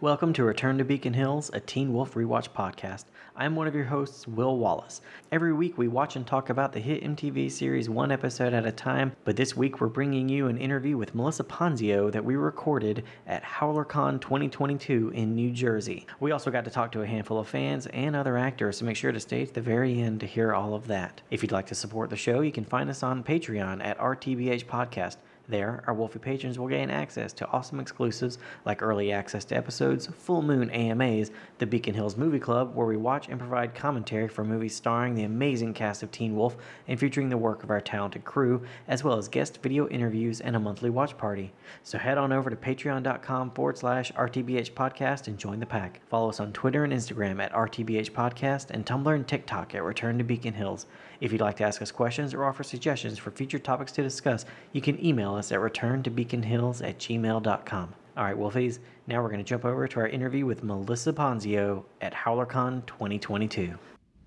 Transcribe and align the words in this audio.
Welcome 0.00 0.32
to 0.34 0.44
Return 0.44 0.78
to 0.78 0.84
Beacon 0.84 1.14
Hills, 1.14 1.50
a 1.52 1.58
Teen 1.58 1.92
Wolf 1.92 2.14
Rewatch 2.14 2.50
podcast. 2.50 3.06
I'm 3.34 3.56
one 3.56 3.66
of 3.66 3.74
your 3.74 3.86
hosts, 3.86 4.28
Will 4.28 4.56
Wallace. 4.56 5.00
Every 5.32 5.52
week 5.52 5.76
we 5.76 5.88
watch 5.88 6.14
and 6.14 6.24
talk 6.24 6.50
about 6.50 6.72
the 6.72 6.78
hit 6.78 7.02
MTV 7.02 7.50
series 7.50 7.90
one 7.90 8.12
episode 8.12 8.52
at 8.52 8.64
a 8.64 8.70
time, 8.70 9.10
but 9.24 9.34
this 9.34 9.56
week 9.56 9.80
we're 9.80 9.88
bringing 9.88 10.28
you 10.28 10.46
an 10.46 10.56
interview 10.56 10.96
with 10.96 11.16
Melissa 11.16 11.42
Ponzio 11.42 12.12
that 12.12 12.24
we 12.24 12.36
recorded 12.36 13.02
at 13.26 13.42
HowlerCon 13.42 14.20
2022 14.20 15.10
in 15.16 15.34
New 15.34 15.50
Jersey. 15.50 16.06
We 16.20 16.30
also 16.30 16.52
got 16.52 16.64
to 16.66 16.70
talk 16.70 16.92
to 16.92 17.02
a 17.02 17.06
handful 17.06 17.40
of 17.40 17.48
fans 17.48 17.88
and 17.88 18.14
other 18.14 18.38
actors, 18.38 18.78
so 18.78 18.84
make 18.84 18.96
sure 18.96 19.10
to 19.10 19.18
stay 19.18 19.46
to 19.46 19.52
the 19.52 19.60
very 19.60 20.00
end 20.00 20.20
to 20.20 20.26
hear 20.26 20.54
all 20.54 20.74
of 20.74 20.86
that. 20.86 21.22
If 21.32 21.42
you'd 21.42 21.50
like 21.50 21.66
to 21.66 21.74
support 21.74 22.08
the 22.10 22.16
show, 22.16 22.40
you 22.40 22.52
can 22.52 22.64
find 22.64 22.88
us 22.88 23.02
on 23.02 23.24
Patreon 23.24 23.84
at 23.84 23.98
RTBH 23.98 24.66
Podcast. 24.66 25.16
There, 25.48 25.82
our 25.86 25.94
Wolfie 25.94 26.18
patrons 26.18 26.58
will 26.58 26.68
gain 26.68 26.90
access 26.90 27.32
to 27.32 27.48
awesome 27.48 27.80
exclusives 27.80 28.36
like 28.66 28.82
early 28.82 29.12
access 29.12 29.46
to 29.46 29.56
episodes, 29.56 30.06
full 30.06 30.42
moon 30.42 30.68
AMAs, 30.70 31.30
the 31.56 31.66
Beacon 31.66 31.94
Hills 31.94 32.18
Movie 32.18 32.38
Club, 32.38 32.74
where 32.74 32.86
we 32.86 32.98
watch 32.98 33.28
and 33.30 33.38
provide 33.38 33.74
commentary 33.74 34.28
for 34.28 34.44
movies 34.44 34.76
starring 34.76 35.14
the 35.14 35.22
amazing 35.22 35.72
cast 35.72 36.02
of 36.02 36.10
Teen 36.10 36.36
Wolf 36.36 36.58
and 36.86 37.00
featuring 37.00 37.30
the 37.30 37.38
work 37.38 37.62
of 37.62 37.70
our 37.70 37.80
talented 37.80 38.26
crew, 38.26 38.62
as 38.88 39.02
well 39.02 39.16
as 39.16 39.26
guest 39.26 39.62
video 39.62 39.88
interviews 39.88 40.42
and 40.42 40.54
a 40.54 40.60
monthly 40.60 40.90
watch 40.90 41.16
party. 41.16 41.50
So 41.82 41.96
head 41.96 42.18
on 42.18 42.30
over 42.30 42.50
to 42.50 42.56
patreon.com 42.56 43.52
forward 43.52 43.78
slash 43.78 44.12
RTBH 44.12 44.72
podcast 44.72 45.28
and 45.28 45.38
join 45.38 45.60
the 45.60 45.66
pack. 45.66 46.02
Follow 46.10 46.28
us 46.28 46.40
on 46.40 46.52
Twitter 46.52 46.84
and 46.84 46.92
Instagram 46.92 47.42
at 47.42 47.54
RTBH 47.54 48.10
podcast 48.10 48.68
and 48.68 48.84
Tumblr 48.84 49.14
and 49.14 49.26
TikTok 49.26 49.74
at 49.74 49.82
Return 49.82 50.18
to 50.18 50.24
Beacon 50.24 50.52
Hills. 50.52 50.84
If 51.20 51.32
you'd 51.32 51.40
like 51.40 51.56
to 51.56 51.64
ask 51.64 51.82
us 51.82 51.90
questions 51.90 52.32
or 52.32 52.44
offer 52.44 52.62
suggestions 52.62 53.18
for 53.18 53.32
future 53.32 53.58
topics 53.58 53.90
to 53.92 54.02
discuss, 54.02 54.44
you 54.72 54.80
can 54.80 55.04
email 55.04 55.34
us 55.34 55.50
at 55.50 55.58
returntobeaconhills 55.58 56.86
at 56.86 56.98
gmail.com. 56.98 57.94
All 58.16 58.24
right, 58.24 58.36
Wolfies, 58.36 58.78
now 59.08 59.20
we're 59.20 59.28
going 59.28 59.38
to 59.40 59.44
jump 59.44 59.64
over 59.64 59.88
to 59.88 60.00
our 60.00 60.06
interview 60.06 60.46
with 60.46 60.62
Melissa 60.62 61.12
Ponzio 61.12 61.84
at 62.00 62.14
HowlerCon 62.14 62.86
2022. 62.86 63.74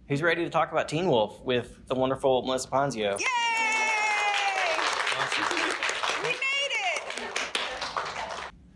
Who's 0.10 0.22
ready 0.22 0.44
to 0.44 0.50
talk 0.50 0.74
about 0.74 0.90
Teen 0.90 1.08
Wolf 1.08 1.42
with 1.46 1.88
the 1.88 1.96
wonderful 1.96 2.42
Melissa 2.42 2.68
Ponzio? 2.68 3.18
Yay! 3.18 3.26
We 6.24 6.30
made 6.30 6.72
it! 6.74 7.22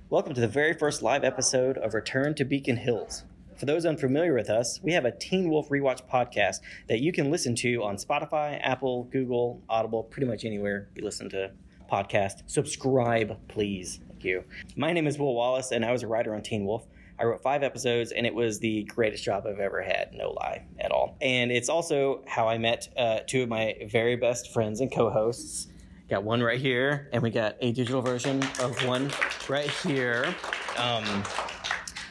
Welcome 0.09 0.33
to 0.35 0.41
the 0.41 0.47
very 0.47 0.73
first 0.73 1.01
live 1.01 1.25
episode 1.25 1.77
of 1.79 1.93
Return 1.93 2.33
to 2.35 2.45
Beacon 2.45 2.77
Hills. 2.77 3.25
For 3.57 3.65
those 3.65 3.85
unfamiliar 3.85 4.33
with 4.33 4.49
us, 4.49 4.81
we 4.83 4.91
have 4.91 5.05
a 5.05 5.11
Teen 5.11 5.49
Wolf 5.49 5.69
Rewatch 5.69 6.01
podcast 6.11 6.57
that 6.89 6.99
you 6.99 7.13
can 7.13 7.31
listen 7.31 7.55
to 7.55 7.83
on 7.83 7.95
Spotify, 7.95 8.59
Apple, 8.61 9.05
Google, 9.05 9.63
Audible, 9.69 10.03
pretty 10.03 10.27
much 10.27 10.43
anywhere 10.43 10.89
you 10.93 11.05
listen 11.05 11.29
to 11.29 11.51
podcasts. 11.89 12.43
Subscribe, 12.47 13.37
please. 13.47 14.01
Thank 14.09 14.25
you. 14.25 14.43
My 14.75 14.91
name 14.91 15.07
is 15.07 15.17
Will 15.17 15.33
Wallace, 15.33 15.71
and 15.71 15.85
I 15.85 15.93
was 15.93 16.03
a 16.03 16.07
writer 16.07 16.35
on 16.35 16.41
Teen 16.41 16.65
Wolf. 16.65 16.85
I 17.17 17.23
wrote 17.23 17.41
five 17.41 17.63
episodes, 17.63 18.11
and 18.11 18.25
it 18.25 18.35
was 18.35 18.59
the 18.59 18.83
greatest 18.83 19.23
job 19.23 19.45
I've 19.47 19.59
ever 19.59 19.81
had, 19.81 20.13
no 20.13 20.31
lie 20.31 20.65
at 20.81 20.91
all. 20.91 21.15
And 21.21 21.49
it's 21.49 21.69
also 21.69 22.25
how 22.27 22.49
I 22.49 22.57
met 22.57 22.89
uh, 22.97 23.19
two 23.25 23.43
of 23.43 23.49
my 23.49 23.75
very 23.89 24.17
best 24.17 24.51
friends 24.51 24.81
and 24.81 24.91
co 24.91 25.09
hosts. 25.09 25.67
Got 26.09 26.25
one 26.25 26.43
right 26.43 26.59
here, 26.59 27.09
and 27.13 27.23
we 27.23 27.29
got 27.31 27.55
a 27.61 27.71
digital 27.71 28.01
version 28.01 28.43
of 28.59 28.85
one 28.85 29.11
right 29.47 29.69
here. 29.69 30.35
Um, 30.77 31.23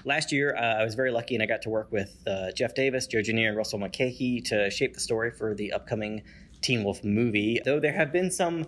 last 0.05 0.33
year, 0.33 0.55
uh, 0.57 0.81
I 0.81 0.85
was 0.85 0.95
very 0.95 1.11
lucky 1.11 1.35
and 1.35 1.43
I 1.43 1.47
got 1.47 1.63
to 1.63 1.71
work 1.71 1.91
with 1.91 2.23
uh, 2.27 2.53
Jeff 2.53 2.75
Davis, 2.75 3.07
Joe 3.07 3.23
Genier, 3.23 3.49
and 3.49 3.57
Russell 3.57 3.79
McKay 3.79 4.45
to 4.47 4.71
shape 4.71 4.95
the 4.95 5.01
story 5.01 5.31
for 5.31 5.55
the 5.55 5.73
upcoming 5.73 6.23
Teen 6.61 6.85
Wolf 6.85 7.03
movie. 7.05 7.61
Though 7.65 7.81
there 7.81 7.93
have 7.93 8.13
been 8.13 8.31
some 8.31 8.67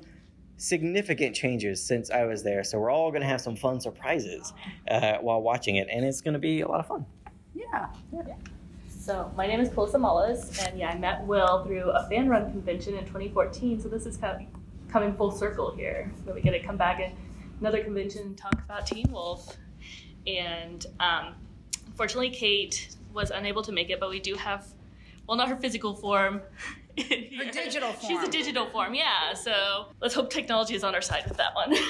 significant 0.57 1.37
changes 1.37 1.83
since 1.83 2.11
I 2.11 2.25
was 2.25 2.43
there, 2.43 2.65
so 2.65 2.79
we're 2.79 2.91
all 2.91 3.11
going 3.11 3.23
to 3.23 3.29
have 3.29 3.41
some 3.41 3.57
fun 3.57 3.81
surprises 3.81 4.53
uh, 4.91 5.19
while 5.19 5.43
watching 5.43 5.77
it, 5.77 5.89
and 5.91 6.05
it's 6.05 6.21
going 6.21 6.35
to 6.35 6.41
be 6.41 6.63
a 6.63 6.69
lot 6.69 6.81
of 6.81 6.87
fun. 6.87 7.07
Yeah. 7.55 7.87
So 8.89 9.31
my 9.37 9.47
name 9.47 9.61
is 9.61 9.69
Calissa 9.69 9.97
Mullis, 9.97 10.67
and 10.67 10.79
yeah, 10.79 10.91
I 10.91 10.99
met 10.99 11.25
Will 11.27 11.65
through 11.65 11.91
a 11.91 12.09
fan 12.09 12.29
run 12.29 12.51
convention 12.51 12.95
in 12.95 13.05
2014. 13.05 13.81
So 13.81 13.89
this 13.89 14.05
is 14.05 14.17
kind 14.17 14.43
of 14.43 14.91
coming 14.91 15.15
full 15.15 15.31
circle 15.31 15.75
here, 15.77 16.11
where 16.25 16.35
we 16.35 16.41
get 16.41 16.53
to 16.53 16.63
come 16.63 16.77
back 16.77 17.01
at 17.01 17.13
another 17.61 17.83
convention 17.83 18.23
and 18.23 18.39
talk 18.39 18.55
about 18.65 18.87
Teen 18.87 19.07
Wolf. 19.11 19.57
And 20.27 20.85
um, 21.01 21.35
unfortunately, 21.87 22.31
Kate 22.31 22.97
was 23.13 23.31
unable 23.31 23.63
to 23.63 23.73
make 23.73 23.91
it, 23.91 24.01
but 24.01 24.11
we 24.11 24.21
do 24.21 24.35
have, 24.35 24.67
well, 25.27 25.37
not 25.37 25.49
her 25.49 25.57
physical 25.57 25.95
form. 25.95 26.43
Her 26.99 27.05
digital 27.53 27.93
form. 27.93 28.13
She's 28.13 28.29
a 28.29 28.31
digital 28.31 28.67
form, 28.67 28.95
yeah. 28.95 29.35
So 29.35 29.87
let's 30.01 30.15
hope 30.15 30.31
technology 30.31 30.75
is 30.75 30.85
on 30.85 30.95
our 30.95 31.01
side 31.01 31.25
with 31.29 31.39
that 31.39 31.55
one. 31.55 31.75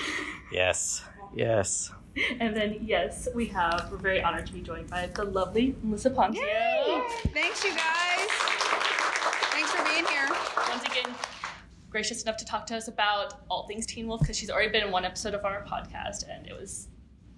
Yes, 0.52 1.02
yes. 1.34 1.90
and 2.38 2.54
then 2.54 2.78
yes, 2.80 3.26
we 3.34 3.46
have. 3.46 3.88
We're 3.90 3.98
very 3.98 4.22
honored 4.22 4.46
to 4.46 4.52
be 4.52 4.60
joined 4.60 4.88
by 4.88 5.06
the 5.06 5.24
lovely 5.24 5.74
Melissa 5.82 6.10
Ponzio. 6.10 6.36
Yay! 6.36 7.02
Thanks, 7.34 7.64
you 7.64 7.70
guys. 7.70 8.28
Thanks 9.50 9.72
for 9.72 9.84
being 9.84 10.06
here. 10.06 10.28
once 10.70 10.84
again 10.84 11.12
gracious 11.90 12.22
enough 12.22 12.36
to 12.36 12.44
talk 12.44 12.66
to 12.66 12.76
us 12.76 12.88
about 12.88 13.40
all 13.50 13.66
things 13.66 13.86
Teen 13.86 14.06
Wolf 14.06 14.20
because 14.20 14.36
she's 14.36 14.50
already 14.50 14.70
been 14.70 14.84
in 14.84 14.90
one 14.90 15.04
episode 15.06 15.32
of 15.32 15.44
our 15.46 15.64
podcast 15.64 16.28
and 16.28 16.46
it 16.46 16.52
was 16.52 16.88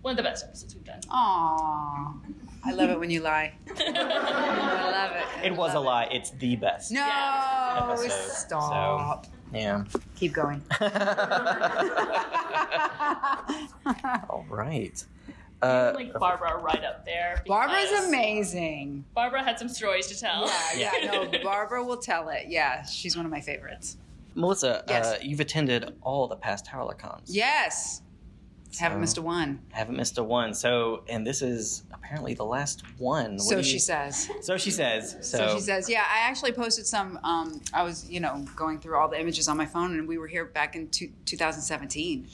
one 0.03 0.13
of 0.13 0.17
the 0.17 0.23
best 0.23 0.45
episodes 0.45 0.75
we've 0.75 0.85
done. 0.85 1.01
Aw. 1.11 2.15
I 2.65 2.73
love 2.73 2.91
it 2.91 2.99
when 2.99 3.11
you 3.11 3.21
lie. 3.21 3.53
I 3.77 4.91
love 4.91 5.13
it. 5.43 5.47
It 5.47 5.57
was 5.57 5.75
a 5.75 5.81
lie. 5.81 6.09
It's 6.11 6.31
the 6.31 6.57
best. 6.57 6.91
No, 6.93 7.03
Episode, 7.93 8.11
stop. 8.33 9.27
Yeah. 9.53 9.85
Keep 10.17 10.33
going. 10.35 10.63
all 14.29 14.45
right. 14.49 15.05
Uh, 15.61 15.93
like 15.95 16.13
Barbara 16.15 16.59
right 16.59 16.85
up 16.85 17.05
there. 17.05 17.43
Barbara's 17.47 17.91
because 17.91 18.07
amazing. 18.09 19.05
Barbara 19.15 19.43
had 19.43 19.59
some 19.59 19.69
stories 19.69 20.07
to 20.09 20.19
tell. 20.19 20.47
Yeah, 20.77 20.93
yeah, 21.03 21.11
no, 21.11 21.39
Barbara 21.43 21.83
will 21.83 21.97
tell 21.97 22.29
it. 22.29 22.45
Yeah, 22.49 22.85
she's 22.85 23.17
one 23.17 23.25
of 23.27 23.33
my 23.33 23.41
favorites. 23.41 23.97
Melissa, 24.35 24.85
Yes. 24.89 25.07
uh, 25.07 25.19
you've 25.21 25.41
attended 25.41 25.97
all 26.03 26.29
the 26.29 26.37
past 26.37 26.67
HowlerCons. 26.67 27.23
Yes. 27.27 28.03
Haven't 28.79 29.01
missed 29.01 29.17
a 29.19 29.23
one. 29.23 29.61
Haven't 29.71 29.97
missed 29.97 30.19
a 30.19 30.23
one. 30.23 30.53
So, 30.55 31.03
and 31.09 31.27
this 31.27 31.43
is 31.43 31.85
apparently 31.93 32.35
the 32.35 32.45
last 32.45 32.83
one. 32.99 33.33
What 33.33 33.41
So 33.41 33.57
do 33.57 33.63
she 33.63 33.79
says. 33.79 34.31
So 34.43 34.57
she 34.57 34.71
says. 34.71 35.13
So, 35.23 35.39
So 35.39 35.55
she 35.55 35.61
says, 35.61 35.89
yeah, 35.89 36.05
I 36.09 36.29
actually 36.29 36.53
posted 36.53 36.87
some. 36.87 37.19
Um, 37.25 37.61
I 37.73 37.83
was, 37.83 38.09
you 38.11 38.21
know, 38.21 38.45
going 38.57 38.79
through 38.79 38.97
all 38.97 39.09
the 39.09 39.19
images 39.21 39.49
on 39.49 39.57
my 39.57 39.67
phone, 39.67 39.99
and 39.99 40.07
we 40.07 40.19
were 40.19 40.27
here 40.27 40.45
back 40.45 40.77
in 40.77 40.89
two, 40.91 41.11
2017, 41.25 42.29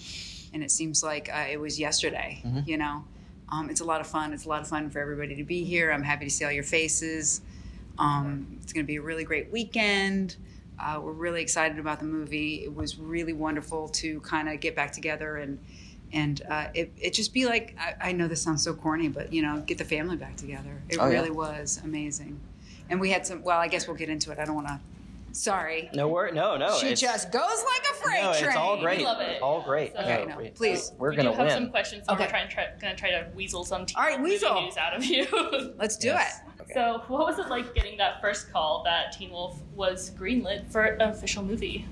and 0.53 0.63
it 0.63 0.71
seems 0.71 1.03
like 1.03 1.29
uh, 1.33 1.45
it 1.51 1.59
was 1.61 1.79
yesterday. 1.79 2.43
Mhm. 2.45 2.67
You 2.67 2.79
know, 2.79 3.05
um, 3.51 3.71
it's 3.71 3.81
a 3.81 3.85
lot 3.85 4.01
of 4.01 4.07
fun. 4.07 4.33
It's 4.33 4.45
a 4.45 4.49
lot 4.49 4.61
of 4.61 4.69
fun 4.69 4.91
for 4.91 4.99
everybody 4.99 5.37
to 5.37 5.45
be 5.45 5.65
here. 5.65 5.93
I'm 5.93 6.03
happy 6.03 6.25
to 6.25 6.31
see 6.31 6.45
all 6.45 6.53
your 6.53 6.65
faces. 6.65 7.41
Um, 7.99 8.59
it's 8.61 8.73
going 8.73 8.85
to 8.85 8.87
be 8.89 8.97
a 8.97 9.03
really 9.03 9.25
great 9.25 9.53
weekend. 9.53 10.37
Uh, 10.79 10.99
we're 11.01 11.13
really 11.13 11.41
excited 11.41 11.79
about 11.79 12.01
the 12.01 12.05
movie. 12.07 12.65
It 12.65 12.75
was 12.75 12.99
really 12.99 13.33
wonderful 13.33 13.89
to 13.91 14.21
kind 14.21 14.49
of 14.49 14.59
get 14.59 14.75
back 14.75 14.91
together 14.93 15.37
and 15.37 15.61
and 16.15 16.41
uh, 16.49 16.69
it, 16.73 16.93
it 16.99 17.13
just 17.13 17.35
be 17.35 17.45
like 17.45 17.77
I, 17.79 18.09
I 18.09 18.13
know 18.13 18.27
this 18.29 18.41
sounds 18.41 18.63
so 18.63 18.73
corny, 18.73 19.09
but 19.09 19.33
you 19.33 19.43
know, 19.43 19.61
get 19.67 19.77
the 19.77 19.85
family 19.85 20.17
back 20.17 20.37
together. 20.37 20.81
It 20.89 20.97
Oh, 20.99 21.07
yeah. 21.09 21.13
really 21.19 21.31
was 21.31 21.81
amazing. 21.85 22.41
And 22.89 23.01
we 23.01 23.11
had 23.11 23.27
some. 23.27 23.43
Well, 23.43 23.59
I 23.59 23.69
guess 23.69 23.87
we'll 23.87 23.97
get 23.97 24.09
into 24.09 24.31
it. 24.31 24.39
I 24.39 24.45
don't 24.47 24.55
want 24.55 24.69
to. 24.69 24.81
Sorry. 25.33 25.91
no 25.95 26.07
word. 26.07 26.33
No, 26.33 26.57
no. 26.57 26.79
she 26.79 26.95
just 26.95 27.33
goes 27.33 27.43
like 27.43 27.83
a 27.91 27.95
freight 27.97 28.23
no, 28.23 28.33
train. 28.35 28.45
it's 28.45 28.57
all 28.57 28.81
great. 28.81 28.99
We 28.99 29.05
love 29.05 29.21
it. 29.21 29.43
All 29.43 29.63
great. 29.63 29.93
So- 29.93 29.99
Okay, 29.99 30.25
No, 30.29 30.35
no, 30.37 30.39
we- 30.41 30.51
please. 30.51 30.93
We're 30.97 31.11
we 31.11 31.17
gonna 31.17 31.31
do 31.33 31.37
have 31.37 31.47
win. 31.49 31.55
some 31.57 31.71
questions, 31.71 32.05
so 32.07 32.13
Okay. 32.15 32.23
we're 32.25 32.31
trying, 32.31 32.49
try, 32.49 32.67
gonna 32.81 32.95
try 32.95 33.11
to 33.11 33.27
weasel 33.35 33.65
some 33.65 33.85
teen 33.85 33.97
All 33.97 34.05
right, 34.05 34.21
movie 34.21 34.33
weasel. 34.35 34.63
news 34.63 34.77
out 34.77 34.95
of 34.95 35.05
you. 35.05 35.27
Let's 35.77 35.97
do 35.97 36.09
Yes. 36.09 36.39
it. 36.39 36.63
Okay. 36.63 36.75
so, 36.75 37.03
what 37.09 37.27
was 37.27 37.41
it 37.41 37.49
like 37.49 37.75
getting 37.75 37.97
that 37.99 38.21
first 38.21 38.53
call 38.53 38.85
that 38.85 39.11
Teen 39.13 39.31
Wolf 39.33 39.61
was 39.75 40.13
greenlit 40.13 40.71
for 40.71 40.83
an 40.85 41.01
official 41.01 41.43
movie? 41.43 41.85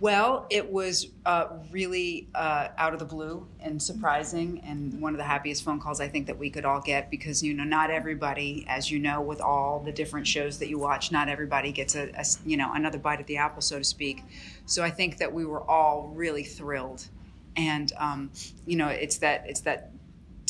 Well, 0.00 0.46
it 0.48 0.70
was 0.70 1.08
uh, 1.26 1.48
really 1.72 2.28
uh, 2.36 2.68
out 2.78 2.92
of 2.92 3.00
the 3.00 3.04
blue 3.04 3.48
and 3.58 3.82
surprising, 3.82 4.60
and 4.64 5.00
one 5.00 5.12
of 5.12 5.18
the 5.18 5.24
happiest 5.24 5.64
phone 5.64 5.80
calls 5.80 6.00
I 6.00 6.06
think 6.06 6.28
that 6.28 6.38
we 6.38 6.50
could 6.50 6.64
all 6.64 6.80
get 6.80 7.10
because 7.10 7.42
you 7.42 7.52
know 7.52 7.64
not 7.64 7.90
everybody, 7.90 8.64
as 8.68 8.92
you 8.92 9.00
know, 9.00 9.20
with 9.20 9.40
all 9.40 9.80
the 9.80 9.90
different 9.90 10.28
shows 10.28 10.58
that 10.60 10.68
you 10.68 10.78
watch, 10.78 11.10
not 11.10 11.28
everybody 11.28 11.72
gets 11.72 11.96
a, 11.96 12.10
a 12.10 12.24
you 12.46 12.56
know 12.56 12.72
another 12.72 12.98
bite 12.98 13.18
at 13.18 13.26
the 13.26 13.38
apple, 13.38 13.60
so 13.60 13.78
to 13.78 13.84
speak. 13.84 14.22
So 14.66 14.84
I 14.84 14.90
think 14.90 15.18
that 15.18 15.32
we 15.32 15.44
were 15.44 15.68
all 15.68 16.12
really 16.14 16.44
thrilled, 16.44 17.08
and 17.56 17.92
um, 17.98 18.30
you 18.66 18.76
know 18.76 18.86
it's 18.86 19.18
that 19.18 19.44
it's 19.48 19.62
that 19.62 19.91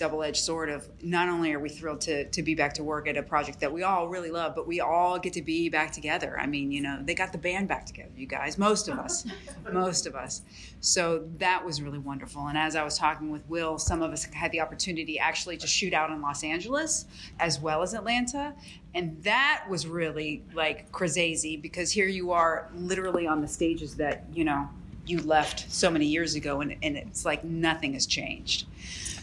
double-edged 0.03 0.43
sword 0.43 0.69
of 0.69 0.89
not 1.01 1.29
only 1.29 1.53
are 1.53 1.61
we 1.61 1.69
thrilled 1.69 2.01
to, 2.01 2.29
to 2.31 2.43
be 2.43 2.57
back 2.57 2.75
to 2.75 2.83
work 2.83 3.07
at 3.07 3.17
a 3.17 3.23
project 3.23 3.61
that 3.61 3.73
we 3.73 3.85
all 3.85 4.09
really 4.09 4.33
love 4.33 4.53
but 4.53 4.67
we 4.67 4.81
all 4.81 5.17
get 5.17 5.33
to 5.33 5.43
be 5.43 5.69
back 5.69 5.93
together. 5.93 6.37
I 6.41 6.47
mean 6.47 6.73
you 6.73 6.81
know 6.81 6.99
they 7.01 7.15
got 7.15 7.31
the 7.31 7.39
band 7.39 7.69
back 7.69 7.87
together 7.87 8.11
you 8.17 8.27
guys 8.27 8.59
most 8.59 8.89
of 8.89 8.99
us 8.99 9.25
most 9.73 10.07
of 10.09 10.17
us. 10.17 10.43
So 10.81 11.29
that 11.39 11.65
was 11.65 11.81
really 11.81 12.01
wonderful. 12.01 12.49
And 12.49 12.59
as 12.59 12.75
i 12.75 12.83
was 12.83 12.99
talking 12.99 13.31
with 13.31 13.49
will 13.49 13.79
some 13.79 14.03
of 14.03 14.11
us 14.11 14.25
had 14.25 14.51
the 14.51 14.61
opportunity 14.61 15.21
actually 15.21 15.57
to 15.59 15.69
shoot 15.69 15.95
out 15.95 16.11
in 16.11 16.21
los 16.21 16.43
angeles 16.43 17.05
as 17.39 17.61
well 17.61 17.81
as 17.81 17.95
atlanta. 17.95 18.55
And 18.97 19.23
that 19.23 19.67
was 19.71 19.87
really 19.87 20.43
like 20.53 20.91
crazy 20.91 21.57
because 21.57 21.93
here 21.93 22.09
you 22.09 22.33
are 22.33 22.69
literally 22.75 23.29
on 23.29 23.41
the 23.41 23.49
stages 23.49 23.95
that 23.97 24.25
you 24.35 24.45
know 24.45 24.69
you 25.07 25.21
left 25.21 25.71
so 25.71 25.91
many 25.91 26.07
years 26.07 26.35
ago 26.35 26.61
and, 26.61 26.77
and 26.83 26.97
it's 26.97 27.25
like 27.25 27.45
nothing 27.45 27.95
has 27.95 28.07
changed 28.07 28.67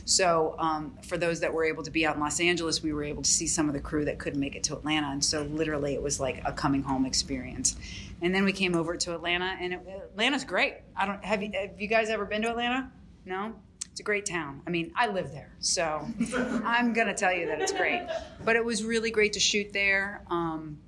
So 0.10 0.56
um, 0.58 0.98
for 1.04 1.20
those 1.20 1.40
that 1.42 1.54
were 1.54 1.64
able 1.64 1.84
to 1.84 1.92
be 1.92 2.04
out 2.04 2.16
in 2.16 2.22
Los 2.22 2.40
Angeles, 2.40 2.82
we 2.82 2.94
were 2.94 3.04
able 3.04 3.22
to 3.22 3.30
see 3.30 3.46
some 3.46 3.68
of 3.68 3.76
the 3.76 3.80
crew 3.80 4.06
that 4.06 4.18
couldn't 4.18 4.40
make 4.40 4.56
it 4.56 4.64
to 4.64 4.74
Atlanta, 4.76 5.10
and 5.12 5.24
so 5.24 5.44
literally 5.44 5.94
it 5.94 6.02
was 6.02 6.20
like 6.20 6.42
a 6.46 6.52
coming 6.52 6.82
home 6.82 7.06
experience. 7.06 7.76
And 8.20 8.34
then 8.34 8.44
we 8.44 8.52
came 8.52 8.76
over 8.76 8.98
to 8.98 9.14
Atlanta, 9.14 9.56
and 9.62 9.74
it, 9.74 9.88
Atlanta's 10.12 10.44
great. 10.44 10.78
I 10.98 11.06
don't 11.06 11.24
have 11.24 11.44
you 11.44 11.52
have 11.54 11.80
you 11.80 11.88
guys 11.88 12.10
ever 12.10 12.26
been 12.26 12.42
to 12.42 12.50
Atlanta? 12.50 12.92
No. 13.24 13.54
It's 13.92 14.00
a 14.00 14.04
great 14.04 14.26
town. 14.26 14.64
I 14.66 14.72
mean, 14.72 14.92
I 14.96 15.08
live 15.08 15.32
there, 15.32 15.52
so 15.60 16.08
I'm 16.66 16.92
gonna 16.94 17.14
tell 17.14 17.32
you 17.32 17.46
that 17.46 17.62
it's 17.62 17.72
great. 17.72 18.08
But 18.44 18.56
it 18.56 18.66
was 18.66 18.84
really 18.84 19.12
great 19.12 19.34
to 19.34 19.40
shoot 19.40 19.72
there. 19.74 20.24
Um, 20.32 20.80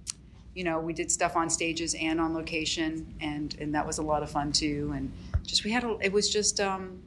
you 0.55 0.63
know, 0.63 0.79
we 0.79 0.93
did 0.93 1.11
stuff 1.11 1.35
on 1.35 1.47
stages 1.47 1.93
and 1.93 2.19
on 2.19 2.33
location, 2.33 3.13
and 3.21 3.55
and 3.59 3.75
that 3.75 3.85
was 3.85 3.99
a 3.99 4.01
lot 4.01 4.23
of 4.23 4.31
fun 4.31 4.51
too. 4.51 4.91
And 4.95 5.11
just 5.43 5.63
we 5.63 5.69
had 5.69 5.83
a, 5.83 5.95
it 6.01 6.11
was 6.11 6.27
just 6.27 6.59
um, 6.59 7.03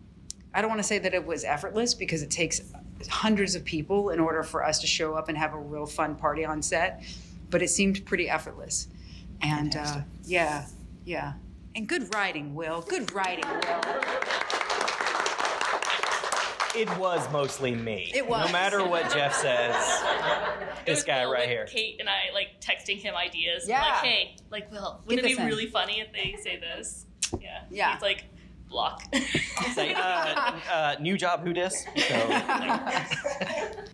I 0.54 0.60
don't 0.60 0.70
want 0.70 0.78
to 0.78 0.86
say 0.86 0.98
that 1.00 1.12
it 1.12 1.26
was 1.26 1.44
effortless 1.44 1.94
because 1.94 2.22
it 2.22 2.30
takes 2.30 2.60
hundreds 3.10 3.56
of 3.56 3.64
people 3.64 4.10
in 4.10 4.20
order 4.20 4.44
for 4.44 4.64
us 4.64 4.80
to 4.80 4.86
show 4.86 5.14
up 5.14 5.28
and 5.28 5.36
have 5.36 5.52
a 5.52 5.58
real 5.58 5.84
fun 5.84 6.14
party 6.14 6.44
on 6.44 6.62
set, 6.62 7.02
but 7.50 7.60
it 7.60 7.68
seemed 7.68 8.06
pretty 8.06 8.30
effortless. 8.30 8.86
And 9.42 9.74
uh, 9.76 10.02
yeah, 10.24 10.66
yeah, 11.04 11.32
and 11.74 11.88
good 11.88 12.14
writing, 12.14 12.54
Will. 12.54 12.82
Good 12.82 13.12
writing, 13.12 13.44
Will. 13.48 13.80
It 16.76 16.88
was 16.98 17.30
mostly 17.30 17.72
me. 17.72 18.10
It 18.14 18.26
was. 18.26 18.46
No 18.46 18.52
matter 18.52 18.84
what 18.84 19.12
Jeff 19.12 19.34
says, 19.34 19.74
this 20.86 21.04
guy 21.04 21.24
Will 21.24 21.32
right 21.32 21.48
here. 21.48 21.66
Kate 21.66 21.96
and 22.00 22.08
I 22.08 22.32
like 22.32 22.60
texting 22.60 22.98
him 22.98 23.14
ideas. 23.14 23.68
Yeah. 23.68 23.80
Like, 23.80 23.94
hey, 24.04 24.36
like 24.50 24.72
Will, 24.72 25.00
wouldn't 25.06 25.22
this 25.22 25.32
it 25.32 25.36
be 25.36 25.42
in. 25.42 25.48
really 25.48 25.66
funny 25.66 26.00
if 26.00 26.12
they 26.12 26.36
say 26.42 26.58
this? 26.58 27.06
Yeah. 27.40 27.62
Yeah. 27.70 27.92
He's 27.92 28.02
like, 28.02 28.24
block. 28.74 29.02
Say, 29.72 29.94
uh, 29.94 30.58
uh, 30.70 30.96
new 31.00 31.16
job, 31.16 31.44
who 31.44 31.52
dis? 31.52 31.86
So, 32.08 32.42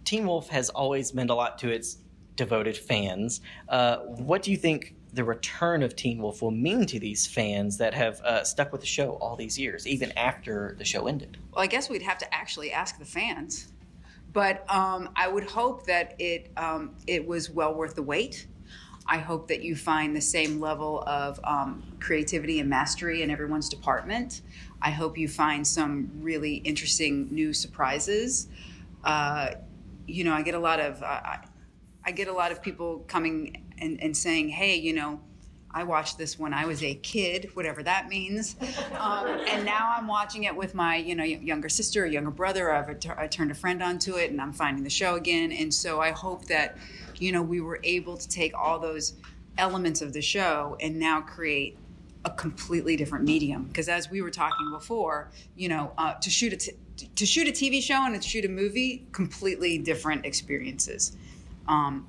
Teen 0.05 0.27
Wolf 0.27 0.49
has 0.49 0.71
always 0.71 1.13
meant 1.13 1.29
a 1.29 1.35
lot 1.35 1.59
to 1.59 1.69
its 1.69 1.99
devoted 2.35 2.77
fans. 2.77 3.43
Uh, 3.69 3.99
what 3.99 4.43
do 4.43 4.51
you 4.51 4.57
think 4.57 4.95
the 5.13 5.23
return 5.23 5.83
of 5.83 5.95
Teen 5.95 6.23
Wolf 6.23 6.41
will 6.41 6.51
mean 6.51 6.87
to 6.87 6.99
these 6.99 7.27
fans 7.27 7.77
that 7.77 7.93
have 7.93 8.23
uh, 8.23 8.43
stuck 8.43 8.73
with 8.73 8.81
the 8.81 8.87
show 8.87 9.19
all 9.21 9.37
these 9.37 9.59
years, 9.59 9.87
even 9.87 10.11
after 10.17 10.75
the 10.79 10.85
show 10.85 11.07
ended? 11.07 11.37
Well, 11.53 11.63
I 11.63 11.67
guess 11.67 11.91
we'd 11.91 12.03
have 12.03 12.19
to 12.19 12.35
actually 12.35 12.73
ask 12.73 12.99
the 12.99 13.05
fans, 13.05 13.69
but 14.33 14.65
um, 14.71 15.11
I 15.15 15.29
would 15.29 15.45
hope 15.45 15.85
that 15.87 16.15
it 16.19 16.51
um, 16.57 16.95
it 17.07 17.27
was 17.27 17.51
well 17.51 17.75
worth 17.75 17.95
the 17.97 18.03
wait. 18.03 18.47
I 19.11 19.19
hope 19.19 19.49
that 19.49 19.65
you 19.65 19.75
find 19.75 20.15
the 20.15 20.21
same 20.21 20.61
level 20.61 21.03
of 21.05 21.41
um, 21.43 21.83
creativity 21.99 22.61
and 22.61 22.71
mastery 22.71 23.23
in 23.23 23.31
everyone's 23.31 23.69
department. 23.69 24.43
I 24.81 24.91
hope 24.91 25.19
you 25.19 25.27
find 25.27 25.67
some 25.67 26.13
really 26.21 26.57
interesting 26.59 27.27
new 27.33 27.53
surprises. 27.53 28.47
Uh, 29.03 29.51
you 30.07 30.23
know, 30.23 30.33
I 30.33 30.43
get 30.43 30.55
a 30.55 30.61
lot 30.61 30.79
of 30.79 31.03
uh, 31.03 31.39
I, 32.05 32.13
get 32.13 32.29
a 32.29 32.33
lot 32.33 32.53
of 32.53 32.63
people 32.63 33.05
coming 33.09 33.65
and, 33.79 34.01
and 34.01 34.17
saying, 34.17 34.49
"Hey, 34.51 34.77
you 34.77 34.93
know, 34.93 35.21
I 35.73 35.83
watched 35.83 36.17
this 36.17 36.39
when 36.39 36.55
I 36.55 36.65
was 36.67 36.83
a 36.83 36.95
kid, 36.95 37.51
whatever 37.55 37.83
that 37.83 38.09
means, 38.09 38.57
um, 38.99 39.27
and 39.49 39.65
now 39.65 39.95
I'm 39.97 40.07
watching 40.07 40.45
it 40.45 40.55
with 40.55 40.75
my, 40.75 40.97
you 40.97 41.15
know, 41.15 41.25
younger 41.25 41.69
sister 41.69 42.05
or 42.05 42.07
younger 42.07 42.31
brother. 42.31 42.73
I've 42.73 42.97
I 43.17 43.27
turned 43.27 43.51
a 43.51 43.55
friend 43.55 43.83
onto 43.83 44.15
it, 44.15 44.31
and 44.31 44.41
I'm 44.41 44.53
finding 44.53 44.85
the 44.85 44.91
show 44.91 45.17
again. 45.17 45.51
And 45.51 45.73
so 45.75 46.01
I 46.01 46.13
hope 46.13 46.47
that, 46.47 46.77
you 47.21 47.33
know, 47.33 47.43
we 47.43 47.61
were 47.61 47.79
able 47.85 48.17
to 48.17 48.29
take 48.29 48.53
all 48.57 48.79
those 48.79 49.15
elements 49.59 50.01
of 50.03 50.13
the 50.13 50.23
show 50.23 50.77
and 50.81 50.99
now 50.99 51.21
create 51.21 51.77
a 52.25 52.31
completely 52.31 52.97
different 52.97 53.25
medium. 53.25 53.65
Because 53.65 53.89
as 53.89 54.11
we 54.11 54.23
were 54.23 54.31
talking 54.31 54.71
before, 54.73 55.31
you 55.57 55.69
know, 55.69 55.93
uh, 55.97 56.15
to 56.15 56.31
shoot 56.31 56.53
a 56.53 56.57
t- 56.57 56.77
to 57.17 57.25
shoot 57.25 57.49
a 57.49 57.53
TV 57.53 57.83
show 57.83 58.05
and 58.05 58.21
to 58.21 58.29
shoot 58.29 58.45
a 58.45 58.49
movie, 58.49 59.07
completely 59.13 59.79
different 59.79 60.27
experiences. 60.27 61.17
Um, 61.67 62.07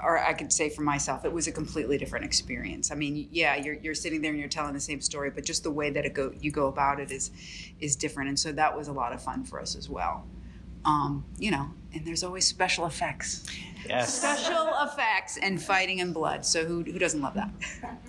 or 0.00 0.18
I 0.18 0.32
could 0.32 0.52
say 0.52 0.68
for 0.68 0.82
myself, 0.82 1.24
it 1.24 1.32
was 1.32 1.46
a 1.46 1.52
completely 1.52 1.98
different 1.98 2.24
experience. 2.24 2.90
I 2.90 2.94
mean, 2.94 3.28
yeah, 3.30 3.56
you're, 3.56 3.74
you're 3.74 3.94
sitting 3.94 4.22
there 4.22 4.30
and 4.30 4.40
you're 4.40 4.48
telling 4.48 4.74
the 4.74 4.80
same 4.80 5.00
story, 5.00 5.30
but 5.30 5.44
just 5.44 5.62
the 5.62 5.70
way 5.70 5.90
that 5.90 6.04
it 6.04 6.14
go 6.14 6.32
you 6.40 6.50
go 6.50 6.66
about 6.66 7.00
it 7.00 7.10
is 7.10 7.30
is 7.80 7.96
different, 7.96 8.28
and 8.28 8.38
so 8.38 8.52
that 8.52 8.76
was 8.76 8.88
a 8.88 8.92
lot 8.92 9.12
of 9.12 9.22
fun 9.22 9.44
for 9.44 9.60
us 9.60 9.74
as 9.74 9.88
well. 9.88 10.26
Um, 10.86 11.24
you 11.38 11.50
know, 11.50 11.68
and 11.92 12.06
there's 12.06 12.22
always 12.22 12.46
special 12.46 12.86
effects, 12.86 13.44
Yes. 13.88 14.14
special 14.18 14.68
effects, 14.82 15.36
and 15.36 15.60
fighting 15.60 16.00
and 16.00 16.14
blood. 16.14 16.44
So 16.46 16.64
who 16.64 16.84
who 16.84 16.98
doesn't 16.98 17.20
love 17.20 17.34
that? 17.34 17.50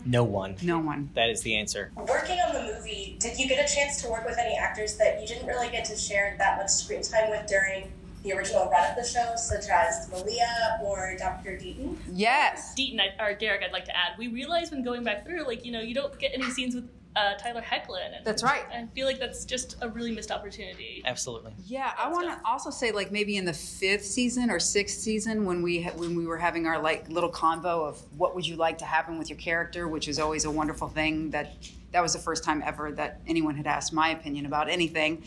No 0.06 0.24
one. 0.24 0.56
No 0.62 0.78
one. 0.80 1.10
That 1.16 1.30
is 1.30 1.42
the 1.42 1.56
answer. 1.58 1.92
Working 1.96 2.40
on 2.40 2.54
the 2.54 2.74
movie, 2.74 3.18
did 3.20 3.40
you 3.40 3.48
get 3.48 3.68
a 3.70 3.74
chance 3.74 4.02
to 4.04 4.10
work 4.10 4.26
with 4.28 4.38
any 4.38 4.56
actors 4.56 4.96
that 4.98 5.20
you 5.22 5.28
didn't 5.28 5.48
really 5.48 5.70
get 5.70 5.86
to 5.86 5.96
share 5.96 6.36
that 6.38 6.58
much 6.60 6.70
screen 6.70 7.02
time 7.02 7.32
with 7.32 7.48
during 7.48 7.92
the 8.24 8.34
original 8.34 8.70
run 8.70 8.90
of 8.90 8.96
the 8.96 9.08
show, 9.08 9.34
such 9.36 9.70
as 9.70 10.10
Malia 10.12 10.80
or 10.84 11.16
Dr. 11.18 11.52
Deaton? 11.52 11.98
Yes. 12.12 12.74
Deaton, 12.78 13.00
I, 13.00 13.24
or 13.24 13.36
Derek, 13.36 13.64
I'd 13.64 13.72
like 13.72 13.86
to 13.86 13.96
add, 13.96 14.18
we 14.18 14.28
realized 14.28 14.72
when 14.72 14.84
going 14.84 15.04
back 15.04 15.26
through, 15.26 15.46
like, 15.46 15.66
you 15.66 15.72
know, 15.72 15.82
you 15.82 15.94
don't 15.94 16.18
get 16.20 16.32
any 16.34 16.50
scenes 16.50 16.76
with 16.76 16.90
uh, 17.18 17.34
Tyler 17.36 17.62
Hoechlin. 17.62 18.16
And 18.18 18.26
That's 18.26 18.44
right. 18.44 18.64
I 18.72 18.86
feel 18.94 19.08
like 19.08 19.20
that's 19.20 19.44
just 19.44 19.76
a 19.82 19.90
really 19.90 20.12
missed 20.12 20.32
opportunity. 20.32 21.02
Absolutely. 21.04 21.54
Yeah, 21.66 21.92
I 21.98 22.10
want 22.10 22.28
to 22.30 22.40
also 22.48 22.70
say 22.70 22.92
like 22.92 23.12
maybe 23.12 23.38
in 23.38 23.46
the 23.46 23.54
fifth 23.54 24.06
season 24.06 24.52
or 24.52 24.60
sixth 24.60 25.00
season 25.00 25.46
when 25.46 25.64
we 25.64 25.82
ha- 25.82 25.94
when 25.96 26.16
we 26.16 26.28
were 26.28 26.38
having 26.38 26.68
our 26.68 26.80
like 26.80 27.10
little 27.10 27.32
convo 27.32 27.88
of 27.88 28.00
what 28.18 28.36
would 28.36 28.46
you 28.46 28.56
like 28.56 28.78
to 28.80 28.86
happen 28.86 29.18
with 29.18 29.30
your 29.30 29.40
character, 29.40 29.88
which 29.88 30.08
is 30.08 30.20
always 30.20 30.46
a 30.46 30.52
wonderful 30.52 30.88
thing. 30.88 31.32
That 31.32 31.54
that 31.92 32.02
was 32.02 32.14
the 32.14 32.20
first 32.20 32.44
time 32.44 32.62
ever 32.64 32.92
that 32.92 33.22
anyone 33.26 33.56
had 33.56 33.66
asked 33.66 33.94
my 33.94 34.10
opinion 34.10 34.46
about 34.46 34.70
anything. 34.70 35.24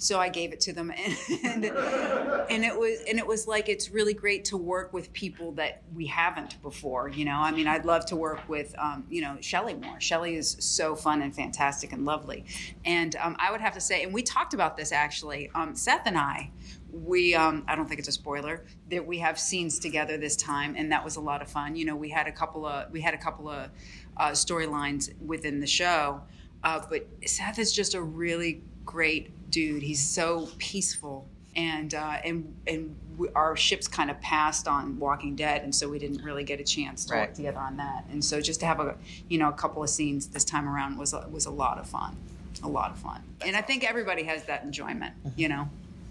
So 0.00 0.18
I 0.18 0.30
gave 0.30 0.54
it 0.54 0.60
to 0.60 0.72
them, 0.72 0.90
and, 1.44 1.66
and 1.66 2.64
it 2.64 2.74
was 2.74 3.02
and 3.06 3.18
it 3.18 3.26
was 3.26 3.46
like 3.46 3.68
it's 3.68 3.90
really 3.90 4.14
great 4.14 4.46
to 4.46 4.56
work 4.56 4.94
with 4.94 5.12
people 5.12 5.52
that 5.52 5.82
we 5.94 6.06
haven't 6.06 6.60
before. 6.62 7.10
You 7.10 7.26
know, 7.26 7.36
I 7.36 7.50
mean, 7.50 7.66
I'd 7.66 7.84
love 7.84 8.06
to 8.06 8.16
work 8.16 8.48
with 8.48 8.74
um, 8.78 9.04
you 9.10 9.20
know 9.20 9.36
Shelley 9.42 9.74
more. 9.74 10.00
Shelley 10.00 10.36
is 10.36 10.56
so 10.58 10.96
fun 10.96 11.20
and 11.20 11.36
fantastic 11.36 11.92
and 11.92 12.06
lovely, 12.06 12.46
and 12.86 13.14
um, 13.16 13.36
I 13.38 13.50
would 13.50 13.60
have 13.60 13.74
to 13.74 13.80
say, 13.80 14.02
and 14.02 14.14
we 14.14 14.22
talked 14.22 14.54
about 14.54 14.74
this 14.74 14.90
actually. 14.90 15.50
Um, 15.54 15.74
Seth 15.74 16.06
and 16.06 16.16
I, 16.16 16.50
we 16.90 17.34
um, 17.34 17.64
I 17.68 17.76
don't 17.76 17.86
think 17.86 17.98
it's 17.98 18.08
a 18.08 18.12
spoiler 18.12 18.64
that 18.90 19.06
we 19.06 19.18
have 19.18 19.38
scenes 19.38 19.78
together 19.78 20.16
this 20.16 20.34
time, 20.34 20.76
and 20.78 20.90
that 20.92 21.04
was 21.04 21.16
a 21.16 21.20
lot 21.20 21.42
of 21.42 21.50
fun. 21.50 21.76
You 21.76 21.84
know, 21.84 21.94
we 21.94 22.08
had 22.08 22.26
a 22.26 22.32
couple 22.32 22.64
of 22.64 22.90
we 22.90 23.02
had 23.02 23.12
a 23.12 23.18
couple 23.18 23.50
of 23.50 23.68
uh, 24.16 24.30
storylines 24.30 25.14
within 25.20 25.60
the 25.60 25.66
show, 25.66 26.22
uh, 26.64 26.80
but 26.88 27.06
Seth 27.26 27.58
is 27.58 27.70
just 27.70 27.94
a 27.94 28.00
really 28.00 28.62
great 28.86 29.30
dude. 29.50 29.82
He's 29.82 30.00
so 30.00 30.48
peaceful, 30.58 31.26
and 31.56 31.94
uh, 31.94 32.18
and 32.24 32.54
and 32.66 32.96
we, 33.16 33.28
our 33.30 33.56
ships 33.56 33.88
kind 33.88 34.10
of 34.10 34.20
passed 34.20 34.66
on 34.68 34.98
Walking 34.98 35.36
Dead, 35.36 35.62
and 35.62 35.74
so 35.74 35.88
we 35.88 35.98
didn't 35.98 36.22
really 36.22 36.44
get 36.44 36.60
a 36.60 36.64
chance 36.64 37.04
to 37.06 37.14
work 37.14 37.34
together 37.34 37.58
on 37.58 37.76
that. 37.78 38.04
And 38.10 38.24
so 38.24 38.40
just 38.40 38.60
to 38.60 38.66
have 38.66 38.80
a 38.80 38.96
you 39.28 39.38
know 39.38 39.48
a 39.48 39.52
couple 39.52 39.82
of 39.82 39.90
scenes 39.90 40.28
this 40.28 40.44
time 40.44 40.68
around 40.68 40.96
was 40.98 41.12
a, 41.12 41.26
was 41.30 41.46
a 41.46 41.50
lot 41.50 41.78
of 41.78 41.86
fun, 41.88 42.16
a 42.62 42.68
lot 42.68 42.90
of 42.90 42.98
fun. 42.98 43.22
And 43.44 43.56
I 43.56 43.62
think 43.62 43.88
everybody 43.88 44.22
has 44.24 44.44
that 44.44 44.62
enjoyment, 44.64 45.14
you 45.36 45.48
know. 45.48 45.68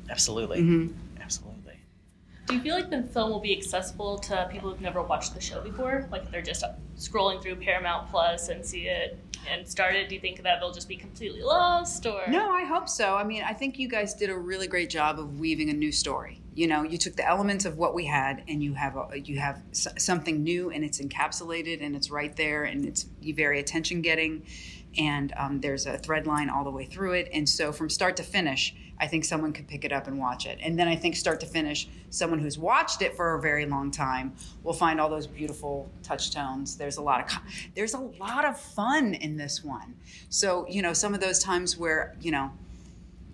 Absolutely. 0.09 0.59
Mhm. 0.61 0.93
Absolutely. 1.21 1.55
Do 2.47 2.55
you 2.55 2.61
feel 2.61 2.73
like 2.73 2.89
the 2.89 3.03
film 3.03 3.29
will 3.29 3.39
be 3.39 3.55
accessible 3.55 4.17
to 4.19 4.49
people 4.51 4.71
who've 4.71 4.81
never 4.81 5.03
watched 5.03 5.35
the 5.35 5.41
show 5.41 5.61
before? 5.61 6.07
Like 6.11 6.23
if 6.23 6.31
they're 6.31 6.41
just 6.41 6.63
scrolling 6.97 7.39
through 7.43 7.57
Paramount 7.57 8.09
Plus 8.09 8.49
and 8.49 8.65
see 8.65 8.87
it 8.87 9.19
and 9.47 9.67
started, 9.67 10.07
do 10.07 10.15
you 10.15 10.21
think 10.21 10.43
that 10.43 10.59
they'll 10.59 10.73
just 10.73 10.89
be 10.89 10.95
completely 10.95 11.41
lost 11.41 12.05
or 12.05 12.23
No, 12.27 12.51
I 12.51 12.63
hope 12.63 12.89
so. 12.89 13.15
I 13.15 13.23
mean, 13.23 13.43
I 13.43 13.53
think 13.53 13.79
you 13.79 13.87
guys 13.87 14.13
did 14.13 14.29
a 14.29 14.37
really 14.37 14.67
great 14.67 14.89
job 14.89 15.19
of 15.19 15.39
weaving 15.39 15.69
a 15.69 15.73
new 15.73 15.91
story. 15.91 16.41
You 16.55 16.67
know, 16.67 16.83
you 16.83 16.97
took 16.97 17.15
the 17.15 17.27
elements 17.27 17.65
of 17.65 17.77
what 17.77 17.93
we 17.93 18.05
had, 18.05 18.43
and 18.47 18.61
you 18.61 18.73
have 18.73 18.97
a, 18.97 19.19
you 19.19 19.39
have 19.39 19.61
something 19.71 20.43
new, 20.43 20.71
and 20.71 20.83
it's 20.83 20.99
encapsulated, 20.99 21.81
and 21.81 21.95
it's 21.95 22.11
right 22.11 22.35
there, 22.35 22.65
and 22.65 22.85
it's 22.85 23.05
very 23.21 23.59
attention 23.59 24.01
getting, 24.01 24.43
and 24.97 25.33
um, 25.37 25.61
there's 25.61 25.85
a 25.85 25.97
thread 25.97 26.27
line 26.27 26.49
all 26.49 26.63
the 26.63 26.71
way 26.71 26.85
through 26.85 27.13
it, 27.13 27.29
and 27.33 27.47
so 27.47 27.71
from 27.71 27.89
start 27.89 28.17
to 28.17 28.23
finish, 28.23 28.75
I 28.99 29.07
think 29.07 29.23
someone 29.23 29.53
could 29.53 29.67
pick 29.67 29.85
it 29.85 29.93
up 29.93 30.07
and 30.07 30.19
watch 30.19 30.45
it, 30.45 30.59
and 30.61 30.77
then 30.77 30.87
I 30.87 30.95
think 30.95 31.15
start 31.15 31.39
to 31.41 31.45
finish, 31.45 31.87
someone 32.09 32.39
who's 32.39 32.57
watched 32.57 33.01
it 33.01 33.15
for 33.15 33.35
a 33.35 33.41
very 33.41 33.65
long 33.65 33.91
time 33.91 34.33
will 34.63 34.73
find 34.73 34.99
all 34.99 35.09
those 35.09 35.27
beautiful 35.27 35.89
touch 36.03 36.31
tones. 36.31 36.75
There's 36.75 36.97
a 36.97 37.01
lot 37.01 37.21
of 37.21 37.37
there's 37.75 37.93
a 37.93 37.99
lot 37.99 38.45
of 38.45 38.59
fun 38.59 39.13
in 39.13 39.37
this 39.37 39.63
one. 39.63 39.95
So 40.29 40.65
you 40.67 40.81
know, 40.81 40.93
some 40.93 41.13
of 41.13 41.21
those 41.21 41.39
times 41.39 41.77
where 41.77 42.15
you 42.21 42.31
know 42.31 42.51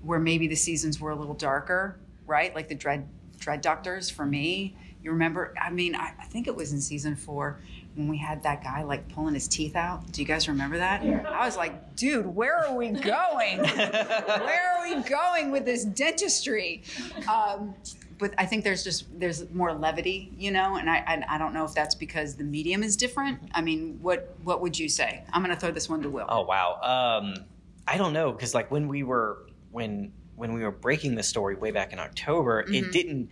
where 0.04 0.20
maybe 0.20 0.48
the 0.48 0.56
seasons 0.56 1.00
were 1.00 1.12
a 1.12 1.16
little 1.16 1.34
darker, 1.34 1.98
right? 2.28 2.54
Like 2.54 2.68
the 2.68 2.76
Dread 2.76 3.08
Dread 3.40 3.62
Doctors 3.62 4.10
for 4.10 4.26
me. 4.26 4.76
You 5.02 5.12
remember? 5.12 5.54
I 5.62 5.70
mean, 5.70 5.96
I, 5.96 6.14
I 6.20 6.26
think 6.26 6.48
it 6.48 6.56
was 6.56 6.74
in 6.74 6.82
season 6.82 7.16
four 7.16 7.60
when 7.96 8.08
we 8.10 8.18
had 8.18 8.44
that 8.44 8.64
guy 8.64 8.84
like 8.84 9.08
pulling 9.10 9.34
his 9.34 9.48
teeth 9.48 9.76
out. 9.76 10.12
Do 10.12 10.22
you 10.22 10.28
guys 10.28 10.48
remember 10.48 10.78
that? 10.78 11.02
I 11.04 11.46
was 11.46 11.56
like, 11.58 11.96
dude, 11.96 12.26
where 12.26 12.58
are 12.58 12.76
we 12.76 12.90
going? 12.90 13.60
where 13.60 14.78
are 14.78 14.84
we 14.84 15.02
going 15.04 15.52
with 15.52 15.66
this 15.66 15.86
dentistry? 15.86 16.84
Um, 17.28 17.74
but 18.18 18.34
I 18.38 18.46
think 18.46 18.64
there's 18.64 18.84
just 18.84 19.06
there's 19.20 19.50
more 19.52 19.74
levity, 19.74 20.32
you 20.38 20.52
know, 20.52 20.76
and 20.78 20.90
I, 20.90 20.98
I 21.08 21.36
I 21.36 21.38
don't 21.38 21.54
know 21.54 21.66
if 21.66 21.74
that's 21.74 21.96
because 21.96 22.36
the 22.36 22.44
medium 22.46 22.82
is 22.84 22.96
different. 22.96 23.40
I 23.54 23.62
mean, 23.62 24.00
what 24.02 24.36
what 24.44 24.62
would 24.62 24.78
you 24.80 24.88
say? 24.88 25.24
I'm 25.34 25.42
going 25.44 25.54
to 25.54 25.60
throw 25.60 25.72
this 25.72 25.90
one 25.90 26.02
to 26.04 26.10
Will. 26.10 26.26
Oh 26.30 26.42
wow. 26.44 26.80
Um, 26.82 27.44
I 27.88 27.98
don't 27.98 28.14
know 28.14 28.32
because 28.32 28.54
like 28.54 28.72
when 28.72 28.88
we 28.88 29.04
were 29.04 29.40
when 29.72 30.12
when 30.38 30.54
we 30.54 30.64
were 30.64 30.72
breaking 30.72 31.16
the 31.16 31.24
story 31.24 31.56
way 31.56 31.72
back 31.72 31.92
in 31.94 32.00
October, 32.00 32.64
Mm-hmm. 32.64 32.74
it 32.74 32.92
didn't 32.92 33.30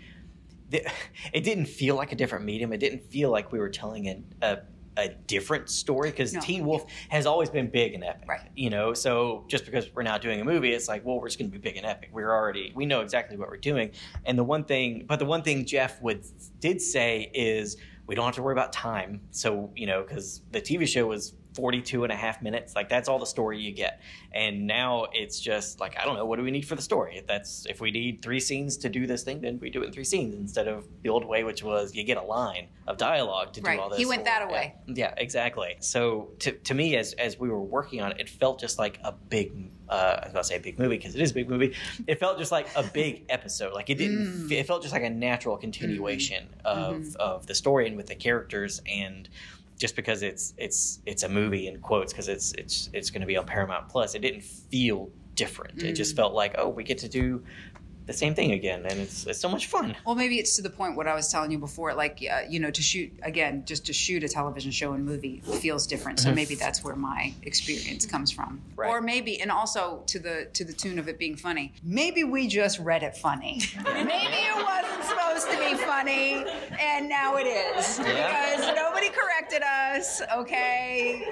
it 1.33 1.43
didn't 1.43 1.65
feel 1.65 1.95
like 1.95 2.11
a 2.11 2.15
different 2.15 2.45
medium. 2.45 2.73
It 2.73 2.79
didn't 2.79 3.03
feel 3.03 3.29
like 3.31 3.51
we 3.51 3.59
were 3.59 3.69
telling 3.69 4.07
a 4.07 4.45
a, 4.45 4.57
a 4.97 5.09
different 5.09 5.69
story 5.69 6.11
because 6.11 6.33
No. 6.33 6.39
Teen 6.41 6.65
Wolf 6.65 6.85
has 7.09 7.25
always 7.25 7.49
been 7.49 7.69
big 7.69 7.93
and 7.93 8.03
epic, 8.03 8.27
Right. 8.27 8.49
You 8.55 8.69
know, 8.69 8.93
so 8.93 9.45
just 9.47 9.65
because 9.65 9.89
we're 9.93 10.03
now 10.03 10.17
doing 10.17 10.41
a 10.41 10.45
movie, 10.45 10.71
it's 10.71 10.87
like, 10.87 11.05
well, 11.05 11.19
we're 11.19 11.27
just 11.27 11.39
going 11.39 11.49
to 11.51 11.57
be 11.57 11.61
big 11.61 11.77
and 11.77 11.85
epic. 11.85 12.09
We're 12.11 12.31
already 12.31 12.71
we 12.75 12.85
know 12.85 13.01
exactly 13.01 13.37
what 13.37 13.49
we're 13.49 13.57
doing. 13.57 13.91
And 14.25 14.37
the 14.37 14.43
one 14.43 14.63
thing, 14.65 15.05
but 15.07 15.19
the 15.19 15.25
one 15.25 15.41
thing 15.41 15.65
Jeff 15.65 16.01
would 16.01 16.25
did 16.59 16.81
say 16.81 17.31
is 17.33 17.77
we 18.05 18.15
don't 18.15 18.25
have 18.25 18.35
to 18.35 18.43
worry 18.43 18.53
about 18.53 18.73
time. 18.73 19.21
So 19.31 19.71
you 19.75 19.87
know, 19.87 20.03
because 20.03 20.41
the 20.51 20.61
TV 20.61 20.87
show 20.87 21.07
was 21.07 21.33
42 21.55 22.03
and 22.03 22.11
a 22.11 22.15
half 22.15 22.41
minutes 22.41 22.75
like 22.75 22.89
that's 22.89 23.07
all 23.07 23.19
the 23.19 23.25
story 23.25 23.59
you 23.59 23.71
get 23.71 24.01
and 24.33 24.65
now 24.65 25.05
it's 25.13 25.39
just 25.39 25.79
like 25.79 25.97
i 25.99 26.03
don't 26.05 26.15
know 26.15 26.25
what 26.25 26.37
do 26.37 26.43
we 26.43 26.51
need 26.51 26.65
for 26.65 26.75
the 26.75 26.81
story 26.81 27.17
if 27.17 27.27
that's 27.27 27.65
if 27.67 27.79
we 27.79 27.91
need 27.91 28.21
three 28.21 28.39
scenes 28.39 28.77
to 28.77 28.89
do 28.89 29.05
this 29.05 29.23
thing 29.23 29.39
then 29.41 29.59
we 29.59 29.69
do 29.69 29.81
it 29.83 29.85
in 29.87 29.91
three 29.91 30.03
scenes 30.03 30.33
instead 30.35 30.67
of 30.67 30.87
the 31.03 31.09
old 31.09 31.25
way 31.25 31.43
which 31.43 31.63
was 31.63 31.93
you 31.95 32.03
get 32.03 32.17
a 32.17 32.21
line 32.23 32.67
of 32.87 32.97
dialogue 32.97 33.53
to 33.53 33.61
Right. 33.61 33.75
do 33.77 33.81
all 33.81 33.89
this 33.89 33.99
He 33.99 34.05
went 34.05 34.21
or- 34.21 34.25
that 34.25 34.41
yeah. 34.41 34.49
away. 34.49 34.75
yeah, 34.87 35.13
exactly 35.17 35.75
so 35.79 36.31
to, 36.39 36.51
to 36.53 36.73
me 36.73 36.95
as 36.97 37.13
as 37.13 37.39
we 37.39 37.49
were 37.49 37.61
working 37.61 38.01
on 38.01 38.11
it 38.13 38.21
it 38.21 38.29
felt 38.29 38.59
just 38.59 38.79
like 38.79 38.99
a 39.03 39.11
big 39.11 39.51
uh, 39.89 40.19
I 40.21 40.25
was 40.25 40.31
about 40.31 40.41
to 40.43 40.47
say 40.47 40.55
a 40.55 40.59
big 40.59 40.79
movie 40.79 40.97
because 40.97 41.13
it 41.13 41.21
is 41.21 41.31
a 41.31 41.33
big 41.35 41.49
movie. 41.49 41.75
It 42.07 42.17
felt 42.17 42.39
just 42.39 42.51
like 42.53 42.67
a 42.75 42.81
big 42.81 43.25
episode. 43.29 43.73
Like 43.73 43.89
it 43.91 43.95
didn't. 43.99 44.47
Mm. 44.47 44.51
It 44.51 44.65
felt 44.65 44.81
just 44.81 44.93
like 44.93 45.03
a 45.03 45.09
natural 45.09 45.57
continuation 45.57 46.47
of 46.65 46.95
Mhm. 46.95 47.15
of 47.17 47.45
the 47.47 47.53
story 47.53 47.85
and 47.87 47.97
with 47.97 48.07
the 48.07 48.15
characters 48.15 48.81
and 48.87 49.27
just 49.77 49.95
because 49.95 50.21
it's 50.23 50.53
it's 50.57 50.99
it's 51.05 51.23
a 51.23 51.29
movie 51.29 51.67
in 51.67 51.79
quotes 51.79 52.13
because 52.13 52.27
it's 52.27 52.53
it's 52.53 52.89
it's 52.93 53.09
going 53.09 53.21
to 53.21 53.27
be 53.27 53.37
on 53.37 53.45
Paramount 53.45 53.89
Plus. 53.89 54.15
It 54.15 54.19
didn't 54.19 54.43
feel 54.43 55.09
different. 55.35 55.81
It 55.83 55.93
just 55.93 56.13
Mm. 56.13 56.17
felt 56.17 56.33
like 56.33 56.55
oh, 56.57 56.69
we 56.69 56.83
get 56.83 56.99
to 56.99 57.09
do 57.09 57.43
the 58.05 58.11
same 58.11 58.35
thing 58.35 58.51
again, 58.51 58.85
and 58.85 58.99
it's 58.99 59.25
it's 59.25 59.39
so 59.39 59.47
much 59.47 59.67
fun. 59.67 59.95
Well, 60.05 60.15
maybe 60.15 60.37
it's 60.37 60.57
to 60.57 60.61
the 60.61 60.69
point 60.69 60.97
what 60.97 61.07
I 61.07 61.15
was 61.15 61.29
telling 61.31 61.51
you 61.51 61.57
before, 61.57 61.93
like 61.93 62.21
uh, 62.29 62.41
you 62.49 62.59
know, 62.59 62.69
to 62.69 62.81
shoot 62.81 63.09
again, 63.23 63.63
just 63.65 63.85
to 63.85 63.93
shoot 63.93 64.23
a 64.25 64.27
television 64.27 64.71
show 64.71 64.91
and 64.91 65.05
movie 65.05 65.41
feels 65.61 65.87
different. 65.87 66.19
So 66.19 66.29
Mhm. 66.29 66.35
maybe 66.35 66.55
that's 66.55 66.83
where 66.83 66.97
my 66.97 67.33
experience 67.43 68.05
comes 68.05 68.29
from, 68.29 68.61
Right. 68.75 68.89
or 68.89 68.99
maybe, 68.99 69.39
and 69.39 69.49
also 69.49 70.03
to 70.07 70.19
the 70.19 70.49
to 70.53 70.65
the 70.65 70.73
tune 70.73 70.99
of 70.99 71.07
it 71.07 71.17
being 71.17 71.37
funny. 71.37 71.71
Maybe 71.81 72.25
we 72.25 72.47
just 72.47 72.77
read 72.79 73.03
it 73.03 73.15
funny. 73.15 73.61
maybe 73.85 74.11
it 74.51 74.55
wasn't 74.65 74.92
supposed 75.43 75.69
to 75.69 75.75
be 75.77 75.83
funny, 75.83 76.45
and 76.79 77.07
now 77.09 77.35
it 77.37 77.43
is 77.47 77.99
Yeah. 77.99 78.51
because 78.55 78.75
nobody 78.75 79.09
corrected 79.09 79.61
us. 79.63 80.21
Okay, 80.37 81.23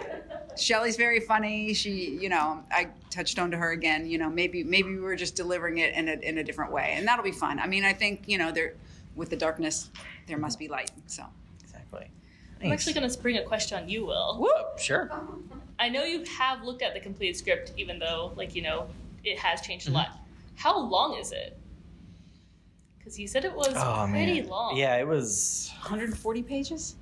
Shelley's 0.58 0.98
very 0.98 1.20
funny. 1.20 1.74
She, 1.74 2.18
you 2.22 2.30
know, 2.30 2.64
I 2.72 2.88
touched 3.10 3.40
on 3.40 3.52
to 3.52 3.58
her 3.58 3.72
again. 3.72 4.08
You 4.10 4.18
know, 4.18 4.30
maybe 4.30 4.64
maybe 4.64 4.90
we 4.90 5.00
were 5.00 5.16
just 5.16 5.36
delivering 5.36 5.78
it 5.80 5.94
in 5.96 6.08
a 6.10 6.14
in 6.14 6.38
a 6.38 6.44
different 6.44 6.72
way, 6.72 6.94
and 6.96 7.08
that'll 7.08 7.24
be 7.24 7.32
fun. 7.32 7.60
I 7.60 7.68
mean, 7.68 7.84
I 7.84 7.94
think 7.94 8.24
you 8.28 8.38
know, 8.38 8.52
there 8.52 8.74
with 9.16 9.30
the 9.30 9.36
darkness, 9.38 9.90
there 10.28 10.38
must 10.38 10.58
be 10.60 10.68
light. 10.68 10.92
So, 11.08 11.24
Exactly. 11.64 12.10
I'm 12.64 12.72
actually 12.72 12.94
going 12.94 13.04
to 13.08 13.10
spring 13.10 13.38
a 13.38 13.44
question 13.44 13.78
on 13.82 13.90
you, 13.90 14.06
Will. 14.06 14.38
whoop. 14.40 14.80
Sure. 14.80 15.12
I 15.80 15.90
know 15.90 16.04
you 16.04 16.24
have 16.26 16.64
looked 16.64 16.82
at 16.84 16.94
the 16.94 17.00
completed 17.00 17.36
script, 17.36 17.74
even 17.76 17.98
though, 18.00 18.32
like, 18.38 18.54
you 18.56 18.62
know, 18.62 18.88
it 19.24 19.38
has 19.40 19.62
changed 19.62 19.88
Mm-hmm. 19.88 19.96
a 19.96 20.00
lot. 20.00 20.18
How 20.56 20.78
long 20.80 21.18
is 21.18 21.32
it? 21.32 21.58
Because 23.12 23.20
you 23.20 23.28
said 23.28 23.44
it 23.44 23.54
was 23.54 23.74
Oh 23.76 24.08
pretty 24.10 24.40
man. 24.40 24.50
long. 24.50 24.78
Yeah, 24.78 24.96
it 24.96 25.06
was. 25.06 25.70
140 25.82 26.44
pages, 26.44 26.96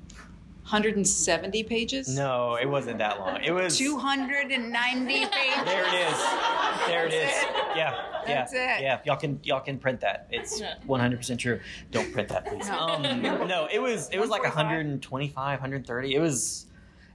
170 0.63 1.63
pages. 1.65 2.07
No, 2.09 2.55
it 2.55 2.65
wasn't 2.67 2.97
that 2.97 3.19
long. 3.19 3.43
It 3.43 3.51
was 3.51 3.77
290 3.77 5.13
pages. 5.27 5.65
There 5.65 5.85
it 5.85 5.93
is. 5.93 6.17
There 6.87 7.05
it 7.05 7.13
is. 7.13 7.31
Yeah, 7.75 7.75
yeah, 7.75 8.01
That's 8.25 8.53
it. 8.53 8.81
yeah. 8.81 8.99
Y'all 9.05 9.17
can 9.17 9.39
y'all 9.43 9.59
can 9.59 9.77
print 9.77 10.01
that. 10.01 10.25
It's 10.31 10.59
100 10.87 11.17
percent 11.17 11.39
true. 11.39 11.59
Don't 11.91 12.11
print 12.11 12.29
that, 12.29 12.47
please. 12.47 12.67
No. 12.67 12.79
Um, 12.79 13.47
no, 13.47 13.67
it 13.71 13.79
was 13.79 14.09
it 14.09 14.19
was 14.19 14.31
like 14.31 14.41
125, 14.41 15.35
130. 15.59 16.15
It 16.15 16.19
was, 16.19 16.65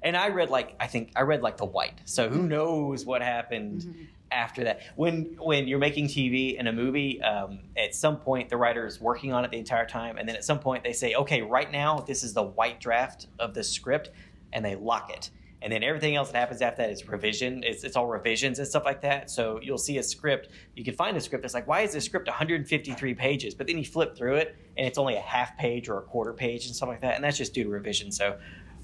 and 0.03 0.17
I 0.17 0.29
read 0.29 0.51
like 0.51 0.77
I 0.79 0.87
think 0.87 1.11
I 1.17 1.23
read 1.23 1.43
like 1.43 1.57
the 1.57 1.65
white. 1.65 2.01
So 2.05 2.29
who 2.29 2.45
knows 2.45 3.05
what 3.05 3.23
happened 3.23 3.81
Mm-hmm. 3.81 4.03
After 4.35 4.65
that? 4.65 4.81
When 4.97 5.37
when 5.39 5.69
you're 5.69 5.79
making 5.79 6.09
TV 6.09 6.57
and 6.59 6.69
a 6.69 6.73
movie, 6.73 7.23
um, 7.23 7.61
at 7.77 7.95
some 7.95 8.19
point 8.19 8.49
the 8.49 8.57
writer 8.57 8.87
is 8.87 9.01
working 9.01 9.33
on 9.33 9.45
it 9.45 9.51
the 9.51 9.59
entire 9.59 9.87
time, 9.87 10.19
and 10.19 10.29
then 10.29 10.37
at 10.37 10.45
some 10.45 10.59
point 10.59 10.85
they 10.85 10.93
say, 10.93 11.15
okay, 11.15 11.43
right 11.43 11.71
now 11.71 12.01
this 12.01 12.23
is 12.25 12.35
the 12.35 12.43
white 12.43 12.81
draft 12.81 13.29
of 13.39 13.55
the 13.55 13.63
script, 13.65 14.11
and 14.53 14.65
they 14.65 14.75
lock 14.75 15.11
it 15.11 15.31
and 15.65 15.73
then 15.73 15.83
everything 15.83 16.15
else 16.15 16.31
that 16.31 16.39
happens 16.39 16.61
after 16.61 16.83
that 16.83 16.91
is 16.91 17.09
revision. 17.09 17.63
It's, 17.65 17.85
it's 17.85 17.97
all 17.97 18.07
revisions 18.07 18.59
and 18.59 18.69
stuff 18.69 18.85
like 18.85 19.01
that. 19.01 19.31
So 19.31 19.59
you'll 19.63 19.79
see 19.79 19.97
a 19.97 20.03
script. 20.03 20.51
You 20.77 20.85
can 20.85 20.93
find 20.93 21.17
a 21.17 21.21
script 21.23 21.41
that's 21.41 21.55
like, 21.55 21.67
why 21.67 21.81
is 21.81 21.95
this 21.95 22.05
script 22.05 22.29
153 22.29 23.15
pages? 23.15 23.55
But 23.55 23.67
then 23.67 23.79
you 23.79 23.85
flip 23.87 24.15
through 24.15 24.35
it, 24.37 24.57
and 24.77 24.87
it's 24.87 24.99
only 24.99 25.17
a 25.17 25.23
half 25.23 25.57
page 25.57 25.89
or 25.89 25.97
a 25.97 26.03
quarter 26.03 26.35
page 26.35 26.67
and 26.67 26.77
stuff 26.77 26.91
like 26.91 27.01
that. 27.01 27.15
And 27.15 27.25
that's 27.25 27.39
just 27.39 27.55
due 27.55 27.65
to 27.65 27.71
revision. 27.71 28.13
So 28.13 28.37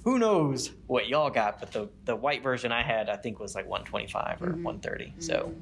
who 0.04 0.18
knows 0.18 0.70
what 0.86 1.08
y'all 1.08 1.30
got? 1.30 1.60
But 1.60 1.72
the 1.72 1.88
the 2.04 2.16
white 2.16 2.42
version 2.42 2.72
I 2.72 2.82
had, 2.82 3.08
I 3.08 3.16
think, 3.16 3.38
was 3.38 3.54
like 3.54 3.66
125 3.68 4.42
or 4.42 4.46
Mhm. 4.52 4.62
130. 4.62 5.14
So 5.18 5.52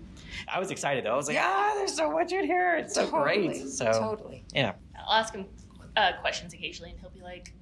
I 0.52 0.59
was 0.59 0.71
excited 0.71 1.04
though. 1.04 1.12
I 1.12 1.16
was 1.16 1.26
like, 1.28 1.35
Yeah. 1.35 1.47
ah, 1.47 1.73
there's 1.76 1.95
so 1.95 2.11
much 2.11 2.33
in 2.33 2.45
here. 2.45 2.76
It's 2.76 2.95
so 2.95 3.04
totally, 3.11 3.49
great. 3.49 3.68
So 3.68 3.92
totally. 3.92 4.45
yeah, 4.54 4.73
I'll 4.97 5.18
ask 5.21 5.35
him 5.35 5.47
uh, 5.97 6.12
questions 6.21 6.54
occasionally, 6.54 6.90
and 6.92 7.00
he'll 7.00 7.11
be 7.11 7.21
like, 7.23 7.52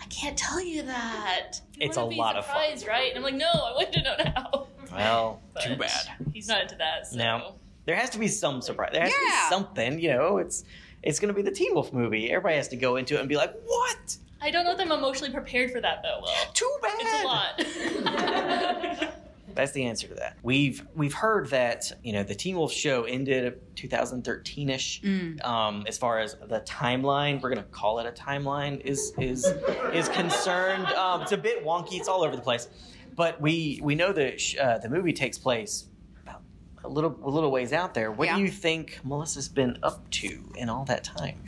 "I 0.00 0.06
can't 0.06 0.36
tell 0.38 0.60
you 0.62 0.82
that. 0.84 1.60
You 1.74 1.86
It's 1.88 1.96
wanna 1.98 2.06
a 2.06 2.10
be 2.10 2.16
lot 2.16 2.36
of 2.36 2.46
fun. 2.46 2.54
surprised, 2.56 2.86
right?" 2.88 3.08
And 3.10 3.18
I'm 3.18 3.22
like, 3.24 3.34
"No, 3.34 3.50
I 3.50 3.72
want 3.74 3.92
to 3.92 4.02
know 4.02 4.16
now." 4.24 4.66
well, 4.92 5.42
But 5.52 5.62
too 5.64 5.76
bad. 5.76 6.08
He's 6.32 6.48
not 6.48 6.62
into 6.62 6.76
that. 6.76 7.06
So. 7.08 7.16
No. 7.18 7.54
There 7.84 7.94
has 7.96 8.08
to 8.10 8.18
be 8.18 8.28
some 8.28 8.62
surprise. 8.62 8.90
There 8.92 9.02
has 9.02 9.12
to 9.12 9.18
be 9.20 9.54
something. 9.54 9.98
You 10.00 10.10
know, 10.14 10.38
it's 10.38 10.64
it's 11.02 11.20
going 11.20 11.28
to 11.28 11.34
be 11.34 11.42
the 11.42 11.50
Teen 11.54 11.74
Wolf 11.74 11.92
movie. 11.92 12.30
Everybody 12.30 12.56
has 12.56 12.68
to 12.68 12.76
go 12.76 12.96
into 12.96 13.14
it 13.16 13.20
and 13.20 13.28
be 13.28 13.36
like, 13.36 13.52
"What? 13.64 14.16
I 14.40 14.50
don't 14.50 14.64
know 14.64 14.72
if 14.72 14.80
I'm 14.80 14.92
emotionally 14.92 15.32
prepared 15.32 15.70
for 15.72 15.80
that 15.80 16.02
though. 16.02 16.20
Will 16.20 16.52
Too 16.52 16.78
bad." 16.82 16.94
it's 17.00 17.22
a 17.22 17.26
lot. 17.26 19.12
That's 19.54 19.72
the 19.72 19.86
answer 19.86 20.06
to 20.08 20.14
that. 20.16 20.36
We've 20.42 20.86
we've 20.94 21.14
heard 21.14 21.48
that 21.48 21.90
you 22.04 22.12
know 22.12 22.22
the 22.22 22.34
Teen 22.34 22.56
Wolf 22.56 22.72
show 22.72 23.04
ended 23.04 23.58
2013 23.76 24.68
ish. 24.68 25.00
Mm. 25.00 25.42
Um, 25.42 25.84
as 25.88 25.96
far 25.96 26.18
as 26.20 26.34
the 26.46 26.60
timeline, 26.60 27.40
we're 27.40 27.48
gonna 27.48 27.62
call 27.64 27.98
it 28.00 28.06
a 28.06 28.12
timeline 28.12 28.80
is 28.82 29.14
is 29.18 29.46
is 29.94 30.10
concerned. 30.10 30.84
Um, 30.88 31.22
it's 31.22 31.32
a 31.32 31.38
bit 31.38 31.64
wonky. 31.64 31.94
It's 31.94 32.08
all 32.08 32.22
over 32.22 32.36
the 32.36 32.42
place. 32.42 32.68
But 33.14 33.40
we 33.40 33.80
we 33.82 33.94
know 33.94 34.12
that 34.12 34.38
sh- 34.38 34.56
uh, 34.60 34.76
the 34.76 34.90
movie 34.90 35.14
takes 35.14 35.38
place 35.38 35.86
about 36.22 36.42
a 36.84 36.88
little 36.90 37.18
a 37.22 37.30
little 37.30 37.50
ways 37.50 37.72
out 37.72 37.94
there. 37.94 38.12
What 38.12 38.26
Yeah. 38.28 38.36
do 38.36 38.42
you 38.42 38.50
think 38.50 39.00
Melissa's 39.04 39.48
been 39.48 39.78
up 39.82 40.08
to 40.10 40.52
in 40.56 40.68
all 40.68 40.84
that 40.84 41.02
time? 41.02 41.42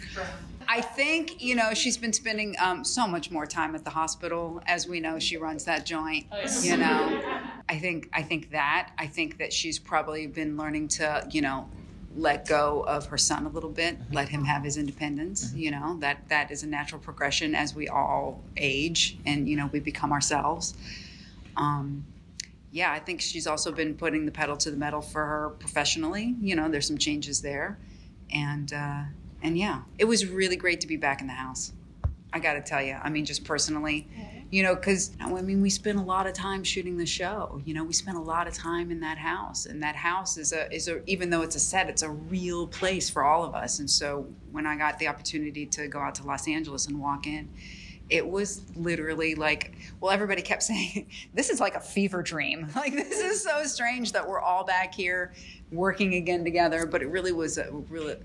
I 0.71 0.83
think 0.83 1.43
you 1.43 1.55
know 1.55 1.73
she's 1.73 1.97
been 1.97 2.13
spending 2.13 2.55
um, 2.59 2.85
so 2.85 3.09
much 3.09 3.31
more 3.31 3.47
time 3.47 3.75
at 3.75 3.85
the 3.85 3.91
hospital. 3.91 4.63
As 4.67 4.87
we 4.87 5.01
know, 5.01 5.19
she 5.19 5.39
runs 5.39 5.65
that 5.65 5.87
joint. 5.87 6.27
Oh, 6.31 6.39
yeah. 6.39 6.61
You 6.63 6.77
know, 6.77 7.41
I 7.69 7.79
think 7.79 8.11
I 8.13 8.23
think 8.23 8.51
that 8.51 8.91
I 8.99 9.07
think 9.07 9.39
that 9.39 9.53
she's 9.53 9.79
probably 9.79 10.27
been 10.27 10.59
learning 10.59 10.89
to 10.89 11.27
you 11.31 11.41
know 11.41 11.71
let 12.17 12.47
go 12.47 12.85
of 12.87 13.07
her 13.07 13.17
son 13.17 13.47
a 13.47 13.49
little 13.49 13.71
bit, 13.71 13.97
let 14.13 14.29
him 14.29 14.45
have 14.45 14.63
his 14.63 14.77
independence. 14.77 15.55
You 15.55 15.71
know 15.71 15.97
that 16.01 16.29
that 16.29 16.51
is 16.51 16.63
a 16.63 16.67
natural 16.67 17.01
progression 17.01 17.55
as 17.55 17.75
we 17.75 17.89
all 17.89 18.43
age 18.59 19.19
and 19.25 19.49
you 19.49 19.57
know 19.57 19.71
we 19.73 19.81
become 19.81 20.13
ourselves. 20.13 20.75
Um, 21.57 22.05
yeah, 22.71 22.93
I 22.93 22.99
think 22.99 23.23
she's 23.23 23.47
also 23.47 23.73
been 23.73 23.95
putting 23.95 24.27
the 24.27 24.33
pedal 24.33 24.57
to 24.59 24.71
the 24.71 24.77
metal 24.77 25.01
for 25.01 25.25
her 25.25 25.51
professionally. 25.59 26.37
You 26.43 26.55
know, 26.57 26.69
there's 26.69 26.87
some 26.87 26.99
changes 26.99 27.41
there, 27.41 27.79
and 28.31 28.71
uh, 28.71 29.03
and 29.42 29.59
yeah, 29.59 29.83
it 29.99 30.04
was 30.04 30.26
really 30.26 30.57
great 30.57 30.80
to 30.80 30.87
be 30.87 30.97
back 30.97 31.21
in 31.21 31.26
the 31.26 31.33
house. 31.33 31.73
I 32.33 32.40
got 32.40 32.54
to 32.54 32.61
tell 32.61 32.83
you, 32.83 32.99
I 33.02 33.09
mean, 33.09 33.25
just 33.25 33.45
personally, 33.45 34.07
you 34.50 34.62
know, 34.62 34.75
because 34.75 35.12
I 35.21 35.30
mean, 35.30 35.62
we 35.62 35.71
spent 35.71 35.99
a 35.99 36.02
lot 36.02 36.26
of 36.26 36.35
time 36.35 36.62
shooting 36.62 36.99
the 36.99 37.07
show. 37.07 37.62
You 37.64 37.75
know, 37.75 37.85
we 37.85 37.95
spent 37.95 38.18
a 38.18 38.21
lot 38.21 38.47
of 38.47 38.54
time 38.54 38.90
in 38.90 39.00
that 39.00 39.18
house, 39.18 39.66
and 39.66 39.83
that 39.83 39.97
house 39.97 40.37
is 40.37 40.52
a 40.52 40.71
is 40.73 40.88
a 40.88 41.00
even 41.09 41.30
though 41.30 41.42
it's 41.42 41.57
a 41.57 41.61
set, 41.61 41.88
it's 41.88 42.02
a 42.02 42.11
real 42.11 42.66
place 42.66 43.09
for 43.09 43.25
all 43.25 43.45
of 43.45 43.54
us. 43.54 43.78
And 43.78 43.88
so 43.88 44.26
when 44.52 44.66
I 44.66 44.76
got 44.76 44.99
the 44.99 45.09
opportunity 45.09 45.64
to 45.66 45.88
go 45.88 46.00
out 46.00 46.14
to 46.16 46.26
Los 46.26 46.49
Angeles 46.49 46.87
and 46.87 47.00
walk 47.00 47.26
in, 47.26 47.49
it 48.11 48.26
was 48.26 48.62
literally 48.75 49.35
like 49.35 49.75
well 50.00 50.11
everybody 50.11 50.42
kept 50.42 50.62
saying 50.64 51.07
this 51.35 51.50
is 51.50 51.61
like 51.61 51.75
a 51.75 51.80
fever 51.80 52.23
dream 52.23 52.68
like 52.76 52.95
this 52.95 53.21
is 53.21 53.42
so 53.42 53.64
strange 53.64 54.12
that 54.12 54.26
we're 54.26 54.40
all 54.40 54.64
back 54.64 54.95
here 54.95 55.33
working 55.71 56.14
again 56.14 56.45
together 56.45 56.87
but 56.87 57.02
it 57.02 57.09
really 57.09 57.33
was 57.33 57.59
a 57.59 57.71
really 57.90 58.16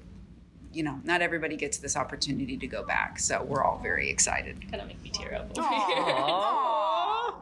you 0.73 0.83
know 0.83 0.99
not 1.03 1.21
everybody 1.21 1.55
gets 1.55 1.77
this 1.77 1.95
opportunity 1.95 2.57
to 2.57 2.67
go 2.67 2.83
back 2.83 3.19
so 3.19 3.43
we're 3.43 3.63
all 3.63 3.79
very 3.79 4.09
excited 4.09 4.59
kind 4.69 4.81
of 4.81 4.87
make 4.87 5.01
me 5.03 5.09
tear 5.09 5.35
up 5.35 5.49
over 5.51 5.61
Aw. 5.61 5.85
here. 5.87 5.95
Aw. 6.05 7.35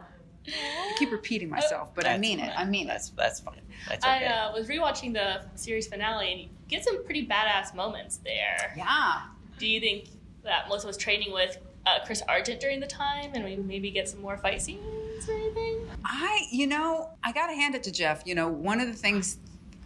I 0.47 0.95
keep 0.97 1.11
repeating 1.11 1.50
myself 1.50 1.93
but 1.95 2.05
I 2.05 2.09
That's 2.09 2.21
mean 2.21 2.39
it 2.39 2.51
I 2.57 2.65
mean 2.65 2.85
it 2.88 2.89
That's 2.89 3.09
that's 3.09 3.39
fine. 3.39 3.61
That's 3.88 4.05
I 4.05 4.17
okay. 4.17 4.25
uh, 4.27 4.53
was 4.53 4.67
rewatching 4.67 5.13
the 5.13 5.41
series 5.55 5.88
finale, 5.88 6.31
and 6.31 6.41
you 6.41 6.50
get 6.67 6.83
some 6.83 7.03
pretty 7.03 7.25
badass 7.25 7.73
moments 7.75 8.17
there. 8.17 8.73
yeah 8.77 9.23
Do 9.59 9.67
you 9.67 9.79
think 9.79 10.09
that 10.43 10.67
Melissa 10.67 10.88
was 10.88 10.97
training 10.97 11.31
with 11.33 11.57
uh, 11.85 12.00
Chris 12.05 12.21
Argent 12.27 12.59
during 12.59 12.79
the 12.79 12.88
time, 12.88 13.31
and 13.33 13.43
we 13.43 13.55
maybe 13.55 13.89
get 13.91 14.07
some 14.07 14.21
more 14.21 14.38
fight 14.38 14.61
scenes 14.61 15.27
or 15.27 15.33
anything? 15.33 15.88
I, 16.05 16.45
you 16.51 16.67
know, 16.67 17.09
I 17.23 17.31
got 17.31 17.47
to 17.47 17.53
hand 17.53 17.73
it 17.75 17.83
to 17.83 17.91
Jeff. 17.91 18.21
You 18.25 18.35
know, 18.35 18.47
one 18.47 18.79
of 18.79 18.88
the 18.88 18.93
things, 18.93 19.38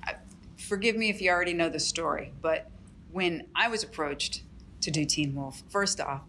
uh, 0.07 0.11
forgive 0.57 0.95
me 0.97 1.09
if 1.09 1.21
you 1.21 1.29
already 1.31 1.53
know 1.53 1.69
the 1.69 1.79
story, 1.79 2.33
but 2.41 2.69
when 3.15 3.47
I 3.55 3.69
was 3.69 3.81
approached 3.81 4.41
to 4.81 4.91
do 4.91 5.05
Teen 5.05 5.33
Wolf, 5.35 5.63
first 5.69 6.01
off, 6.01 6.23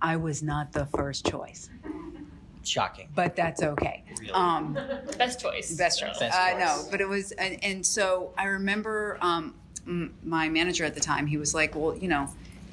I 0.00 0.14
was 0.14 0.40
not 0.40 0.72
the 0.72 0.86
first 0.86 1.26
choice, 1.26 1.68
Shocking. 2.62 3.08
but 3.12 3.34
that's 3.34 3.60
okay. 3.60 4.04
Really? 4.20 4.30
Um, 4.30 4.78
Best 5.18 5.40
choice. 5.40 5.74
Best 5.74 5.98
so. 5.98 6.06
choice. 6.06 6.20
Best 6.20 6.38
uh, 6.38 6.52
choice. 6.52 6.60
no, 6.60 6.88
but 6.92 7.00
it 7.00 7.08
was, 7.08 7.32
and, 7.32 7.58
and 7.64 7.84
so 7.84 8.32
I 8.38 8.44
remember 8.44 9.18
um, 9.20 9.56
m- 9.84 10.14
my 10.22 10.48
manager 10.48 10.84
at 10.84 10.94
the 10.94 11.00
time. 11.00 11.26
He 11.26 11.38
was 11.38 11.54
like, 11.54 11.74
"Well, 11.74 11.96
you 11.96 12.06
know, 12.06 12.28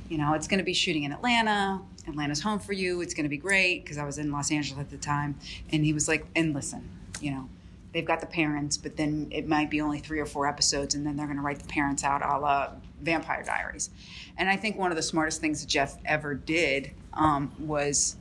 you 0.10 0.20
know, 0.20 0.36
it's 0.36 0.48
going 0.48 0.60
to 0.60 0.64
be 0.64 0.76
shooting 0.76 1.04
in 1.04 1.12
Atlanta. 1.12 1.82
Atlanta's 2.08 2.44
home 2.44 2.60
for 2.60 2.74
you. 2.74 3.02
It's 3.02 3.16
going 3.16 3.24
to 3.24 3.30
be 3.30 3.38
great." 3.38 3.84
Because 3.84 3.98
I 3.98 4.06
was 4.06 4.20
in 4.20 4.32
Los 4.32 4.52
Angeles 4.52 4.80
at 4.80 4.92
the 4.92 4.98
time, 4.98 5.40
and 5.72 5.84
he 5.84 5.92
was 5.92 6.08
like, 6.08 6.28
"And 6.36 6.54
listen, 6.54 6.88
you 7.20 7.32
know." 7.32 7.50
They've 7.94 8.04
got 8.06 8.20
the 8.20 8.28
parents, 8.28 8.76
but 8.76 8.98
then 8.98 9.30
it 9.32 9.48
might 9.48 9.70
be 9.70 9.80
only 9.80 10.00
three 10.00 10.20
or 10.20 10.26
four 10.26 10.50
episodes, 10.50 10.96
and 10.96 11.08
then 11.08 11.16
they're 11.16 11.28
going 11.28 11.38
to 11.38 11.42
write 11.42 11.60
the 11.60 11.68
parents 11.70 12.04
out 12.04 12.22
a 12.22 12.38
la 12.38 12.72
Vampire 13.06 13.44
Diaries. 13.44 13.92
And 14.38 14.50
I 14.50 14.58
think 14.58 14.78
one 14.78 14.92
of 14.92 14.98
the 14.98 15.04
smartest 15.04 15.40
things 15.40 15.62
that 15.62 15.68
Jeff 15.68 15.98
ever 16.06 16.34
did 16.34 16.92
um, 17.14 17.52
was 17.60 18.18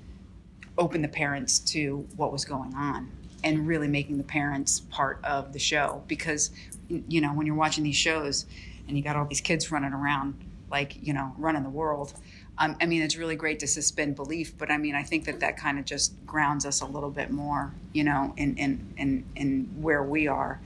open 0.79 1.03
the 1.03 1.09
parents 1.09 1.59
to 1.59 2.07
what 2.17 2.33
was 2.33 2.45
going 2.45 2.75
on 2.75 3.11
and 3.43 3.67
really 3.67 3.89
making 3.89 4.19
the 4.19 4.25
parents 4.25 4.81
part 4.81 5.21
of 5.25 5.53
the 5.53 5.59
show 5.59 6.03
because 6.09 6.51
you 6.89 7.21
know 7.21 7.33
when 7.33 7.47
you're 7.47 7.55
watching 7.55 7.85
these 7.85 7.97
shows 7.97 8.47
and 8.89 8.97
you 8.97 9.03
got 9.03 9.17
all 9.17 9.27
these 9.27 9.41
kids 9.41 9.71
running 9.71 9.93
around 9.93 10.35
like 10.71 10.97
you 11.01 11.13
know 11.13 11.33
running 11.39 11.63
the 11.63 11.71
world 11.71 12.15
um, 12.59 12.77
i 12.81 12.87
mean 12.87 13.03
it's 13.03 13.17
really 13.17 13.37
great 13.37 13.59
to 13.61 13.67
suspend 13.67 14.17
belief 14.17 14.57
but 14.59 14.71
i 14.71 14.77
mean 14.77 14.95
i 14.95 15.03
think 15.03 15.25
that 15.25 15.41
that 15.41 15.57
kind 15.57 15.79
of 15.79 15.85
just 15.85 16.15
grounds 16.27 16.67
us 16.67 16.81
a 16.81 16.87
little 16.87 17.11
bit 17.11 17.31
more 17.31 17.73
you 17.93 18.03
know 18.03 18.33
in 18.37 18.57
in 18.57 18.95
in, 18.97 19.25
in 19.37 19.65
where 19.81 20.03
we 20.03 20.27
are 20.27 20.61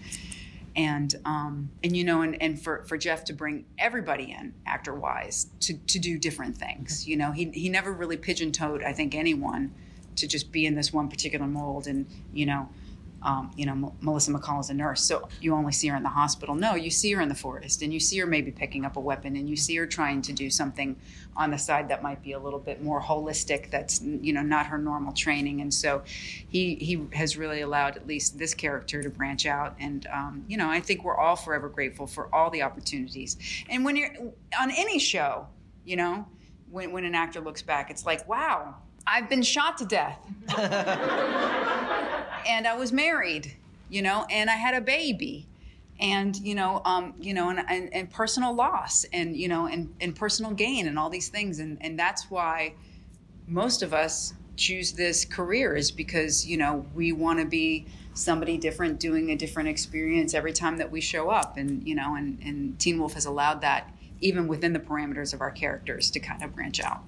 and 0.78 1.16
um, 1.24 1.70
and 1.82 1.96
you 1.96 2.04
know 2.04 2.22
and, 2.22 2.40
and 2.40 2.62
for, 2.62 2.84
for 2.84 2.96
Jeff 2.96 3.24
to 3.24 3.32
bring 3.32 3.66
everybody 3.78 4.30
in 4.30 4.54
actor 4.64 4.94
wise 4.94 5.48
to, 5.60 5.76
to 5.76 5.98
do 5.98 6.16
different 6.16 6.56
things 6.56 7.06
you 7.06 7.16
know? 7.16 7.32
He, 7.32 7.46
he 7.50 7.68
never 7.68 7.92
really 7.92 8.16
pigeon-toed 8.16 8.82
I 8.82 8.92
think 8.92 9.14
anyone 9.14 9.74
to 10.16 10.26
just 10.26 10.52
be 10.52 10.64
in 10.64 10.76
this 10.76 10.92
one 10.92 11.08
particular 11.08 11.46
mold 11.46 11.86
and 11.88 12.06
you 12.32 12.46
know 12.46 12.68
um, 13.22 13.50
you 13.56 13.66
know 13.66 13.72
M- 13.72 13.92
Melissa 14.00 14.32
McCall 14.32 14.60
is 14.60 14.70
a 14.70 14.74
nurse 14.74 15.02
so 15.02 15.28
you 15.40 15.54
only 15.54 15.72
see 15.72 15.88
her 15.88 15.96
in 15.96 16.02
the 16.02 16.08
hospital. 16.08 16.54
No 16.54 16.74
you 16.74 16.90
see 16.90 17.12
her 17.12 17.20
in 17.20 17.28
the 17.28 17.34
forest 17.34 17.82
and 17.82 17.92
you 17.92 18.00
see 18.00 18.18
her 18.18 18.26
maybe 18.26 18.50
picking 18.50 18.84
up 18.84 18.96
a 18.96 19.00
weapon 19.00 19.36
and 19.36 19.48
you 19.48 19.56
see 19.56 19.76
her 19.76 19.86
trying 19.86 20.22
to 20.22 20.32
do 20.32 20.50
something 20.50 20.96
on 21.36 21.50
the 21.50 21.58
side 21.58 21.88
that 21.88 22.02
might 22.02 22.22
be 22.22 22.32
a 22.32 22.38
little 22.38 22.58
bit 22.58 22.82
more 22.82 23.00
holistic 23.00 23.70
that's 23.70 24.00
you 24.02 24.32
know 24.32 24.42
not 24.42 24.66
her 24.66 24.78
normal 24.78 25.12
training 25.12 25.60
and 25.60 25.72
so 25.72 26.02
he 26.06 26.74
he 26.76 27.06
has 27.12 27.36
really 27.36 27.60
allowed 27.60 27.96
at 27.96 28.06
least 28.06 28.38
this 28.38 28.54
character 28.54 29.02
to 29.02 29.10
branch 29.10 29.46
out 29.46 29.74
and 29.80 30.06
um, 30.12 30.44
you 30.48 30.56
know 30.56 30.68
I 30.68 30.80
think 30.80 31.04
we're 31.04 31.16
all 31.16 31.36
forever 31.36 31.68
grateful 31.68 32.06
for 32.06 32.32
all 32.34 32.50
the 32.50 32.62
opportunities. 32.62 33.36
And 33.68 33.84
when 33.84 33.96
you're 33.96 34.14
on 34.60 34.70
any 34.70 34.98
show 34.98 35.46
you 35.84 35.96
know 35.96 36.26
when, 36.70 36.92
when 36.92 37.04
an 37.04 37.14
actor 37.14 37.40
looks 37.40 37.62
back 37.62 37.90
it's 37.90 38.04
like 38.04 38.28
wow 38.28 38.74
I've 39.08 39.28
been 39.28 39.42
shot 39.42 39.78
to 39.78 39.84
death. 39.84 40.18
And 42.48 42.66
I 42.66 42.74
was 42.76 42.94
married, 42.94 43.54
you 43.90 44.00
know, 44.00 44.24
and 44.30 44.48
I 44.48 44.54
had 44.54 44.72
a 44.74 44.80
baby, 44.80 45.46
and 46.00 46.34
you 46.36 46.54
know, 46.54 46.80
um, 46.86 47.12
you 47.20 47.34
know, 47.34 47.50
and, 47.50 47.62
and, 47.68 47.92
and 47.92 48.10
personal 48.10 48.54
loss, 48.54 49.04
and 49.12 49.36
you 49.36 49.48
know, 49.48 49.66
and, 49.66 49.94
and 50.00 50.16
personal 50.16 50.52
gain, 50.52 50.86
and 50.86 50.98
all 50.98 51.10
these 51.10 51.28
things, 51.28 51.58
and 51.58 51.76
and 51.82 51.98
that's 51.98 52.30
why 52.30 52.72
most 53.46 53.82
of 53.82 53.92
us 53.92 54.32
choose 54.56 54.92
this 54.92 55.26
career 55.26 55.76
is 55.76 55.90
because 55.90 56.46
you 56.46 56.56
know 56.56 56.86
we 56.94 57.12
want 57.12 57.38
to 57.38 57.44
be 57.44 57.86
somebody 58.14 58.56
different, 58.56 58.98
doing 58.98 59.30
a 59.30 59.36
different 59.36 59.68
experience 59.68 60.32
every 60.32 60.54
time 60.54 60.78
that 60.78 60.90
we 60.90 61.02
show 61.02 61.28
up, 61.28 61.58
and 61.58 61.86
you 61.86 61.94
know, 61.94 62.14
and 62.14 62.38
and 62.42 62.78
Teen 62.78 62.98
Wolf 62.98 63.12
has 63.12 63.26
allowed 63.26 63.60
that 63.60 63.92
even 64.20 64.48
within 64.48 64.72
the 64.72 64.80
parameters 64.80 65.34
of 65.34 65.42
our 65.42 65.50
characters 65.50 66.10
to 66.12 66.18
kind 66.18 66.42
of 66.42 66.54
branch 66.54 66.80
out. 66.80 67.02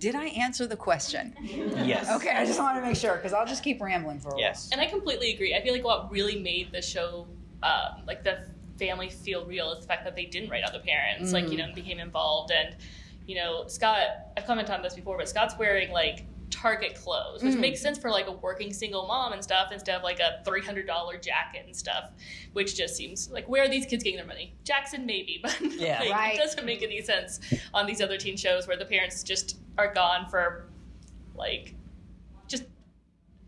Did 0.00 0.14
I 0.14 0.28
answer 0.28 0.66
the 0.66 0.76
question? 0.76 1.34
Yes. 1.42 2.10
Okay, 2.10 2.30
I 2.30 2.46
just 2.46 2.58
want 2.58 2.76
to 2.76 2.82
make 2.82 2.96
sure 2.96 3.16
because 3.16 3.34
I'll 3.34 3.46
just 3.46 3.62
keep 3.62 3.82
rambling 3.82 4.18
for 4.18 4.28
a 4.28 4.32
while. 4.32 4.40
Yes. 4.40 4.70
And 4.72 4.80
I 4.80 4.86
completely 4.86 5.34
agree. 5.34 5.54
I 5.54 5.60
feel 5.60 5.74
like 5.74 5.84
what 5.84 6.10
really 6.10 6.40
made 6.40 6.72
the 6.72 6.80
show, 6.80 7.26
um, 7.62 8.02
like 8.06 8.24
the 8.24 8.46
family 8.78 9.10
feel 9.10 9.44
real, 9.44 9.72
is 9.72 9.80
the 9.82 9.86
fact 9.86 10.04
that 10.04 10.16
they 10.16 10.24
didn't 10.24 10.48
write 10.48 10.64
out 10.64 10.72
the 10.72 10.78
parents. 10.78 11.34
Like 11.34 11.50
you 11.50 11.58
know, 11.58 11.66
became 11.74 11.98
involved, 11.98 12.50
and 12.50 12.74
you 13.26 13.36
know, 13.36 13.66
Scott. 13.66 13.98
I've 14.38 14.46
commented 14.46 14.74
on 14.74 14.82
this 14.82 14.94
before, 14.94 15.18
but 15.18 15.28
Scott's 15.28 15.58
wearing 15.58 15.92
like 15.92 16.24
Target 16.60 16.94
clothes, 16.94 17.42
which 17.42 17.54
hmm. 17.54 17.60
makes 17.60 17.80
sense 17.80 17.96
for 17.96 18.10
like 18.10 18.26
a 18.26 18.32
working 18.32 18.70
single 18.70 19.06
mom 19.06 19.32
and 19.32 19.42
stuff, 19.42 19.72
instead 19.72 19.96
of 19.96 20.02
like 20.02 20.20
a 20.20 20.42
three 20.44 20.60
hundred 20.60 20.86
dollar 20.86 21.16
jacket 21.16 21.62
and 21.64 21.74
stuff, 21.74 22.10
which 22.52 22.76
just 22.76 22.96
seems 22.96 23.30
like 23.30 23.48
where 23.48 23.64
are 23.64 23.68
these 23.68 23.86
kids 23.86 24.04
getting 24.04 24.18
their 24.18 24.26
money? 24.26 24.52
Jackson 24.62 25.06
maybe, 25.06 25.40
but 25.42 25.58
Yeah. 25.62 26.00
like, 26.00 26.10
Right. 26.10 26.34
it 26.34 26.38
doesn't 26.38 26.66
make 26.66 26.82
any 26.82 27.00
sense 27.00 27.40
on 27.72 27.86
these 27.86 28.02
other 28.02 28.18
teen 28.18 28.36
shows 28.36 28.68
where 28.68 28.76
the 28.76 28.84
parents 28.84 29.22
just 29.22 29.58
are 29.78 29.94
gone 29.94 30.28
for 30.28 30.66
like 31.34 31.74
just 32.46 32.64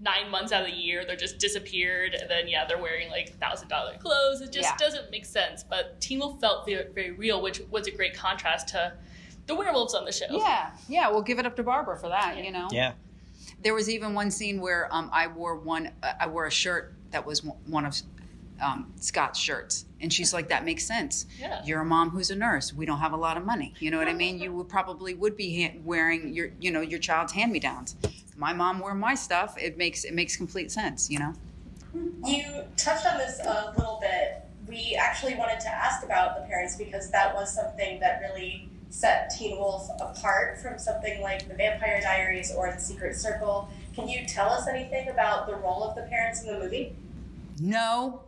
nine 0.00 0.30
months 0.30 0.50
out 0.50 0.62
of 0.62 0.68
the 0.70 0.74
year 0.74 1.04
they're 1.04 1.14
just 1.14 1.38
disappeared 1.38 2.14
and 2.14 2.30
then 2.30 2.48
yeah 2.48 2.64
they're 2.66 2.80
wearing 2.80 3.10
like 3.10 3.38
thousand 3.38 3.68
dollar 3.68 3.96
clothes 3.98 4.40
it 4.40 4.50
just 4.50 4.70
Yeah. 4.70 4.76
doesn't 4.78 5.10
make 5.10 5.26
sense 5.26 5.62
but 5.62 6.00
teen 6.00 6.20
wolf 6.20 6.40
felt 6.40 6.64
very, 6.66 6.90
very 6.92 7.10
real 7.10 7.42
which 7.42 7.60
was 7.70 7.86
a 7.86 7.90
great 7.90 8.14
contrast 8.14 8.68
to 8.68 8.94
the 9.46 9.54
werewolves 9.54 9.94
on 9.94 10.04
the 10.04 10.12
show 10.12 10.26
Yeah, 10.30 10.70
yeah. 10.88 11.10
We'll 11.10 11.22
give 11.22 11.38
it 11.38 11.46
up 11.46 11.56
to 11.56 11.62
Barbara 11.62 11.96
for 11.98 12.08
that. 12.08 12.42
You 12.44 12.50
know. 12.52 12.68
Yeah. 12.70 12.92
There 13.62 13.74
was 13.74 13.88
even 13.88 14.14
one 14.14 14.30
scene 14.30 14.60
where 14.60 14.88
um, 14.94 15.10
I 15.12 15.26
wore 15.26 15.56
one. 15.56 15.90
Uh, 16.02 16.12
I 16.20 16.26
wore 16.26 16.46
a 16.46 16.50
shirt 16.50 16.94
that 17.10 17.24
was 17.26 17.42
one- 17.44 17.56
one 17.66 17.84
of 17.86 17.96
um, 18.60 18.92
Scott's 19.00 19.38
shirts, 19.38 19.84
and 20.00 20.12
she's 20.12 20.32
like, 20.32 20.48
"That 20.48 20.64
makes 20.64 20.84
sense. 20.86 21.26
Yeah. 21.40 21.62
You're 21.64 21.80
a 21.80 21.84
mom 21.84 22.10
who's 22.10 22.30
a 22.30 22.36
nurse. 22.36 22.72
We 22.72 22.86
don't 22.86 22.98
have 23.00 23.12
a 23.12 23.16
lot 23.16 23.36
of 23.36 23.44
money. 23.44 23.74
You 23.80 23.90
know 23.90 23.98
what 23.98 24.08
I 24.08 24.14
mean? 24.14 24.38
You 24.38 24.52
would 24.52 24.68
probably 24.68 25.14
would 25.14 25.36
be 25.36 25.64
ha- 25.64 25.78
wearing 25.84 26.32
your, 26.34 26.50
you 26.60 26.70
know, 26.70 26.80
your 26.80 26.98
child's 27.00 27.32
hand 27.32 27.50
me 27.52 27.58
downs. 27.58 27.96
My 28.36 28.52
mom 28.52 28.78
wore 28.78 28.94
my 28.94 29.14
stuff. 29.14 29.56
It 29.58 29.76
makes 29.76 30.04
it 30.04 30.14
makes 30.14 30.36
complete 30.36 30.70
sense. 30.70 31.10
You 31.10 31.18
know. 31.18 31.34
You 32.24 32.44
touched 32.76 33.06
on 33.06 33.18
this 33.18 33.40
a 33.44 33.74
little 33.76 33.98
bit. 34.00 34.42
We 34.66 34.96
actually 34.98 35.34
wanted 35.34 35.60
to 35.60 35.68
ask 35.68 36.04
about 36.04 36.40
the 36.40 36.46
parents 36.46 36.76
because 36.76 37.10
that 37.10 37.34
was 37.34 37.52
something 37.54 38.00
that 38.00 38.20
really 38.22 38.68
set 38.92 39.30
Teen 39.30 39.56
Wolf 39.56 39.88
apart 40.00 40.58
from 40.58 40.78
something 40.78 41.22
like 41.22 41.48
The 41.48 41.54
Vampire 41.54 42.00
Diaries 42.02 42.52
or 42.54 42.70
The 42.70 42.78
Secret 42.78 43.16
Circle. 43.16 43.68
Can 43.94 44.06
you 44.06 44.26
tell 44.26 44.50
us 44.50 44.68
anything 44.68 45.08
about 45.08 45.46
the 45.46 45.56
role 45.56 45.82
of 45.82 45.96
the 45.96 46.02
parents 46.02 46.42
in 46.42 46.52
the 46.52 46.58
movie? 46.58 46.94
No. 47.58 48.20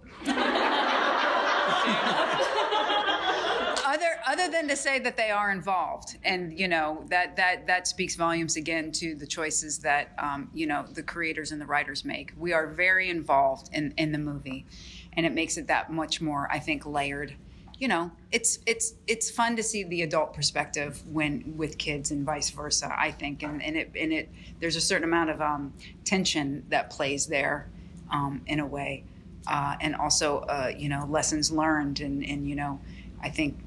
other 3.85 4.09
other 4.27 4.51
than 4.51 4.69
to 4.69 4.77
say 4.77 4.99
that 4.99 5.17
they 5.17 5.31
are 5.31 5.51
involved, 5.51 6.17
and 6.25 6.59
you 6.59 6.69
know 6.69 7.05
that 7.09 7.37
that 7.37 7.67
that 7.67 7.87
speaks 7.87 8.15
volumes 8.17 8.57
again 8.57 8.93
to 8.93 9.15
the 9.15 9.27
choices 9.27 9.79
that 9.81 10.13
um, 10.19 10.51
you 10.55 10.67
know 10.67 10.85
the 10.93 11.03
creators 11.03 11.53
and 11.53 11.61
the 11.61 11.67
writers 11.67 12.05
make. 12.05 12.33
We 12.37 12.53
are 12.53 12.67
very 12.67 13.11
involved 13.11 13.71
in 13.73 13.93
in 13.97 14.13
the 14.13 14.19
movie, 14.19 14.67
and 15.13 15.27
it 15.27 15.33
makes 15.33 15.57
it 15.57 15.67
that 15.69 15.93
much 15.93 16.21
more, 16.21 16.49
I 16.51 16.59
think, 16.59 16.87
layered. 16.87 17.35
You 17.79 17.89
know, 17.89 18.13
it's 18.31 18.61
it's 18.67 18.95
it's 19.07 19.31
fun 19.31 19.57
to 19.57 19.63
see 19.63 19.83
the 19.83 20.03
adult 20.03 20.33
perspective 20.33 21.03
when 21.11 21.55
with 21.57 21.77
kids 21.77 22.13
and 22.13 22.25
vice 22.25 22.51
versa. 22.51 22.93
I 22.97 23.11
think, 23.11 23.43
and 23.43 23.63
and 23.63 23.77
it 23.77 23.91
and 23.99 24.13
it 24.13 24.29
there's 24.61 24.77
a 24.77 24.81
certain 24.81 25.05
amount 25.05 25.31
of 25.31 25.41
um, 25.41 25.73
tension 26.05 26.65
that 26.69 26.91
plays 26.91 27.27
there 27.27 27.69
um, 28.11 28.43
in 28.47 28.61
a 28.61 28.67
way, 28.67 29.05
uh, 29.49 29.77
and 29.81 29.97
also 29.97 30.41
uh, 30.41 30.73
you 30.77 30.89
know 30.89 31.07
lessons 31.09 31.51
learned, 31.51 32.01
and 32.01 32.25
and 32.25 32.49
you 32.49 32.55
know, 32.55 32.81
I 33.21 33.29
think 33.29 33.59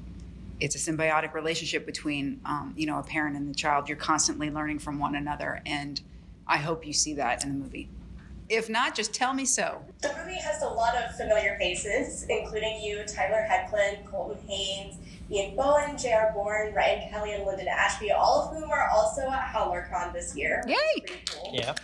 it's 0.58 0.74
a 0.74 0.78
symbiotic 0.78 1.34
relationship 1.34 1.84
between 1.84 2.40
um, 2.46 2.72
you 2.76 2.86
know 2.86 2.98
a 2.98 3.02
parent 3.02 3.36
and 3.36 3.48
the 3.48 3.54
child. 3.54 3.88
You're 3.88 3.98
constantly 3.98 4.50
learning 4.50 4.78
from 4.78 4.98
one 4.98 5.16
another, 5.16 5.60
and 5.66 6.00
I 6.46 6.56
hope 6.56 6.86
you 6.86 6.94
see 6.94 7.14
that 7.14 7.44
in 7.44 7.50
the 7.50 7.64
movie. 7.64 7.90
If 8.48 8.70
not, 8.70 8.94
just 8.94 9.12
tell 9.12 9.34
me 9.34 9.44
so. 9.44 9.82
The 10.00 10.14
movie 10.18 10.38
has 10.40 10.62
a 10.62 10.68
lot 10.68 10.96
of 10.96 11.14
familiar 11.16 11.56
faces, 11.58 12.24
including 12.30 12.80
you, 12.80 13.04
Tyler 13.06 13.46
Hoechlin, 13.48 14.04
Colton 14.06 14.42
Haynes, 14.48 14.96
Ian 15.30 15.54
Bohen, 15.54 15.98
J.R. 15.98 16.32
Bourne, 16.32 16.72
Ryan 16.72 17.10
Kelly, 17.10 17.34
and 17.34 17.44
Linden 17.44 17.68
Ashby, 17.68 18.10
all 18.10 18.42
of 18.42 18.56
whom 18.56 18.70
are 18.70 18.88
also 18.88 19.28
at 19.28 19.52
HowlerCon 19.52 20.14
this 20.14 20.34
year. 20.34 20.64
Yay! 20.66 21.04
Cool. 21.30 21.50
Yeah. 21.52 21.74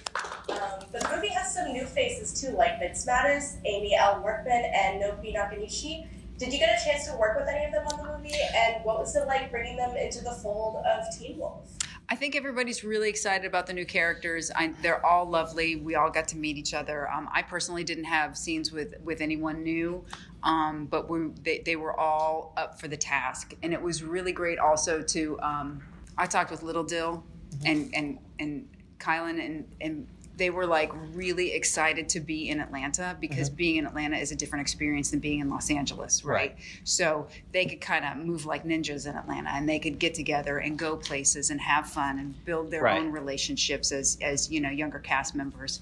Um, 0.48 0.87
but 0.90 1.03
the 1.03 1.11
movie 1.14 1.29
has 1.29 1.53
some 1.53 1.70
new 1.72 1.85
faces 1.85 2.40
too, 2.40 2.50
like 2.57 2.79
Vince 2.79 3.05
Mattis, 3.05 3.57
Amy 3.66 3.94
L. 3.94 4.22
Workman, 4.24 4.64
and 4.74 5.03
Nobuo 5.03 5.35
Nakanishi. 5.35 6.07
Did 6.38 6.53
you 6.53 6.59
get 6.59 6.81
a 6.81 6.85
chance 6.85 7.07
to 7.07 7.16
work 7.16 7.38
with 7.38 7.48
any 7.48 7.66
of 7.66 7.72
them 7.72 7.87
on 7.87 7.98
the 7.98 8.16
movie? 8.16 8.35
And 8.57 8.83
what 8.85 8.98
was 8.98 9.14
it 9.14 9.27
like 9.27 9.50
bringing 9.50 9.77
them 9.77 9.94
into 9.96 10.24
the 10.24 10.33
fold 10.33 10.83
of 10.85 11.05
Teen 11.16 11.38
Wolf? 11.38 11.68
I 12.14 12.16
think 12.16 12.37
everybody's 12.37 12.85
really 12.85 13.09
excited 13.09 13.44
about 13.44 13.66
the 13.66 13.72
new 13.72 13.85
characters. 13.85 14.48
I, 14.55 14.68
they're 14.83 15.05
all 15.05 15.29
lovely. 15.29 15.74
We 15.74 15.96
all 15.96 16.12
got 16.12 16.29
to 16.29 16.37
meet 16.37 16.57
each 16.57 16.72
other. 16.72 17.11
Um, 17.11 17.29
I 17.35 17.42
personally 17.42 17.83
didn't 17.83 18.05
have 18.05 18.38
scenes 18.38 18.70
with 18.70 18.94
with 19.03 19.20
anyone 19.20 19.64
new, 19.64 20.05
um, 20.44 20.87
but 20.87 21.11
we, 21.11 21.31
they, 21.42 21.59
they 21.66 21.74
were 21.74 21.98
all 21.98 22.53
up 22.57 22.79
for 22.81 22.87
the 22.87 22.96
task, 22.96 23.55
and 23.64 23.72
it 23.72 23.83
was 23.83 24.05
really 24.05 24.31
great. 24.31 24.61
Also, 24.61 25.03
to 25.03 25.40
um, 25.40 25.83
I 26.16 26.27
talked 26.27 26.53
with 26.53 26.62
Little 26.62 26.85
Dill 26.85 27.24
and 27.66 27.92
and 27.92 28.20
and 28.38 28.68
Kylan 29.00 29.44
and 29.44 29.66
and 29.81 30.07
they 30.37 30.51
were 30.51 30.66
like 30.66 30.90
really 31.12 31.53
excited 31.53 32.09
to 32.09 32.20
be 32.20 32.49
in 32.49 32.61
Atlanta 32.61 33.16
because 33.20 33.49
being 33.49 33.77
in 33.77 33.87
Atlanta 33.87 34.16
is 34.16 34.33
a 34.33 34.37
different 34.37 34.62
experience 34.62 35.11
than 35.11 35.20
being 35.20 35.38
in 35.38 35.49
Los 35.49 35.70
Angeles, 35.70 36.25
right? 36.25 36.35
Right. 36.35 36.57
So 36.83 37.29
they 37.53 37.66
could 37.66 37.81
kind 37.81 38.05
of 38.05 38.16
move 38.27 38.44
like 38.44 38.64
ninjas 38.64 39.09
in 39.09 39.14
Atlanta 39.16 39.51
and 39.53 39.68
they 39.68 39.79
could 39.79 39.99
get 40.01 40.12
together 40.14 40.59
and 40.59 40.77
go 40.79 40.97
places 40.97 41.51
and 41.51 41.61
have 41.61 41.88
fun 41.88 42.18
and 42.18 42.44
build 42.44 42.70
their 42.70 42.83
Right. 42.83 42.99
own 43.01 43.12
relationships 43.12 43.92
as 43.92 44.18
as 44.20 44.51
you 44.51 44.61
know 44.61 44.70
younger 44.70 44.99
cast 44.99 45.35
members. 45.37 45.81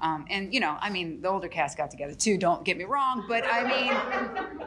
Um, 0.00 0.24
and 0.30 0.54
you 0.54 0.60
know, 0.60 0.78
I 0.80 0.88
mean, 0.88 1.20
the 1.20 1.28
older 1.28 1.48
cast 1.48 1.76
got 1.76 1.90
together 1.90 2.14
too. 2.14 2.38
Don't 2.38 2.64
get 2.64 2.78
me 2.78 2.84
wrong, 2.84 3.24
but 3.28 3.44
I 3.46 3.64
mean, 3.68 4.66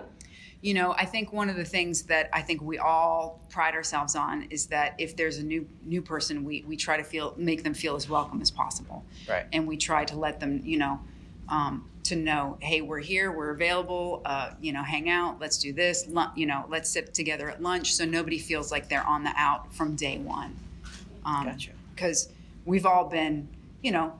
you 0.63 0.73
know, 0.73 0.93
I 0.97 1.03
think 1.05 1.33
one 1.33 1.49
of 1.49 1.57
the 1.57 1.65
things 1.65 2.03
that 2.03 2.29
I 2.31 2.41
think 2.41 2.61
we 2.61 2.77
all 2.77 3.41
pride 3.49 3.75
ourselves 3.75 4.15
on 4.15 4.43
is 4.49 4.67
that 4.67 4.95
if 4.97 5.13
there's 5.17 5.37
a 5.37 5.43
new 5.43 5.67
new 5.83 6.01
person, 6.01 6.45
we 6.45 6.63
we 6.65 6.77
try 6.77 6.95
to 6.95 7.03
feel 7.03 7.33
make 7.37 7.63
them 7.63 7.73
feel 7.73 7.95
as 7.97 8.09
welcome 8.09 8.41
as 8.41 8.49
possible, 8.49 9.03
Right. 9.27 9.45
and 9.51 9.67
we 9.67 9.75
try 9.75 10.05
to 10.05 10.15
let 10.17 10.39
them, 10.39 10.61
you 10.63 10.77
know. 10.79 10.99
Um, 11.49 11.89
to 12.03 12.15
know, 12.17 12.57
hey, 12.61 12.81
we're 12.81 12.99
here, 12.99 13.31
we're 13.31 13.51
available. 13.51 14.21
Uh, 14.25 14.51
you 14.61 14.71
know, 14.73 14.83
hang 14.83 15.09
out. 15.09 15.39
Let's 15.39 15.57
do 15.57 15.71
this. 15.71 16.05
You 16.35 16.45
know, 16.45 16.65
let's 16.69 16.89
sit 16.89 17.13
together 17.13 17.49
at 17.49 17.61
lunch, 17.61 17.93
so 17.93 18.03
nobody 18.05 18.39
feels 18.39 18.71
like 18.71 18.87
they're 18.89 19.05
on 19.05 19.23
the 19.23 19.31
out 19.37 19.73
from 19.73 19.95
day 19.95 20.17
one. 20.17 20.55
Um, 21.25 21.45
Gotcha. 21.45 21.71
Because 21.95 22.29
we've 22.65 22.85
all 22.85 23.05
been, 23.09 23.47
you 23.81 23.91
know, 23.91 24.13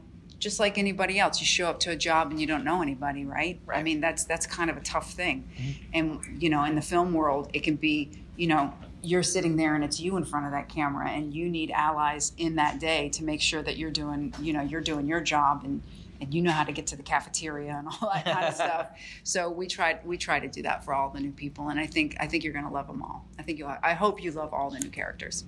just 0.43 0.59
like 0.59 0.77
anybody 0.77 1.17
else. 1.17 1.39
You 1.39 1.45
show 1.47 1.67
up 1.67 1.79
to 1.81 1.91
a 1.91 1.95
job 1.95 2.29
and 2.29 2.39
you 2.39 2.45
don't 2.45 2.65
know 2.65 2.81
anybody, 2.81 3.25
right? 3.25 3.59
I 3.73 3.81
mean, 3.81 4.01
that's 4.01 4.25
that's 4.25 4.45
kind 4.45 4.69
of 4.69 4.75
a 4.75 4.81
tough 4.81 5.13
thing. 5.13 5.49
Mm-hmm. 5.57 5.81
And 5.93 6.43
you 6.43 6.49
know, 6.49 6.65
in 6.65 6.75
the 6.75 6.81
film 6.81 7.13
world, 7.13 7.49
it 7.53 7.63
can 7.63 7.75
be, 7.75 8.11
you 8.35 8.47
know, 8.47 8.73
you're 9.01 9.23
sitting 9.23 9.55
there 9.55 9.73
and 9.73 9.83
it's 9.83 9.99
you 9.99 10.17
in 10.17 10.25
front 10.25 10.45
of 10.45 10.51
that 10.51 10.67
camera, 10.69 11.09
and 11.09 11.33
you 11.33 11.49
need 11.49 11.71
allies 11.71 12.33
in 12.37 12.55
that 12.55 12.79
day 12.79 13.09
to 13.09 13.23
make 13.23 13.41
sure 13.41 13.63
that 13.63 13.77
you're 13.77 13.91
doing, 13.91 14.33
you 14.39 14.53
know, 14.53 14.61
you're 14.61 14.81
doing 14.81 15.07
your 15.07 15.21
job 15.21 15.61
and. 15.63 15.81
And 16.21 16.33
you 16.33 16.41
know 16.41 16.51
how 16.51 16.63
to 16.63 16.71
get 16.71 16.87
to 16.87 16.95
the 16.95 17.03
cafeteria 17.03 17.75
and 17.77 17.85
all 17.85 18.09
that 18.13 18.23
kind 18.23 18.45
of 18.45 18.53
stuff. 18.53 18.87
So 19.23 19.49
we 19.49 19.67
tried. 19.67 20.05
We 20.05 20.17
try 20.17 20.39
to 20.39 20.47
do 20.47 20.61
that 20.61 20.85
for 20.85 20.93
all 20.93 21.09
the 21.09 21.19
new 21.19 21.31
people, 21.31 21.67
and 21.67 21.77
I 21.77 21.85
think 21.85 22.15
I 22.17 22.27
think 22.27 22.45
you're 22.45 22.53
going 22.53 22.63
to 22.63 22.71
love 22.71 22.87
them 22.87 23.01
all. 23.01 23.25
I 23.37 23.43
think 23.43 23.59
you. 23.59 23.65
will 23.65 23.75
I 23.83 23.93
hope 23.93 24.23
you 24.23 24.31
love 24.31 24.53
all 24.53 24.69
the 24.69 24.79
new 24.79 24.89
characters. 24.89 25.43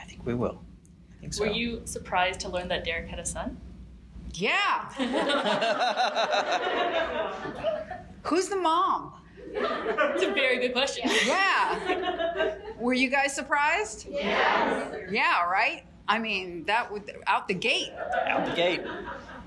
I 0.00 0.04
think 0.04 0.24
we 0.24 0.32
will. 0.32 0.62
I 1.18 1.20
think 1.20 1.34
so. 1.34 1.44
Were 1.44 1.50
you 1.50 1.82
surprised 1.84 2.40
to 2.40 2.48
learn 2.48 2.68
that 2.68 2.86
Derek 2.86 3.08
had 3.08 3.18
a 3.18 3.26
son? 3.26 3.58
Yeah. 4.34 4.90
Who's 8.22 8.48
the 8.48 8.56
mom? 8.56 9.14
It's 9.52 10.22
a 10.22 10.32
very 10.32 10.58
good 10.60 10.72
question. 10.72 11.10
Yeah. 11.26 12.54
Were 12.78 12.94
you 12.94 13.10
guys 13.10 13.34
surprised? 13.34 14.06
Yeah. 14.08 14.96
Yeah, 15.10 15.44
right? 15.44 15.84
I 16.08 16.18
mean, 16.18 16.64
that 16.64 16.90
would 16.90 17.10
out 17.26 17.48
the 17.48 17.54
gate. 17.54 17.92
Out 18.26 18.46
the 18.46 18.54
gate. 18.54 18.82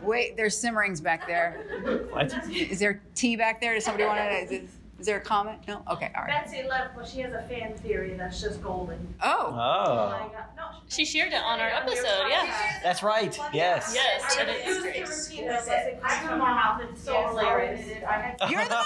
Wait, 0.02 0.36
there's 0.36 0.58
simmerings 0.58 1.02
back 1.02 1.28
there. 1.28 2.08
What? 2.12 2.34
Is 2.50 2.80
there 2.80 3.02
tea 3.16 3.36
back 3.36 3.62
there? 3.62 3.74
Does 3.74 3.86
somebody 3.86 4.06
want 4.06 4.50
to? 4.50 4.62
Is, 5.04 5.08
there 5.08 5.18
a 5.18 5.22
comment? 5.22 5.60
No. 5.68 5.84
Okay. 5.92 6.10
All 6.16 6.24
right. 6.24 6.46
Betsy 6.46 6.64
left, 6.66 6.96
but 6.96 7.06
she 7.06 7.20
has 7.20 7.34
a 7.34 7.42
fan 7.50 7.76
theory 7.80 8.14
that's 8.14 8.40
just 8.40 8.64
golden. 8.64 9.14
Oh. 9.22 9.48
Oh, 9.52 9.54
I 9.54 10.30
got, 10.32 10.56
no, 10.56 10.64
She 10.88 11.04
shared 11.04 11.34
it 11.34 11.42
on 11.44 11.60
our 11.60 11.68
episode, 11.68 12.28
yeah. 12.30 12.80
that's 12.82 13.04
right. 13.04 13.38
Yes. 13.54 13.92
Yes, 13.94 14.38
I 14.38 14.42
and 14.42 14.50
it's 14.50 14.66
refuse 14.66 14.82
great. 14.82 14.94
to 14.94 15.02
repeat 15.02 15.48
this. 15.50 15.68
I 15.68 15.98
I 16.02 16.16
come 16.26 16.40
my 16.40 16.54
mouth. 16.54 16.82
It's 16.90 17.04
so 17.04 17.12
Yes, 17.12 17.30
hilarious. 17.32 18.04
I 18.08 18.14
had 18.14 18.50
You're 18.50 18.64
the 18.64 18.70
mom. 18.70 18.86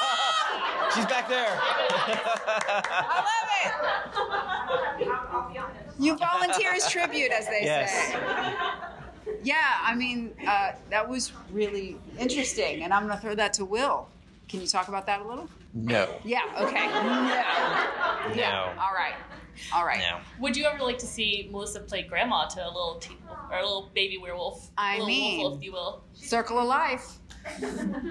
She's 0.95 1.05
back 1.05 1.29
there. 1.29 1.45
I 1.61 3.23
love 3.27 5.01
it. 5.01 5.07
I'll, 5.07 5.41
I'll 5.43 5.51
be 5.53 5.59
honest. 5.59 5.99
You 5.99 6.17
volunteer 6.17 6.71
as 6.73 6.89
tribute, 6.89 7.31
as 7.31 7.45
they 7.45 7.61
Yes. 7.61 7.91
say. 8.11 8.19
Yeah, 9.43 9.55
I 9.83 9.93
mean, 9.93 10.33
uh, 10.47 10.71
that 10.89 11.07
was 11.07 11.31
really 11.51 11.97
interesting, 12.17 12.81
and 12.83 12.91
I'm 12.91 13.05
going 13.05 13.15
to 13.15 13.21
throw 13.21 13.35
that 13.35 13.53
to 13.53 13.65
Will. 13.65 14.07
Can 14.49 14.61
you 14.61 14.67
talk 14.67 14.87
about 14.87 15.05
that 15.05 15.21
a 15.21 15.27
little? 15.27 15.47
No. 15.83 16.19
Yeah. 16.23 16.41
Okay. 16.59 16.87
No. 16.87 18.35
No. 18.35 18.73
All 18.79 18.93
right. 18.93 19.13
All 19.73 19.85
right. 19.85 19.99
No. 19.99 20.19
Would 20.39 20.55
you 20.55 20.65
ever 20.65 20.83
like 20.83 20.97
to 20.99 21.07
see 21.07 21.49
Melissa 21.51 21.79
play 21.81 22.03
grandma 22.03 22.45
to 22.47 22.63
a 22.63 22.67
little 22.67 22.95
teen 22.99 23.17
wolf, 23.27 23.39
or 23.51 23.57
a 23.57 23.61
little 23.63 23.89
baby 23.95 24.17
werewolf? 24.17 24.69
I 24.77 24.93
little 24.93 25.07
mean- 25.07 25.39
wolf, 25.39 25.51
wolf, 25.51 25.59
if 25.59 25.65
you 25.65 25.71
will. 25.73 26.03
Circle 26.13 26.59
of 26.59 26.65
life. 26.67 27.19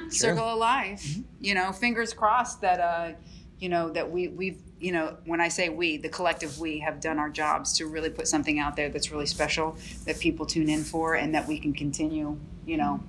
Circle 0.08 0.44
of 0.44 0.58
life. 0.58 1.16
You 1.40 1.54
know, 1.54 1.72
fingers 1.72 2.12
crossed 2.14 2.60
that 2.62 2.80
uh, 2.80 3.12
you 3.58 3.68
know 3.68 3.90
that 3.90 4.10
we 4.10 4.28
we've 4.28 4.60
you 4.78 4.92
know 4.92 5.16
when 5.24 5.40
I 5.40 5.48
say 5.48 5.68
we, 5.68 5.96
the 5.96 6.08
collective 6.08 6.58
we 6.58 6.80
have 6.80 7.00
done 7.00 7.18
our 7.18 7.30
jobs 7.30 7.72
to 7.74 7.86
really 7.86 8.10
put 8.10 8.28
something 8.28 8.58
out 8.58 8.76
there 8.76 8.88
that's 8.88 9.10
really 9.10 9.26
special 9.26 9.76
that 10.04 10.20
people 10.20 10.46
tune 10.46 10.68
in 10.68 10.84
for, 10.84 11.14
and 11.14 11.34
that 11.34 11.46
we 11.48 11.58
can 11.58 11.72
continue. 11.72 12.38
You 12.66 12.76
know, 12.78 13.00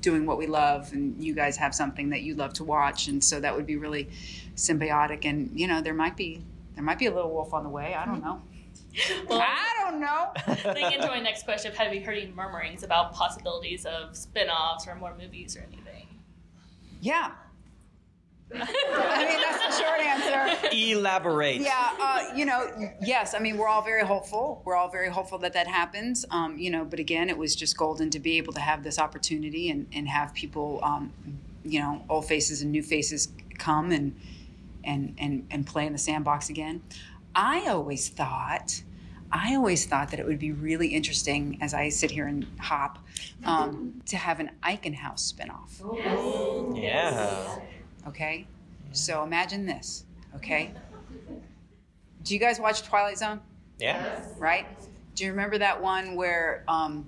doing 0.00 0.24
what 0.24 0.38
we 0.38 0.46
love, 0.46 0.92
and 0.92 1.22
you 1.22 1.34
guys 1.34 1.56
have 1.56 1.74
something 1.74 2.10
that 2.10 2.22
you 2.22 2.34
love 2.34 2.52
to 2.54 2.64
watch, 2.64 3.08
and 3.08 3.22
so 3.22 3.40
that 3.40 3.56
would 3.56 3.66
be 3.66 3.76
really 3.76 4.08
symbiotic. 4.54 5.24
And 5.24 5.50
you 5.58 5.66
know, 5.66 5.80
there 5.80 5.94
might 5.94 6.16
be 6.16 6.42
there 6.74 6.84
might 6.84 6.98
be 6.98 7.06
a 7.06 7.14
little 7.14 7.32
wolf 7.32 7.52
on 7.52 7.64
the 7.64 7.70
way. 7.70 7.94
I 7.94 8.04
don't 8.06 8.22
know. 8.22 8.40
Well, 9.28 9.42
I 9.42 9.90
don't 9.90 10.00
know. 10.00 10.32
leading 10.72 10.92
into 10.92 11.08
my 11.08 11.18
next 11.18 11.44
question 11.44 11.72
have 11.72 11.92
you 11.92 12.00
heard 12.00 12.16
any 12.16 12.30
murmurings 12.30 12.84
about 12.84 13.12
possibilities 13.12 13.84
of 13.86 14.16
spin-offs 14.16 14.86
or 14.86 14.94
more 14.94 15.16
movies 15.16 15.56
or 15.56 15.60
anything? 15.60 16.06
Yeah. 17.00 17.32
I 18.54 19.24
mean, 19.26 19.40
that's 19.40 19.78
the 19.78 19.82
short 19.82 20.00
answer. 20.00 20.68
Elaborate. 20.76 21.60
Yeah, 21.60 21.90
uh, 22.00 22.24
you 22.34 22.44
know, 22.44 22.70
yes. 23.00 23.34
I 23.34 23.38
mean, 23.38 23.56
we're 23.56 23.68
all 23.68 23.82
very 23.82 24.04
hopeful. 24.04 24.62
We're 24.64 24.76
all 24.76 24.90
very 24.90 25.08
hopeful 25.08 25.38
that 25.38 25.52
that 25.54 25.66
happens. 25.66 26.24
Um, 26.30 26.58
you 26.58 26.70
know, 26.70 26.84
but 26.84 26.98
again, 26.98 27.28
it 27.28 27.38
was 27.38 27.54
just 27.54 27.76
golden 27.76 28.10
to 28.10 28.18
be 28.18 28.38
able 28.38 28.52
to 28.54 28.60
have 28.60 28.82
this 28.82 28.98
opportunity 28.98 29.70
and, 29.70 29.86
and 29.92 30.08
have 30.08 30.34
people, 30.34 30.80
um, 30.82 31.12
you 31.64 31.80
know, 31.80 32.04
old 32.08 32.26
faces 32.26 32.62
and 32.62 32.70
new 32.72 32.82
faces 32.82 33.28
come 33.58 33.90
and 33.92 34.14
and 34.84 35.14
and 35.18 35.46
and 35.50 35.66
play 35.66 35.86
in 35.86 35.92
the 35.92 35.98
sandbox 35.98 36.50
again. 36.50 36.82
I 37.34 37.66
always 37.68 38.08
thought. 38.08 38.82
I 39.32 39.56
always 39.56 39.84
thought 39.84 40.12
that 40.12 40.20
it 40.20 40.26
would 40.26 40.38
be 40.38 40.52
really 40.52 40.88
interesting 40.88 41.58
as 41.60 41.74
I 41.74 41.88
sit 41.88 42.12
here 42.12 42.28
and 42.28 42.46
hop 42.60 43.00
um, 43.44 44.00
to 44.06 44.16
have 44.16 44.38
an 44.38 44.50
Eichen 44.62 44.94
House 44.94 45.32
spinoff. 45.32 45.80
Yeah. 46.80 47.58
Okay? 48.06 48.46
So 48.92 49.22
imagine 49.24 49.66
this, 49.66 50.04
okay? 50.36 50.72
Do 52.22 52.34
you 52.34 52.40
guys 52.40 52.60
watch 52.60 52.82
Twilight 52.82 53.18
Zone? 53.18 53.40
Yeah. 53.78 54.20
Right? 54.38 54.66
Do 55.14 55.24
you 55.24 55.30
remember 55.30 55.58
that 55.58 55.80
one 55.80 56.14
where 56.14 56.64
um, 56.68 57.06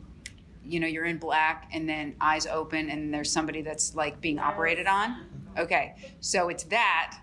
you 0.65 0.81
know, 0.81 0.87
you're 0.87 1.05
in 1.05 1.19
black 1.19 1.71
and 1.73 1.89
then 1.89 2.15
eyes 2.21 2.47
open 2.47 2.91
and 2.91 3.13
there's 3.15 3.31
somebody 3.31 3.63
that's 3.63 3.95
like 3.95 4.21
being 4.21 4.39
operated 4.39 4.87
on? 4.87 5.27
Okay. 5.57 5.95
So 6.21 6.49
it's 6.49 6.65
that 6.65 7.19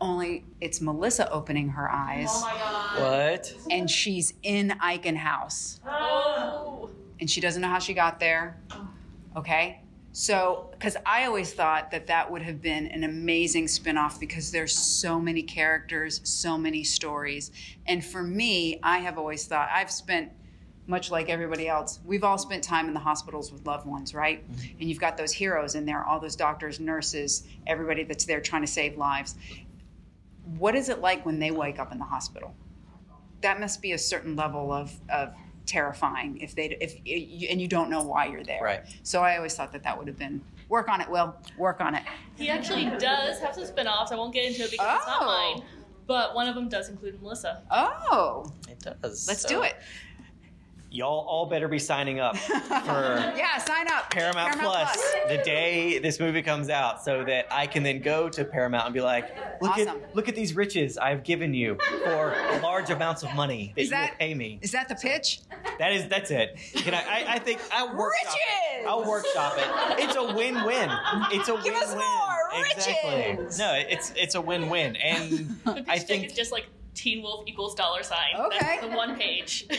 only 0.00 0.44
it's 0.60 0.80
Melissa 0.80 1.30
opening 1.30 1.68
her 1.68 1.90
eyes 1.90 2.28
Oh 2.30 2.40
my 2.40 2.52
god. 2.52 3.00
What? 3.00 3.54
and 3.70 3.88
she's 3.90 4.34
in 4.42 4.70
Eichen 4.82 5.16
House 5.16 5.80
Oh, 5.86 6.90
and 7.20 7.30
she 7.30 7.40
doesn't 7.40 7.62
know 7.62 7.68
how 7.68 7.78
she 7.78 7.94
got 7.94 8.18
there. 8.20 8.60
Okay? 9.36 9.80
So, 10.16 10.68
because 10.70 10.96
I 11.04 11.24
always 11.24 11.52
thought 11.52 11.90
that 11.90 12.06
that 12.06 12.30
would 12.30 12.42
have 12.42 12.62
been 12.62 12.86
an 12.86 13.02
amazing 13.02 13.66
spinoff 13.66 14.20
because 14.20 14.52
there's 14.52 14.72
so 14.72 15.20
many 15.20 15.42
characters, 15.42 16.20
so 16.22 16.56
many 16.56 16.84
stories. 16.84 17.50
And 17.86 18.02
for 18.04 18.22
me, 18.22 18.78
I 18.80 18.98
have 18.98 19.18
always 19.18 19.44
thought, 19.44 19.68
I've 19.72 19.90
spent, 19.90 20.30
much 20.86 21.10
like 21.10 21.28
everybody 21.28 21.66
else, 21.66 21.98
we've 22.04 22.22
all 22.22 22.38
spent 22.38 22.62
time 22.62 22.86
in 22.86 22.94
the 22.94 23.00
hospitals 23.00 23.50
with 23.50 23.66
loved 23.66 23.88
ones, 23.88 24.14
right? 24.14 24.48
Mm-hmm. 24.48 24.78
And 24.78 24.88
you've 24.88 25.00
got 25.00 25.16
those 25.16 25.32
heroes 25.32 25.74
in 25.74 25.84
there, 25.84 26.04
all 26.04 26.20
those 26.20 26.36
doctors, 26.36 26.78
nurses, 26.78 27.42
everybody 27.66 28.04
that's 28.04 28.24
there 28.24 28.40
trying 28.40 28.62
to 28.62 28.68
save 28.68 28.96
lives. 28.96 29.34
What 30.58 30.76
is 30.76 30.90
it 30.90 31.00
like 31.00 31.26
when 31.26 31.40
they 31.40 31.50
wake 31.50 31.80
up 31.80 31.90
in 31.90 31.98
the 31.98 32.04
hospital? 32.04 32.54
that 33.44 33.60
must 33.60 33.82
be 33.82 33.92
a 33.92 33.98
certain 33.98 34.34
level 34.34 34.72
of, 34.72 34.98
of 35.10 35.34
terrifying 35.66 36.38
if 36.40 36.54
they 36.54 36.76
if 36.80 36.94
you, 37.04 37.48
and 37.50 37.60
you 37.60 37.68
don't 37.68 37.90
know 37.90 38.02
why 38.02 38.26
you're 38.26 38.44
there. 38.44 38.62
Right. 38.62 38.82
So 39.02 39.22
I 39.22 39.36
always 39.36 39.54
thought 39.54 39.72
that 39.72 39.82
that 39.84 39.96
would 39.96 40.06
have 40.08 40.18
been 40.18 40.40
work 40.68 40.88
on 40.88 41.00
it. 41.00 41.08
Will 41.08 41.34
work 41.58 41.80
on 41.80 41.94
it. 41.94 42.02
he 42.36 42.48
actually 42.50 42.84
does 42.98 43.40
have 43.40 43.54
some 43.54 43.64
spin-offs. 43.66 44.12
I 44.12 44.16
won't 44.16 44.32
get 44.34 44.44
into 44.44 44.62
it 44.64 44.70
because 44.70 44.96
it's 44.98 45.06
not 45.06 45.22
Oh. 45.22 45.26
mine. 45.56 45.64
But 46.06 46.34
one 46.34 46.48
of 46.48 46.54
them 46.54 46.68
does 46.68 46.90
include 46.90 47.22
Melissa. 47.22 47.62
Oh, 47.70 48.44
It 48.68 48.78
does. 48.80 49.26
let's 49.26 49.40
So, 49.42 49.48
do 49.48 49.62
it. 49.62 49.74
Y'all 50.94 51.26
all 51.26 51.46
better 51.46 51.66
be 51.66 51.80
signing 51.80 52.20
up 52.20 52.36
for 52.36 52.62
yeah, 53.36 53.58
sign 53.58 53.88
up. 53.88 54.10
Paramount, 54.12 54.56
Plus, 54.60 54.96
the 55.28 55.38
day 55.38 55.98
this 55.98 56.20
movie 56.20 56.40
comes 56.40 56.70
out, 56.70 57.02
so 57.02 57.24
that 57.24 57.46
I 57.50 57.66
can 57.66 57.82
then 57.82 58.00
go 58.00 58.28
to 58.28 58.44
Paramount 58.44 58.84
and 58.84 58.94
be 58.94 59.00
like, 59.00 59.34
"Look 59.60 59.72
Awesome. 59.72 59.88
at 59.88 60.14
look 60.14 60.28
at 60.28 60.36
these 60.36 60.54
riches 60.54 60.96
I've 60.96 61.24
given 61.24 61.52
you 61.52 61.76
for 62.04 62.32
large 62.62 62.90
amounts 62.90 63.24
of 63.24 63.34
money 63.34 63.72
that 63.74 63.80
Is 63.80 63.86
you 63.88 63.90
that- 63.96 64.10
will 64.12 64.18
pay 64.18 64.34
me." 64.34 64.60
Is 64.62 64.70
that 64.70 64.88
the 64.88 64.94
pitch? 64.94 65.40
That 65.80 65.92
is 65.92 66.06
that's 66.08 66.30
it. 66.30 66.56
Can 66.74 66.94
I? 66.94 66.98
I, 66.98 67.24
I 67.34 67.38
think 67.40 67.60
I'll 67.72 67.88
workshop 67.96 68.22
Riches! 68.24 68.84
it. 68.84 68.86
I'll 68.86 69.04
workshop 69.04 69.54
it. 69.58 70.04
It's 70.04 70.14
a 70.14 70.22
win-win. 70.32 70.90
It's 71.32 71.48
a 71.48 71.54
Give 71.54 71.64
win-win. 71.64 71.82
us 71.82 71.94
more 71.96 72.60
Exactly. 72.76 73.36
riches! 73.36 73.58
No, 73.58 73.74
it's 73.74 74.12
it's 74.16 74.36
a 74.36 74.40
win-win, 74.40 74.94
and 74.94 75.56
I 75.88 75.98
think 75.98 76.26
is 76.26 76.34
just 76.34 76.52
like 76.52 76.66
Teen 76.94 77.22
Wolf 77.22 77.44
equals 77.46 77.74
dollar 77.74 78.02
sign. 78.02 78.36
Okay. 78.38 78.58
That's 78.60 78.80
the 78.82 78.88
one 78.96 79.16
page. 79.16 79.66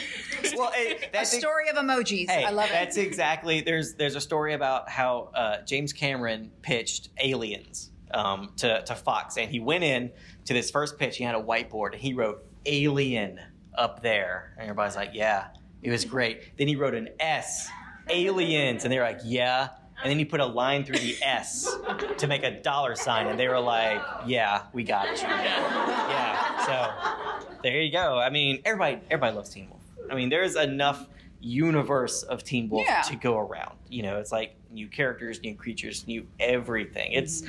Well, 0.57 0.71
it, 0.75 1.05
A 1.05 1.11
that's 1.11 1.35
story 1.35 1.69
of 1.69 1.75
emojis. 1.75 2.29
Hey, 2.29 2.43
I 2.45 2.51
love 2.51 2.69
that's 2.69 2.97
it. 2.97 3.07
exactly. 3.07 3.61
There's 3.61 3.95
there's 3.95 4.15
a 4.15 4.21
story 4.21 4.53
about 4.53 4.87
how 4.89 5.31
uh, 5.33 5.61
James 5.65 5.91
Cameron 5.91 6.51
pitched 6.61 7.09
Aliens 7.21 7.89
um, 8.13 8.51
to 8.57 8.81
to 8.83 8.95
Fox, 8.95 9.37
and 9.37 9.49
he 9.49 9.59
went 9.59 9.83
in 9.83 10.11
to 10.45 10.53
this 10.53 10.69
first 10.71 10.97
pitch. 10.99 11.17
He 11.17 11.23
had 11.23 11.35
a 11.35 11.41
whiteboard, 11.41 11.93
and 11.93 12.01
he 12.01 12.13
wrote 12.13 12.45
Alien 12.65 13.39
up 13.75 14.01
there, 14.03 14.53
and 14.57 14.63
everybody's 14.69 14.95
like, 14.95 15.11
"Yeah, 15.13 15.47
it 15.81 15.89
was 15.89 16.05
great." 16.05 16.55
Then 16.57 16.67
he 16.67 16.75
wrote 16.75 16.93
an 16.93 17.09
S, 17.19 17.67
Aliens, 18.09 18.83
and 18.83 18.93
they 18.93 18.97
were 18.97 19.03
like, 19.05 19.21
"Yeah." 19.25 19.69
And 20.03 20.11
then 20.11 20.19
you 20.19 20.25
put 20.25 20.39
a 20.39 20.45
line 20.45 20.83
through 20.83 20.99
the 20.99 21.15
S 21.23 21.73
to 22.17 22.27
make 22.27 22.43
a 22.43 22.51
dollar 22.61 22.95
sign, 22.95 23.27
and 23.27 23.39
they 23.39 23.47
were 23.47 23.59
like, 23.59 24.01
"Yeah, 24.25 24.63
we 24.73 24.83
got 24.83 25.07
you." 25.21 25.27
Yeah. 25.27 26.65
So 26.65 27.53
there 27.63 27.81
you 27.81 27.91
go. 27.91 28.17
I 28.19 28.29
mean, 28.29 28.61
everybody 28.65 28.99
everybody 29.09 29.35
loves 29.35 29.49
Teen 29.49 29.69
Wolf. 29.69 29.81
I 30.11 30.15
mean, 30.15 30.29
there's 30.29 30.55
enough 30.55 31.07
universe 31.39 32.23
of 32.23 32.43
Teen 32.43 32.69
Wolf 32.69 32.85
Yeah. 32.87 33.01
to 33.03 33.15
go 33.15 33.37
around. 33.37 33.75
You 33.89 34.03
know, 34.03 34.17
it's 34.19 34.31
like 34.31 34.55
new 34.71 34.87
characters, 34.87 35.41
new 35.41 35.55
creatures, 35.55 36.05
new 36.07 36.27
everything. 36.39 37.11
It's 37.13 37.43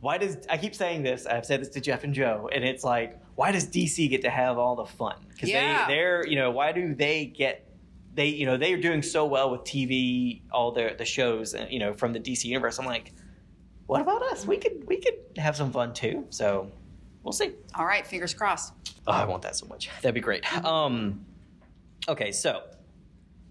why 0.00 0.18
does 0.18 0.38
I 0.48 0.56
keep 0.58 0.74
saying 0.74 1.02
this? 1.02 1.26
I've 1.26 1.44
said 1.44 1.60
this 1.60 1.68
to 1.70 1.80
Jeff 1.80 2.04
and 2.04 2.14
Joe, 2.14 2.48
and 2.52 2.64
it's 2.64 2.84
like, 2.84 3.18
why 3.34 3.52
does 3.52 3.66
DC 3.66 4.08
get 4.08 4.22
to 4.22 4.30
have 4.30 4.56
all 4.58 4.76
the 4.76 4.86
fun? 4.86 5.16
Because 5.30 5.48
Yeah. 5.50 5.86
they 5.86 5.94
they're 5.94 6.26
you 6.26 6.36
know 6.36 6.50
why 6.50 6.72
do 6.72 6.94
they 6.94 7.26
get 7.26 7.65
they 8.16 8.26
you 8.28 8.46
know 8.46 8.56
they 8.56 8.72
are 8.72 8.80
doing 8.80 9.02
so 9.02 9.26
well 9.26 9.50
with 9.50 9.60
TV, 9.62 10.40
all 10.50 10.72
the 10.72 10.94
the 10.98 11.04
shows, 11.04 11.54
and 11.54 11.70
you 11.70 11.78
know 11.78 11.92
from 11.94 12.12
the 12.12 12.18
DC 12.20 12.44
universe. 12.44 12.78
I'm 12.78 12.86
like, 12.86 13.12
what 13.86 14.00
about 14.00 14.22
us? 14.22 14.46
We 14.46 14.56
could 14.56 14.86
we 14.88 14.96
could 14.96 15.14
have 15.36 15.54
some 15.54 15.70
fun 15.70 15.92
too. 15.92 16.26
So 16.30 16.72
we'll 17.22 17.32
see. 17.32 17.52
All 17.74 17.86
right, 17.86 18.04
fingers 18.06 18.34
crossed. 18.34 18.72
Oh, 19.06 19.12
I 19.12 19.24
want 19.26 19.42
that 19.42 19.54
so 19.54 19.66
much. 19.66 19.88
That'd 20.02 20.14
be 20.14 20.20
great. 20.20 20.44
Um, 20.64 21.24
okay, 22.08 22.32
so 22.32 22.62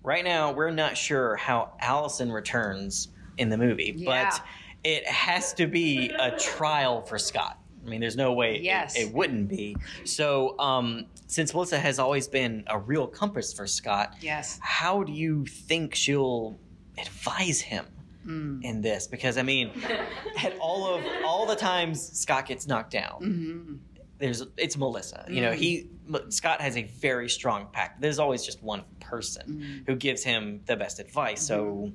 right 0.03 0.23
now 0.25 0.51
we're 0.51 0.71
not 0.71 0.97
sure 0.97 1.35
how 1.35 1.73
Allison 1.79 2.31
returns 2.31 3.09
in 3.37 3.49
the 3.49 3.57
movie, 3.57 3.93
Yeah. 3.95 4.29
but 4.31 4.41
it 4.83 5.07
has 5.07 5.53
to 5.53 5.67
be 5.67 6.09
a 6.09 6.35
trial 6.37 7.01
for 7.03 7.17
Scott. 7.17 7.57
I 7.85 7.89
mean, 7.89 8.01
there's 8.01 8.15
no 8.15 8.33
way 8.33 8.55
it- 8.55 8.61
Yes. 8.63 8.95
it, 8.95 9.13
wouldn't 9.13 9.47
be. 9.47 9.75
So, 10.05 10.57
um, 10.59 11.05
since 11.27 11.53
Melissa 11.53 11.77
has 11.79 11.99
always 11.99 12.27
been 12.27 12.63
a 12.67 12.79
real 12.79 13.07
compass 13.07 13.53
for 13.53 13.67
Scott, 13.67 14.15
Yes. 14.21 14.57
how 14.61 15.03
do 15.03 15.11
you 15.13 15.45
think 15.45 15.93
she'll 15.95 16.57
advise 16.97 17.61
him 17.61 17.85
Mm. 18.25 18.63
in 18.63 18.81
this? 18.81 19.05
Because 19.07 19.37
I 19.37 19.43
mean, 19.43 19.69
at 20.43 20.57
all 20.59 20.95
of 20.95 21.03
all 21.25 21.45
the 21.45 21.55
times 21.55 22.01
Scott 22.19 22.47
gets 22.47 22.65
knocked 22.67 22.91
down, 22.91 23.19
hmm 23.21 23.75
there's 24.17 24.41
it's 24.55 24.77
Melissa. 24.77 25.25
You 25.29 25.41
know, 25.41 25.51
he 25.51 25.89
Scott 26.29 26.61
has 26.61 26.77
a 26.77 26.83
very 26.83 27.27
strong 27.27 27.67
pack. 27.73 27.99
There's 27.99 28.17
always 28.17 28.45
just 28.45 28.63
one 28.63 28.83
person 29.01 29.83
who 29.85 29.95
gives 29.97 30.23
him 30.23 30.61
the 30.67 30.77
best 30.77 30.99
advice. 31.01 31.41
So, 31.41 31.91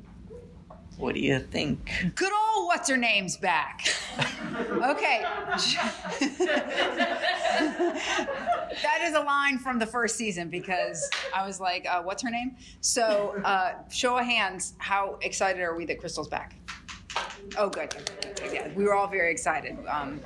what 1.01 1.15
do 1.15 1.21
you 1.21 1.41
think? 1.41 1.91
Good 2.15 2.33
old 2.33 2.67
what's 2.67 2.89
her 2.89 2.97
name's 2.97 3.37
back. 3.37 3.89
okay. 4.55 5.23
that 8.83 9.01
is 9.03 9.15
a 9.15 9.21
line 9.21 9.59
from 9.59 9.79
the 9.81 9.87
first 9.87 10.15
season 10.17 10.49
because 10.49 11.11
I 11.35 11.45
was 11.47 11.59
like, 11.59 11.85
uh, 11.89 12.03
what's 12.03 12.23
her 12.23 12.31
name? 12.31 12.57
So, 12.81 13.41
uh, 13.45 13.73
show 13.91 14.17
of 14.19 14.25
hands, 14.25 14.75
how 14.79 15.19
excited 15.23 15.61
are 15.63 15.75
we 15.75 15.85
that 15.87 15.99
Crystal's 15.99 16.29
back? 16.29 16.55
Oh, 17.57 17.69
good. 17.69 17.93
Yeah, 18.53 18.73
we 18.75 18.85
were 18.85 18.95
all 18.95 19.09
very 19.09 19.33
excited. 19.33 19.77
Um, 19.89 20.21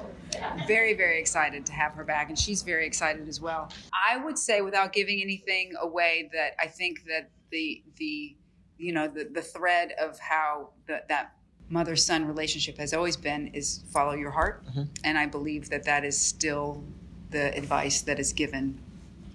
very, 0.67 0.93
very 0.93 1.19
excited 1.19 1.65
to 1.65 1.73
have 1.73 1.95
her 1.95 2.05
back, 2.05 2.29
and 2.29 2.39
she's 2.39 2.61
very 2.63 2.87
excited 2.87 3.27
as 3.27 3.41
well. 3.41 3.71
I 3.93 4.19
would 4.19 4.39
say, 4.39 4.61
without 4.61 4.93
giving 4.93 5.23
anything 5.23 5.73
away, 5.81 6.29
that 6.35 6.53
I 6.61 6.67
think 6.67 7.05
that 7.07 7.31
the 7.51 7.83
the 7.97 8.37
you 8.79 8.93
know 8.93 9.09
the 9.09 9.25
the 9.25 9.43
thread 9.43 9.93
of 10.01 10.19
how 10.19 10.71
the, 10.87 11.03
that 11.09 11.35
mother 11.69 11.97
son 11.97 12.27
relationship 12.27 12.79
has 12.79 12.93
always 12.93 13.17
been 13.17 13.49
is 13.49 13.83
follow 13.91 14.13
your 14.13 14.31
heart, 14.31 14.65
and 15.05 15.19
I 15.19 15.27
believe 15.27 15.71
that 15.71 15.85
that 15.85 16.05
is 16.05 16.19
still 16.19 16.83
the 17.31 17.57
advice 17.57 18.03
that 18.03 18.19
is 18.19 18.33
given 18.33 18.79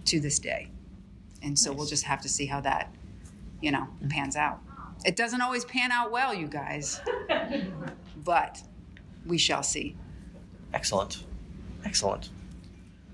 to 0.06 0.20
this 0.20 0.40
day. 0.40 0.70
And 1.42 1.58
so 1.58 1.72
we'll 1.72 1.88
just 1.88 2.04
have 2.04 2.22
to 2.22 2.30
see 2.30 2.46
how 2.46 2.62
that 2.62 2.94
you 3.62 3.72
know 3.72 3.88
pans 4.10 4.36
out. 4.36 4.60
It 5.06 5.16
doesn't 5.16 5.42
always 5.42 5.64
pan 5.64 5.92
out 5.92 6.12
well, 6.12 6.34
you 6.34 6.48
guys, 6.48 7.00
but 8.24 8.62
we 9.26 9.38
shall 9.38 9.64
see. 9.64 9.96
Excellent, 10.74 11.24
excellent. 11.86 12.30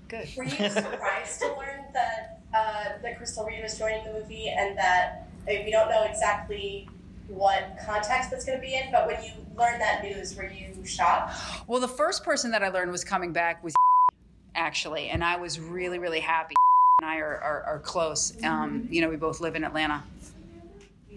Good. 0.08 0.28
Were 0.36 0.44
you 0.44 0.68
surprised 0.68 1.40
to 1.40 1.48
learn 1.56 1.84
that 1.94 2.40
uh, 2.54 2.84
that 3.02 3.16
Crystal 3.16 3.44
Reed 3.44 3.62
was 3.62 3.78
joining 3.78 4.04
the 4.04 4.12
movie 4.12 4.48
and 4.48 4.76
that 4.78 5.28
we 5.46 5.70
don't 5.70 5.88
know 5.88 6.02
exactly 6.04 6.88
what 7.28 7.76
context 7.84 8.30
that's 8.30 8.44
going 8.44 8.58
to 8.58 8.62
be 8.62 8.74
in? 8.74 8.90
But 8.90 9.06
when 9.06 9.22
you 9.22 9.30
learned 9.56 9.80
that 9.80 10.02
news, 10.02 10.36
were 10.36 10.48
you 10.48 10.84
shocked? 10.84 11.34
Well, 11.66 11.80
the 11.80 11.88
first 11.88 12.24
person 12.24 12.50
that 12.52 12.62
I 12.62 12.68
learned 12.68 12.90
was 12.90 13.04
coming 13.04 13.32
back 13.32 13.62
was 13.64 13.74
actually, 14.54 15.08
and 15.08 15.22
I 15.24 15.36
was 15.36 15.58
really, 15.60 15.98
really 15.98 16.20
happy. 16.20 16.54
And 16.98 17.10
I 17.10 17.18
are, 17.18 17.38
are, 17.42 17.62
are 17.64 17.78
close. 17.80 18.42
Um, 18.42 18.88
you 18.90 19.02
know, 19.02 19.10
we 19.10 19.16
both 19.16 19.38
live 19.38 19.54
in 19.54 19.64
Atlanta. 19.64 20.02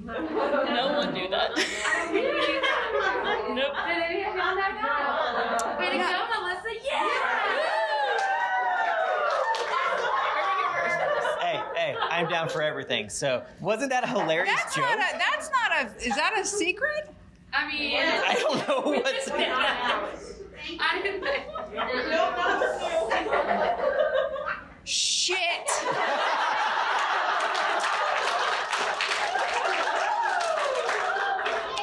no 0.03 0.11
one 0.13 1.13
knew 1.13 1.29
that. 1.29 1.51
nope. 1.55 1.65
Did 3.87 4.03
any 4.03 4.23
of 4.25 4.35
y'all 4.35 4.55
know 4.55 4.57
that? 4.57 5.75
Way 5.79 5.89
to 5.91 5.97
go, 5.97 6.03
Melissa! 6.33 6.71
Yeah! 6.83 7.29
Hey, 11.39 11.61
hey, 11.75 11.95
I'm 12.19 12.27
down 12.29 12.49
for 12.49 12.61
everything. 12.61 13.07
So, 13.09 13.41
wasn't 13.61 13.91
that 13.91 14.03
a 14.03 14.07
hilarious 14.07 14.53
That's 14.53 14.75
joke? 14.75 14.83
not 14.83 14.99
a. 14.99 15.17
That's 15.17 15.49
not 15.51 15.71
a. 15.71 15.85
Is 16.05 16.13
that 16.15 16.37
a 16.37 16.43
secret? 16.45 17.09
I 17.53 17.65
mean, 17.71 17.95
I 17.97 18.33
don't 18.33 18.67
know 18.67 18.81
what's. 18.91 19.29
I 20.81 21.01
didn't 21.01 21.23
Shit. 24.83 25.37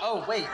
Oh 0.02 0.24
wait, 0.28 0.46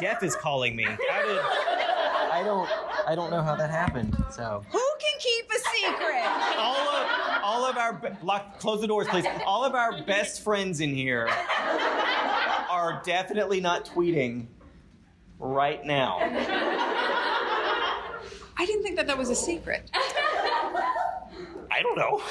Jeff 0.00 0.22
is 0.22 0.34
calling 0.36 0.74
me. 0.76 0.84
How 0.84 0.96
did? 0.96 1.38
I 1.38 2.42
don't. 2.44 2.68
I 3.06 3.14
don't 3.14 3.30
know 3.30 3.42
how 3.42 3.54
that 3.56 3.70
happened. 3.70 4.16
So. 4.30 4.64
Who 4.70 4.78
can 5.00 5.18
keep 5.20 5.50
a 5.50 5.58
secret? 5.58 6.24
all 6.56 6.88
of 6.88 7.06
all 7.44 7.66
of 7.66 7.76
our 7.76 7.92
be- 7.92 8.08
lock 8.22 8.58
close 8.58 8.80
the 8.80 8.86
doors 8.86 9.06
please. 9.06 9.26
All 9.44 9.64
of 9.64 9.74
our 9.74 10.02
best 10.04 10.40
friends 10.40 10.80
in 10.80 10.94
here 10.94 11.28
are 12.70 13.02
definitely 13.04 13.60
not 13.60 13.84
tweeting 13.84 14.46
right 15.38 15.84
now. 15.84 16.18
I 18.56 18.66
didn't 18.66 18.82
think 18.82 18.96
that 18.96 19.06
that 19.06 19.18
was 19.18 19.28
a 19.28 19.34
secret. 19.34 19.90
i 21.70 21.82
don't 21.82 21.96
know. 21.98 22.22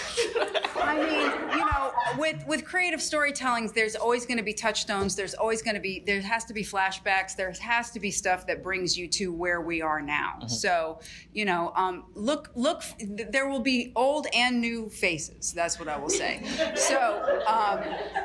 I 0.82 0.96
mean, 0.96 1.32
you 1.52 1.66
know, 1.66 1.73
with 2.18 2.46
with 2.48 2.66
creative 2.66 3.00
storytellings, 3.00 3.74
there's 3.74 3.96
always 3.96 4.26
going 4.26 4.38
to 4.38 4.44
be 4.44 4.54
touchstones. 4.54 5.16
There's 5.16 5.34
always 5.34 5.62
going 5.62 5.76
to 5.76 5.82
be 5.82 6.04
there 6.06 6.22
has 6.22 6.46
to 6.46 6.54
be 6.54 6.64
flashbacks. 6.64 7.36
There 7.36 7.54
has 7.62 7.92
to 7.92 8.00
be 8.00 8.12
stuff 8.12 8.48
that 8.48 8.64
brings 8.64 8.98
you 8.98 9.08
to 9.10 9.34
where 9.34 9.62
we 9.62 9.82
are 9.82 10.02
now. 10.02 10.48
So, 10.48 11.00
you 11.34 11.46
know, 11.46 11.72
um, 11.76 12.06
look 12.14 12.52
look. 12.56 12.84
There 13.00 13.48
will 13.48 13.62
be 13.62 13.92
old 13.96 14.28
and 14.34 14.60
new 14.62 14.90
faces. 14.90 15.54
That's 15.54 15.80
what 15.80 15.88
I 15.88 15.98
will 15.98 16.10
say. 16.10 16.44
So 16.76 17.44
um, 17.48 17.82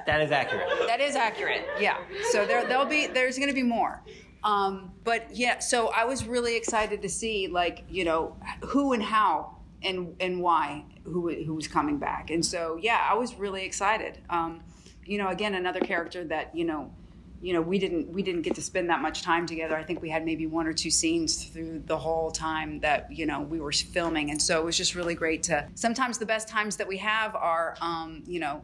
that 0.06 0.20
is 0.20 0.30
accurate 0.30 0.68
that 0.86 1.00
is 1.00 1.16
accurate. 1.16 1.64
Yeah. 1.78 1.98
So 2.30 2.46
there 2.46 2.66
there'll 2.66 2.86
be 2.86 3.06
there's 3.06 3.36
going 3.36 3.48
to 3.48 3.54
be 3.54 3.62
more. 3.62 4.02
Um, 4.44 4.92
but 5.04 5.34
yeah, 5.34 5.58
so 5.58 5.88
I 5.88 6.04
was 6.04 6.24
really 6.24 6.56
excited 6.56 7.02
to 7.02 7.08
see 7.08 7.48
like 7.48 7.84
you 7.88 8.04
know 8.04 8.36
who 8.62 8.92
and 8.92 9.02
how 9.02 9.58
and 9.82 10.16
and 10.20 10.40
why 10.40 10.84
who 11.04 11.32
who 11.44 11.54
was 11.54 11.68
coming 11.68 11.98
back. 11.98 12.30
And 12.30 12.44
so 12.44 12.78
yeah, 12.80 13.06
I 13.08 13.14
was 13.14 13.34
really 13.34 13.64
excited. 13.64 14.18
Um, 14.30 14.60
you 15.04 15.18
know, 15.18 15.28
again 15.28 15.54
another 15.54 15.80
character 15.80 16.24
that 16.24 16.54
you 16.54 16.64
know 16.64 16.92
you 17.40 17.52
know 17.52 17.60
we 17.60 17.78
didn't 17.78 18.08
we 18.12 18.22
didn't 18.22 18.42
get 18.42 18.54
to 18.54 18.62
spend 18.62 18.90
that 18.90 19.00
much 19.00 19.22
time 19.22 19.46
together 19.46 19.76
i 19.76 19.82
think 19.82 20.02
we 20.02 20.10
had 20.10 20.24
maybe 20.24 20.46
one 20.46 20.66
or 20.66 20.72
two 20.72 20.90
scenes 20.90 21.44
through 21.44 21.82
the 21.86 21.96
whole 21.96 22.30
time 22.30 22.80
that 22.80 23.10
you 23.10 23.26
know 23.26 23.40
we 23.40 23.60
were 23.60 23.72
filming 23.72 24.30
and 24.30 24.40
so 24.40 24.58
it 24.58 24.64
was 24.64 24.76
just 24.76 24.94
really 24.94 25.14
great 25.14 25.42
to 25.42 25.66
sometimes 25.74 26.18
the 26.18 26.26
best 26.26 26.48
times 26.48 26.76
that 26.76 26.88
we 26.88 26.96
have 26.96 27.34
are 27.34 27.76
um, 27.80 28.22
you 28.26 28.40
know 28.40 28.62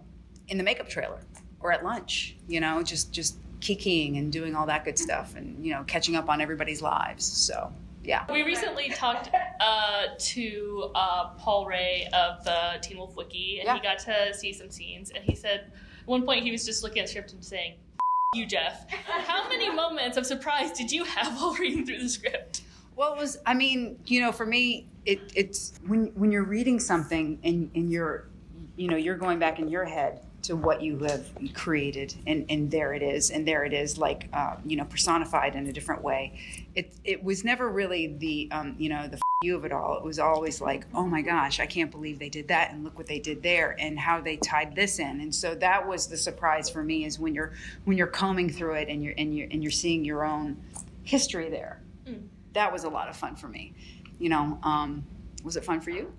in 0.49 0.59
the 0.59 0.65
makeup 0.65 0.89
trailer 0.89 1.21
or 1.61 1.73
at 1.73 1.85
lunch 1.85 2.37
you 2.49 2.61
know 2.61 2.83
just 2.83 3.13
just 3.13 3.39
kikiing 3.61 4.19
and 4.19 4.33
doing 4.33 4.55
all 4.55 4.67
that 4.67 4.85
good 4.85 4.99
stuff 4.99 5.37
and 5.37 5.65
you 5.65 5.73
know 5.73 5.85
catching 5.85 6.17
up 6.17 6.29
on 6.29 6.41
everybody's 6.41 6.83
lives 6.83 7.25
so 7.25 7.73
yeah 8.05 8.25
We 8.31 8.43
recently 8.43 8.91
talked 8.91 9.31
uh, 9.61 10.07
to 10.19 10.91
uh, 10.95 11.29
Paul 11.39 11.67
Ray 11.67 12.07
of 12.13 12.45
the 12.45 12.79
Teen 12.83 12.99
Wolf 12.99 13.17
Wiki, 13.17 13.59
and 13.61 13.67
Yeah. 13.67 13.75
he 13.77 13.81
got 13.81 13.99
to 14.01 14.35
see 14.35 14.53
some 14.53 14.71
scenes. 14.71 15.11
And 15.11 15.25
he 15.25 15.35
said, 15.35 15.73
at 16.01 16.07
one 16.07 16.25
point, 16.25 16.45
he 16.45 16.51
was 16.53 16.65
just 16.67 16.83
looking 16.83 17.01
at 17.01 17.07
the 17.07 17.11
script 17.13 17.33
and 17.33 17.45
saying, 17.45 17.73
"F- 17.99 18.39
"You, 18.39 18.47
Jeff, 18.47 18.89
how 18.91 19.49
many 19.49 19.71
moments 19.73 20.17
of 20.17 20.27
surprise 20.27 20.73
did 20.73 20.93
you 20.93 21.05
have 21.05 21.35
while 21.41 21.55
reading 21.55 21.87
through 21.87 21.99
the 22.01 22.09
script?" 22.09 22.63
Well, 22.97 23.15
it 23.15 23.19
was. 23.19 23.39
I 23.47 23.55
mean, 23.55 23.99
you 24.07 24.21
know, 24.21 24.31
for 24.33 24.47
me, 24.47 24.87
it, 25.07 25.21
it's 25.35 25.73
when 25.87 26.09
when 26.15 26.31
you're 26.31 26.45
reading 26.45 26.79
something 26.79 27.39
and 27.43 27.71
and 27.75 27.91
you're, 27.91 28.29
you 28.77 28.89
know, 28.89 28.97
you're 28.97 29.17
going 29.17 29.39
back 29.39 29.59
in 29.59 29.69
your 29.69 29.85
head 29.85 30.21
to 30.45 30.57
what 30.57 30.83
you 30.83 30.99
have 31.01 31.27
created, 31.55 32.15
and 32.27 32.47
and 32.49 32.71
there 32.71 32.95
it 32.95 33.03
is, 33.03 33.31
and 33.31 33.47
there 33.47 33.65
it 33.65 33.73
is, 33.73 33.99
like 33.99 34.29
uh, 34.33 34.57
you 34.65 34.77
know, 34.77 34.85
personified 34.85 35.55
in 35.55 35.67
a 35.67 35.73
different 35.73 36.03
way. 36.03 36.39
It 36.75 36.95
it 37.05 37.23
was 37.23 37.45
never 37.45 37.69
really 37.69 38.09
the 38.19 38.49
um, 38.53 38.75
you 38.79 38.89
know 38.89 39.07
the 39.07 39.17
f- 39.17 39.23
you 39.43 39.57
of 39.57 39.65
it 39.65 39.73
all. 39.73 39.97
It 39.97 40.05
was 40.05 40.19
always 40.19 40.61
like, 40.61 40.87
oh 40.95 41.07
my 41.07 41.23
gosh, 41.23 41.61
I 41.61 41.67
can't 41.67 41.91
believe 41.91 42.19
they 42.19 42.29
did 42.29 42.49
that, 42.49 42.73
and 42.73 42.85
look 42.85 42.97
what 42.97 43.07
they 43.07 43.19
did 43.19 43.43
there, 43.43 43.77
and 43.79 43.99
how 43.99 44.21
they 44.21 44.37
tied 44.37 44.75
this 44.75 44.99
in. 44.99 45.21
And 45.21 45.35
so 45.35 45.55
that 45.57 45.87
was 45.87 46.07
the 46.07 46.17
surprise 46.17 46.71
for 46.71 46.83
me 46.83 47.05
is 47.05 47.19
when 47.19 47.35
you're 47.35 47.53
when 47.85 47.97
you're 47.99 48.07
combing 48.07 48.51
through 48.51 48.75
it 48.75 48.89
and 48.89 49.03
you're 49.03 49.15
and 49.19 49.37
you're 49.37 49.49
and 49.51 49.63
you're 49.63 49.71
seeing 49.73 50.05
your 50.05 50.25
own 50.25 50.57
history 51.03 51.51
there 51.51 51.81
that 52.55 52.73
was 52.73 52.85
a 52.85 52.89
lot 52.89 53.09
of 53.09 53.17
fun 53.17 53.37
for 53.37 53.49
me. 53.49 53.75
You 54.19 54.31
know, 54.31 54.59
um, 54.63 55.05
was 55.43 55.57
it 55.57 55.65
fun 55.65 55.81
for 55.81 55.91
you? 55.91 56.13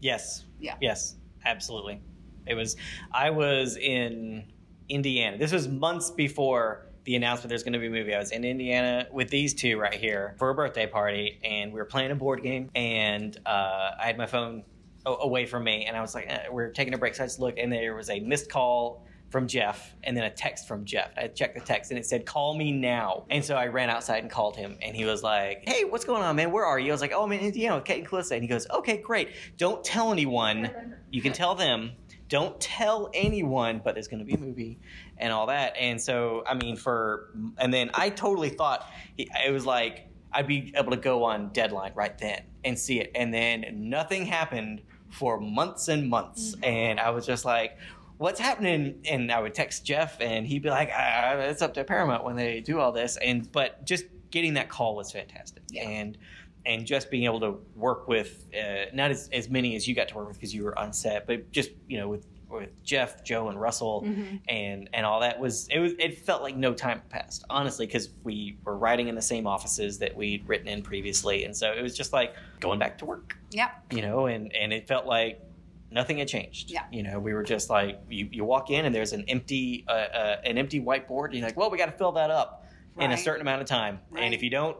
Yes. 0.00 0.44
Yeah. 0.60 0.76
Yes, 0.80 1.16
absolutely. 1.44 2.00
It 2.46 2.54
was. 2.54 2.76
I 3.12 3.30
was 3.30 3.76
in 3.76 4.44
Indiana. 4.88 5.38
This 5.38 5.52
was 5.52 5.68
months 5.68 6.10
before 6.10 6.86
the 7.04 7.16
announcement 7.16 7.48
there's 7.48 7.62
going 7.62 7.72
to 7.72 7.78
be 7.78 7.86
a 7.86 7.90
movie. 7.90 8.14
I 8.14 8.18
was 8.18 8.32
in 8.32 8.44
Indiana 8.44 9.06
with 9.10 9.30
these 9.30 9.54
two 9.54 9.78
right 9.78 9.94
here 9.94 10.34
for 10.38 10.50
a 10.50 10.54
birthday 10.54 10.86
party, 10.86 11.40
and 11.42 11.72
we 11.72 11.78
were 11.78 11.86
playing 11.86 12.10
a 12.10 12.14
board 12.14 12.42
game, 12.42 12.70
and 12.74 13.34
uh, 13.46 13.92
I 13.98 14.04
had 14.06 14.18
my 14.18 14.26
phone 14.26 14.64
away 15.06 15.46
from 15.46 15.64
me, 15.64 15.86
and 15.86 15.96
I 15.96 16.02
was 16.02 16.14
like, 16.14 16.26
eh, 16.28 16.48
"We're 16.50 16.70
taking 16.70 16.92
a 16.94 16.98
break." 16.98 17.14
So 17.14 17.22
I 17.22 17.26
just 17.26 17.40
looked, 17.40 17.58
and 17.58 17.72
there 17.72 17.94
was 17.94 18.10
a 18.10 18.20
missed 18.20 18.50
call 18.50 19.06
from 19.30 19.46
Jeff, 19.46 19.94
and 20.04 20.16
then 20.16 20.24
a 20.24 20.30
text 20.30 20.66
from 20.66 20.84
Jeff. 20.84 21.10
I 21.16 21.28
checked 21.28 21.54
the 21.54 21.64
text, 21.64 21.90
and 21.90 21.98
it 21.98 22.04
said, 22.04 22.26
"Call 22.26 22.54
me 22.54 22.72
now." 22.72 23.24
And 23.30 23.42
so 23.44 23.56
I 23.56 23.68
ran 23.68 23.88
outside 23.88 24.22
and 24.22 24.30
called 24.30 24.56
him, 24.56 24.76
and 24.82 24.94
he 24.94 25.06
was 25.06 25.22
like, 25.22 25.62
"Hey, 25.66 25.84
what's 25.84 26.04
going 26.04 26.22
on, 26.22 26.36
man? 26.36 26.50
Where 26.52 26.66
are 26.66 26.78
you?" 26.78 26.90
I 26.90 26.92
was 26.92 27.00
like, 27.00 27.12
"Oh, 27.14 27.24
I'm 27.24 27.32
in 27.32 27.40
Indiana 27.40 27.76
with 27.76 27.84
Kate 27.84 28.00
and 28.00 28.06
Calissa," 28.06 28.32
and 28.32 28.42
he 28.42 28.48
goes, 28.48 28.68
"Okay, 28.68 28.98
great. 28.98 29.30
Don't 29.56 29.82
tell 29.82 30.12
anyone. 30.12 30.70
You 31.10 31.22
can 31.22 31.32
tell 31.32 31.54
them." 31.54 31.92
Don't 32.28 32.60
tell 32.60 33.10
anyone, 33.14 33.80
but 33.82 33.94
there's 33.94 34.08
going 34.08 34.20
to 34.20 34.24
be 34.24 34.34
a 34.34 34.38
movie 34.38 34.78
and 35.16 35.32
all 35.32 35.46
that. 35.46 35.74
And 35.78 36.00
so, 36.00 36.44
I 36.46 36.54
mean, 36.54 36.76
for 36.76 37.30
and 37.58 37.72
then 37.72 37.90
I 37.94 38.10
totally 38.10 38.50
thought 38.50 38.86
he, 39.16 39.28
it 39.46 39.50
was 39.50 39.64
like 39.66 40.08
I'd 40.32 40.46
be 40.46 40.72
able 40.76 40.90
to 40.90 40.96
go 40.96 41.24
on 41.24 41.50
deadline 41.50 41.92
right 41.94 42.16
then 42.18 42.42
and 42.64 42.78
see 42.78 43.00
it. 43.00 43.10
And 43.14 43.32
then 43.32 43.64
nothing 43.74 44.26
happened 44.26 44.82
for 45.10 45.40
months 45.40 45.88
and 45.88 46.08
months. 46.08 46.54
And 46.62 47.00
I 47.00 47.10
was 47.10 47.24
just 47.24 47.44
like, 47.44 47.78
what's 48.18 48.38
happening? 48.38 49.00
And 49.08 49.32
I 49.32 49.40
would 49.40 49.54
text 49.54 49.84
Jeff 49.84 50.20
and 50.20 50.46
he'd 50.46 50.62
be 50.62 50.70
like, 50.70 50.90
ah, 50.94 51.36
it's 51.36 51.62
up 51.62 51.74
to 51.74 51.84
Paramount 51.84 52.24
when 52.24 52.36
they 52.36 52.60
do 52.60 52.78
all 52.78 52.92
this. 52.92 53.16
And, 53.16 53.50
but 53.52 53.84
just 53.86 54.04
getting 54.30 54.54
that 54.54 54.68
call 54.68 54.96
was 54.96 55.10
fantastic. 55.10 55.62
Yeah. 55.70 55.88
And, 55.88 56.18
and 56.68 56.86
just 56.86 57.10
being 57.10 57.24
able 57.24 57.40
to 57.40 57.58
work 57.74 58.06
with 58.06 58.46
uh, 58.54 58.84
not 58.94 59.10
as, 59.10 59.28
as 59.32 59.48
many 59.48 59.74
as 59.74 59.88
you 59.88 59.94
got 59.94 60.06
to 60.08 60.14
work 60.14 60.28
with 60.28 60.36
because 60.36 60.54
you 60.54 60.62
were 60.62 60.78
on 60.78 60.92
set, 60.92 61.26
but 61.26 61.50
just, 61.50 61.70
you 61.88 61.98
know, 61.98 62.08
with, 62.08 62.26
with 62.50 62.82
Jeff, 62.84 63.24
Joe, 63.24 63.48
and 63.48 63.60
Russell, 63.60 64.06
and 64.48 64.88
and 64.94 65.04
all 65.06 65.20
that 65.20 65.38
was 65.38 65.68
it 65.68 65.78
was 65.80 65.92
it 65.98 66.18
felt 66.18 66.42
like 66.42 66.56
no 66.56 66.72
time 66.72 67.02
passed 67.10 67.44
honestly 67.50 67.84
because 67.86 68.08
we 68.24 68.56
were 68.64 68.76
writing 68.78 69.08
in 69.08 69.14
the 69.14 69.20
same 69.22 69.46
offices 69.46 69.98
that 69.98 70.16
we'd 70.16 70.48
written 70.48 70.66
in 70.68 70.82
previously, 70.82 71.44
and 71.44 71.54
so 71.56 71.72
it 71.72 71.82
was 71.82 71.94
just 71.96 72.12
like 72.14 72.34
going 72.60 72.78
back 72.78 72.96
to 72.98 73.04
work, 73.04 73.36
Yeah. 73.50 73.70
you 73.90 74.00
know, 74.02 74.26
and 74.26 74.54
and 74.54 74.72
it 74.72 74.88
felt 74.88 75.04
like 75.04 75.42
nothing 75.90 76.18
had 76.18 76.28
changed. 76.28 76.70
Yeah. 76.70 76.84
you 76.90 77.02
know, 77.02 77.18
we 77.18 77.34
were 77.34 77.42
just 77.42 77.68
like 77.70 78.00
you, 78.08 78.28
you 78.32 78.44
walk 78.44 78.70
in 78.70 78.84
and 78.86 78.94
there's 78.94 79.12
an 79.12 79.24
empty 79.28 79.84
uh, 79.86 79.92
uh, 79.92 80.40
an 80.44 80.56
empty 80.56 80.80
whiteboard, 80.80 81.26
and 81.26 81.34
you're 81.38 81.46
like, 81.46 81.56
well, 81.56 81.70
we 81.70 81.76
got 81.76 81.86
to 81.86 81.98
fill 81.98 82.12
that 82.12 82.30
up 82.30 82.64
in 82.98 83.12
a 83.12 83.16
certain 83.16 83.42
amount 83.42 83.60
of 83.62 83.68
time, 83.68 84.00
Right. 84.10 84.24
and 84.24 84.34
if 84.34 84.42
you 84.42 84.48
don't, 84.50 84.76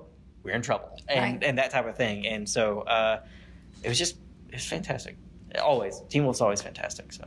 we're 0.49 0.55
in 0.55 0.63
trouble, 0.63 0.91
and 1.09 1.35
Right. 1.41 1.45
and 1.49 1.59
that 1.59 1.71
type 1.71 1.87
of 1.87 1.97
thing, 1.97 2.27
and 2.27 2.49
so 2.49 2.81
uh, 2.83 3.21
it 3.83 3.89
was 3.89 3.99
just 3.99 4.17
it's 4.51 4.67
fantastic. 4.67 5.17
Always, 5.63 6.03
Teen 6.09 6.25
Wolf's 6.25 6.41
always 6.41 6.61
fantastic. 6.63 7.13
So. 7.13 7.25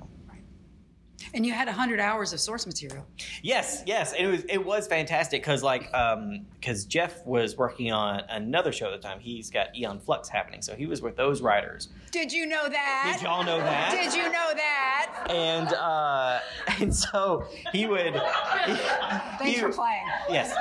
And 1.33 1.45
you 1.45 1.53
had 1.53 1.67
100 1.67 1.99
hours 1.99 2.33
of 2.33 2.39
source 2.39 2.65
material. 2.65 3.05
Yes, 3.41 3.83
yes, 3.85 4.13
it 4.17 4.25
was 4.27 4.43
it 4.49 4.63
was 4.63 4.87
fantastic 4.87 5.41
because 5.41 5.63
like 5.63 5.93
um 5.93 6.45
because 6.59 6.85
Jeff 6.85 7.25
was 7.25 7.57
working 7.57 7.91
on 7.91 8.21
another 8.29 8.71
show 8.71 8.87
at 8.93 9.01
the 9.01 9.07
time. 9.07 9.19
He's 9.19 9.49
got 9.49 9.75
Aeon 9.75 9.99
Flux 9.99 10.29
happening, 10.29 10.61
so 10.61 10.75
he 10.75 10.85
was 10.85 11.01
with 11.01 11.15
those 11.15 11.41
writers. 11.41 11.89
Did 12.11 12.31
you 12.31 12.45
know 12.45 12.67
that? 12.67 13.13
Did 13.15 13.23
y'all 13.23 13.43
know 13.43 13.57
that? 13.57 13.91
Did 13.91 14.13
you 14.13 14.23
know 14.23 14.51
that? 14.53 15.27
And 15.29 15.67
uh, 15.73 16.39
and 16.79 16.95
so 16.95 17.45
he 17.71 17.85
would. 17.87 18.13
Thanks 19.39 19.55
he- 19.55 19.59
for 19.59 19.69
playing. 19.69 20.05
Yes, 20.29 20.53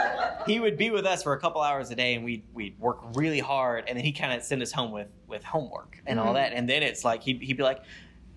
he 0.46 0.60
would 0.60 0.76
be 0.76 0.90
with 0.90 1.06
us 1.06 1.22
for 1.22 1.32
a 1.32 1.40
couple 1.40 1.60
hours 1.60 1.90
a 1.90 1.94
day, 1.94 2.14
and 2.14 2.24
we'd 2.24 2.44
we'd 2.54 2.78
work 2.78 3.00
really 3.14 3.40
hard, 3.40 3.84
and 3.88 3.96
then 3.96 4.04
he 4.04 4.12
kind 4.12 4.32
of 4.32 4.42
send 4.42 4.62
us 4.62 4.72
home 4.72 4.92
with 4.92 5.08
with 5.26 5.44
homework 5.44 6.00
and 6.06 6.18
all 6.18 6.34
that, 6.34 6.52
and 6.52 6.68
then 6.68 6.82
it's 6.82 7.04
like 7.04 7.22
he'd, 7.22 7.40
he'd 7.42 7.56
be 7.56 7.62
like. 7.62 7.82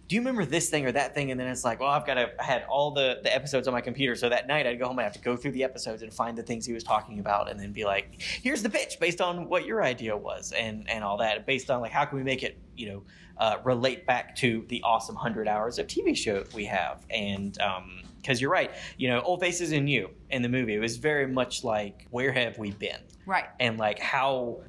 Do 0.10 0.16
you 0.16 0.22
remember 0.22 0.46
this 0.46 0.70
thing 0.70 0.86
or 0.86 0.92
that 0.92 1.16
thing? 1.16 1.32
And 1.32 1.39
then 1.39 1.48
it's 1.48 1.63
like, 1.63 1.80
well, 1.80 1.89
I've 1.89 2.06
got 2.06 2.16
to. 2.16 2.30
I 2.39 2.44
had 2.44 2.66
all 2.70 2.92
the, 2.92 3.20
the 3.24 3.34
episodes 3.34 3.68
on 3.68 3.74
my 3.74 3.82
computer, 3.82 4.16
so 4.16 4.28
that 4.30 4.48
night 4.48 4.68
I'd 4.68 4.78
go 4.78 4.86
home 4.88 4.98
and 5.00 5.02
I 5.02 5.04
have 5.06 5.13
to 5.13 5.20
go 5.20 5.36
through 5.38 5.52
the 5.54 5.63
episodes 5.63 6.04
and 6.04 6.13
find 6.13 6.38
the 6.38 6.44
things 6.44 6.66
he 6.66 6.74
was 6.74 6.84
talking 6.84 7.20
about, 7.20 7.50
and 7.50 7.60
then 7.60 7.72
be 7.72 7.86
like, 7.86 8.22
here's 8.22 8.62
the 8.62 8.70
pitch 8.70 8.98
based 9.00 9.22
on 9.22 9.48
what 9.48 9.66
your 9.66 9.82
idea 9.84 10.16
was, 10.16 10.52
and 10.52 10.89
and 10.89 11.04
all 11.04 11.18
that, 11.18 11.46
based 11.46 11.72
on 11.72 11.80
like 11.82 11.92
how 11.92 12.04
can 12.06 12.18
we 12.18 12.24
make 12.24 12.44
it, 12.44 12.58
you 12.76 12.89
know, 12.89 13.04
uh, 13.38 13.58
relate 13.63 14.06
back 14.06 14.36
to 14.36 14.66
the 14.68 14.82
awesome 14.84 15.16
hundred 15.16 15.48
hours 15.48 15.80
of 15.80 15.88
TV 15.88 16.16
show 16.16 16.44
we 16.54 16.66
have, 16.66 17.06
and 17.10 17.60
um, 17.62 18.02
because 18.22 18.42
you're 18.42 18.52
right, 18.52 18.72
you 18.98 19.08
know, 19.10 19.22
old 19.22 19.39
faces 19.39 19.72
and 19.72 19.89
you 19.89 20.10
in 20.32 20.42
the 20.42 20.50
movie, 20.50 20.76
it 20.76 20.80
was 20.80 20.98
very 20.98 21.28
much 21.28 21.63
like 21.63 22.08
where 22.12 22.32
have 22.34 22.58
we 22.58 22.72
been, 22.72 23.00
Right. 23.26 23.46
and 23.60 23.78
like 23.78 24.00
how 24.00 24.62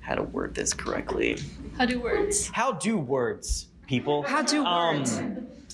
how 0.00 0.14
to 0.14 0.22
word 0.22 0.54
this 0.54 0.72
correctly. 0.74 1.38
How 1.78 1.86
do 1.86 1.98
words? 2.00 2.48
How 2.48 2.72
do 2.72 2.98
words, 2.98 3.68
people? 3.86 4.22
How 4.22 4.42
to 4.42 4.64
Um, 4.64 5.04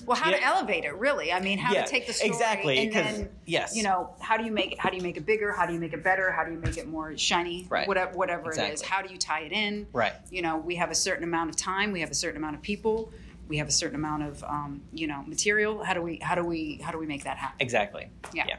well, 0.05 0.17
how 0.17 0.31
to 0.31 0.41
elevate 0.43 0.83
it, 0.83 0.95
really. 0.95 1.31
I 1.31 1.39
mean, 1.39 1.57
how 1.59 1.73
Yeah, 1.73 1.83
to 1.83 1.89
take 1.89 2.07
the 2.07 2.13
story 2.13 2.29
exactly, 2.31 2.79
and 2.79 2.91
then, 2.93 3.29
yes. 3.45 3.75
you 3.75 3.83
know, 3.83 4.15
how 4.19 4.35
do 4.37 4.43
you 4.43 4.51
make 4.51 4.71
it? 4.73 4.79
How 4.79 4.89
do 4.89 4.97
you 4.97 5.03
make 5.03 5.17
it 5.17 5.25
bigger? 5.25 5.51
How 5.51 5.65
do 5.65 5.73
you 5.73 5.79
make 5.79 5.93
it 5.93 6.03
better? 6.03 6.31
How 6.31 6.43
do 6.43 6.51
you 6.51 6.57
make 6.57 6.77
it 6.77 6.87
more 6.87 7.15
shiny? 7.17 7.67
Right. 7.69 7.87
Whatever, 7.87 8.17
whatever 8.17 8.51
it 8.51 8.57
is. 8.73 8.81
How 8.81 9.01
do 9.01 9.11
you 9.11 9.17
tie 9.17 9.41
it 9.41 9.51
in? 9.51 9.87
Right. 9.93 10.13
You 10.31 10.41
know, 10.41 10.57
we 10.57 10.75
have 10.75 10.91
a 10.91 10.95
certain 10.95 11.23
amount 11.23 11.49
of 11.51 11.55
time. 11.55 11.91
We 11.91 11.99
have 12.01 12.11
a 12.11 12.15
certain 12.15 12.37
amount 12.37 12.55
of 12.55 12.61
people. 12.61 13.11
We 13.47 13.57
have 13.57 13.67
a 13.67 13.71
certain 13.71 13.95
amount 13.95 14.23
of, 14.23 14.43
um, 14.45 14.81
you 14.93 15.07
know, 15.07 15.23
material. 15.27 15.83
How 15.83 15.93
do 15.93 16.01
we? 16.01 16.17
How 16.21 16.35
do 16.35 16.43
we? 16.43 16.79
How 16.83 16.91
do 16.91 16.97
we 16.97 17.05
make 17.05 17.23
that 17.25 17.37
happen? 17.37 17.57
Exactly. 17.59 18.09
Yeah. 18.33 18.45
Yeah. 18.47 18.57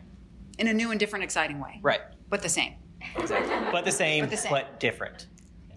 In 0.58 0.68
a 0.68 0.74
new 0.74 0.90
and 0.90 1.00
different, 1.00 1.24
exciting 1.24 1.58
way. 1.58 1.80
Right. 1.82 2.00
But 2.28 2.42
the 2.42 2.48
same. 2.48 2.74
Exactly. 3.16 3.54
But 3.72 3.84
the 3.84 3.90
same, 3.90 4.24
But 4.24 4.30
the 4.30 4.36
same. 4.36 4.52
but 4.52 4.78
different. 4.78 5.26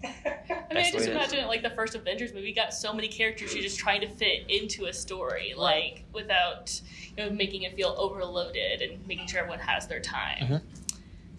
I 0.06 0.74
mean, 0.74 0.84
I 0.84 0.90
just 0.90 0.92
the 0.92 0.98
way 0.98 1.02
it 1.04 1.08
is. 1.08 1.08
imagine 1.08 1.38
it 1.40 1.46
like 1.46 1.62
the 1.62 1.70
first 1.70 1.94
Avengers 1.94 2.32
movie. 2.32 2.48
You 2.48 2.54
got 2.54 2.72
so 2.74 2.92
many 2.92 3.08
characters 3.08 3.52
you're 3.54 3.62
just 3.62 3.78
trying 3.78 4.00
to 4.02 4.08
fit 4.08 4.44
into 4.48 4.86
a 4.86 4.92
story, 4.92 5.54
like 5.56 6.04
without 6.12 6.80
you 7.16 7.24
know 7.24 7.30
making 7.30 7.62
it 7.62 7.74
feel 7.74 7.94
overloaded 7.98 8.82
and 8.82 9.06
making 9.06 9.26
sure 9.26 9.40
everyone 9.40 9.60
has 9.60 9.86
their 9.86 10.00
time. 10.00 10.38
Mhm. 10.46 10.62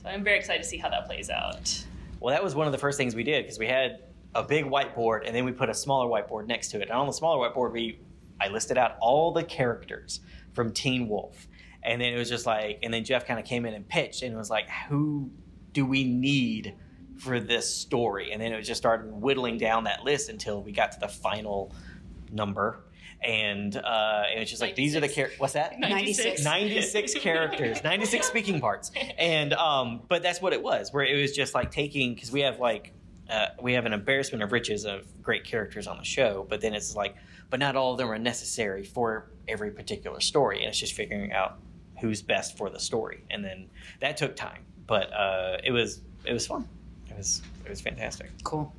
So 0.02 0.10
I'm 0.10 0.24
very 0.24 0.38
excited 0.38 0.64
to 0.64 0.68
see 0.70 0.78
how 0.78 0.90
that 0.90 1.06
plays 1.06 1.30
out. 1.30 1.86
Well, 2.20 2.34
that 2.34 2.44
was 2.44 2.56
one 2.56 2.66
of 2.68 2.72
the 2.72 2.80
first 2.80 2.98
things 2.98 3.16
we 3.16 3.24
did 3.24 3.44
because 3.44 3.60
we 3.60 3.68
had 3.68 4.04
a 4.36 4.44
big 4.44 4.66
whiteboard 4.66 5.26
and 5.26 5.36
then 5.36 5.46
we 5.46 5.52
put 5.52 5.70
a 5.70 5.74
smaller 5.74 6.08
whiteboard 6.08 6.48
next 6.48 6.70
to 6.70 6.78
it. 6.78 6.84
And 6.84 6.92
on 6.92 7.08
the 7.08 7.14
smaller 7.14 7.48
whiteboard, 7.50 7.72
we 7.72 8.00
I 8.40 8.50
listed 8.50 8.78
out 8.78 8.98
all 9.00 9.32
the 9.32 9.44
characters 9.44 10.20
from 10.54 10.72
Teen 10.72 11.08
Wolf, 11.08 11.48
and 11.84 12.00
then 12.02 12.14
it 12.14 12.18
was 12.18 12.30
just 12.30 12.46
like, 12.46 12.80
and 12.84 12.94
then 12.94 13.04
Jeff 13.04 13.26
kind 13.26 13.40
of 13.40 13.46
came 13.46 13.66
in 13.66 13.74
and 13.74 13.88
pitched, 13.88 14.22
and 14.24 14.36
was 14.36 14.50
like, 14.50 14.70
who 14.90 15.30
do 15.74 15.86
we 15.86 16.04
need 16.04 16.76
for 17.20 17.40
this 17.40 17.74
story? 17.74 18.32
And 18.32 18.42
then 18.42 18.54
it 18.54 18.62
just 18.64 18.80
started 18.82 19.12
whittling 19.12 19.58
down 19.58 19.86
that 19.86 20.04
list 20.04 20.30
until 20.30 20.62
we 20.62 20.72
got 20.72 20.92
to 20.94 21.00
the 21.00 21.08
final 21.08 21.74
number. 22.32 22.84
And 23.22 23.76
uh, 23.76 24.24
it 24.36 24.40
was 24.40 24.50
just 24.50 24.62
like 24.62 24.76
these 24.76 24.96
are 24.96 25.00
the 25.00 25.08
characters. 25.10 25.40
What's 25.40 25.54
that? 25.54 25.80
96. 25.80 26.44
96 26.44 27.14
characters, 27.20 27.84
96 27.84 28.28
speaking 28.28 28.60
parts. 28.60 28.92
And 29.18 29.54
um 29.54 30.02
but 30.08 30.22
that's 30.22 30.40
what 30.40 30.54
it 30.54 30.62
was, 30.62 30.94
where 30.94 31.04
it 31.04 31.20
was 31.20 31.32
just 31.36 31.56
like 31.56 31.72
taking 31.72 32.16
cuz 32.16 32.32
we 32.32 32.42
have 32.42 32.60
like 32.60 32.94
uh, 33.30 33.48
we 33.62 33.74
have 33.74 33.86
an 33.86 33.92
embarrassment 33.92 34.42
of 34.44 34.52
riches 34.52 34.86
of 34.86 35.06
great 35.22 35.44
characters 35.44 35.88
on 35.88 35.98
the 35.98 36.04
show, 36.04 36.46
but 36.48 36.62
then 36.62 36.74
it's 36.76 36.96
like 36.96 37.16
but 37.50 37.60
not 37.60 37.76
all 37.76 37.94
of 37.94 37.98
them 37.98 38.12
are 38.12 38.20
necessary 38.20 38.84
for 38.84 39.32
every 39.48 39.72
particular 39.72 40.20
story 40.20 40.60
and 40.60 40.68
it's 40.70 40.80
just 40.80 40.94
figuring 40.94 41.32
out 41.32 41.58
who's 42.00 42.22
best 42.22 42.56
for 42.56 42.70
the 42.70 42.80
story. 42.80 43.24
And 43.32 43.44
then 43.44 43.68
that 44.00 44.18
took 44.18 44.36
time, 44.36 44.64
but 44.86 45.12
uh 45.12 45.58
it 45.64 45.72
was 45.72 46.02
it 46.24 46.34
was 46.34 46.46
fun. 46.46 46.70
It 47.18 47.22
was 47.22 47.42
it 47.66 47.70
was 47.72 47.82
fantastic. 47.82 48.30
Cool. 48.44 48.72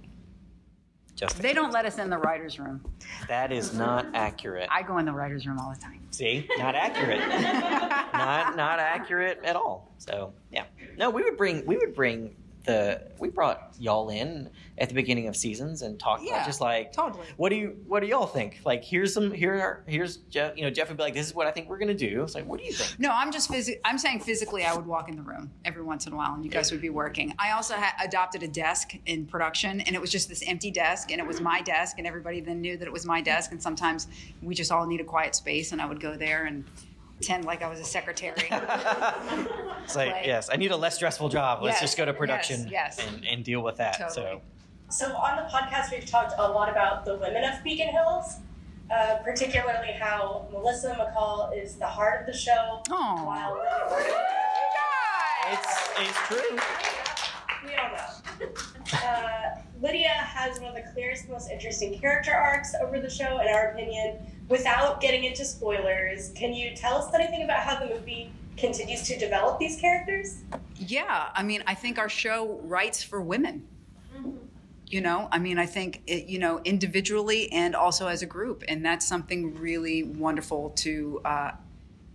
Just 1.17 1.43
They 1.43 1.53
don't 1.53 1.73
let 1.73 1.85
us 1.85 1.99
in 1.99 2.09
the 2.09 2.19
writer's 2.19 2.61
room. 2.61 2.85
that 3.27 3.51
is 3.51 3.75
not 3.75 4.07
accurate. 4.15 4.69
I 4.71 4.85
go 4.85 4.99
in 4.99 5.05
the 5.05 5.13
writer's 5.13 5.45
room 5.45 5.59
all 5.59 5.75
the 5.75 5.81
time. 5.81 6.01
See, 6.13 6.49
not 6.57 6.77
accurate. 6.77 7.19
not 8.13 8.57
not 8.57 8.79
accurate 8.79 9.41
at 9.43 9.57
all. 9.57 9.93
So 9.99 10.33
yeah, 10.53 10.67
no, 10.97 11.11
we 11.11 11.25
would 11.25 11.37
bring 11.37 11.67
we 11.67 11.77
would 11.79 11.97
bring 11.97 12.37
the 12.69 13.03
we 13.19 13.29
brought 13.31 13.75
y'all 13.81 14.11
in 14.11 14.49
at 14.79 14.89
the 14.89 14.95
beginning 14.95 15.27
of 15.27 15.35
seasons 15.37 15.83
and 15.83 15.99
talked 15.99 16.23
Yeah, 16.23 16.35
about 16.37 16.47
just 16.47 16.61
like 16.61 16.93
totally. 16.93 17.27
what 17.37 17.49
do 17.49 17.57
you 17.57 17.77
what 17.89 18.01
do 18.01 18.07
y'all 18.07 18.27
think? 18.27 18.61
Like 18.65 18.85
here's 18.85 19.13
some 19.13 19.33
here 19.33 19.55
are 19.55 19.83
here's 19.89 20.19
Jeff 20.31 20.57
you 20.57 20.63
know 20.63 20.71
Jeff 20.71 20.89
would 20.89 20.97
be 20.99 21.03
like 21.03 21.15
this 21.15 21.27
is 21.27 21.35
what 21.35 21.47
I 21.49 21.51
think 21.51 21.69
we're 21.69 21.79
gonna 21.79 21.95
do. 21.95 22.23
It's 22.23 22.35
like 22.37 22.47
what 22.47 22.61
do 22.61 22.67
you 22.67 22.73
think? 22.73 23.01
No, 23.01 23.11
I'm 23.11 23.33
just 23.33 23.51
phys- 23.51 23.81
I'm 23.85 23.99
saying 23.99 24.21
physically 24.21 24.65
I 24.65 24.75
would 24.75 24.87
walk 24.87 25.09
in 25.09 25.17
the 25.17 25.23
room 25.23 25.51
every 25.65 25.83
once 25.83 26.07
in 26.07 26.13
a 26.13 26.17
while 26.17 26.35
and 26.35 26.45
you 26.45 26.51
guys 26.51 26.71
would 26.71 26.81
be 26.83 26.91
working. 26.91 27.35
I 27.39 27.51
also 27.53 27.75
ha- 27.75 27.95
adopted 28.03 28.43
a 28.45 28.49
desk 28.49 28.93
in 29.07 29.27
production 29.27 29.81
and 29.81 29.97
it 29.97 30.01
was 30.01 30.11
just 30.13 30.29
this 30.29 30.45
empty 30.47 30.71
desk 30.71 31.11
and 31.11 31.21
it 31.21 31.27
was 31.27 31.41
my 31.41 31.61
desk 31.63 31.99
and 31.99 32.07
everybody 32.07 32.41
then 32.41 32.61
knew 32.61 32.77
that 32.77 32.87
it 32.87 32.93
was 32.93 33.05
my 33.07 33.21
desk 33.21 33.51
and 33.51 33.61
sometimes 33.63 34.07
we 34.43 34.55
just 34.55 34.71
all 34.71 34.87
need 34.87 35.01
a 35.01 35.05
quiet 35.05 35.35
space 35.35 35.73
and 35.73 35.81
I 35.83 35.87
would 35.87 36.01
go 36.01 36.17
there 36.17 36.45
and 36.45 36.65
pretend 37.19 37.45
like 37.45 37.63
I 37.63 37.69
was 37.69 37.81
a 37.81 37.85
secretary. 37.85 38.37
It's 39.85 39.97
like 39.97 40.13
Right. 40.13 40.27
yes 40.27 40.51
I 40.53 40.57
need 40.57 40.71
a 40.71 40.77
less 40.77 40.95
stressful 40.97 41.31
job. 41.31 41.63
Let's 41.63 41.77
Yes, 41.77 41.81
just 41.81 41.97
go 41.97 42.05
to 42.05 42.13
production 42.13 42.69
yes, 42.71 42.97
yes. 42.99 43.09
And, 43.09 43.27
and 43.27 43.45
deal 43.45 43.63
with 43.63 43.77
that. 43.77 43.95
Totally. 43.99 44.41
So 44.91 45.07
So 45.09 45.17
on 45.17 45.37
the 45.37 45.43
podcast, 45.51 45.91
we've 45.91 46.05
talked 46.07 46.35
a 46.39 46.49
lot 46.49 46.69
about 46.69 47.05
the 47.07 47.17
women 47.17 47.43
of 47.45 47.63
Beacon 47.65 47.89
Hills, 47.89 48.37
uh, 48.91 49.17
particularly 49.25 49.93
how 49.93 50.47
Melissa 50.53 50.95
McCall 50.95 51.57
is 51.61 51.77
the 51.77 51.87
heart 51.87 52.21
of 52.21 52.27
the 52.27 52.39
show. 52.39 52.83
Aw. 52.91 53.25
While 53.25 53.55
Lydia 53.97 54.25
it's 55.51 55.89
it's 55.99 56.19
true. 56.29 56.59
we 57.67 57.75
all 57.75 57.91
know. 57.91 58.49
Uh, 58.93 59.61
Lydia 59.81 60.09
has 60.11 60.61
one 60.61 60.69
of 60.71 60.75
the 60.85 60.91
clearest, 60.93 61.29
most 61.31 61.51
interesting 61.51 61.99
character 61.99 62.33
arcs 62.35 62.75
over 62.83 63.01
the 63.01 63.09
show, 63.11 63.41
in 63.41 63.49
our 63.49 63.71
opinion. 63.73 64.19
Without 64.49 65.01
getting 65.01 65.25
into 65.25 65.45
spoilers, 65.45 66.31
can 66.31 66.55
you 66.55 66.75
tell 66.75 66.97
us 66.97 67.13
anything 67.15 67.43
about 67.43 67.61
how 67.61 67.79
the 67.79 67.95
movie 67.95 68.31
continues 68.57 69.03
to 69.03 69.19
develop 69.19 69.59
these 69.59 69.79
characters? 69.79 70.43
Yeah, 70.77 71.29
I 71.35 71.43
mean, 71.43 71.63
I 71.67 71.75
think 71.75 71.99
our 71.99 72.09
show 72.09 72.59
writes 72.65 73.03
for 73.03 73.21
women. 73.21 73.67
You 74.87 75.03
know, 75.03 75.29
I 75.31 75.39
mean, 75.39 75.59
I 75.59 75.67
think, 75.67 76.01
it, 76.07 76.29
you 76.29 76.39
know, 76.39 76.63
individually 76.65 77.53
and 77.53 77.77
also 77.77 78.07
as 78.07 78.23
a 78.23 78.27
group. 78.27 78.65
And 78.69 78.83
that's 78.83 79.07
something 79.07 79.55
really 79.59 80.03
wonderful 80.03 80.71
to 80.77 81.21
uh, 81.27 81.51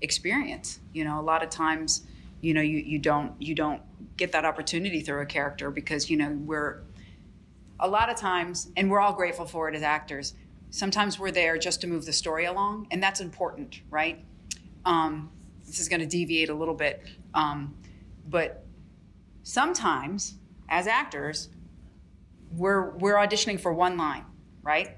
experience. 0.02 0.80
You 0.92 1.06
know, 1.06 1.20
a 1.20 1.22
lot 1.22 1.44
of 1.44 1.52
times, 1.52 2.02
you 2.42 2.56
know, 2.56 2.62
you, 2.62 2.80
you 2.80 2.98
don't 2.98 3.34
you 3.40 3.54
don't 3.54 3.84
get 4.18 4.32
that 4.32 4.44
opportunity 4.44 5.02
through 5.02 5.22
a 5.22 5.26
character 5.28 5.70
because, 5.70 6.10
you 6.10 6.18
know, 6.18 6.32
we're 6.32 6.82
a 7.80 7.88
lot 7.88 8.10
of 8.10 8.16
times, 8.16 8.70
and 8.76 8.90
we're 8.90 9.00
all 9.00 9.14
grateful 9.14 9.46
for 9.46 9.70
it 9.70 9.76
as 9.76 9.84
actors, 9.84 10.34
sometimes 10.74 11.20
we're 11.20 11.30
there 11.30 11.56
just 11.60 11.82
to 11.82 11.88
move 11.88 12.04
the 12.04 12.12
story 12.12 12.46
along, 12.46 12.88
and 12.90 13.02
that's 13.02 13.22
important, 13.22 13.82
right? 13.92 14.26
Um, 14.86 15.30
this 15.68 15.80
is 15.80 15.88
going 15.88 16.00
to 16.00 16.08
deviate 16.08 16.50
a 16.50 16.54
little 16.54 16.74
bit, 16.74 17.04
um, 17.36 17.76
but 18.28 18.66
sometimes 19.44 20.34
as 20.68 20.88
actors, 20.88 21.50
we're 22.52 22.90
we're 22.98 23.16
auditioning 23.16 23.60
for 23.60 23.72
one 23.72 23.98
line, 23.98 24.26
right? 24.64 24.98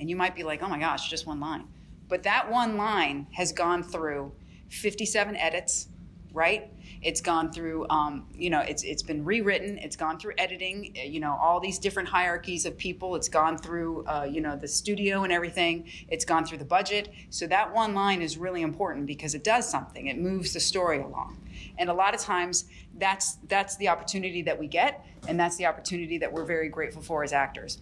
And 0.00 0.08
you 0.08 0.16
might 0.16 0.34
be 0.34 0.42
like, 0.42 0.62
"Oh 0.62 0.68
my 0.68 0.78
gosh, 0.78 1.10
just 1.10 1.26
one 1.26 1.38
line," 1.38 1.68
but 2.08 2.22
that 2.22 2.50
one 2.50 2.78
line 2.78 3.26
has 3.32 3.52
gone 3.52 3.82
through 3.82 4.32
57 4.70 5.36
edits, 5.36 5.88
right? 6.34 6.70
It's 7.00 7.20
gone 7.20 7.52
through, 7.52 7.86
um, 7.88 8.26
you 8.34 8.50
know, 8.50 8.60
it's 8.60 8.82
it's 8.82 9.02
been 9.02 9.24
rewritten. 9.24 9.78
It's 9.78 9.96
gone 9.96 10.18
through 10.18 10.34
editing. 10.36 10.94
uh, 10.98 11.02
You 11.02 11.20
know, 11.20 11.38
all 11.40 11.60
these 11.60 11.78
different 11.78 12.08
hierarchies 12.08 12.66
of 12.66 12.76
people. 12.76 13.14
It's 13.14 13.28
gone 13.28 13.56
through, 13.56 14.04
uh, 14.06 14.28
you 14.30 14.40
know, 14.40 14.56
the 14.56 14.68
studio 14.68 15.22
and 15.22 15.32
everything. 15.32 15.88
It's 16.08 16.24
gone 16.24 16.44
through 16.44 16.58
the 16.58 16.64
budget. 16.64 17.10
So 17.30 17.46
that 17.46 17.72
one 17.72 17.94
line 17.94 18.20
is 18.20 18.36
really 18.36 18.62
important 18.62 19.06
because 19.06 19.34
it 19.34 19.44
does 19.44 19.68
something. 19.68 20.08
It 20.08 20.18
moves 20.18 20.52
the 20.52 20.60
story 20.60 20.98
along. 21.00 21.40
And 21.78 21.88
a 21.88 21.94
lot 21.94 22.14
of 22.14 22.20
times, 22.20 22.66
that's 22.98 23.36
that's 23.48 23.76
the 23.76 23.88
opportunity 23.88 24.42
that 24.42 24.58
we 24.58 24.66
get, 24.66 25.06
and 25.28 25.38
that's 25.38 25.56
the 25.56 25.66
opportunity 25.66 26.18
that 26.18 26.32
we're 26.32 26.44
very 26.44 26.68
grateful 26.68 27.02
for 27.02 27.22
as 27.22 27.32
actors 27.32 27.78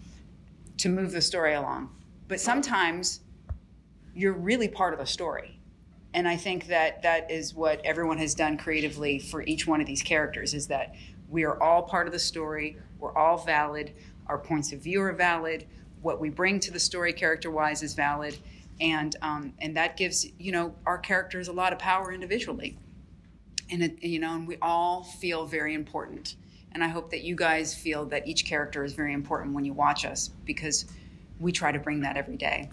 to 0.79 0.89
move 0.89 1.13
the 1.13 1.21
story 1.21 1.55
along. 1.55 1.91
But 2.29 2.41
sometimes 2.41 3.21
you're 4.15 4.33
really 4.33 4.69
part 4.69 4.93
of 4.93 5.01
the 5.01 5.07
story. 5.07 5.59
And 6.15 6.29
I 6.29 6.37
think 6.37 6.67
that 6.67 7.03
that 7.03 7.31
is 7.31 7.55
what 7.55 7.81
everyone 7.85 8.19
has 8.19 8.35
done 8.35 8.59
creatively 8.59 9.19
for 9.19 9.43
each 9.43 9.67
one 9.67 9.81
of 9.81 9.87
these 9.87 10.03
characters 10.03 10.53
is 10.55 10.67
that 10.69 10.95
we 11.31 11.45
are 11.45 11.61
all 11.63 11.83
part 11.83 12.07
of 12.07 12.13
the 12.13 12.19
story, 12.19 12.77
we're 12.99 13.17
all 13.17 13.39
valid, 13.39 13.93
our 14.27 14.39
points 14.39 14.73
of 14.73 14.81
view 14.81 15.01
are 15.01 15.13
valid, 15.13 15.67
what 16.03 16.21
we 16.21 16.29
bring 16.29 16.61
to 16.61 16.71
the 16.71 16.81
story 16.81 17.13
character 17.13 17.51
wise 17.51 17.83
is 17.83 17.95
valid, 17.95 18.37
and 18.81 19.17
um, 19.23 19.55
and 19.61 19.77
that 19.77 19.97
gives 19.97 20.27
you 20.39 20.53
know 20.53 20.75
our 20.85 20.99
characters 20.99 21.49
a 21.49 21.53
lot 21.53 21.73
of 21.73 21.79
power 21.79 22.13
individually 22.13 22.77
and 23.73 23.83
it, 23.83 24.03
you 24.03 24.19
know, 24.19 24.35
and 24.35 24.47
we 24.47 24.59
all 24.61 25.03
feel 25.03 25.47
very 25.47 25.75
important. 25.75 26.37
And 26.73 26.85
I 26.85 26.89
hope 26.89 27.11
that 27.11 27.23
you 27.23 27.35
guys 27.35 27.75
feel 27.75 28.05
that 28.07 28.29
each 28.29 28.45
character 28.45 28.85
is 28.85 28.93
very 28.93 29.13
important 29.13 29.55
when 29.55 29.65
you 29.65 29.73
watch 29.73 30.05
us 30.05 30.31
because 30.45 30.87
we 31.41 31.53
try 31.53 31.73
to 31.73 31.79
bring 31.79 32.01
that 32.01 32.17
every 32.17 32.37
day. 32.37 32.71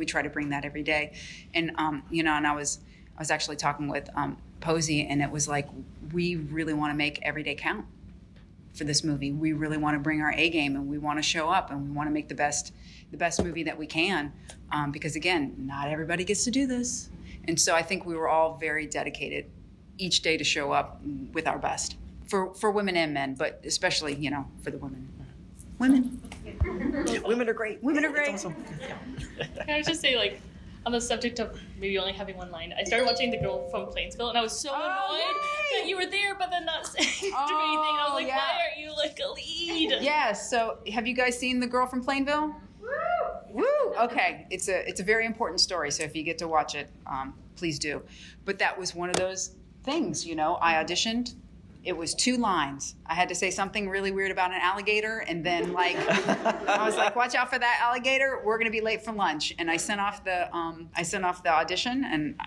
We 0.00 0.06
try 0.06 0.22
to 0.22 0.30
bring 0.30 0.48
that 0.48 0.64
every 0.64 0.82
day, 0.82 1.12
and 1.52 1.72
um, 1.76 2.02
you 2.10 2.22
know, 2.22 2.32
and 2.32 2.46
I 2.46 2.54
was 2.54 2.80
I 3.16 3.20
was 3.20 3.30
actually 3.30 3.56
talking 3.56 3.86
with 3.86 4.08
um, 4.16 4.38
Posey, 4.60 5.06
and 5.06 5.20
it 5.20 5.30
was 5.30 5.46
like 5.46 5.68
we 6.14 6.36
really 6.36 6.72
want 6.72 6.90
to 6.90 6.96
make 6.96 7.20
every 7.22 7.42
day 7.42 7.54
count 7.54 7.84
for 8.72 8.84
this 8.84 9.04
movie. 9.04 9.30
We 9.30 9.52
really 9.52 9.76
want 9.76 9.94
to 9.94 9.98
bring 9.98 10.22
our 10.22 10.32
A 10.32 10.48
game, 10.48 10.74
and 10.74 10.88
we 10.88 10.96
want 10.96 11.18
to 11.18 11.22
show 11.22 11.50
up, 11.50 11.70
and 11.70 11.86
we 11.86 11.90
want 11.90 12.08
to 12.08 12.12
make 12.12 12.28
the 12.28 12.34
best 12.34 12.72
the 13.10 13.18
best 13.18 13.44
movie 13.44 13.62
that 13.64 13.76
we 13.76 13.86
can. 13.86 14.32
Um, 14.72 14.90
because 14.90 15.16
again, 15.16 15.54
not 15.58 15.88
everybody 15.88 16.24
gets 16.24 16.44
to 16.44 16.50
do 16.50 16.66
this, 16.66 17.10
and 17.44 17.60
so 17.60 17.74
I 17.74 17.82
think 17.82 18.06
we 18.06 18.14
were 18.14 18.28
all 18.30 18.56
very 18.56 18.86
dedicated 18.86 19.50
each 19.98 20.22
day 20.22 20.38
to 20.38 20.44
show 20.44 20.72
up 20.72 21.02
with 21.34 21.46
our 21.46 21.58
best 21.58 21.96
for 22.26 22.54
for 22.54 22.70
women 22.70 22.96
and 22.96 23.12
men, 23.12 23.34
but 23.34 23.60
especially 23.66 24.14
you 24.14 24.30
know 24.30 24.46
for 24.62 24.70
the 24.70 24.78
women. 24.78 25.09
Women, 25.80 26.20
Women 27.24 27.48
are 27.48 27.54
great. 27.54 27.82
women 27.82 28.04
are 28.04 28.10
great. 28.12 28.34
It's 28.34 28.44
awesome. 28.44 28.54
Can 29.66 29.70
I 29.70 29.80
just 29.82 30.02
say, 30.02 30.14
like, 30.14 30.38
on 30.84 30.92
the 30.92 31.00
subject 31.00 31.38
of 31.40 31.58
maybe 31.78 31.98
only 31.98 32.12
having 32.12 32.36
one 32.36 32.50
line, 32.50 32.74
I 32.78 32.84
started 32.84 33.06
watching 33.06 33.30
The 33.30 33.38
Girl 33.38 33.66
from 33.70 33.86
Plainville, 33.86 34.28
and 34.28 34.36
I 34.38 34.42
was 34.42 34.52
so 34.58 34.70
Oh, 34.70 34.76
annoyed 34.76 35.20
yay! 35.20 35.80
that 35.80 35.88
you 35.88 35.96
were 35.96 36.04
there, 36.04 36.34
but 36.34 36.50
then 36.50 36.66
not 36.66 36.86
saying 36.86 37.08
anything. 37.08 37.32
I 37.34 38.06
Oh, 38.06 38.12
was 38.14 38.22
like, 38.22 38.26
yeah. 38.28 38.36
why 38.36 38.58
aren't 38.68 38.78
you 38.78 38.94
like 38.94 39.18
a 39.24 39.32
lead? 39.32 39.98
Yes. 40.02 40.50
So, 40.50 40.78
have 40.92 41.06
you 41.06 41.14
guys 41.14 41.38
seen 41.38 41.60
The 41.60 41.66
Girl 41.66 41.86
from 41.86 42.04
Plainville? 42.04 42.54
Woo! 43.50 43.64
Okay, 44.00 44.46
it's 44.50 44.68
a 44.68 44.86
it's 44.88 45.00
a 45.00 45.02
very 45.02 45.26
important 45.26 45.60
story. 45.60 45.90
So 45.90 46.04
if 46.04 46.14
you 46.14 46.22
get 46.22 46.38
to 46.38 46.46
watch 46.46 46.74
it, 46.76 46.88
um, 47.06 47.34
please 47.56 47.78
do. 47.80 48.00
But 48.44 48.58
that 48.60 48.78
was 48.78 48.94
one 48.94 49.10
of 49.10 49.16
those 49.16 49.56
things, 49.82 50.24
you 50.24 50.36
know. 50.36 50.56
I 50.60 50.74
auditioned. 50.74 51.34
It 51.82 51.96
was 51.96 52.14
two 52.14 52.36
lines. 52.36 52.94
I 53.06 53.14
had 53.14 53.28
to 53.30 53.34
say 53.34 53.50
something 53.50 53.88
really 53.88 54.10
weird 54.10 54.30
about 54.30 54.50
an 54.50 54.60
alligator, 54.60 55.24
and 55.26 55.44
then 55.44 55.72
like 55.72 55.96
I 55.96 56.84
was 56.84 56.96
like, 56.96 57.16
"Watch 57.16 57.34
out 57.34 57.48
for 57.48 57.58
that 57.58 57.80
alligator. 57.82 58.42
We're 58.44 58.58
gonna 58.58 58.70
be 58.70 58.82
late 58.82 59.02
for 59.02 59.12
lunch." 59.12 59.54
And 59.58 59.70
I 59.70 59.78
sent 59.78 60.00
off 60.00 60.22
the 60.22 60.54
um, 60.54 60.90
I 60.94 61.02
sent 61.02 61.24
off 61.24 61.42
the 61.42 61.50
audition, 61.50 62.04
and 62.04 62.38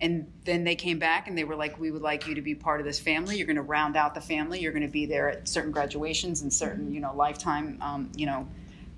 and 0.00 0.32
then 0.44 0.64
they 0.64 0.76
came 0.76 0.98
back 0.98 1.28
and 1.28 1.36
they 1.36 1.44
were 1.44 1.56
like, 1.56 1.78
"We 1.80 1.90
would 1.90 2.02
like 2.02 2.26
you 2.28 2.36
to 2.36 2.42
be 2.42 2.54
part 2.54 2.80
of 2.80 2.86
this 2.86 3.00
family. 3.00 3.36
You're 3.36 3.46
to 3.56 3.62
round 3.62 3.96
out 3.96 4.14
the 4.14 4.20
family. 4.20 4.60
You're 4.60 4.72
to 4.72 4.88
be 4.88 5.06
there 5.06 5.28
at 5.28 5.48
certain 5.48 5.72
graduations 5.72 6.42
and 6.42 6.52
certain, 6.52 6.92
you 6.92 7.00
know, 7.00 7.14
lifetime, 7.14 7.78
um, 7.80 8.10
you 8.16 8.26
know, 8.26 8.46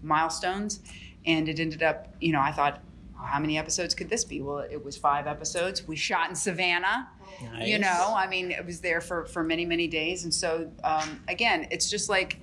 milestones." 0.03 0.81
And 1.27 1.49
it 1.49 1.59
ended 1.59 1.83
up, 1.83 2.15
you 2.21 2.33
know, 2.33 2.41
I 2.41 2.53
thought, 2.53 2.83
"How 3.17 3.41
many 3.41 3.59
episodes 3.59 3.95
could 3.95 4.09
this 4.09 4.25
be?" 4.25 4.41
Well, 4.41 4.59
it 4.59 4.85
was 4.85 4.97
five 4.97 5.27
episodes. 5.27 5.87
We 5.87 5.97
shot 5.97 6.29
in 6.29 6.35
Savannah. 6.37 7.09
You 7.61 7.79
know, 7.79 8.15
I 8.17 8.27
mean, 8.29 8.51
it 8.53 8.65
was 8.65 8.81
there 8.81 9.01
for 9.01 9.27
for 9.27 9.43
many 9.43 9.65
many 9.67 9.89
days, 9.89 10.25
and 10.25 10.33
so 10.33 10.71
um, 10.83 11.21
again, 11.29 11.67
it's 11.71 11.91
just 11.91 12.09
like 12.09 12.39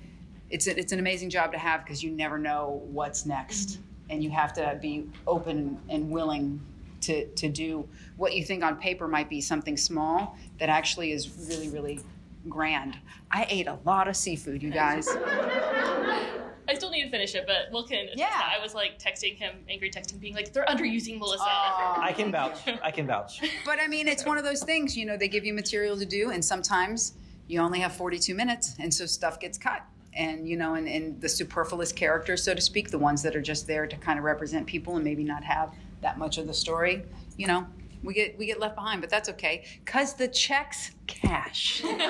it's 0.50 0.66
a, 0.66 0.78
it's 0.78 0.92
an 0.92 0.98
amazing 0.98 1.30
job 1.30 1.52
to 1.52 1.58
have 1.58 1.84
because 1.84 2.02
you 2.02 2.10
never 2.10 2.38
know 2.38 2.82
what's 2.90 3.24
next, 3.24 3.78
and 4.10 4.22
you 4.22 4.30
have 4.30 4.52
to 4.54 4.78
be 4.80 5.08
open 5.26 5.78
and 5.88 6.10
willing 6.10 6.60
to 7.02 7.26
to 7.26 7.48
do 7.48 7.88
what 8.16 8.34
you 8.34 8.44
think 8.44 8.62
on 8.62 8.76
paper 8.76 9.08
might 9.08 9.28
be 9.28 9.40
something 9.40 9.76
small 9.76 10.36
that 10.58 10.68
actually 10.68 11.12
is 11.12 11.30
really 11.48 11.68
really 11.68 12.00
grand. 12.48 12.98
I 13.30 13.46
ate 13.48 13.66
a 13.66 13.78
lot 13.84 14.08
of 14.08 14.16
seafood, 14.16 14.62
you 14.62 14.70
guys. 14.70 15.08
I 16.72 16.74
still 16.74 16.90
need 16.90 17.04
to 17.04 17.10
finish 17.10 17.34
it, 17.34 17.46
but 17.46 17.70
Will 17.70 17.84
can. 17.86 18.08
Yeah. 18.14 18.30
that. 18.30 18.54
I 18.58 18.62
was 18.62 18.74
like 18.74 18.98
texting 18.98 19.36
him, 19.36 19.56
angry 19.68 19.90
texting, 19.90 20.18
being 20.18 20.34
like, 20.34 20.54
they're 20.54 20.64
underusing 20.64 21.18
Melissa. 21.18 21.44
Aw. 21.44 22.00
I 22.00 22.12
can 22.12 22.32
vouch. 22.38 22.58
I 22.82 22.90
can 22.90 23.06
vouch. 23.06 23.42
But 23.66 23.78
I 23.78 23.86
mean, 23.88 24.08
it's 24.08 24.24
one 24.24 24.38
of 24.38 24.44
those 24.44 24.62
things, 24.62 24.96
you 24.96 25.04
know, 25.04 25.18
they 25.18 25.28
give 25.28 25.44
you 25.44 25.52
material 25.52 25.98
to 25.98 26.06
do, 26.06 26.30
and 26.30 26.42
sometimes 26.42 27.12
you 27.46 27.60
only 27.60 27.80
have 27.80 27.92
42 27.92 28.34
minutes, 28.34 28.74
and 28.78 28.92
so 28.92 29.04
stuff 29.04 29.38
gets 29.38 29.58
cut. 29.58 29.82
And, 30.14 30.48
you 30.48 30.56
know, 30.56 30.74
and, 30.74 30.88
and 30.88 31.20
the 31.20 31.28
superfluous 31.28 31.92
characters, 31.92 32.42
so 32.42 32.54
to 32.54 32.60
speak, 32.60 32.90
the 32.90 32.98
ones 32.98 33.22
that 33.22 33.36
are 33.36 33.42
just 33.42 33.66
there 33.66 33.86
to 33.86 33.96
kind 33.96 34.18
of 34.18 34.24
represent 34.24 34.66
people 34.66 34.96
and 34.96 35.04
maybe 35.04 35.24
not 35.24 35.44
have 35.44 35.74
that 36.00 36.18
much 36.18 36.38
of 36.38 36.46
the 36.46 36.54
story, 36.54 37.04
you 37.36 37.46
know, 37.46 37.66
we 38.02 38.14
get 38.14 38.36
we 38.38 38.46
get 38.46 38.58
left 38.58 38.74
behind, 38.74 39.00
but 39.00 39.10
that's 39.10 39.28
okay, 39.28 39.64
cause 39.84 40.14
the 40.14 40.26
checks 40.26 40.90
cash. 41.06 41.82
There 41.82 42.00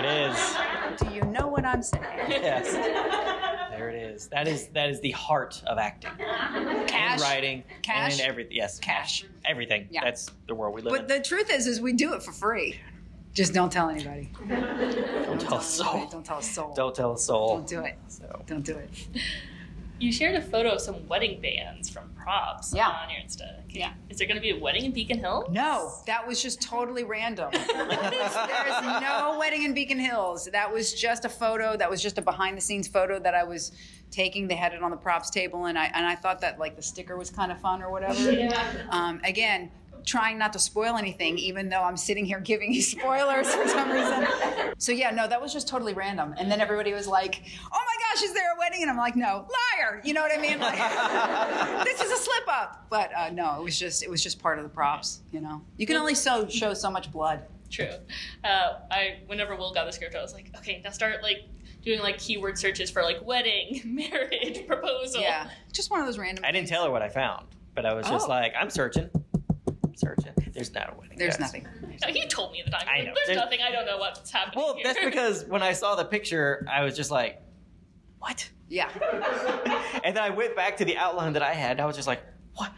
it 0.00 0.30
is. 0.30 0.56
Do 0.98 1.14
you 1.14 1.22
know 1.22 1.46
what 1.48 1.64
I'm 1.64 1.82
saying? 1.82 2.04
Yes. 2.28 2.72
There 3.70 3.90
it 3.90 3.96
is. 3.96 4.28
That 4.28 4.48
is 4.48 4.68
that 4.68 4.88
is 4.88 5.00
the 5.00 5.10
heart 5.10 5.62
of 5.66 5.78
acting. 5.78 6.10
Cash. 6.18 7.12
And 7.12 7.20
writing. 7.20 7.64
Cash. 7.82 8.12
And 8.18 8.28
everything. 8.28 8.56
Yes. 8.56 8.78
Cash. 8.78 9.26
Everything. 9.44 9.88
Yeah. 9.90 10.04
That's 10.04 10.30
the 10.46 10.54
world 10.54 10.74
we 10.74 10.82
live 10.82 10.92
But 10.92 11.00
in. 11.02 11.06
But 11.06 11.16
the 11.16 11.22
truth 11.22 11.50
is, 11.50 11.66
is 11.66 11.80
we 11.80 11.92
do 11.92 12.14
it 12.14 12.22
for 12.22 12.32
free. 12.32 12.80
Just 13.34 13.52
don't 13.52 13.70
tell 13.70 13.90
anybody. 13.90 14.30
Don't 14.48 15.38
tell 15.38 15.58
a 15.58 15.62
soul. 15.62 16.06
Don't 16.10 16.24
tell 16.24 16.38
a 16.38 16.42
soul. 16.42 16.72
Don't 16.74 16.94
tell 16.94 17.12
a 17.12 17.18
soul. 17.18 17.56
Don't 17.58 17.68
do 17.68 17.80
it. 17.80 17.98
So 18.08 18.42
Don't 18.46 18.64
do 18.64 18.76
it. 18.76 18.90
You 19.98 20.12
shared 20.12 20.34
a 20.34 20.42
photo 20.42 20.70
of 20.70 20.80
some 20.80 21.06
wedding 21.08 21.40
bands 21.40 21.88
from 21.88 22.10
props 22.22 22.72
Yeah. 22.74 22.88
on 22.88 23.08
your 23.10 23.20
Insta. 23.20 23.60
Yeah. 23.68 23.92
is 24.10 24.18
there 24.18 24.26
going 24.26 24.36
to 24.36 24.42
be 24.42 24.50
a 24.50 24.58
wedding 24.58 24.84
in 24.84 24.92
Beacon 24.92 25.18
Hill? 25.18 25.46
No, 25.50 25.92
that 26.06 26.26
was 26.26 26.42
just 26.42 26.60
totally 26.62 27.04
random. 27.04 27.50
There's 27.52 28.82
no 29.02 29.36
wedding 29.38 29.62
in 29.64 29.74
Beacon 29.74 29.98
Hills. 29.98 30.48
That 30.52 30.72
was 30.72 30.94
just 30.94 31.24
a 31.24 31.28
photo. 31.28 31.76
That 31.76 31.90
was 31.90 32.02
just 32.02 32.18
a 32.18 32.22
behind 32.22 32.56
the 32.56 32.60
scenes 32.60 32.88
photo 32.88 33.18
that 33.20 33.34
I 33.34 33.44
was 33.44 33.72
taking. 34.10 34.48
They 34.48 34.54
had 34.54 34.72
it 34.72 34.82
on 34.82 34.90
the 34.90 34.96
props 34.96 35.28
table, 35.30 35.66
and 35.66 35.78
I 35.78 35.90
and 35.94 36.06
I 36.06 36.14
thought 36.14 36.40
that 36.40 36.58
like 36.58 36.76
the 36.76 36.82
sticker 36.82 37.16
was 37.16 37.28
kind 37.30 37.52
of 37.52 37.60
fun 37.60 37.82
or 37.82 37.90
whatever. 37.90 38.48
Um, 38.90 39.20
again, 39.24 39.70
trying 40.06 40.38
not 40.38 40.52
to 40.54 40.58
spoil 40.58 40.96
anything, 40.96 41.36
even 41.36 41.68
though 41.68 41.82
I'm 41.82 41.96
sitting 41.98 42.24
here 42.24 42.40
giving 42.40 42.72
you 42.72 42.80
spoilers 42.94 43.54
for 43.54 43.68
some 43.68 43.90
reason. 43.90 44.26
So 44.78 44.92
yeah, 44.92 45.10
no, 45.10 45.28
that 45.28 45.42
was 45.42 45.52
just 45.52 45.68
totally 45.68 45.92
random. 45.92 46.34
And 46.38 46.50
then 46.50 46.60
everybody 46.62 46.94
was 46.94 47.06
like, 47.06 47.42
"Oh 47.66 47.68
my 47.70 48.14
gosh, 48.14 48.22
is 48.22 48.32
there 48.32 48.50
a 48.54 48.58
wedding?" 48.58 48.80
And 48.82 48.90
I'm 48.90 48.96
like, 48.96 49.16
"No, 49.16 49.46
liar." 49.78 50.00
You 50.04 50.14
know 50.14 50.22
what 50.22 50.32
I 50.36 50.40
mean? 50.40 50.58
Like, 50.58 50.78
this 51.84 52.00
is 52.00 52.10
a 52.10 52.16
slip 52.16 52.44
up. 52.48 52.86
But 52.88 53.10
uh, 53.14 53.30
no, 53.30 53.60
it 53.60 53.64
was 53.64 53.78
just 53.78 54.02
it 54.02 54.08
was 54.08 54.22
just 54.22 54.38
part 54.40 54.58
of 54.58 54.64
the 54.64 54.70
props. 54.70 55.20
You 55.32 55.40
know, 55.42 55.60
you 55.76 55.86
can 55.86 55.96
only 55.96 56.14
so 56.14 56.48
show 56.48 56.72
so 56.72 56.90
much 56.90 57.12
blood. 57.12 57.42
True. 57.70 57.90
Uh, 58.44 58.74
I 58.90 59.18
whenever 59.26 59.56
Will 59.56 59.74
got 59.74 59.86
the 59.86 59.92
script, 59.92 60.14
I 60.14 60.22
was 60.22 60.32
like, 60.32 60.50
okay, 60.58 60.80
now 60.84 60.90
start 60.90 61.22
like 61.22 61.38
doing 61.82 61.98
like 62.00 62.18
keyword 62.18 62.56
searches 62.58 62.90
for 62.90 63.02
like 63.02 63.24
wedding, 63.26 63.80
marriage, 63.84 64.66
proposal. 64.68 65.20
Yeah, 65.20 65.48
just 65.72 65.90
one 65.90 65.98
of 66.00 66.06
those 66.06 66.16
random. 66.18 66.44
I 66.44 66.52
didn't 66.52 66.68
tell 66.68 66.84
her 66.84 66.90
what 66.92 67.02
I 67.02 67.08
found, 67.08 67.46
but 67.74 67.84
I 67.84 67.92
was 67.92 68.06
just 68.06 68.26
Oh. 68.26 68.30
like, 68.30 68.52
I'm 68.58 68.70
searching. 68.70 69.10
I'm 70.02 70.16
searching. 70.16 70.32
There's 70.52 70.72
not 70.74 70.92
a 70.94 70.98
wedding. 70.98 71.18
There's 71.18 71.36
dress. 71.36 71.52
nothing. 71.52 71.66
No, 72.02 72.08
he 72.12 72.26
told 72.26 72.52
me 72.52 72.60
at 72.60 72.66
the 72.66 72.72
time. 72.72 72.86
I 72.88 72.98
know. 72.98 73.04
There's, 73.14 73.26
There's- 73.28 73.40
nothing. 73.40 73.60
I 73.66 73.70
don't 73.70 73.86
know 73.86 73.98
what's 73.98 74.30
happening. 74.30 74.62
Well, 74.64 74.74
here. 74.74 74.84
that's 74.84 75.00
because 75.04 75.44
when 75.46 75.62
I 75.62 75.72
saw 75.72 75.94
the 75.96 76.04
picture, 76.04 76.66
I 76.70 76.82
was 76.84 76.96
just 76.96 77.10
like, 77.10 77.40
what? 78.18 78.48
Yeah. 78.68 78.88
and 80.04 80.16
then 80.16 80.22
I 80.22 80.30
went 80.30 80.56
back 80.56 80.76
to 80.78 80.84
the 80.84 80.96
outline 80.96 81.32
that 81.34 81.42
I 81.42 81.52
had. 81.54 81.72
And 81.72 81.80
I 81.80 81.86
was 81.86 81.96
just 81.96 82.08
like, 82.08 82.22
what? 82.54 82.72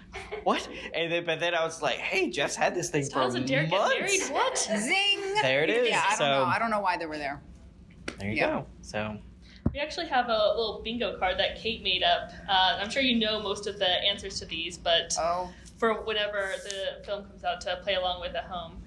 What? 0.45 0.69
And 0.95 1.11
then, 1.13 1.25
but 1.25 1.41
then 1.41 1.55
I 1.55 1.65
was 1.65 1.81
like, 1.83 1.97
hey, 1.97 2.31
Jeff's 2.31 2.57
had 2.57 2.75
this 2.75 2.91
thing 2.91 3.03
for 3.05 3.11
Stiles 3.11 3.35
and 3.35 3.47
Derek 3.47 3.71
get 3.71 3.79
months. 3.79 3.95
married. 3.99 4.21
What? 4.33 4.59
Zing. 4.59 5.21
There 5.43 5.63
it 5.65 5.71
is. 5.71 5.89
Yeah, 5.89 6.03
I 6.05 6.11
don't 6.11 6.19
So- 6.19 6.25
know. 6.25 6.45
I 6.45 6.59
don't 6.59 6.71
know 6.71 6.81
why 6.81 6.97
they 6.97 7.07
were 7.07 7.19
there. 7.19 7.41
There 8.19 8.29
you 8.31 8.37
Yeah. 8.37 8.47
go. 8.51 8.67
So 8.83 9.17
We 9.73 9.81
actually 9.81 10.07
have 10.07 10.27
a 10.29 10.33
little 10.57 10.81
bingo 10.85 11.19
card 11.19 11.39
that 11.39 11.57
Kate 11.57 11.83
made 11.83 12.03
up. 12.03 12.31
Uh, 12.49 12.79
I'm 12.81 12.91
sure 12.91 13.03
you 13.03 13.19
know 13.19 13.41
most 13.41 13.67
of 13.67 13.79
the 13.79 13.89
answers 13.89 14.39
to 14.41 14.47
these, 14.47 14.77
but 14.79 15.15
Oh. 15.19 15.51
For 15.79 15.95
whenever 16.03 16.53
the 16.65 17.05
film 17.05 17.25
comes 17.25 17.45
out 17.45 17.61
to 17.63 17.79
play 17.83 17.95
along 17.95 18.21
with 18.21 18.35
at 18.35 18.45
home. 18.45 18.83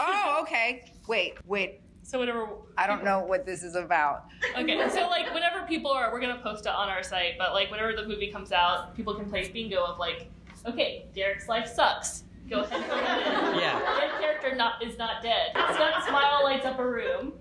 Oh, 0.00 0.40
okay. 0.42 0.90
Wait, 1.08 1.34
wait. 1.46 1.80
So 2.02 2.18
whenever 2.18 2.48
I 2.76 2.86
don't 2.86 3.02
know 3.02 3.20
what 3.20 3.46
this 3.46 3.62
is 3.62 3.76
about. 3.76 4.26
Okay, 4.58 4.76
so 4.90 5.08
like 5.08 5.32
whenever 5.32 5.64
people 5.66 5.90
are, 5.90 6.12
we're 6.12 6.20
gonna 6.20 6.40
post 6.42 6.66
it 6.66 6.72
on 6.72 6.88
our 6.90 7.02
site, 7.02 7.38
but 7.38 7.54
like 7.54 7.70
whenever 7.70 7.94
the 7.94 8.06
movie 8.06 8.30
comes 8.30 8.52
out, 8.52 8.94
people 8.94 9.14
can 9.14 9.30
play 9.30 9.48
bingo 9.48 9.82
of 9.82 9.98
like, 9.98 10.28
okay, 10.66 11.06
Derek's 11.14 11.48
life 11.48 11.66
sucks. 11.66 12.24
Go 12.50 12.60
ahead 12.60 12.76
and 12.76 12.84
fill 12.84 12.96
that 12.96 13.54
in. 13.54 13.58
Yeah. 13.60 13.78
Dead 14.00 14.20
character 14.20 14.54
not 14.54 14.84
is 14.84 14.98
not 14.98 15.22
dead. 15.22 15.52
Stunt 15.52 16.04
smile 16.06 16.40
lights 16.42 16.66
up 16.66 16.78
a 16.78 16.86
room. 16.86 17.32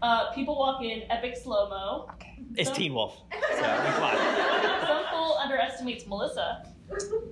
Uh, 0.00 0.30
people 0.32 0.56
walk 0.56 0.82
in, 0.82 1.02
epic 1.10 1.36
slow 1.36 1.68
mo. 1.68 2.06
Okay. 2.14 2.36
it's 2.56 2.70
Teen 2.70 2.94
Wolf. 2.94 3.20
So 3.32 3.62
come 3.62 4.02
on. 4.02 4.86
Some 4.86 5.04
fool 5.10 5.38
underestimates 5.42 6.06
Melissa. 6.06 6.66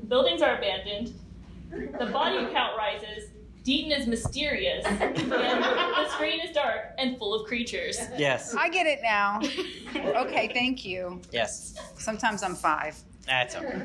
Buildings 0.08 0.42
are 0.42 0.56
abandoned. 0.56 1.14
The 1.70 2.06
body 2.06 2.46
count 2.52 2.76
rises. 2.76 3.30
Deaton 3.64 3.96
is 3.96 4.06
mysterious. 4.06 4.84
And 4.84 5.16
the 5.16 6.08
screen 6.10 6.40
is 6.40 6.52
dark 6.52 6.94
and 6.98 7.16
full 7.16 7.32
of 7.34 7.46
creatures. 7.46 7.98
Yes. 8.18 8.54
I 8.54 8.68
get 8.68 8.86
it 8.86 9.00
now. 9.02 9.40
Okay, 10.22 10.48
thank 10.52 10.84
you. 10.84 11.20
Yes. 11.30 11.74
Sometimes 11.96 12.42
I'm 12.42 12.54
five. 12.54 12.96
That's 13.26 13.54
okay. 13.56 13.84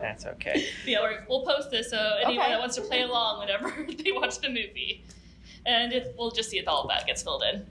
That's 0.00 0.26
okay. 0.26 0.66
Yeah, 0.84 1.00
we're, 1.00 1.24
we'll 1.28 1.44
post 1.46 1.70
this 1.70 1.90
so 1.90 2.16
anyone 2.24 2.44
Okay. 2.44 2.52
that 2.52 2.58
wants 2.60 2.74
to 2.76 2.82
play 2.82 3.02
along 3.02 3.38
whenever 3.40 3.70
they 4.04 4.12
watch 4.12 4.38
the 4.40 4.48
movie. 4.48 5.04
And 5.64 5.92
it, 5.92 6.14
we'll 6.18 6.32
just 6.32 6.50
see 6.50 6.58
if 6.58 6.66
all 6.68 6.82
of 6.82 6.88
that 6.88 7.06
gets 7.06 7.22
filled 7.22 7.44
in. 7.52 7.64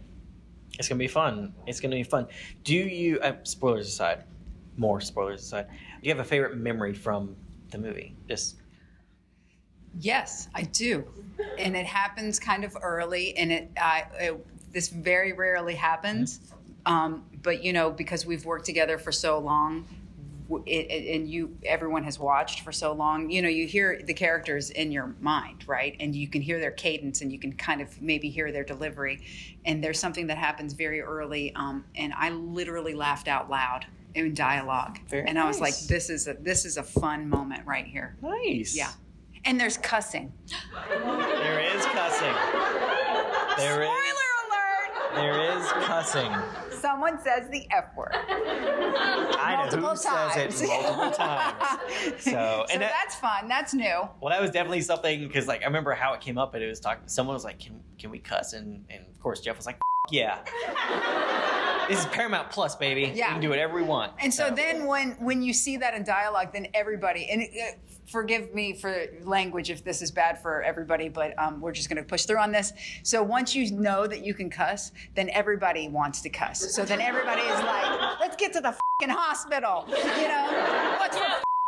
It's 0.80 0.88
gonna 0.88 0.97
be 0.99 1.07
fun. 1.07 1.53
It's 1.68 1.80
gonna 1.82 1.95
be 1.95 2.03
fun. 2.03 2.28
Do 2.64 2.74
you? 2.76 3.20
Uh, 3.20 3.34
spoilers 3.43 3.88
aside, 3.88 4.24
more 4.78 5.01
spoilers 5.01 5.41
aside. 5.41 5.68
Do 6.01 6.09
you 6.09 6.15
have 6.15 6.25
a 6.25 6.27
favorite 6.27 6.57
memory 6.57 6.93
from 6.93 7.35
the 7.69 7.77
movie? 7.77 8.15
Just 8.27 8.55
Yes, 9.99 10.47
I 10.55 10.63
do, 10.63 11.05
and 11.57 11.75
it 11.75 11.85
happens 11.85 12.39
kind 12.39 12.63
of 12.63 12.77
early, 12.81 13.37
and 13.37 13.51
it, 13.51 13.71
I 13.79 14.05
it 14.19 14.73
this 14.73 14.87
very 14.87 15.33
rarely 15.33 15.75
happens. 15.75 16.39
Um, 16.85 17.25
but 17.43 17.63
you 17.63 17.73
know, 17.73 17.91
because 17.91 18.25
we've 18.25 18.45
worked 18.45 18.65
together 18.65 18.97
for 18.97 19.11
so 19.11 19.37
long, 19.37 19.85
it, 20.65 20.89
it, 20.89 21.15
and 21.15 21.29
you, 21.29 21.57
everyone 21.65 22.03
has 22.05 22.17
watched 22.17 22.61
for 22.61 22.71
so 22.71 22.93
long. 22.93 23.29
You 23.29 23.41
know, 23.41 23.49
you 23.49 23.67
hear 23.67 24.01
the 24.01 24.13
characters 24.13 24.69
in 24.71 24.91
your 24.91 25.13
mind, 25.19 25.67
right? 25.67 25.95
And 25.99 26.15
you 26.15 26.27
can 26.27 26.41
hear 26.41 26.59
their 26.59 26.71
cadence, 26.71 27.21
and 27.21 27.31
you 27.31 27.37
can 27.37 27.53
kind 27.53 27.81
of 27.81 28.01
maybe 28.01 28.29
hear 28.29 28.51
their 28.51 28.63
delivery. 28.63 29.21
And 29.65 29.83
there's 29.83 29.99
something 29.99 30.27
that 30.27 30.37
happens 30.37 30.73
very 30.73 31.01
early, 31.01 31.53
um, 31.55 31.85
and 31.95 32.13
I 32.13 32.29
literally 32.31 32.95
laughed 32.95 33.27
out 33.27 33.49
loud 33.49 33.85
in 34.16 34.34
dialogue, 34.34 34.99
Very 35.09 35.28
and 35.28 35.38
I 35.39 35.47
was 35.47 35.59
like, 35.59 35.78
"This 35.88 36.09
is 36.09 36.28
a 36.28 36.34
this 36.39 36.66
is 36.66 36.78
a 36.78 36.84
fun 36.84 37.30
moment 37.30 37.66
right 37.66 37.86
here." 37.86 38.18
nice. 38.22 38.76
Yeah. 38.76 38.91
And 39.45 39.59
there's 39.59 39.78
cussing. 39.78 40.32
There 40.89 41.59
is 41.76 41.84
cussing. 41.88 42.34
There 43.57 43.82
is. 43.82 43.89
Spoiler 43.89 44.32
alert! 44.45 45.16
There 45.16 45.57
is 45.57 45.72
cussing. 45.86 46.32
Someone 46.80 47.20
says 47.24 47.49
the 47.49 47.66
F 47.72 47.86
word. 47.95 48.12
I 48.14 49.53
know 49.53 49.57
Multiple 49.82 49.89
who 49.89 49.95
says 49.95 50.34
times. 50.36 50.62
it 50.62 50.68
multiple 50.68 51.12
times. 51.26 51.55
So, 52.20 52.32
So 52.32 52.66
and 52.72 52.82
that, 52.82 52.91
that's 53.03 53.16
fun. 53.16 53.47
That's 53.47 53.74
new. 53.74 53.84
well, 54.20 54.30
that 54.30 54.41
was 54.41 54.51
definitely 54.51 54.82
something 54.82 55.28
because, 55.28 55.47
like, 55.47 55.62
I 55.64 55.66
remember 55.66 55.93
how 55.93 56.14
it 56.14 56.22
came 56.22 56.38
up, 56.38 56.53
and 56.53 56.64
it 56.64 56.68
was 56.68 56.80
talking. 56.80 57.07
Someone 57.07 57.34
was 57.34 57.43
like, 57.43 57.59
"Can 57.59 57.80
can 57.97 58.09
we 58.12 58.20
cuss?" 58.20 58.53
And 58.53 58.86
and 58.89 59.05
of 59.12 59.20
course, 59.20 59.39
Jeff 59.41 59.57
was 59.57 59.66
like, 59.66 59.76
"F- 59.78 60.12
"Yeah." 60.14 60.38
This 61.91 62.05
is 62.05 62.05
Paramount 62.07 62.49
Plus, 62.49 62.75
baby. 62.75 63.11
Yeah. 63.13 63.27
We 63.27 63.33
can 63.33 63.41
do 63.41 63.49
whatever 63.49 63.75
we 63.75 63.83
want. 63.83 64.13
And 64.19 64.33
so 64.33 64.49
then 64.49 64.85
when 64.85 65.11
when 65.19 65.41
you 65.41 65.53
see 65.53 65.77
that 65.77 65.93
in 65.93 66.03
dialogue, 66.03 66.53
then 66.53 66.67
everybody 66.73 67.29
and 67.29 67.43
uh, 67.43 67.77
forgive 68.11 68.53
me 68.53 68.73
for 68.73 69.05
language 69.23 69.69
if 69.69 69.83
this 69.83 70.01
is 70.01 70.11
bad 70.11 70.41
for 70.41 70.61
everybody, 70.63 71.09
but 71.09 71.37
um, 71.39 71.61
we're 71.61 71.71
just 71.71 71.89
going 71.89 72.01
to 72.01 72.07
push 72.07 72.25
through 72.25 72.39
on 72.39 72.51
this. 72.51 72.73
So 73.03 73.23
once 73.23 73.55
you 73.55 73.71
know 73.71 74.05
that 74.07 74.25
you 74.25 74.33
can 74.33 74.49
cuss, 74.49 74.91
then 75.15 75.29
everybody 75.29 75.87
wants 75.87 76.21
to 76.21 76.29
cuss. 76.29 76.75
So 76.75 76.83
then 76.83 76.99
everybody 76.99 77.41
is 77.41 77.59
like, 77.59 78.19
let's 78.19 78.35
get 78.35 78.51
to 78.53 78.61
the 78.61 78.75
fing 78.99 79.09
hospital. 79.09 79.85
You 79.87 80.27
know, 80.27 80.97
what's 80.99 81.17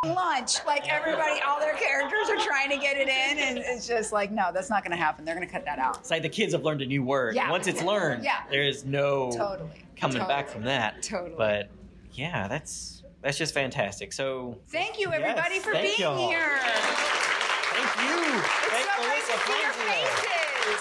lunch? 0.04 0.64
Like 0.66 0.92
everybody, 0.92 1.40
all 1.46 1.60
their 1.60 1.74
characters 1.74 2.28
are 2.30 2.36
trying 2.44 2.70
to 2.70 2.76
get 2.76 2.96
it 2.96 3.08
in, 3.08 3.38
and 3.38 3.58
it's 3.58 3.86
just 3.86 4.12
like, 4.12 4.30
no, 4.30 4.50
that's 4.52 4.70
not 4.70 4.82
going 4.84 4.96
to 4.96 5.02
happen. 5.02 5.24
They're 5.24 5.34
going 5.34 5.46
to 5.46 5.52
cut 5.52 5.64
that 5.64 5.78
out. 5.78 5.98
It's 5.98 6.10
like 6.10 6.22
the 6.22 6.28
kids 6.28 6.52
have 6.52 6.62
learned 6.64 6.82
a 6.82 6.86
new 6.86 7.02
word. 7.02 7.34
Yeah. 7.34 7.50
Once 7.50 7.66
it's 7.66 7.82
learned, 7.82 8.24
Yeah. 8.24 8.42
there 8.50 8.62
is 8.64 8.84
no 8.84 9.30
Totally. 9.32 9.70
coming 9.96 10.18
Totally. 10.18 10.28
back 10.28 10.48
from 10.48 10.62
that. 10.64 11.02
Totally. 11.02 11.34
But 11.36 11.70
yeah, 12.12 12.46
that's 12.48 13.02
that's 13.22 13.38
just 13.38 13.54
fantastic. 13.54 14.12
So 14.12 14.58
Thank 14.68 14.98
you, 15.00 15.10
everybody, 15.12 15.54
Yes, 15.56 15.64
for 15.64 15.72
being 15.72 15.94
y'all. 15.98 16.28
here. 16.28 16.58
thank 16.58 17.96
you. 17.96 18.34
It's 18.36 18.48
Thank 18.70 18.84
so 18.84 19.02
nice 19.02 19.28
Melissa 19.28 19.32
to 19.32 19.38
see 19.52 19.60
your 19.62 19.72
faces. 19.72 20.80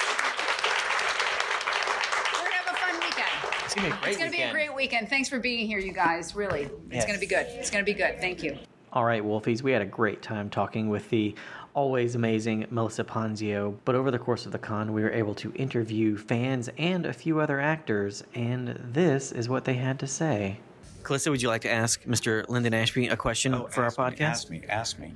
We're 2.34 2.43
gonna 2.43 2.55
have 2.55 2.67
a 2.67 2.78
fun 2.78 2.95
weekend. 2.99 3.63
It's 3.65 3.74
gonna 3.74 3.88
be 3.88 3.93
a 3.93 3.97
great 4.01 4.09
It's 4.09 4.17
gonna 4.17 4.30
be 4.32 4.38
a 4.38 4.39
weekend. 4.39 4.51
great 4.53 4.76
weekend. 4.76 5.09
Thanks 5.09 5.30
for 5.30 5.39
being 5.39 5.65
here, 5.67 5.80
you 5.80 5.93
guys. 5.93 6.36
Really, 6.36 6.63
it's 6.63 6.74
Yes. 6.91 7.05
gonna 7.05 7.17
be 7.19 7.26
good. 7.26 7.45
It's 7.47 7.69
gonna 7.69 7.84
be 7.86 7.93
good. 7.93 8.19
Thank 8.19 8.43
you. 8.43 8.57
All 8.93 9.03
right, 9.03 9.23
Wolfies, 9.23 9.63
we 9.63 9.71
had 9.71 9.81
a 9.81 9.85
great 9.87 10.21
time 10.21 10.49
talking 10.51 10.87
with 10.87 11.09
the 11.09 11.33
always 11.73 12.13
amazing 12.13 12.67
Melissa 12.69 13.03
Ponzio. 13.03 13.75
But 13.85 13.95
over 13.95 14.11
the 14.11 14.19
course 14.19 14.45
of 14.45 14.51
the 14.51 14.59
con, 14.59 14.93
we 14.93 15.01
were 15.01 15.11
able 15.11 15.33
to 15.35 15.51
interview 15.55 16.15
fans 16.15 16.69
and 16.77 17.05
a 17.07 17.13
few 17.13 17.39
other 17.39 17.59
actors, 17.59 18.23
and 18.35 18.79
this 18.93 19.31
is 19.31 19.49
what 19.49 19.65
they 19.65 19.73
had 19.73 19.97
to 19.99 20.07
say. 20.07 20.59
Calissa, 21.01 21.31
would 21.31 21.41
you 21.41 21.47
like 21.47 21.63
to 21.63 21.71
ask 21.71 22.03
Mr. 22.03 22.47
Linden 22.49 22.73
Ashby 22.75 23.07
a 23.07 23.17
question 23.17 23.55
Oh, 23.55 23.65
for 23.67 23.81
our 23.81 23.87
ask 23.87 23.97
me, 23.97 24.03
podcast? 24.05 24.21
ask 24.21 24.49
me. 24.51 24.61
Ask 24.69 24.99
me. 24.99 25.13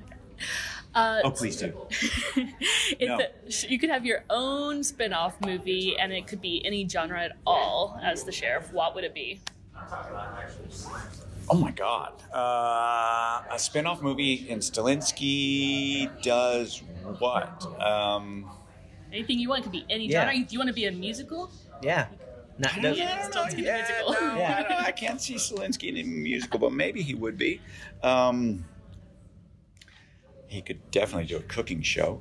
Uh, 0.94 1.20
Oh, 1.22 1.30
please 1.30 1.56
do. 1.56 1.72
it's 2.36 3.00
No. 3.08 3.18
a- 3.20 3.70
you 3.70 3.78
could 3.78 3.90
have 3.90 4.04
your 4.04 4.24
own 4.28 4.82
spin-off 4.82 5.40
movie 5.40 5.96
and 5.96 6.12
it 6.12 6.26
could 6.26 6.40
be 6.40 6.64
any 6.66 6.86
genre 6.88 7.22
at 7.22 7.36
all 7.46 7.98
as 8.02 8.24
the 8.24 8.32
sheriff 8.32 8.72
what 8.72 8.94
would 8.96 9.04
it 9.04 9.14
be 9.14 9.40
Oh 11.50 11.56
my 11.56 11.70
God. 11.70 12.12
Uh, 12.32 13.42
a 13.50 13.58
spin-off 13.58 14.02
movie 14.02 14.46
and 14.50 14.60
Stilinski 14.60 16.10
does 16.22 16.82
what? 17.18 17.64
Um, 17.80 18.50
anything 19.12 19.38
you 19.38 19.48
want 19.48 19.60
it 19.60 19.62
could 19.64 19.72
be 19.72 19.86
any 19.88 20.06
Yeah. 20.08 20.26
genre 20.30 20.44
do 20.46 20.52
you 20.52 20.58
want 20.58 20.68
to 20.68 20.74
be 20.74 20.84
a 20.86 20.92
musical 20.92 21.50
Yeah. 21.82 22.06
Not, 22.58 22.76
I 22.76 22.80
does- 22.80 22.98
don't 22.98 22.98
know. 23.56 23.62
Yeah, 23.62 23.76
musical. 23.88 24.12
no, 24.12 24.36
Yeah. 24.36 24.66
I, 24.80 24.86
I 24.86 24.92
can't 24.92 25.20
see 25.20 25.34
Stilinski 25.36 25.88
in 25.88 25.96
a 25.96 26.02
musical, 26.02 26.58
but 26.58 26.72
maybe 26.72 27.02
he 27.02 27.14
would 27.14 27.38
be. 27.38 27.60
Um, 28.02 28.64
he 30.48 30.60
could 30.60 30.90
definitely 30.90 31.26
do 31.26 31.36
a 31.36 31.42
cooking 31.42 31.82
show. 31.82 32.20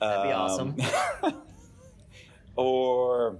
That'd 0.00 0.24
be 0.24 0.32
Um, 0.32 0.40
awesome. 0.40 0.76
or 2.56 3.36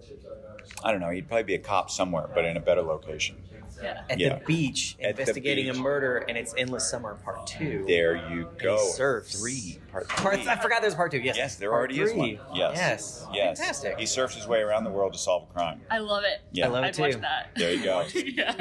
I 0.85 0.93
don't 0.93 1.01
know. 1.01 1.11
He'd 1.11 1.27
probably 1.27 1.43
be 1.45 1.55
a 1.55 1.59
cop 1.59 1.91
somewhere, 1.91 2.29
but 2.35 2.45
in 2.45 2.57
a 2.57 2.61
better 2.61 2.83
location. 2.83 3.37
Yeah. 3.83 4.03
At 4.11 4.19
Yeah. 4.19 4.35
the 4.39 4.45
beach, 4.45 4.97
At 5.01 5.15
the 5.17 5.23
investigating 5.23 5.67
beach. 5.67 5.77
a 5.77 5.81
murder, 5.81 6.19
and 6.29 6.37
it's 6.37 6.55
Endless 6.57 6.89
Summer 6.91 7.15
Part 7.25 7.47
Two. 7.47 7.85
There 7.87 8.17
you 8.31 8.49
go. 8.59 8.77
he 8.79 8.91
surfs. 8.93 9.39
three. 9.41 9.79
Part 9.93 10.09
Part, 10.09 10.37
three. 10.41 10.49
I 10.49 10.57
forgot 10.57 10.81
there's 10.83 10.95
part 10.95 11.11
two. 11.13 11.19
Yes, 11.19 11.37
Yes, 11.37 11.57
there 11.57 11.71
Part 11.71 11.79
already 11.79 12.01
is 12.01 12.11
three. 12.13 12.37
one. 12.37 12.57
Yes. 12.57 12.77
Yes. 12.77 13.27
Yes. 13.33 13.59
Fantastic. 13.59 13.99
He 13.99 14.07
surfs 14.07 14.35
his 14.35 14.47
way 14.47 14.61
around 14.61 14.85
the 14.85 14.91
world 14.91 15.13
to 15.13 15.19
solve 15.19 15.45
a 15.51 15.53
crime. 15.53 15.81
I 15.91 15.99
love 15.99 16.25
it. 16.25 16.41
Yeah. 16.53 16.67
I 16.67 16.69
love 16.69 16.85
it 16.85 16.89
I'd 16.89 16.99
watch 17.01 17.13
too. 17.15 17.21
that. 17.21 17.51
There 17.57 17.73
you 17.73 17.83
go. 17.85 18.01
yeah. 18.15 18.53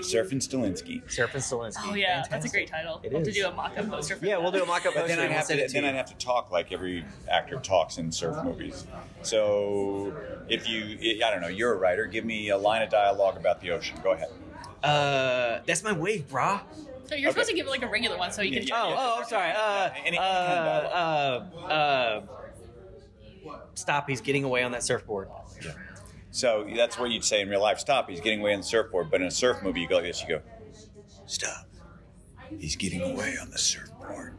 Surfing 0.00 0.40
Stilinski. 0.40 1.02
Surfing 1.04 1.36
Stilinski. 1.36 1.90
Oh 1.90 1.94
yeah, 1.94 2.24
that's 2.30 2.44
a 2.44 2.48
great 2.48 2.68
title. 2.68 3.00
It 3.02 3.10
we'll 3.12 3.20
have 3.20 3.24
to 3.24 3.30
is. 3.30 3.36
do 3.36 3.46
a 3.46 3.52
mock-up 3.52 3.88
poster 3.88 4.16
for 4.16 4.24
Yeah, 4.26 4.32
that. 4.36 4.42
we'll 4.42 4.52
do 4.52 4.62
a 4.62 4.66
mock-up 4.66 4.94
But 4.94 5.00
poster. 5.02 5.08
then 5.08 5.18
I'd 5.18 5.22
and 5.22 5.30
we'll 5.30 5.38
have 5.38 5.68
to 5.68 5.72
then. 5.72 5.84
I'd 5.84 5.94
have 5.94 6.06
to 6.06 6.16
talk 6.24 6.50
like 6.50 6.72
every 6.72 7.04
actor 7.30 7.56
talks 7.60 7.98
in 7.98 8.10
surf 8.12 8.36
movies. 8.44 8.86
So 9.22 10.12
if 10.48 10.68
you 10.68 10.98
I 11.24 11.30
don't 11.30 11.40
know, 11.40 11.48
you're 11.48 11.72
a 11.72 11.76
writer. 11.76 12.06
Give 12.06 12.24
me 12.24 12.48
a 12.50 12.58
line 12.58 12.82
of 12.82 12.90
dialogue 12.90 13.36
about 13.36 13.60
the 13.60 13.70
ocean. 13.70 13.96
Go 14.02 14.12
ahead. 14.12 14.28
Uh, 14.82 15.60
that's 15.66 15.82
my 15.82 15.92
wave, 15.92 16.26
brah. 16.28 16.60
So 17.06 17.14
you're 17.16 17.30
supposed 17.32 17.48
to 17.50 17.54
give 17.56 17.66
it 17.66 17.70
like 17.70 17.82
a 17.82 17.88
regular 17.88 18.16
one, 18.16 18.30
so 18.32 18.40
you 18.42 18.58
can. 18.58 18.66
Yeah, 18.68 18.82
Oh, 18.82 18.88
yeah. 18.88 18.96
oh, 18.98 19.18
I'm 19.18 19.24
sorry. 19.28 19.50
Uh, 19.54 19.90
Any- 20.06 20.06
any 20.08 20.18
uh, 20.18 20.22
kind 20.22 21.66
uh, 21.66 21.66
uh, 21.66 22.22
stop! 23.74 24.08
He's 24.08 24.20
getting 24.20 24.44
away 24.44 24.62
on 24.62 24.72
that 24.72 24.82
surfboard. 24.82 25.28
So 26.30 26.66
that's 26.76 26.96
what 26.98 27.10
you'd 27.10 27.24
say 27.24 27.40
in 27.40 27.48
real 27.48 27.60
life. 27.60 27.80
Stop. 27.80 28.08
He's 28.08 28.20
getting 28.20 28.40
away 28.40 28.54
on 28.54 28.60
the 28.60 28.66
surfboard. 28.66 29.10
But 29.10 29.20
in 29.20 29.26
a 29.26 29.30
surf 29.32 29.62
movie, 29.64 29.80
you 29.80 29.88
go 29.88 29.96
like 29.96 30.04
this. 30.04 30.22
You 30.22 30.28
go, 30.36 30.42
stop. 31.26 31.66
He's 32.58 32.76
getting 32.76 33.02
away 33.02 33.34
on 33.40 33.50
the 33.50 33.58
surfboard. 33.58 34.36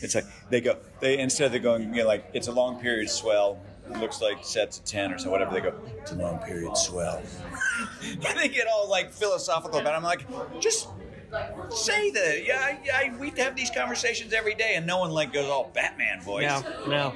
It's 0.00 0.14
like 0.14 0.24
they 0.48 0.60
go. 0.62 0.78
They 1.00 1.18
instead 1.18 1.46
of 1.46 1.52
they 1.52 1.58
going, 1.58 1.92
you 1.94 2.02
know, 2.02 2.08
like 2.08 2.30
it's 2.32 2.48
a 2.48 2.52
long 2.52 2.80
period 2.80 3.10
swell. 3.10 3.60
It 3.90 3.98
looks 4.00 4.20
like 4.20 4.44
sets 4.44 4.78
of 4.78 4.84
ten 4.84 5.12
or 5.12 5.18
so, 5.18 5.30
whatever. 5.30 5.52
They 5.54 5.60
go, 5.60 5.74
it's 6.00 6.12
a 6.12 6.14
long 6.14 6.38
period 6.38 6.76
swell. 6.76 7.22
and 8.04 8.38
they 8.38 8.48
get 8.48 8.66
all 8.66 8.88
like 8.88 9.12
philosophical 9.12 9.78
about. 9.80 9.94
it. 9.94 9.96
I'm 9.96 10.02
like, 10.02 10.26
just 10.60 10.88
say 11.70 12.10
that. 12.10 12.44
Yeah, 12.44 12.78
yeah. 12.84 13.16
We 13.18 13.30
have 13.38 13.54
these 13.56 13.70
conversations 13.70 14.32
every 14.32 14.54
day, 14.54 14.74
and 14.76 14.86
no 14.86 14.98
one 14.98 15.10
like 15.10 15.32
goes 15.32 15.48
all 15.48 15.70
Batman 15.74 16.20
voice. 16.20 16.42
No, 16.44 16.86
no, 16.86 17.14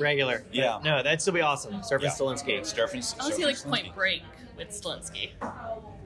regular. 0.00 0.44
Yeah. 0.52 0.80
no, 0.84 1.02
that'd 1.02 1.20
still 1.20 1.34
be 1.34 1.40
awesome. 1.40 1.74
Surfing 1.80 2.02
Yeah. 2.02 2.10
Stilinski. 2.10 2.60
Surfing. 2.60 3.14
I 3.20 3.22
want 3.24 3.34
to 3.34 3.36
see 3.36 3.44
like 3.44 3.56
Stilinski. 3.56 3.68
Point 3.70 3.94
Break 3.94 4.22
with 4.56 4.68
Stilinski. 4.70 5.30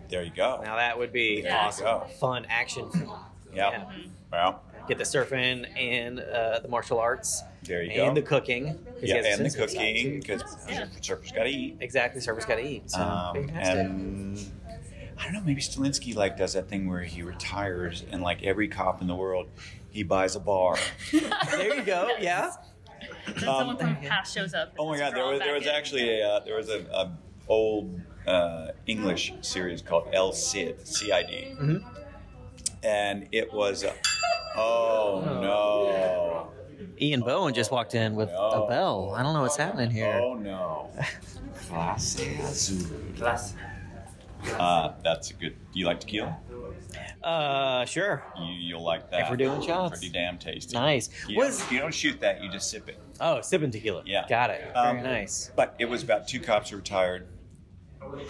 There 0.09 0.22
you 0.22 0.30
go. 0.34 0.61
Now 0.64 0.76
that 0.76 0.98
would 0.98 1.12
be 1.12 1.42
Yeah. 1.44 1.66
awesome. 1.66 2.00
Fun 2.18 2.46
action 2.48 2.90
film. 2.90 3.11
Yep. 3.54 3.72
Yeah. 3.72 3.84
Well, 4.32 4.62
Get 4.89 4.97
the 4.99 5.05
surfing 5.05 5.66
and 5.78 6.18
uh, 6.20 6.61
the 6.61 6.68
martial 6.68 6.99
arts. 6.99 7.43
there 7.62 7.82
you 7.82 7.91
and 8.03 8.14
go. 8.16 8.20
the 8.20 8.26
cooking. 8.26 8.78
yeah, 9.03 9.16
and 9.16 9.24
the 9.45 9.51
sense 9.51 9.57
of 9.57 9.70
style, 9.70 9.82
cooking 9.84 10.05
too. 10.05 10.18
because 10.20 10.43
Yeah. 10.68 10.86
surfers 11.01 11.34
got 11.34 11.43
to 11.45 11.51
eat. 11.51 11.76
Exactly, 11.80 12.20
surfers 12.22 12.47
got 12.49 12.57
to 12.57 12.66
eat. 12.66 12.91
So 12.91 13.01
Um, 13.03 13.36
and 13.51 14.39
I 15.18 15.24
don't 15.24 15.32
know, 15.34 15.41
maybe 15.45 15.61
Stilinski 15.61 16.14
like 16.16 16.36
does 16.39 16.55
that 16.55 16.68
thing 16.68 16.89
where 16.89 17.03
he 17.03 17.22
retires 17.22 18.05
and 18.11 18.22
like 18.22 18.43
every 18.43 18.68
cop 18.68 19.03
in 19.03 19.09
the 19.09 19.14
world, 19.16 19.49
he 19.91 20.03
buys 20.03 20.36
a 20.36 20.41
bar. 20.41 20.78
there 21.12 21.74
you 21.76 21.82
go. 21.82 22.11
Yeah. 22.18 22.51
Then 23.26 23.39
someone 23.41 23.76
from 23.76 23.97
past 23.97 24.34
shows 24.34 24.55
up. 24.55 24.72
Oh 24.78 24.89
my 24.89 24.97
God, 24.99 25.14
there 25.14 25.26
was 25.26 25.39
there 25.41 25.55
was 25.55 25.64
in. 25.64 25.68
actually 25.70 26.20
a 26.20 26.28
uh, 26.28 26.41
there 26.41 26.57
was 26.57 26.68
a, 26.70 26.80
a 26.93 27.12
old 27.49 28.01
uh, 28.26 28.68
English 28.86 29.32
series 29.43 29.82
called 29.82 30.09
El 30.12 30.32
Cid, 30.32 30.86
C-I-D, 30.86 31.55
Mhm. 31.61 31.84
And 32.83 33.29
it 33.33 33.53
was. 33.53 33.83
A, 33.85 33.95
oh 34.57 35.22
no! 35.24 36.51
Ian 37.01 37.20
Bohen 37.20 37.55
just 37.55 37.70
walked 37.70 37.95
in 37.95 38.14
with 38.14 38.29
No. 38.31 38.64
a 38.64 38.68
bell. 38.68 39.12
I 39.16 39.22
don't 39.22 39.35
know 39.35 39.43
what's 39.43 39.57
happening 39.57 39.91
here. 39.91 40.20
Oh 40.22 40.35
no! 40.35 40.91
Clase 41.68 42.39
Azul. 42.41 42.97
Uh, 44.59 44.93
that's 45.03 45.31
a 45.31 45.35
good. 45.35 45.57
Do 45.72 45.79
you 45.81 45.87
like 45.87 46.01
tequila? 46.01 46.37
Uh, 47.22 47.85
sure. 47.85 48.22
You, 48.41 48.53
you'll 48.55 48.85
like 48.85 49.11
that. 49.11 49.22
If 49.22 49.31
we're 49.31 49.37
doing 49.37 49.61
shots. 49.61 49.91
pretty 49.99 50.11
damn 50.11 50.39
tasty. 50.39 50.74
Nice. 50.76 51.11
You, 51.29 51.37
Was 51.39 51.59
don't, 51.61 51.72
you 51.72 51.79
don't 51.81 51.95
shoot 51.95 52.20
that; 52.20 52.43
you 52.43 52.51
just 52.51 52.70
sip 52.70 52.89
it. 52.89 52.99
oh 53.20 53.41
sipping 53.41 53.70
tequila. 53.72 54.03
Yeah. 54.07 54.24
Got 54.29 54.51
it. 54.51 54.61
Very 54.72 54.99
Um, 54.99 55.03
nice. 55.03 55.51
But 55.57 55.74
it 55.79 55.87
was 55.87 56.03
about 56.05 56.29
two 56.29 56.39
cops 56.41 56.70
who 56.70 56.76
retired, 56.76 57.26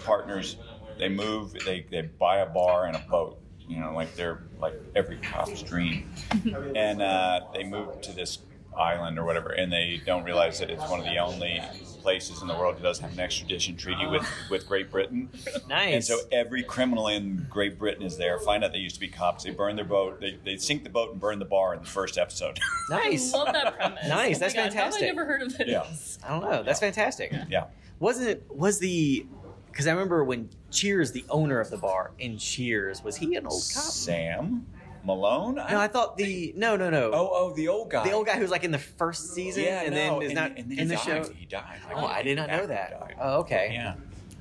partners. 0.03 0.57
They 0.97 1.09
move. 1.09 1.53
They 1.65 1.85
they 1.89 2.01
buy 2.01 2.39
a 2.39 2.45
bar 2.47 2.85
and 2.87 2.95
a 2.95 2.99
boat. 3.09 3.39
You 3.69 3.79
know, 3.79 3.93
like 3.93 4.15
they're 4.15 4.41
like 4.59 4.73
every 4.95 5.17
cop's 5.17 5.61
dream. 5.61 6.09
and 6.75 7.01
uh, 7.01 7.41
they 7.53 7.63
move 7.63 8.01
to 8.01 8.11
this 8.11 8.39
island 8.77 9.17
or 9.19 9.25
whatever, 9.25 9.49
and 9.51 9.71
they 9.71 10.01
don't 10.05 10.23
realize 10.23 10.59
that 10.59 10.69
it's 10.69 10.89
one 10.89 10.99
of 10.99 11.05
the 11.05 11.17
only 11.17 11.61
places 12.01 12.41
in 12.41 12.47
the 12.47 12.53
world 12.55 12.77
that 12.77 12.81
doesn't 12.83 13.03
have 13.03 13.13
an 13.13 13.19
extradition 13.19 13.75
treaty 13.75 14.05
with 14.07 14.25
with 14.49 14.67
Great 14.67 14.89
Britain. 14.89 15.29
Nice. 15.67 15.93
And 15.93 16.03
so 16.03 16.17
every 16.31 16.63
criminal 16.63 17.07
in 17.09 17.45
Great 17.49 17.77
Britain 17.77 18.03
is 18.03 18.17
there. 18.17 18.39
Find 18.39 18.63
out 18.63 18.71
they 18.71 18.79
used 18.79 18.95
to 18.95 19.01
be 19.01 19.07
cops. 19.09 19.43
They 19.43 19.51
burn 19.51 19.75
their 19.75 19.85
boat. 19.85 20.19
They, 20.19 20.39
they 20.43 20.57
sink 20.57 20.83
the 20.83 20.89
boat 20.89 21.11
and 21.11 21.19
burn 21.19 21.39
the 21.39 21.45
bar 21.45 21.73
in 21.75 21.81
the 21.81 21.85
first 21.87 22.17
episode. 22.17 22.57
nice. 22.89 23.33
I 23.33 23.37
love 23.37 23.53
that 23.53 23.75
premise. 23.75 23.99
Nice, 24.07 24.37
Oh 24.37 24.39
that's 24.39 24.55
my 24.55 24.63
God, 24.63 24.73
how 24.73 24.83
have 24.85 24.93
fantastic. 24.93 25.03
I 25.03 25.05
never 25.07 25.25
heard 25.25 25.41
of 25.43 25.57
this. 25.57 25.67
Yeah. 25.67 25.85
I 26.27 26.39
don't 26.39 26.49
know. 26.49 26.63
That's 26.63 26.79
fantastic. 26.79 27.33
yeah. 27.49 27.65
Wasn't 27.99 28.29
it? 28.29 28.45
was 28.49 28.79
the 28.79 29.25
because 29.71 29.87
I 29.87 29.91
remember 29.91 30.23
when 30.23 30.49
Cheers, 30.71 31.11
the 31.11 31.25
owner 31.29 31.59
of 31.59 31.69
the 31.69 31.77
bar 31.77 32.11
in 32.19 32.37
Cheers, 32.37 33.03
was 33.03 33.15
he 33.17 33.35
an 33.35 33.45
old 33.45 33.63
cop? 33.73 33.83
Sam 33.83 34.65
Malone. 35.03 35.55
No, 35.55 35.63
I 35.79 35.87
thought 35.87 36.17
the 36.17 36.53
no, 36.57 36.75
no, 36.75 36.89
no. 36.89 37.11
Oh, 37.13 37.29
oh, 37.33 37.53
the 37.55 37.67
old 37.69 37.89
guy. 37.89 38.03
the 38.03 38.11
old 38.11 38.25
guy 38.27 38.35
who 38.35 38.41
was 38.41 38.51
like 38.51 38.63
in 38.63 38.71
the 38.71 38.77
first 38.79 39.33
season 39.33 39.63
Yeah, 39.63 39.81
and 39.83 39.95
no, 39.95 40.19
then 40.19 40.21
is 40.21 40.27
and- 40.31 40.35
not 40.35 40.57
and 40.57 40.71
then 40.71 40.77
in 40.77 40.77
he 40.77 40.85
the 40.85 40.95
died. 40.95 41.03
show. 41.25 41.33
He 41.33 41.45
died. 41.45 41.79
Oh, 41.95 42.05
I 42.05 42.21
did 42.21 42.35
not 42.35 42.49
know 42.49 42.65
that. 42.67 43.15
Oh, 43.19 43.39
okay. 43.39 43.69
Yeah. 43.73 43.95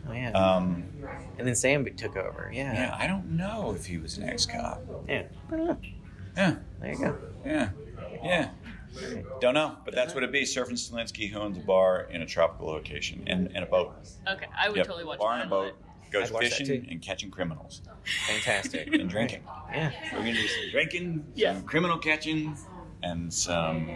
Oh, 0.09 0.13
yeah. 0.13 0.31
Um, 0.33 0.85
and 1.39 1.47
then 1.47 1.55
Sam 1.55 1.85
took 1.97 2.17
over. 2.17 2.51
yeah, 2.53 2.73
Yeah. 2.73 2.97
I 2.99 3.07
don't 3.07 3.31
know 3.37 3.75
if 3.77 3.85
he 3.87 3.99
was 3.99 4.17
an 4.19 4.25
ex-cop. 4.29 4.81
Yeah. 5.09 5.25
I 5.53 5.57
don't 5.57 5.67
know. 5.67 5.79
Yeah, 6.37 6.55
There 6.81 6.93
you 6.93 6.99
go. 6.99 7.19
yeah, 7.45 7.71
yeah. 8.25 8.51
Don't 9.41 9.55
know, 9.55 9.77
but 9.85 9.95
that's 9.95 10.15
what 10.15 10.23
it'd 10.23 10.33
be. 10.33 10.43
Surfing 10.43 10.73
Stilinski, 10.73 11.31
who 11.31 11.39
owns 11.39 11.57
a 11.57 11.61
bar 11.61 12.09
in 12.11 12.23
a 12.23 12.27
tropical 12.27 12.69
location 12.69 13.23
and, 13.27 13.51
and 13.55 13.65
a 13.65 13.67
boat. 13.67 13.93
Okay, 14.29 14.47
I 14.59 14.69
would 14.69 14.77
Yep. 14.77 14.87
totally 14.87 15.05
watch 15.05 15.19
bar 15.19 15.39
that. 15.39 15.49
Bar 15.51 15.65
and 15.65 15.69
a 15.71 15.73
boat. 15.75 15.83
Goes 16.11 16.29
I'd 16.29 16.35
watch 16.35 16.45
that 16.51 16.53
fishing 16.57 16.87
and 16.91 17.03
catching 17.03 17.31
criminals 17.31 17.83
Fantastic. 18.27 18.87
and 18.95 19.11
drinking. 19.11 19.43
Yeah. 19.71 19.93
We're 20.13 20.21
gonna 20.21 20.33
do 20.33 20.49
some 20.49 20.71
drinking, 20.71 21.27
Yeah. 21.35 21.55
some 21.55 21.65
criminal 21.65 21.99
catching, 21.99 22.57
and 23.03 23.33
some 23.33 23.87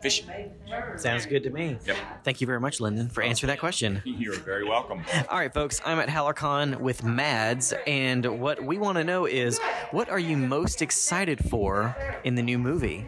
fishing. 0.00 0.26
Sounds 0.96 1.26
good 1.26 1.42
to 1.44 1.50
me. 1.50 1.76
Yep. 1.84 1.96
Thank 2.24 2.40
you 2.40 2.46
very 2.46 2.60
much, 2.60 2.80
Linden, 2.80 3.08
for 3.10 3.22
answering 3.22 3.48
that 3.48 3.60
question. 3.60 4.00
You're 4.06 4.34
very 4.40 4.64
welcome. 4.64 5.02
All 5.28 5.38
right, 5.38 5.52
folks, 5.52 5.80
I'm 5.84 5.98
at 5.98 6.08
HowlerCon 6.08 6.80
with 6.80 7.04
Mads, 7.04 7.74
and 7.86 8.40
what 8.40 8.64
we 8.64 8.78
want 8.78 8.96
to 8.96 9.04
know 9.04 9.26
is 9.26 9.58
what 9.90 10.08
are 10.08 10.18
you 10.18 10.36
most 10.38 10.80
excited 10.82 11.48
for 11.48 11.94
in 12.24 12.34
the 12.36 12.42
new 12.42 12.58
movie? 12.58 13.06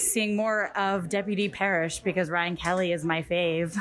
Seeing 0.00 0.36
more 0.36 0.68
of 0.76 1.08
Deputy 1.08 1.48
Parrish 1.48 2.00
because 2.00 2.30
Ryan 2.30 2.56
Kelly 2.56 2.92
is 2.92 3.04
my 3.04 3.22
fave. 3.22 3.76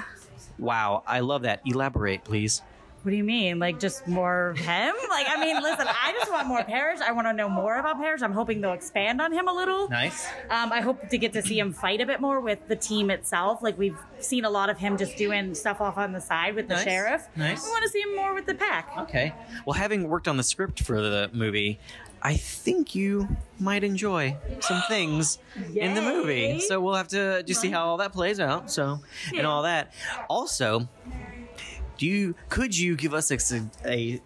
Wow, 0.59 1.03
I 1.05 1.19
love 1.19 1.43
that. 1.43 1.61
Elaborate, 1.65 2.23
please. 2.23 2.61
What 3.03 3.11
do 3.11 3.15
you 3.17 3.23
mean? 3.23 3.57
Like 3.59 3.79
just 3.79 4.05
more 4.07 4.49
of 4.49 4.57
him? 4.57 4.93
Like 5.09 5.27
I 5.29 5.39
mean, 5.39 5.61
listen, 5.61 5.87
I 5.87 6.11
just 6.19 6.29
want 6.29 6.47
more 6.47 6.61
Parrish. 6.65 6.99
I 6.99 7.13
want 7.13 7.27
to 7.27 7.31
know 7.33 7.47
more 7.47 7.77
about 7.77 7.97
Parrish. 7.97 8.21
I'm 8.21 8.33
hoping 8.33 8.59
they'll 8.59 8.73
expand 8.73 9.21
on 9.21 9.31
him 9.31 9.47
a 9.47 9.53
little. 9.53 9.87
Nice. 9.87 10.25
Um, 10.49 10.73
I 10.73 10.81
hope 10.81 11.07
to 11.09 11.17
get 11.17 11.31
to 11.33 11.41
see 11.41 11.57
him 11.57 11.71
fight 11.71 12.01
a 12.01 12.05
bit 12.05 12.19
more 12.19 12.41
with 12.41 12.67
the 12.67 12.75
team 12.75 13.09
itself. 13.09 13.61
Like 13.61 13.77
we've 13.77 13.97
seen 14.19 14.43
a 14.43 14.49
lot 14.49 14.69
of 14.69 14.77
him 14.77 14.97
just 14.97 15.15
doing 15.15 15.55
stuff 15.55 15.79
off 15.79 15.97
on 15.97 16.11
the 16.11 16.19
side 16.19 16.55
with 16.55 16.67
the 16.67 16.73
Nice. 16.73 16.83
sheriff. 16.83 17.27
Nice. 17.37 17.65
I 17.65 17.69
want 17.69 17.83
to 17.83 17.89
see 17.89 18.01
him 18.01 18.15
more 18.15 18.33
with 18.33 18.45
the 18.45 18.55
pack. 18.55 18.91
Okay. 18.97 19.31
Well, 19.65 19.75
having 19.75 20.09
worked 20.09 20.27
on 20.27 20.35
the 20.35 20.43
script 20.43 20.81
for 20.83 20.99
the 20.99 21.29
movie, 21.31 21.79
I 22.21 22.35
think 22.35 22.95
you 22.95 23.27
might 23.59 23.83
enjoy 23.83 24.37
some 24.59 24.81
things 24.87 25.39
in 25.75 25.93
the 25.93 26.01
movie. 26.01 26.59
So 26.61 26.81
we'll 26.81 26.95
have 26.95 27.07
to 27.09 27.43
just 27.43 27.61
see 27.61 27.69
how 27.71 27.85
all 27.85 27.97
that 27.97 28.11
plays 28.13 28.39
out. 28.39 28.71
So 28.71 28.99
and 29.35 29.45
all 29.45 29.63
that. 29.63 29.93
Also, 30.29 30.87
do 31.97 32.05
you 32.05 32.35
could 32.49 32.77
you 32.77 32.95
give 32.95 33.13
us 33.13 33.31
a, 33.31 33.61
a 33.85 34.21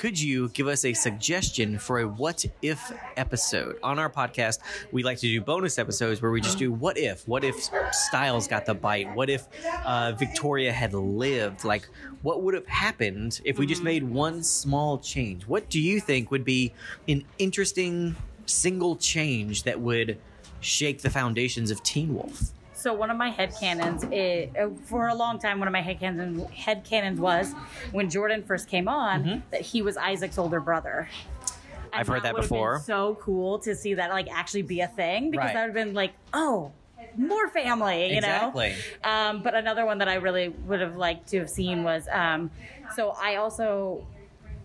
could 0.00 0.18
you 0.18 0.48
give 0.48 0.66
us 0.66 0.86
a 0.86 0.94
suggestion 0.94 1.78
for 1.78 2.00
a 2.00 2.08
what 2.08 2.46
if 2.62 2.90
episode? 3.18 3.78
On 3.82 3.98
our 3.98 4.08
podcast 4.08 4.60
we 4.92 5.02
like 5.02 5.18
to 5.18 5.26
do 5.26 5.42
bonus 5.42 5.78
episodes 5.78 6.22
where 6.22 6.30
we 6.30 6.40
just 6.40 6.56
do 6.56 6.72
what 6.72 6.96
if. 6.96 7.28
What 7.28 7.44
if 7.44 7.68
Stiles 7.92 8.48
got 8.48 8.64
the 8.64 8.72
bite? 8.72 9.14
What 9.14 9.28
if 9.28 9.46
uh, 9.84 10.12
victoria 10.12 10.72
had 10.72 10.94
lived? 10.94 11.64
Like 11.64 11.86
what 12.22 12.42
would 12.42 12.54
have 12.54 12.66
happened 12.66 13.42
if 13.44 13.58
we 13.58 13.66
just 13.66 13.82
made 13.82 14.02
one 14.02 14.42
small 14.42 14.96
change? 14.96 15.46
What 15.46 15.68
do 15.68 15.78
you 15.78 16.00
think 16.00 16.30
would 16.30 16.46
be 16.46 16.72
an 17.06 17.22
interesting 17.38 18.16
single 18.46 18.96
change 18.96 19.64
that 19.64 19.78
would 19.78 20.16
shake 20.60 21.02
the 21.02 21.10
foundations 21.10 21.70
of 21.70 21.82
teen 21.82 22.14
wolf 22.14 22.52
So 22.80 22.94
one 22.94 23.10
of 23.10 23.18
my 23.18 23.30
headcanons, 23.30 24.10
it, 24.10 24.56
uh, 24.58 24.70
for 24.86 25.08
a 25.08 25.14
long 25.14 25.38
time, 25.38 25.58
one 25.58 25.68
of 25.68 25.72
my 25.72 25.82
headcanons, 25.82 26.50
headcanons 26.54 27.18
was 27.18 27.54
when 27.92 28.08
Jordan 28.08 28.42
first 28.42 28.68
came 28.68 28.88
on 28.88 29.42
that 29.50 29.60
he 29.60 29.82
was 29.82 29.98
Isaac's 29.98 30.38
older 30.38 30.60
brother. 30.60 31.08
And 31.10 31.48
Mm-hmm. 31.92 32.00
I've 32.00 32.06
heard 32.06 32.22
that 32.22 32.34
would've 32.34 32.48
been 32.48 32.56
before. 32.56 32.78
so 32.80 33.18
cool 33.20 33.58
to 33.60 33.74
see 33.74 33.94
that 33.94 34.10
like 34.10 34.28
actually 34.32 34.62
be 34.62 34.80
a 34.80 34.86
thing 34.86 35.30
because 35.30 35.46
Right. 35.46 35.54
that 35.54 35.60
would 35.68 35.76
have 35.76 35.86
been 35.86 35.92
like, 35.94 36.12
oh, 36.32 36.70
more 37.18 37.48
family, 37.48 38.12
you 38.12 38.18
Exactly. 38.18 38.76
know. 39.04 39.10
Um, 39.10 39.42
but 39.42 39.54
another 39.54 39.84
one 39.84 39.98
that 39.98 40.08
I 40.08 40.14
really 40.14 40.48
would 40.48 40.80
have 40.80 40.96
liked 40.96 41.28
to 41.30 41.40
have 41.40 41.50
seen 41.50 41.82
was 41.82 42.06
um, 42.12 42.50
so 42.96 43.10
I 43.20 43.36
also 43.36 44.06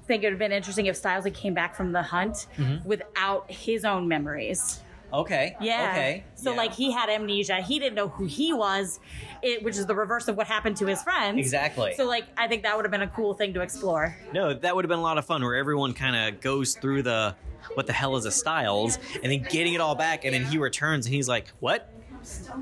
think 0.08 0.24
it 0.24 0.28
would 0.28 0.34
have 0.34 0.40
been 0.40 0.52
interesting 0.54 0.86
if 0.86 0.96
Stiles 0.96 1.26
came 1.34 1.54
back 1.56 1.76
from 1.76 1.92
the 1.92 2.04
hunt 2.04 2.46
Mm-hmm. 2.58 2.88
without 2.88 3.52
his 3.52 3.84
own 3.84 4.08
memories. 4.08 4.80
Okay. 5.20 5.56
Yeah. 5.62 5.90
Okay. 5.92 6.24
So 6.36 6.52
Yeah. 6.52 6.58
like 6.58 6.74
he 6.74 6.92
had 6.92 7.10
amnesia. 7.10 7.62
He 7.62 7.80
didn't 7.80 7.96
know 7.96 8.08
who 8.10 8.26
he 8.26 8.54
was, 8.54 9.00
it, 9.42 9.64
which 9.64 9.78
is 9.78 9.86
the 9.86 9.96
reverse 9.96 10.28
of 10.28 10.36
what 10.38 10.48
happened 10.48 10.78
to 10.78 10.86
his 10.86 11.02
friends. 11.04 11.38
Exactly. 11.40 11.94
So 11.96 12.06
like 12.06 12.26
I 12.38 12.48
think 12.48 12.64
that 12.64 12.76
would 12.76 12.86
have 12.86 12.92
been 12.92 13.02
a 13.02 13.08
cool 13.08 13.34
thing 13.34 13.54
to 13.54 13.62
explore. 13.62 14.16
No, 14.34 14.54
that 14.54 14.76
would 14.76 14.86
have 14.86 14.90
been 14.90 15.00
a 15.00 15.04
lot 15.04 15.18
of 15.18 15.26
fun 15.26 15.42
where 15.44 15.56
everyone 15.56 15.94
kind 15.94 16.16
of 16.16 16.42
goes 16.42 16.76
through 16.76 17.04
the 17.04 17.36
what 17.74 17.88
the 17.88 17.94
hell 17.94 18.16
is 18.16 18.26
a 18.26 18.32
Stiles 18.32 19.00
and 19.24 19.32
then 19.32 19.46
getting 19.50 19.74
it 19.74 19.82
all 19.82 19.96
back 19.96 20.24
and 20.24 20.34
then 20.34 20.46
he 20.46 20.58
returns 20.58 21.06
and 21.08 21.16
he's 21.16 21.28
like, 21.28 21.48
"What? 21.60 21.90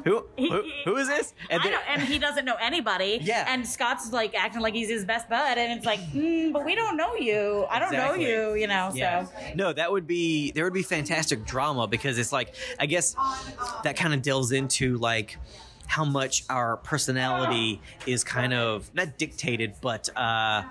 Who? 0.04 0.26
Who, 0.38 0.64
who 0.86 0.96
is 0.98 1.08
this?" 1.08 1.34
And 1.50 1.62
I 1.62 1.70
don't, 1.70 1.84
and 1.90 2.02
he 2.02 2.20
doesn't 2.20 2.46
know 2.46 2.56
anybody. 2.62 3.20
Yeah. 3.22 3.46
And 3.48 3.68
Scott's 3.68 4.12
like 4.12 4.36
acting 4.36 4.62
like 4.62 4.74
he's 4.74 4.90
his 4.90 5.06
best 5.06 5.30
bud, 5.30 5.58
and 5.58 5.72
it's 5.78 5.86
like, 5.86 6.00
mm, 6.12 6.52
but 6.54 6.66
we 6.66 6.76
don't 6.76 6.98
know 6.98 7.16
you. 7.16 7.66
I 7.70 7.80
don't 7.80 7.94
Exactly. 7.94 8.26
know 8.26 8.30
you. 8.54 8.62
You 8.62 8.68
know. 8.68 8.92
yeah. 8.94 9.26
So 9.26 9.32
No, 9.56 9.74
that 9.74 9.92
would 9.92 10.08
be 10.08 10.52
there 10.52 10.64
would 10.64 10.74
be 10.74 10.84
fantastic 10.84 11.46
drama 11.46 11.88
because 11.88 12.18
it's 12.18 12.32
like 12.32 12.54
I 12.80 12.86
guess 12.86 13.16
that 13.84 13.96
kind 13.96 14.14
of 14.14 14.22
delves 14.22 14.52
into 14.52 14.98
like 14.98 15.38
how 15.86 16.06
much 16.06 16.44
our 16.50 16.78
personality 16.78 17.82
is 18.08 18.24
kind 18.24 18.54
of 18.54 18.90
not 18.96 19.18
dictated 19.18 19.74
but 19.82 20.08
uh 20.16 20.64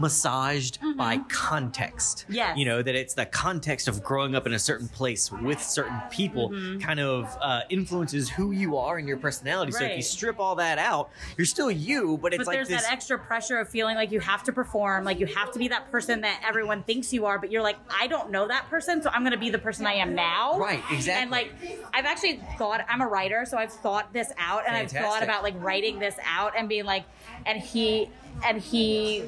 massaged 0.00 0.78
by 0.96 1.18
context. 1.28 2.24
Mm-hmm. 2.24 2.34
Yes. 2.34 2.58
You 2.58 2.64
know, 2.64 2.82
that 2.82 2.94
it's 2.94 3.14
the 3.14 3.26
context 3.26 3.86
of 3.86 4.02
growing 4.02 4.34
up 4.34 4.46
in 4.46 4.52
a 4.52 4.58
certain 4.58 4.88
place 4.88 5.30
with 5.30 5.62
certain 5.62 6.00
people 6.10 6.50
kind 6.80 6.98
of 7.00 7.36
uh, 7.40 7.60
influences 7.70 8.28
who 8.28 8.50
you 8.52 8.76
are 8.76 8.98
and 8.98 9.06
your 9.06 9.18
personality. 9.18 9.72
So 9.72 9.84
if 9.84 9.90
you 9.92 10.00
Mm-hmm. 10.00 10.20
Strip 10.20 10.40
all 10.40 10.56
that 10.56 10.78
out, 10.78 11.10
you're 11.36 11.46
still 11.46 11.70
you, 11.70 12.18
but 12.20 12.32
it's 12.32 12.40
but 12.40 12.46
like 12.48 12.56
there's 12.56 12.68
this 12.68 12.82
that 12.82 12.92
extra 12.92 13.18
pressure 13.18 13.58
of 13.58 13.68
feeling 13.68 13.96
like 13.96 14.10
you 14.10 14.20
have 14.20 14.42
to 14.44 14.52
perform, 14.52 15.04
like 15.04 15.20
you 15.20 15.26
have 15.26 15.50
to 15.52 15.58
be 15.58 15.68
that 15.68 15.90
person 15.90 16.22
that 16.22 16.42
everyone 16.46 16.82
thinks 16.82 17.12
you 17.12 17.26
are, 17.26 17.38
but 17.38 17.50
you're 17.50 17.62
like, 17.62 17.76
I 17.90 18.06
don't 18.06 18.30
know 18.30 18.48
that 18.48 18.68
person, 18.68 19.02
so 19.02 19.10
I'm 19.10 19.22
going 19.22 19.32
to 19.32 19.38
be 19.38 19.50
the 19.50 19.58
person 19.58 19.86
I 19.86 19.94
am 19.94 20.14
now. 20.14 20.58
Right, 20.58 20.82
exactly. 20.90 21.22
And 21.22 21.30
like, 21.30 21.52
I've 21.94 22.06
actually 22.06 22.40
thought, 22.58 22.84
I'm 22.88 23.00
a 23.00 23.06
writer, 23.06 23.44
so 23.46 23.56
I've 23.56 23.72
thought 23.72 24.12
this 24.12 24.32
out, 24.38 24.64
and 24.66 24.76
I've 24.76 24.90
thought 24.90 25.22
about 25.22 25.42
like 25.42 25.54
writing 25.62 25.98
this 25.98 26.16
out 26.24 26.54
and 26.56 26.68
being 26.68 26.84
like, 26.84 27.04
and 27.46 27.60
he, 27.60 28.08
and 28.44 28.60
he 28.60 29.24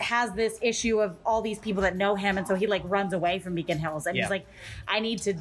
has 0.00 0.32
this 0.32 0.58
issue 0.62 1.00
of 1.00 1.16
all 1.24 1.42
these 1.42 1.58
people 1.58 1.82
that 1.82 1.96
know 1.96 2.14
him, 2.14 2.38
and 2.38 2.46
so 2.46 2.54
he 2.54 2.66
like 2.66 2.82
runs 2.84 3.12
away 3.12 3.38
from 3.38 3.54
Beacon 3.54 3.78
Hills, 3.78 4.06
and 4.06 4.16
Yeah. 4.16 4.24
he's 4.24 4.30
like, 4.30 4.46
I 4.88 5.00
need 5.00 5.20
to 5.22 5.34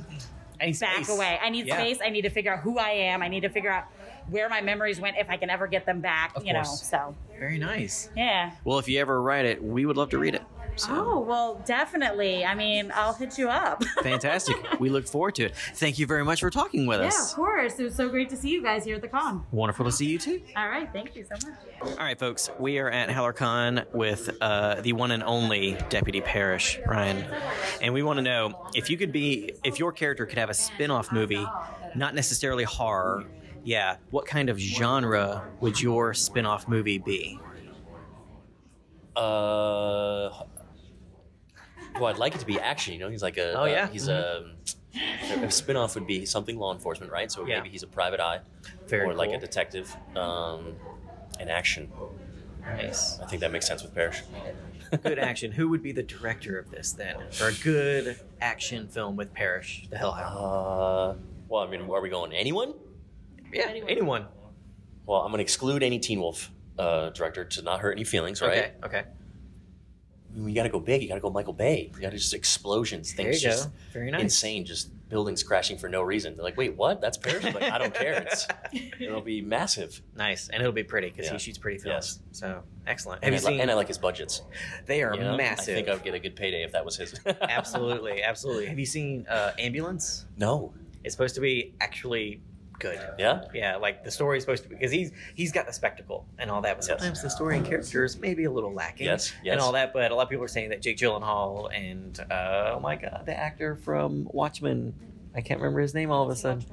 I 0.61 0.67
need 0.67 0.79
back 0.79 0.95
space. 1.05 1.09
away. 1.09 1.39
I 1.41 1.49
need 1.49 1.67
Yeah. 1.67 1.75
space. 1.77 1.99
I 2.03 2.09
need 2.09 2.21
to 2.21 2.29
figure 2.29 2.53
out 2.53 2.59
who 2.59 2.77
I 2.77 2.89
am. 2.91 3.21
I 3.21 3.27
need 3.27 3.41
to 3.41 3.49
figure 3.49 3.71
out 3.71 3.85
where 4.29 4.47
my 4.47 4.61
memories 4.61 4.99
went 4.99 5.17
if 5.17 5.29
I 5.29 5.35
can 5.37 5.49
ever 5.49 5.67
get 5.67 5.85
them 5.85 5.99
back. 5.99 6.35
Of 6.37 6.45
you 6.45 6.53
know, 6.53 6.63
so 6.63 7.15
Very 7.37 7.57
nice. 7.57 8.09
yeah. 8.15 8.51
Well, 8.63 8.79
if 8.79 8.87
you 8.87 8.99
ever 8.99 9.21
write 9.21 9.45
it, 9.45 9.61
we 9.63 9.85
would 9.85 9.97
love 9.97 10.09
to 10.11 10.17
read 10.19 10.35
it. 10.35 10.43
So. 10.75 10.91
Oh 10.91 11.19
well, 11.19 11.61
definitely. 11.65 12.43
I 12.45 12.55
mean, 12.55 12.91
I'll 12.95 13.13
hit 13.13 13.37
you 13.37 13.49
up. 13.49 13.83
Fantastic. 14.03 14.55
we 14.79 14.89
look 14.89 15.07
forward 15.07 15.35
to 15.35 15.43
it. 15.45 15.55
Thank 15.55 15.99
you 15.99 16.05
very 16.07 16.25
much 16.25 16.39
for 16.39 16.49
talking 16.49 16.85
with 16.85 16.99
us. 16.99 17.13
yeah, 17.13 17.29
of 17.29 17.35
course. 17.35 17.79
It 17.79 17.83
was 17.83 17.95
so 17.95 18.09
great 18.09 18.29
to 18.29 18.35
see 18.35 18.49
you 18.49 18.63
guys 18.63 18.83
here 18.85 18.95
at 18.95 19.01
the 19.01 19.07
con. 19.07 19.45
Wonderful 19.51 19.85
to 19.85 19.91
see 19.91 20.07
you 20.07 20.17
too. 20.19 20.41
All 20.55 20.67
right, 20.69 20.89
thank 20.91 21.15
you 21.15 21.23
so 21.25 21.35
much. 21.47 21.57
All 21.97 22.03
right, 22.05 22.17
folks, 22.17 22.49
we 22.59 22.79
are 22.79 22.89
at 22.89 23.09
HowlerCon 23.09 23.93
with 23.93 24.35
uh, 24.41 24.81
the 24.81 24.93
one 24.93 25.11
and 25.11 25.23
only 25.23 25.77
Deputy 25.89 26.21
Parrish, 26.21 26.79
Ryan. 26.87 27.25
And 27.81 27.93
we 27.93 28.03
want 28.03 28.17
to 28.17 28.23
know 28.23 28.67
if 28.73 28.89
you 28.89 28.97
could 28.97 29.11
be, 29.11 29.51
if 29.63 29.79
your 29.79 29.91
character 29.91 30.25
could 30.25 30.37
have 30.37 30.49
a 30.49 30.53
spin 30.53 30.91
off 30.91 31.11
movie, 31.11 31.45
not 31.95 32.15
necessarily 32.15 32.63
horror, 32.63 33.25
yeah, 33.63 33.97
what 34.09 34.25
kind 34.25 34.49
of 34.49 34.57
genre 34.57 35.43
would 35.61 35.79
your 35.81 36.13
spin 36.13 36.45
off 36.45 36.67
movie 36.67 36.97
be? 36.97 37.39
Uh, 39.15 40.29
well, 41.95 42.05
I'd 42.05 42.17
like 42.17 42.35
it 42.35 42.39
to 42.39 42.45
be 42.45 42.59
action. 42.59 42.93
You 42.93 42.99
know, 42.99 43.09
he's 43.09 43.21
like 43.23 43.37
a. 43.37 43.53
Oh, 43.53 43.65
yeah? 43.65 43.83
Uh, 43.85 43.87
he's 43.87 44.07
a. 44.07 44.51
A 45.41 45.49
spin-off 45.49 45.95
would 45.95 46.05
be 46.05 46.23
something 46.25 46.57
law 46.59 46.71
enforcement, 46.71 47.11
right? 47.11 47.31
So 47.31 47.45
Yeah. 47.47 47.57
maybe 47.57 47.69
he's 47.69 47.81
a 47.81 47.87
private 47.87 48.19
eye, 48.19 48.41
Very 48.87 49.07
or 49.07 49.15
like 49.15 49.31
a 49.31 49.39
detective, 49.39 49.95
um, 50.15 50.75
in 51.39 51.49
action. 51.49 51.91
Nice. 52.61 53.19
I 53.19 53.25
think 53.25 53.41
that 53.41 53.51
makes 53.51 53.65
sense 53.67 53.81
with 53.81 53.93
Parrish. 53.95 54.21
Good 55.03 55.17
action. 55.31 55.51
Who 55.51 55.69
would 55.69 55.81
be 55.81 55.91
the 55.93 56.03
director 56.03 56.59
of 56.59 56.69
this 56.69 56.91
then? 56.91 57.15
For 57.31 57.47
a 57.47 57.53
good 57.53 58.19
action 58.39 58.87
film 58.87 59.15
with 59.15 59.33
Parrish, 59.33 59.87
the 59.89 59.97
Hellhound? 59.97 60.37
Uh, 60.37 61.15
well, 61.49 61.63
I 61.63 61.67
mean, 61.71 61.89
are 61.89 62.01
we 62.01 62.09
going 62.09 62.31
anyone? 62.31 62.75
yeah, 63.51 63.71
anyone. 63.87 64.27
Well, 65.07 65.21
I'm 65.21 65.31
going 65.31 65.39
to 65.39 65.43
exclude 65.43 65.81
any 65.81 65.97
Teen 65.97 66.19
Wolf 66.21 66.51
uh, 66.77 67.09
director 67.09 67.43
to 67.45 67.61
not 67.63 67.79
hurt 67.79 67.93
any 67.93 68.03
feelings, 68.03 68.41
right? 68.43 68.51
Okay, 68.51 68.71
okay. 68.83 69.03
We 70.35 70.53
got 70.53 70.63
to 70.63 70.69
go 70.69 70.79
big. 70.79 71.01
You 71.01 71.07
got 71.07 71.15
to 71.15 71.21
go 71.21 71.29
Michael 71.29 71.53
Bay. 71.53 71.91
You 71.93 72.01
got 72.01 72.09
to 72.11 72.17
just 72.17 72.33
explosions, 72.33 73.13
There 73.13 73.25
things 73.25 73.43
you 73.43 73.49
just 73.49 73.65
go. 73.69 73.73
Very 73.91 74.09
nice. 74.11 74.21
insane, 74.21 74.65
just 74.65 74.89
buildings 75.09 75.43
crashing 75.43 75.77
for 75.77 75.89
no 75.89 76.01
reason. 76.01 76.35
They're 76.35 76.43
like, 76.43 76.57
wait, 76.57 76.75
what? 76.75 77.01
That's 77.01 77.17
Parrish? 77.17 77.43
Like, 77.43 77.61
I 77.61 77.77
don't 77.77 77.93
care. 77.93 78.13
It's, 78.23 78.47
it'll 78.99 79.21
be 79.21 79.41
massive. 79.41 80.01
Nice, 80.15 80.49
and 80.49 80.59
it'll 80.59 80.71
be 80.73 80.83
pretty 80.83 81.09
because 81.11 81.27
Yeah. 81.27 81.33
he 81.33 81.37
shoots 81.39 81.59
pretty 81.59 81.77
films. 81.77 82.19
So 82.31 82.63
excellent. 82.87 83.23
Have 83.23 83.31
And, 83.31 83.39
you 83.41 83.47
I, 83.47 83.51
li- 83.51 83.55
seen? 83.57 83.61
and 83.61 83.69
I 83.71 83.75
like 83.75 83.87
his 83.89 83.99
budgets. 83.99 84.41
they 84.87 85.03
are 85.03 85.13
you 85.13 85.21
know? 85.21 85.37
massive. 85.37 85.73
I 85.73 85.75
think 85.75 85.87
I 85.89 85.93
would 85.93 86.03
get 86.03 86.15
a 86.15 86.19
good 86.19 86.35
payday 86.35 86.63
if 86.63 86.71
that 86.71 86.83
was 86.83 86.97
his. 86.97 87.13
absolutely, 87.41 88.23
absolutely. 88.23 88.65
Have 88.65 88.79
you 88.79 88.85
seen 88.87 89.27
uh, 89.29 89.51
Ambulance? 89.59 90.25
No. 90.37 90.73
It's 91.03 91.13
supposed 91.13 91.35
to 91.35 91.41
be 91.41 91.73
actually 91.79 92.41
good. 92.83 92.99
Yeah? 93.17 93.45
Yeah, 93.53 93.77
like 93.77 94.03
the 94.03 94.11
story 94.11 94.37
is 94.37 94.43
supposed 94.43 94.61
to 94.63 94.69
be 94.69 94.75
because 94.75 94.91
he's 94.91 95.11
he's 95.33 95.51
got 95.51 95.65
the 95.65 95.73
spectacle 95.73 96.27
and 96.37 96.51
all 96.51 96.61
that, 96.61 96.77
but 96.77 96.85
Yes. 96.87 96.99
sometimes 96.99 97.21
the 97.23 97.29
story 97.29 97.57
and 97.57 97.65
characters 97.65 98.17
may 98.19 98.33
be 98.35 98.43
a 98.43 98.51
little 98.51 98.73
lacking. 98.73 99.07
Yes, 99.07 99.33
yes. 99.43 99.53
and 99.53 99.61
all 99.61 99.71
that. 99.71 99.93
But 99.93 100.11
a 100.11 100.15
lot 100.15 100.23
of 100.23 100.29
people 100.29 100.45
are 100.45 100.47
saying 100.49 100.69
that 100.69 100.81
Jake 100.81 100.97
Gyllenhaal 100.97 101.69
and 101.73 102.19
uh, 102.29 102.73
oh 102.75 102.79
my 102.79 102.95
god, 102.95 103.23
the 103.25 103.35
actor 103.35 103.75
from 103.75 104.27
Watchmen, 104.31 104.93
I 105.35 105.41
can't 105.41 105.59
remember 105.59 105.79
his 105.79 105.93
name 105.95 106.11
all 106.11 106.23
of 106.23 106.29
a 106.29 106.35
sudden. 106.35 106.63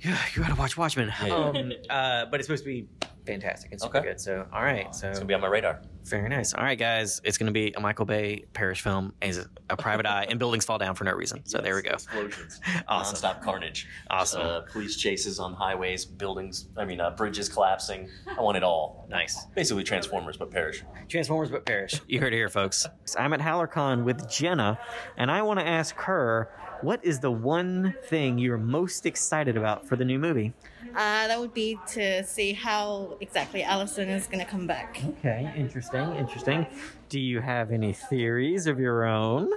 Yeah, 0.00 0.18
you 0.34 0.42
gotta 0.42 0.54
watch 0.56 0.76
Watchmen. 0.78 1.12
Yeah. 1.24 1.34
Um, 1.34 1.72
uh, 1.90 2.24
but 2.26 2.40
it's 2.40 2.46
supposed 2.46 2.64
to 2.64 2.70
be 2.70 2.88
fantastic 3.26 3.70
and 3.72 3.80
super 3.80 3.98
Okay. 3.98 4.08
good. 4.08 4.20
So 4.20 4.46
all 4.52 4.62
right, 4.62 4.92
so 4.94 5.08
It's 5.08 5.18
going 5.18 5.26
to 5.28 5.30
be 5.30 5.34
on 5.34 5.40
my 5.40 5.46
radar. 5.46 5.80
Very 6.04 6.28
nice. 6.28 6.52
All 6.52 6.64
right, 6.64 6.78
guys, 6.78 7.20
it's 7.24 7.38
going 7.38 7.46
to 7.46 7.52
be 7.52 7.72
a 7.76 7.80
Michael 7.80 8.04
Bay 8.04 8.44
Parrish 8.52 8.80
film 8.82 9.12
as 9.22 9.46
a 9.70 9.76
private 9.76 10.06
eye, 10.06 10.26
and 10.28 10.38
buildings 10.38 10.64
fall 10.64 10.78
down 10.78 10.94
for 10.94 11.04
no 11.04 11.12
reason. 11.12 11.44
So 11.44 11.58
there 11.58 11.74
we 11.74 11.82
go. 11.82 11.92
Explosions. 11.92 12.60
Awesome. 12.88 13.12
Non-stop 13.12 13.42
carnage. 13.42 13.86
Awesome. 14.10 14.42
Uh, 14.42 14.60
police 14.62 14.96
chases 14.96 15.38
on 15.38 15.54
highways, 15.54 16.04
buildings, 16.04 16.68
I 16.76 16.84
mean, 16.84 17.00
uh, 17.00 17.10
bridges 17.10 17.48
collapsing. 17.48 18.08
I 18.36 18.40
want 18.40 18.56
it 18.56 18.62
all. 18.62 19.06
Nice. 19.08 19.46
Basically 19.54 19.84
Transformers, 19.84 20.36
but 20.36 20.50
Parrish. 20.50 20.82
Transformers 21.08 21.50
but 21.50 21.64
Parrish. 21.64 22.00
You 22.08 22.20
heard 22.20 22.32
it 22.32 22.36
here, 22.36 22.48
folks. 22.48 22.86
I'm 23.18 23.32
at 23.32 23.40
HowlerCon 23.40 24.04
with 24.04 24.28
Jenna, 24.30 24.78
and 25.16 25.30
I 25.30 25.42
want 25.42 25.60
to 25.60 25.66
ask 25.66 25.94
her 25.96 26.50
what 26.82 27.04
is 27.04 27.20
the 27.20 27.30
one 27.30 27.94
thing 28.06 28.38
you're 28.38 28.58
most 28.58 29.06
excited 29.06 29.56
about 29.56 29.86
for 29.86 29.94
the 29.94 30.04
new 30.04 30.18
movie? 30.18 30.52
Uh, 30.90 31.28
that 31.28 31.38
would 31.38 31.54
be 31.54 31.78
to 31.92 32.24
see 32.24 32.52
how 32.52 33.16
exactly 33.20 33.62
Allison 33.62 34.08
is 34.08 34.26
going 34.26 34.44
to 34.44 34.50
come 34.50 34.66
back. 34.66 35.00
Okay, 35.20 35.50
interesting, 35.56 35.91
interesting. 36.00 36.66
Do 37.08 37.20
you 37.20 37.40
have 37.40 37.70
any 37.70 37.92
theories 37.92 38.66
of 38.66 38.78
your 38.80 39.04
own? 39.04 39.50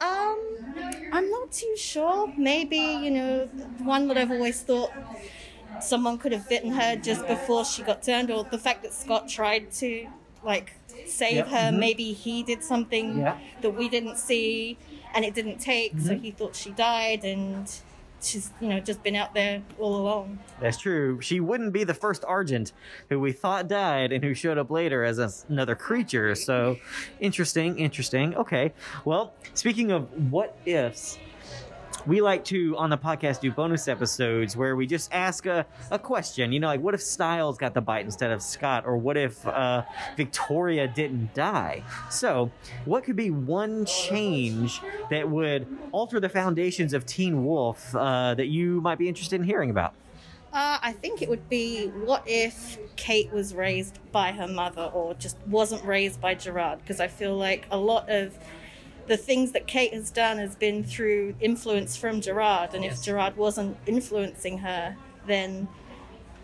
Um, 0.00 0.74
I'm 1.12 1.30
not 1.30 1.52
too 1.52 1.74
sure. 1.76 2.32
Maybe, 2.36 2.76
you 2.76 3.10
know, 3.10 3.46
one 3.78 4.08
that 4.08 4.18
I've 4.18 4.30
always 4.30 4.60
thought 4.62 4.92
someone 5.80 6.18
could 6.18 6.32
have 6.32 6.48
bitten 6.48 6.72
her 6.72 6.96
just 6.96 7.26
before 7.26 7.64
she 7.64 7.82
got 7.82 8.02
turned, 8.02 8.30
or 8.30 8.44
the 8.44 8.58
fact 8.58 8.82
that 8.82 8.92
Scott 8.92 9.28
tried 9.28 9.70
to, 9.72 10.08
like, 10.42 10.72
save 11.06 11.36
Yep, 11.36 11.48
her. 11.48 11.70
mhm. 11.72 11.78
Maybe 11.78 12.12
he 12.12 12.42
did 12.42 12.62
something 12.62 13.18
Yeah. 13.18 13.38
that 13.62 13.70
we 13.70 13.88
didn't 13.88 14.16
see 14.18 14.76
and 15.14 15.24
it 15.24 15.34
didn't 15.34 15.58
take, 15.58 15.98
so 16.00 16.12
Mhm. 16.14 16.20
he 16.20 16.30
thought 16.30 16.54
she 16.56 16.70
died 16.70 17.24
and 17.24 17.70
she's, 18.22 18.50
you 18.60 18.68
know, 18.68 18.80
just 18.80 19.02
been 19.02 19.16
out 19.16 19.34
there 19.34 19.62
all 19.78 19.96
along. 19.96 20.38
That's 20.60 20.78
true. 20.78 21.20
She 21.20 21.40
wouldn't 21.40 21.72
be 21.72 21.84
the 21.84 21.94
first 21.94 22.24
Argent 22.26 22.72
who 23.08 23.20
we 23.20 23.32
thought 23.32 23.68
died 23.68 24.12
and 24.12 24.22
who 24.24 24.34
showed 24.34 24.58
up 24.58 24.70
later 24.70 25.04
as 25.04 25.18
a- 25.18 25.30
another 25.48 25.74
creature. 25.74 26.34
So, 26.34 26.76
interesting, 27.20 27.78
interesting. 27.78 28.34
Okay. 28.36 28.72
Well, 29.04 29.32
speaking 29.54 29.90
of 29.92 30.08
what 30.32 30.56
ifs, 30.66 31.18
we 32.06 32.20
like 32.20 32.44
to 32.46 32.76
on 32.76 32.90
the 32.90 32.98
podcast 32.98 33.40
do 33.40 33.50
bonus 33.50 33.88
episodes 33.88 34.56
where 34.56 34.76
we 34.76 34.86
just 34.86 35.12
ask 35.12 35.46
a, 35.46 35.66
a 35.90 35.98
question. 35.98 36.52
You 36.52 36.60
know, 36.60 36.68
like 36.68 36.80
what 36.80 36.94
if 36.94 37.02
Stiles 37.02 37.58
got 37.58 37.74
the 37.74 37.80
bite 37.80 38.04
instead 38.04 38.30
of 38.30 38.42
Scott, 38.42 38.84
or 38.86 38.96
what 38.96 39.16
if 39.16 39.46
uh, 39.46 39.82
Victoria 40.16 40.86
didn't 40.88 41.34
die? 41.34 41.82
So, 42.10 42.50
what 42.84 43.04
could 43.04 43.16
be 43.16 43.30
one 43.30 43.84
change 43.84 44.80
that 45.10 45.28
would 45.28 45.66
alter 45.92 46.20
the 46.20 46.28
foundations 46.28 46.92
of 46.92 47.06
Teen 47.06 47.44
Wolf 47.44 47.94
uh, 47.94 48.34
that 48.34 48.46
you 48.46 48.80
might 48.80 48.98
be 48.98 49.08
interested 49.08 49.40
in 49.40 49.46
hearing 49.46 49.70
about? 49.70 49.94
Uh, 50.52 50.78
I 50.80 50.92
think 50.92 51.20
it 51.20 51.28
would 51.28 51.50
be 51.50 51.88
what 51.88 52.22
if 52.24 52.78
Kate 52.96 53.30
was 53.30 53.54
raised 53.54 53.98
by 54.10 54.32
her 54.32 54.48
mother 54.48 54.84
or 54.84 55.12
just 55.14 55.36
wasn't 55.46 55.84
raised 55.84 56.20
by 56.20 56.34
Gerard? 56.34 56.78
Because 56.78 56.98
I 56.98 57.08
feel 57.08 57.36
like 57.36 57.66
a 57.70 57.76
lot 57.76 58.08
of 58.08 58.38
the 59.06 59.16
things 59.16 59.52
that 59.52 59.66
Kate 59.66 59.92
has 59.94 60.10
done 60.10 60.38
has 60.38 60.56
been 60.56 60.82
through 60.84 61.34
influence 61.40 61.96
from 61.96 62.20
Gerard, 62.20 62.74
and 62.74 62.84
Yes. 62.84 62.98
if 62.98 63.04
Gerard 63.04 63.36
wasn't 63.36 63.76
influencing 63.86 64.58
her, 64.58 64.96
then 65.26 65.68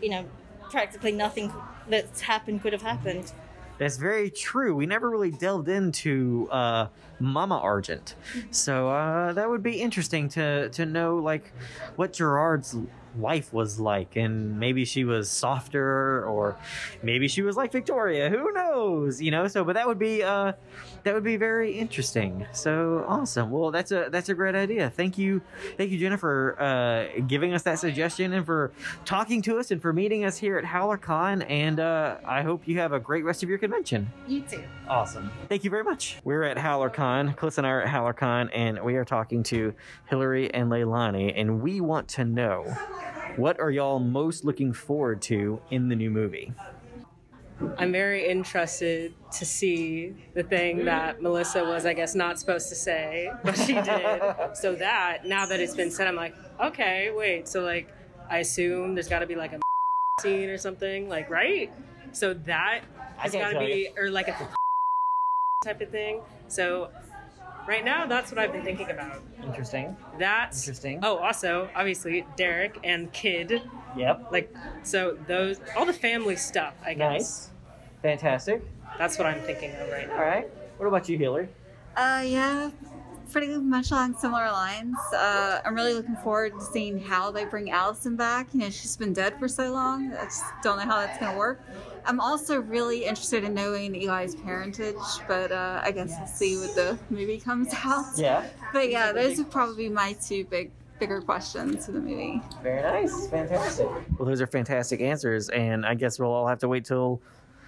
you 0.01 0.11
know 0.11 0.25
practically 0.71 1.13
nothing 1.13 1.53
that's 1.89 2.21
happened 2.21 2.63
could 2.63 2.73
have 2.73 2.83
happened. 2.83 3.33
That's 3.79 3.97
very 3.97 4.31
true. 4.31 4.77
We 4.77 4.87
never 4.87 5.11
really 5.11 5.31
delved 5.33 5.69
into 5.69 6.49
uh, 6.51 6.87
Mama 7.23 7.57
Argent, 7.59 8.17
so 8.51 8.89
uh, 8.91 9.33
that 9.33 9.49
would 9.49 9.63
be 9.63 9.81
interesting 9.81 10.29
to 10.31 10.69
to 10.71 10.85
know 10.85 11.17
like 11.17 11.53
what 11.97 12.13
Gerard's 12.13 12.77
life 13.19 13.53
was 13.53 13.79
like, 13.79 14.17
and 14.17 14.59
maybe 14.59 14.85
she 14.85 15.05
was 15.05 15.29
softer, 15.31 16.25
or 16.25 16.57
maybe 17.03 17.29
she 17.29 17.43
was 17.43 17.57
like 17.57 17.73
Victoria. 17.73 18.31
Who 18.31 18.53
knows? 18.53 19.21
You 19.21 19.31
know. 19.31 19.47
So, 19.49 19.65
but 19.65 19.75
that 19.75 19.87
would 19.87 19.99
be 19.99 20.23
uh, 20.23 20.53
that 21.05 21.15
would 21.15 21.25
be 21.25 21.37
very 21.37 21.73
interesting. 21.73 22.47
So 22.53 23.05
awesome. 23.07 23.51
Well, 23.51 23.71
that's 23.71 23.93
a 23.93 24.09
that's 24.11 24.29
a 24.29 24.35
great 24.35 24.55
idea. 24.55 24.91
Thank 24.91 25.19
you, 25.19 25.43
thank 25.77 25.91
you, 25.91 25.99
Jennifer, 25.99 26.57
uh, 26.59 27.21
giving 27.27 27.55
us 27.55 27.63
that 27.63 27.79
suggestion 27.79 28.33
and 28.33 28.45
for 28.47 28.73
talking 29.05 29.43
to 29.43 29.59
us 29.59 29.71
and 29.71 29.81
for 29.81 29.93
meeting 29.93 30.25
us 30.25 30.39
here 30.39 30.59
at 30.59 30.65
HowlerCon. 30.65 31.45
And 31.49 31.81
uh, 31.81 32.17
I 32.25 32.43
hope 32.43 32.67
you 32.67 32.79
have 32.79 32.93
a 32.93 33.01
great 33.01 33.25
rest 33.25 33.43
of 33.43 33.49
your 33.49 33.59
convention. 33.59 34.11
You 34.27 34.43
too. 34.43 34.65
Awesome. 34.89 35.31
Thank 35.49 35.65
you 35.65 35.71
very 35.71 35.85
much. 35.85 36.19
We're 36.25 36.45
at 36.45 36.57
HowlerCon. 36.57 37.12
Cliff 37.37 37.59
and 37.59 37.67
I 37.67 37.71
are 37.71 37.83
at 37.83 37.89
HowlerCon, 37.89 38.51
and 38.55 38.83
we 38.83 38.97
are 38.97 39.05
talking 39.05 39.43
to 39.45 39.75
Hillary 40.09 40.53
and 40.55 40.71
Leilani, 40.71 41.33
and 41.37 41.61
we 41.61 41.81
want 41.81 42.09
to 42.09 42.25
know 42.25 42.65
what 43.37 43.61
are 43.61 43.71
y'all 43.71 43.99
most 43.99 44.45
looking 44.45 44.73
forward 44.73 45.21
to 45.23 45.61
in 45.71 45.89
the 45.89 45.97
new 45.97 46.11
movie? 46.11 46.55
I'm 47.79 47.93
very 47.93 48.27
interested 48.29 49.15
to 49.33 49.45
see 49.45 50.15
the 50.35 50.43
thing 50.43 50.85
that 50.87 51.23
Melissa 51.23 51.65
was, 51.65 51.87
I 51.87 51.93
guess, 51.93 52.15
not 52.15 52.39
supposed 52.39 52.69
to 52.71 52.75
say, 52.75 53.31
but 53.45 53.57
she 53.57 53.75
did. 53.75 54.23
so 54.55 54.75
that 54.75 55.27
now 55.27 55.47
that 55.47 55.61
it's 55.61 55.77
been 55.77 55.91
said, 55.91 56.09
I'm 56.09 56.17
like, 56.17 56.35
okay, 56.61 57.13
wait. 57.15 57.47
So 57.47 57.61
like, 57.61 57.89
I 58.31 58.39
assume 58.39 58.95
there's 58.95 59.09
got 59.09 59.21
to 59.21 59.27
be 59.27 59.37
like 59.37 59.53
a 59.53 59.61
scene 60.21 60.49
or 60.49 60.59
something, 60.59 61.09
like 61.09 61.31
right? 61.31 61.71
So 62.13 62.35
that 62.35 62.81
has 63.19 63.33
got 63.33 63.51
to 63.51 63.59
be, 63.59 63.91
or 63.97 64.11
like 64.11 64.29
a 64.29 64.49
type 65.63 65.81
of 65.81 65.91
thing. 65.91 66.21
So 66.49 66.91
right 67.67 67.85
now, 67.85 68.07
that's 68.07 68.31
what 68.31 68.39
I've 68.39 68.53
been 68.53 68.65
thinking 68.65 68.91
about. 68.91 69.23
Interesting. 69.45 69.97
That's 70.19 70.63
Interesting. 70.63 71.01
Oh, 71.03 71.19
also, 71.19 71.69
obviously, 71.75 72.27
Derek 72.37 72.79
and 72.85 73.13
Kid. 73.13 73.63
Yep. 73.97 74.29
Like, 74.31 74.55
so 74.83 75.19
those, 75.27 75.61
all 75.77 75.87
the 75.87 75.93
family 75.93 76.37
stuff, 76.37 76.75
I 76.85 76.95
guess. 76.95 77.11
Nice. 77.11 77.51
Fantastic. 78.03 78.63
That's 78.99 79.17
what 79.19 79.27
I'm 79.27 79.41
thinking 79.41 79.71
of 79.77 79.91
right 79.91 80.09
now. 80.09 80.15
All 80.15 80.25
right. 80.25 80.51
What 80.79 80.87
about 80.87 81.09
you, 81.09 81.17
Hillary? 81.17 81.49
Uh, 81.97 82.23
yeah, 82.27 82.71
pretty 83.33 83.57
much 83.57 83.91
along 83.91 84.15
similar 84.15 84.51
lines. 84.51 84.97
Uh, 85.15 85.61
I'm 85.65 85.75
really 85.75 85.95
looking 85.95 86.17
forward 86.17 86.53
to 86.59 86.65
seeing 86.65 87.01
how 87.01 87.31
they 87.31 87.45
bring 87.45 87.71
Allison 87.71 88.15
back. 88.15 88.49
You 88.53 88.61
know, 88.61 88.71
she's 88.71 88.97
been 88.97 89.13
dead 89.13 89.39
for 89.39 89.49
so 89.49 89.73
long. 89.73 90.13
I 90.13 90.25
just 90.25 90.45
don't 90.63 90.79
know 90.79 90.85
how 90.85 90.99
that's 90.99 91.19
going 91.19 91.33
to 91.33 91.39
work. 91.39 91.61
I'm 92.05 92.21
also 92.21 92.61
really 92.61 93.05
interested 93.05 93.45
in 93.45 93.55
knowing 93.55 93.95
Eli's 93.95 94.35
parentage, 94.35 94.97
but 95.27 95.51
uh, 95.51 95.81
I 95.83 95.93
guess 95.93 96.15
we'll 96.19 96.27
see 96.27 96.59
what 96.59 96.75
the 96.75 96.99
movie 97.11 97.39
comes 97.41 97.73
out. 97.85 98.05
Yeah. 98.17 98.47
But 98.73 98.91
yeah, 98.91 99.13
those 99.13 99.39
would 99.39 99.51
probably 99.51 99.89
be 99.89 99.95
my 99.95 100.15
two 100.15 100.45
big, 100.45 100.71
bigger 100.99 101.21
questions 101.21 101.87
for 101.87 101.93
the 101.93 102.01
movie. 102.01 102.43
Very 102.63 102.83
nice. 102.83 103.29
Fantastic. 103.29 103.89
Well, 104.19 104.29
those 104.29 104.41
are 104.41 104.47
fantastic 104.47 105.01
answers, 105.01 105.49
and 105.49 105.87
I 105.87 105.95
guess 105.95 106.19
we'll 106.19 106.33
all 106.33 106.47
have 106.49 106.59
to 106.59 106.69
wait 106.69 106.85
till 106.85 107.23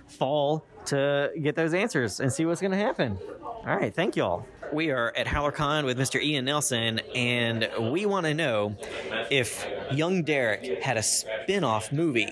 fall 0.06 0.64
to 0.86 1.30
get 1.40 1.56
those 1.56 1.72
answers 1.72 2.20
and 2.20 2.30
see 2.32 2.44
what's 2.44 2.60
going 2.60 2.72
to 2.72 2.76
happen. 2.76 3.18
All 3.42 3.76
right. 3.76 3.94
Thank 3.94 4.16
you 4.16 4.24
all. 4.24 4.46
We 4.74 4.90
are 4.90 5.12
at 5.14 5.28
HowlerCon 5.28 5.84
with 5.84 5.96
Mr. 5.96 6.20
Ian 6.20 6.46
Nelson, 6.46 6.98
and 7.14 7.70
we 7.92 8.06
want 8.06 8.26
to 8.26 8.34
know 8.34 8.76
if 9.30 9.64
Young 9.92 10.24
Derek 10.24 10.82
had 10.82 10.96
a 10.96 11.02
spin 11.02 11.62
off 11.62 11.92
movie. 11.92 12.28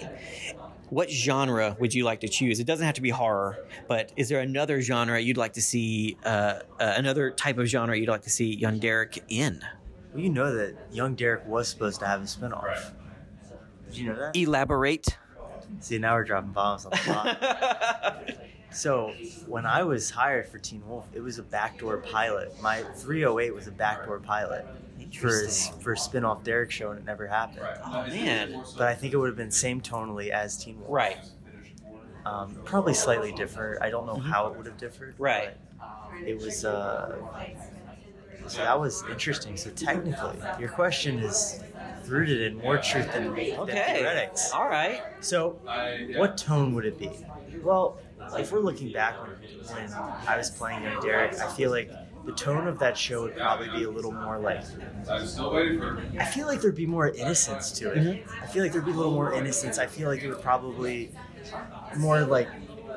What 0.91 1.09
genre 1.09 1.77
would 1.79 1.95
you 1.95 2.03
like 2.03 2.19
to 2.23 2.29
choose? 2.29 2.59
It 2.59 2.67
doesn't 2.67 2.85
have 2.85 2.97
to 2.97 3.01
be 3.01 3.11
horror, 3.11 3.65
but 3.87 4.11
is 4.17 4.29
there 4.29 4.41
another 4.41 4.81
genre 4.83 5.21
you'd 5.21 5.37
like 5.37 5.53
to 5.53 5.63
see, 5.63 6.17
uh, 6.25 6.29
uh, 6.29 6.95
another 6.97 7.31
type 7.31 7.59
of 7.59 7.69
genre 7.69 7.97
you'd 7.97 8.09
like 8.09 8.23
to 8.23 8.31
see 8.31 8.53
Young 8.57 8.81
Derek 8.81 9.23
in? 9.29 9.63
Well, 10.13 10.25
you 10.25 10.29
know 10.29 10.53
that 10.53 10.75
Young 10.91 11.15
Derek 11.15 11.47
was 11.47 11.69
supposed 11.69 12.01
to 12.01 12.07
have 12.09 12.23
a 12.23 12.25
spinoff. 12.25 12.91
Did 13.91 13.99
you 13.99 14.07
know 14.09 14.17
that? 14.17 14.37
Elaborate. 14.37 15.17
See, 15.79 15.97
now 15.99 16.15
we're 16.15 16.25
dropping 16.25 16.51
bombs 16.51 16.87
on 16.87 16.91
the 16.91 16.97
spot. 16.97 18.25
so, 18.73 19.13
when 19.47 19.67
I 19.67 19.83
was 19.83 20.11
hired 20.11 20.47
for 20.49 20.59
Teen 20.59 20.83
Wolf, 20.89 21.07
it 21.13 21.21
was 21.21 21.39
a 21.39 21.43
backdoor 21.43 21.99
pilot. 21.99 22.61
My 22.63 22.83
308 22.97 23.55
was 23.55 23.67
a 23.67 23.73
backdoor 23.73 24.19
pilot 24.21 24.67
for 25.19 25.45
a, 25.45 25.49
for 25.81 25.93
a 25.93 25.97
spin-off 25.97 26.43
Derek 26.45 26.71
show, 26.71 26.91
and 26.91 26.99
it 26.99 27.05
never 27.05 27.27
happened. 27.27 27.67
Oh 27.85 28.07
man. 28.09 28.63
But 28.79 28.89
I 28.89 28.95
think 28.95 29.13
it 29.13 29.17
would 29.17 29.29
have 29.29 29.37
been 29.37 29.51
same 29.51 29.81
tonally 29.81 30.31
as 30.31 30.57
Teen 30.63 30.79
Wolf. 30.79 30.91
Right. 30.91 31.19
Um, 32.25 32.57
probably 32.65 32.95
slightly 32.95 33.33
different. 33.33 33.83
I 33.83 33.91
don't 33.91 34.07
know 34.07 34.17
how 34.17 34.47
it 34.47 34.57
would 34.57 34.67
have 34.67 34.77
differed. 34.79 35.15
Mm-hmm. 35.15 35.23
Right. 35.23 35.57
It 36.25 36.39
was. 36.39 36.65
Uh, 36.65 37.17
so 38.47 38.59
that 38.59 38.79
was 38.79 39.03
interesting. 39.11 39.57
So 39.57 39.71
technically, 39.71 40.39
your 40.59 40.69
question 40.69 41.19
is 41.19 41.61
rooted 42.07 42.41
in 42.43 42.59
more 42.59 42.79
truth 42.79 43.13
than, 43.13 43.35
than 43.35 43.59
Okay. 43.61 43.95
theoretics. 43.99 44.53
All 44.53 44.69
right. 44.69 45.03
So, 45.21 45.59
what 46.17 46.37
tone 46.37 46.75
would 46.75 46.85
it 46.85 46.99
be? 46.99 47.11
Well, 47.63 47.99
if 48.39 48.53
we're 48.53 48.61
looking 48.61 48.93
back 48.93 49.21
when, 49.21 49.31
when 49.75 49.93
I 50.27 50.37
was 50.37 50.51
playing 50.51 50.83
Young 50.83 51.03
Derek, 51.03 51.35
I 51.35 51.49
feel 51.53 51.71
like 51.71 51.91
the 52.25 52.33
tone 52.33 52.69
of 52.69 52.79
that 52.79 52.97
show 52.97 53.23
would 53.23 53.37
probably 53.37 53.69
be 53.71 53.85
a 53.85 53.91
little 53.91 54.13
more 54.13 54.39
like. 54.39 54.63
I 55.09 56.25
feel 56.25 56.47
like 56.47 56.61
there'd 56.61 56.75
be 56.75 56.87
more 56.87 57.09
innocence 57.09 57.73
to 57.73 57.93
it. 57.93 57.99
Mm-hmm. 57.99 58.45
I 58.45 58.47
feel 58.47 58.63
like 58.63 58.73
there'd 58.73 58.85
be 58.85 58.93
a 58.93 58.95
little 58.95 59.13
more 59.13 59.33
innocence. 59.35 59.79
I 59.79 59.87
feel 59.87 60.09
like 60.09 60.23
it 60.23 60.29
would 60.29 60.43
probably 60.43 61.11
more 61.97 62.21
like 62.23 62.49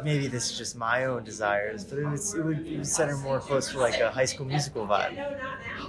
maybe 0.04 0.28
this 0.28 0.52
is 0.52 0.58
just 0.58 0.76
my 0.78 1.06
own 1.06 1.24
desires, 1.24 1.84
but 1.84 1.98
it, 1.98 2.06
was, 2.06 2.36
it, 2.36 2.46
would, 2.46 2.68
it 2.68 2.78
would 2.78 2.88
center 2.88 3.18
more 3.18 3.40
close 3.40 3.72
to 3.72 3.80
like 3.80 4.00
a 4.00 4.12
high 4.12 4.26
school 4.26 4.46
musical 4.46 4.86
vibe. 4.86 5.40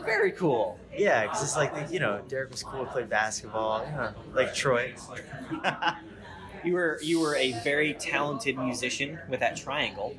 Very 0.04 0.32
cool. 0.32 0.78
Yeah, 0.96 1.24
because 1.24 1.42
it's 1.42 1.56
like 1.56 1.74
the, 1.74 1.92
you 1.92 2.00
know 2.00 2.22
Derek 2.28 2.50
was 2.50 2.62
cool, 2.62 2.86
played 2.86 3.10
basketball, 3.10 3.84
you 3.84 3.92
know, 3.92 4.14
like 4.32 4.54
Troy. 4.54 4.94
You 6.66 6.72
were 6.72 6.98
you 7.00 7.20
were 7.20 7.36
a 7.36 7.52
very 7.62 7.94
talented 7.94 8.58
musician 8.58 9.20
with 9.28 9.38
that 9.38 9.56
triangle. 9.56 10.16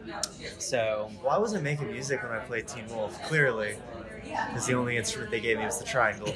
So 0.59 1.11
Well, 1.21 1.33
I 1.33 1.37
wasn't 1.37 1.63
making 1.63 1.91
music 1.91 2.23
when 2.23 2.31
I 2.31 2.39
played 2.39 2.67
Teen 2.69 2.87
Wolf, 2.87 3.21
clearly, 3.23 3.75
because 4.23 4.65
the 4.65 4.73
only 4.73 4.95
instrument 4.95 5.29
they 5.29 5.41
gave 5.41 5.57
me 5.57 5.65
was 5.65 5.77
the 5.77 5.85
triangle. 5.85 6.33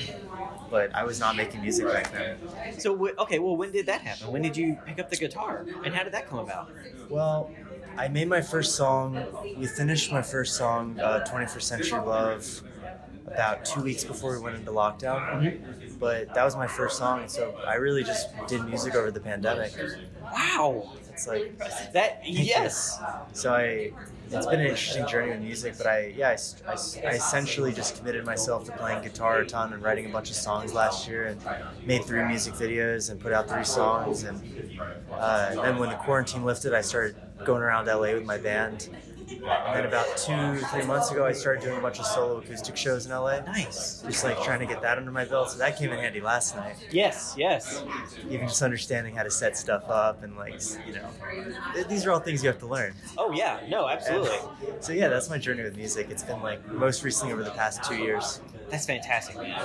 But 0.69 0.93
I 0.93 1.05
was 1.05 1.19
not 1.21 1.37
making 1.37 1.61
music 1.61 1.87
back 1.87 2.11
then. 2.11 2.37
so 2.77 3.09
okay, 3.19 3.39
well 3.39 3.55
when 3.55 3.71
did 3.71 3.85
that 3.85 4.01
happen? 4.01 4.33
When 4.33 4.41
did 4.41 4.57
you 4.57 4.77
pick 4.85 4.99
up 4.99 5.09
the 5.09 5.15
guitar? 5.17 5.65
And 5.85 5.95
how 5.95 6.03
did 6.03 6.13
that 6.13 6.27
come 6.27 6.39
about? 6.39 6.71
Well, 7.09 7.49
I 7.97 8.09
made 8.09 8.27
my 8.27 8.41
first 8.41 8.75
song. 8.75 9.25
We 9.57 9.65
finished 9.65 10.11
my 10.11 10.21
first 10.21 10.55
song, 10.57 10.99
uh, 10.99 11.25
21st 11.29 11.61
Century 11.61 11.99
Love, 11.99 12.61
about 13.27 13.65
two 13.65 13.81
weeks 13.81 14.03
before 14.03 14.33
we 14.37 14.43
went 14.43 14.55
into 14.55 14.71
lockdown. 14.71 15.59
But 15.99 16.33
that 16.33 16.43
was 16.43 16.55
my 16.55 16.67
first 16.67 16.97
song, 16.97 17.27
so 17.27 17.55
I 17.65 17.75
really 17.75 18.03
just 18.03 18.29
did 18.47 18.65
music 18.65 18.95
over 18.95 19.11
the 19.11 19.19
pandemic. 19.19 19.71
Wow. 20.23 20.93
It's 21.11 21.27
like 21.27 21.57
That 21.93 22.21
yes. 22.25 22.99
So 23.33 23.53
I, 23.53 23.91
it's 24.31 24.45
been 24.45 24.61
an 24.61 24.65
interesting 24.67 25.05
journey 25.07 25.31
with 25.31 25.41
music, 25.41 25.75
but 25.77 25.85
I, 25.87 26.13
yeah, 26.17 26.35
I 26.65 26.73
essentially 27.11 27.73
just 27.73 27.97
committed 27.97 28.25
myself 28.25 28.65
to 28.65 28.71
playing 28.71 29.03
guitar 29.03 29.39
a 29.39 29.45
ton 29.45 29.73
and 29.73 29.83
writing 29.83 30.05
a 30.05 30.09
bunch 30.09 30.29
of 30.29 30.37
songs 30.37 30.73
last 30.73 31.07
year, 31.07 31.25
and 31.27 31.39
made 31.85 32.05
three 32.05 32.23
music 32.23 32.53
videos 32.53 33.11
and 33.11 33.19
put 33.19 33.33
out 33.33 33.49
three 33.49 33.65
songs, 33.65 34.23
and, 34.23 34.39
uh, 35.11 35.47
and 35.49 35.59
then 35.59 35.77
when 35.77 35.89
the 35.89 35.95
quarantine 35.97 36.45
lifted, 36.45 36.73
I 36.73 36.81
started 36.81 37.15
going 37.45 37.61
around 37.61 37.87
LA 37.87 38.13
with 38.13 38.25
my 38.25 38.37
band. 38.37 38.89
And 39.39 39.75
then 39.75 39.85
about 39.85 40.05
two, 40.17 40.57
three 40.67 40.85
months 40.85 41.11
ago, 41.11 41.25
I 41.25 41.31
started 41.31 41.63
doing 41.63 41.77
a 41.77 41.81
bunch 41.81 41.99
of 41.99 42.05
solo 42.05 42.37
acoustic 42.37 42.75
shows 42.75 43.05
in 43.05 43.11
LA. 43.11 43.39
Nice. 43.41 44.01
Just 44.01 44.23
like 44.23 44.41
trying 44.43 44.59
to 44.59 44.65
get 44.65 44.81
that 44.81 44.97
under 44.97 45.11
my 45.11 45.25
belt. 45.25 45.51
So 45.51 45.57
that 45.59 45.77
came 45.77 45.91
in 45.91 45.99
handy 45.99 46.21
last 46.21 46.55
night. 46.55 46.75
Yes, 46.91 47.33
yes. 47.37 47.83
Even 48.29 48.47
just 48.47 48.61
understanding 48.61 49.15
how 49.15 49.23
to 49.23 49.31
set 49.31 49.57
stuff 49.57 49.89
up 49.89 50.23
and 50.23 50.35
like, 50.35 50.61
you 50.87 50.93
know, 50.93 51.09
th- 51.73 51.87
these 51.87 52.05
are 52.05 52.11
all 52.11 52.19
things 52.19 52.43
you 52.43 52.49
have 52.49 52.59
to 52.59 52.67
learn. 52.67 52.93
Oh 53.17 53.31
yeah, 53.31 53.59
no, 53.69 53.87
absolutely. 53.87 54.37
And 54.71 54.83
so 54.83 54.93
yeah, 54.93 55.07
that's 55.07 55.29
my 55.29 55.37
journey 55.37 55.63
with 55.63 55.75
music. 55.77 56.09
It's 56.09 56.23
been 56.23 56.41
like 56.41 56.65
most 56.71 57.03
recently 57.03 57.33
over 57.33 57.43
the 57.43 57.51
past 57.51 57.83
two 57.83 57.95
years. 57.95 58.41
That's 58.69 58.85
fantastic, 58.85 59.35
man. 59.35 59.61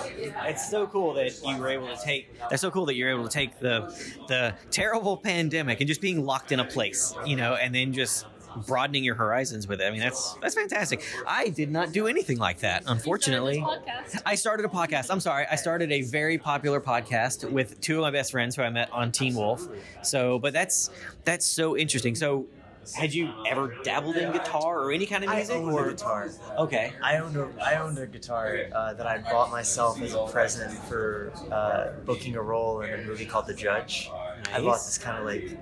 It's 0.47 0.69
so 0.69 0.87
cool 0.89 1.15
that 1.15 1.41
you 1.45 1.57
were 1.59 1.69
able 1.69 1.87
to 1.87 1.97
take. 2.05 2.37
That's 2.51 2.61
so 2.61 2.73
cool 2.73 2.87
that 2.87 2.97
you're 2.97 3.11
able 3.11 3.23
to 3.23 3.31
take 3.31 3.61
the 3.61 3.83
the 4.27 4.55
terrible 4.71 5.17
pandemic 5.17 5.81
and 5.81 5.87
just 5.87 6.01
being 6.01 6.25
locked 6.25 6.51
in 6.51 6.59
a 6.59 6.65
place, 6.65 7.15
you 7.25 7.37
know, 7.37 7.55
and 7.55 7.73
then 7.75 7.93
just 7.93 8.27
broadening 8.67 9.05
your 9.05 9.15
horizons 9.15 9.67
with 9.67 9.81
it. 9.81 9.85
I 9.85 9.91
mean, 9.91 10.01
that's 10.01 10.35
that's 10.43 10.55
fantastic. 10.55 11.03
I 11.27 11.49
did 11.49 11.71
not 11.71 11.93
do 11.93 12.07
anything 12.07 12.39
like 12.39 12.61
that, 12.61 12.85
unfortunately. 12.87 13.59
Podcast. 13.59 14.23
I 14.25 14.35
started 14.35 14.67
a 14.67 14.69
podcast. 14.69 15.11
I'm 15.11 15.21
sorry. 15.21 15.47
I 15.51 15.57
started 15.57 15.93
a 15.93 16.03
very 16.03 16.39
popular 16.39 16.81
podcast 16.81 17.51
with 17.51 17.81
two 17.81 17.97
of 17.97 18.03
my 18.03 18.11
best 18.11 18.33
friends 18.33 18.57
who 18.57 18.63
I 18.63 18.71
met 18.71 18.91
on 18.93 19.13
Teen 19.13 19.35
Wolf. 19.35 19.67
So, 20.03 20.39
but 20.39 20.53
that's 20.53 20.91
that's 21.25 21.47
so 21.47 21.77
interesting. 21.77 22.15
So, 22.15 22.47
had 22.95 23.13
you 23.13 23.33
ever 23.49 23.75
dabbled 23.83 24.17
in 24.17 24.31
guitar 24.33 24.81
or 24.81 24.93
any 24.93 25.07
kind 25.07 25.25
of 25.25 25.31
music? 25.31 25.57
I 25.57 25.59
music? 25.59 25.75
owned 25.75 25.75
or 25.75 25.89
a 25.89 25.93
guitar. 25.93 26.31
Okay. 26.59 26.93
I 27.03 27.19
owned 27.19 27.37
a 27.37 27.49
I 27.63 27.77
owned 27.77 27.99
a 27.99 28.07
guitar 28.07 28.59
uh, 28.73 28.95
that 28.95 29.07
I 29.07 29.19
bought 29.19 29.51
myself 29.51 30.01
as 30.01 30.15
a 30.15 30.25
present 30.27 30.73
for 30.85 31.33
uh, 31.51 31.89
booking 32.05 32.37
a 32.37 32.43
role 32.43 32.81
in 32.83 33.01
a 33.01 33.05
movie 33.05 33.27
called 33.27 33.47
The 33.47 33.55
Judge. 33.55 34.11
I 34.53 34.61
bought 34.61 34.85
this 34.85 34.99
kind 34.99 35.19
of 35.19 35.25
like 35.25 35.57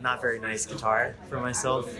not 0.00 0.20
very 0.20 0.40
nice 0.40 0.66
guitar 0.66 1.14
for 1.28 1.38
myself, 1.38 1.94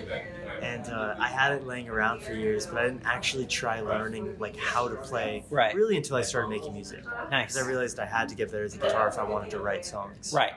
and 0.61 0.89
uh, 0.89 1.15
I 1.19 1.29
had 1.29 1.53
it 1.53 1.67
laying 1.67 1.89
around 1.89 2.23
for 2.23 2.33
years, 2.33 2.67
but 2.67 2.79
I 2.79 2.85
didn't 2.85 3.03
actually 3.05 3.47
try 3.47 3.81
learning 3.81 4.37
like 4.39 4.57
how 4.57 4.89
to 4.89 4.97
play 4.97 5.45
Right. 5.51 5.75
really 5.75 5.97
until 5.97 6.17
I 6.17 6.23
started 6.23 6.49
making 6.49 6.73
music. 6.75 7.05
Nice. 7.31 7.53
Because 7.55 7.65
I 7.65 7.69
realized 7.69 7.99
I 7.99 8.07
had 8.07 8.29
to 8.29 8.35
get 8.35 8.51
better 8.51 8.65
as 8.65 8.75
a 8.75 8.79
guitar 8.79 9.09
if 9.09 9.19
I 9.19 9.25
wanted 9.25 9.51
to 9.51 9.59
write 9.61 9.85
songs. 9.85 10.33
Right. 10.35 10.53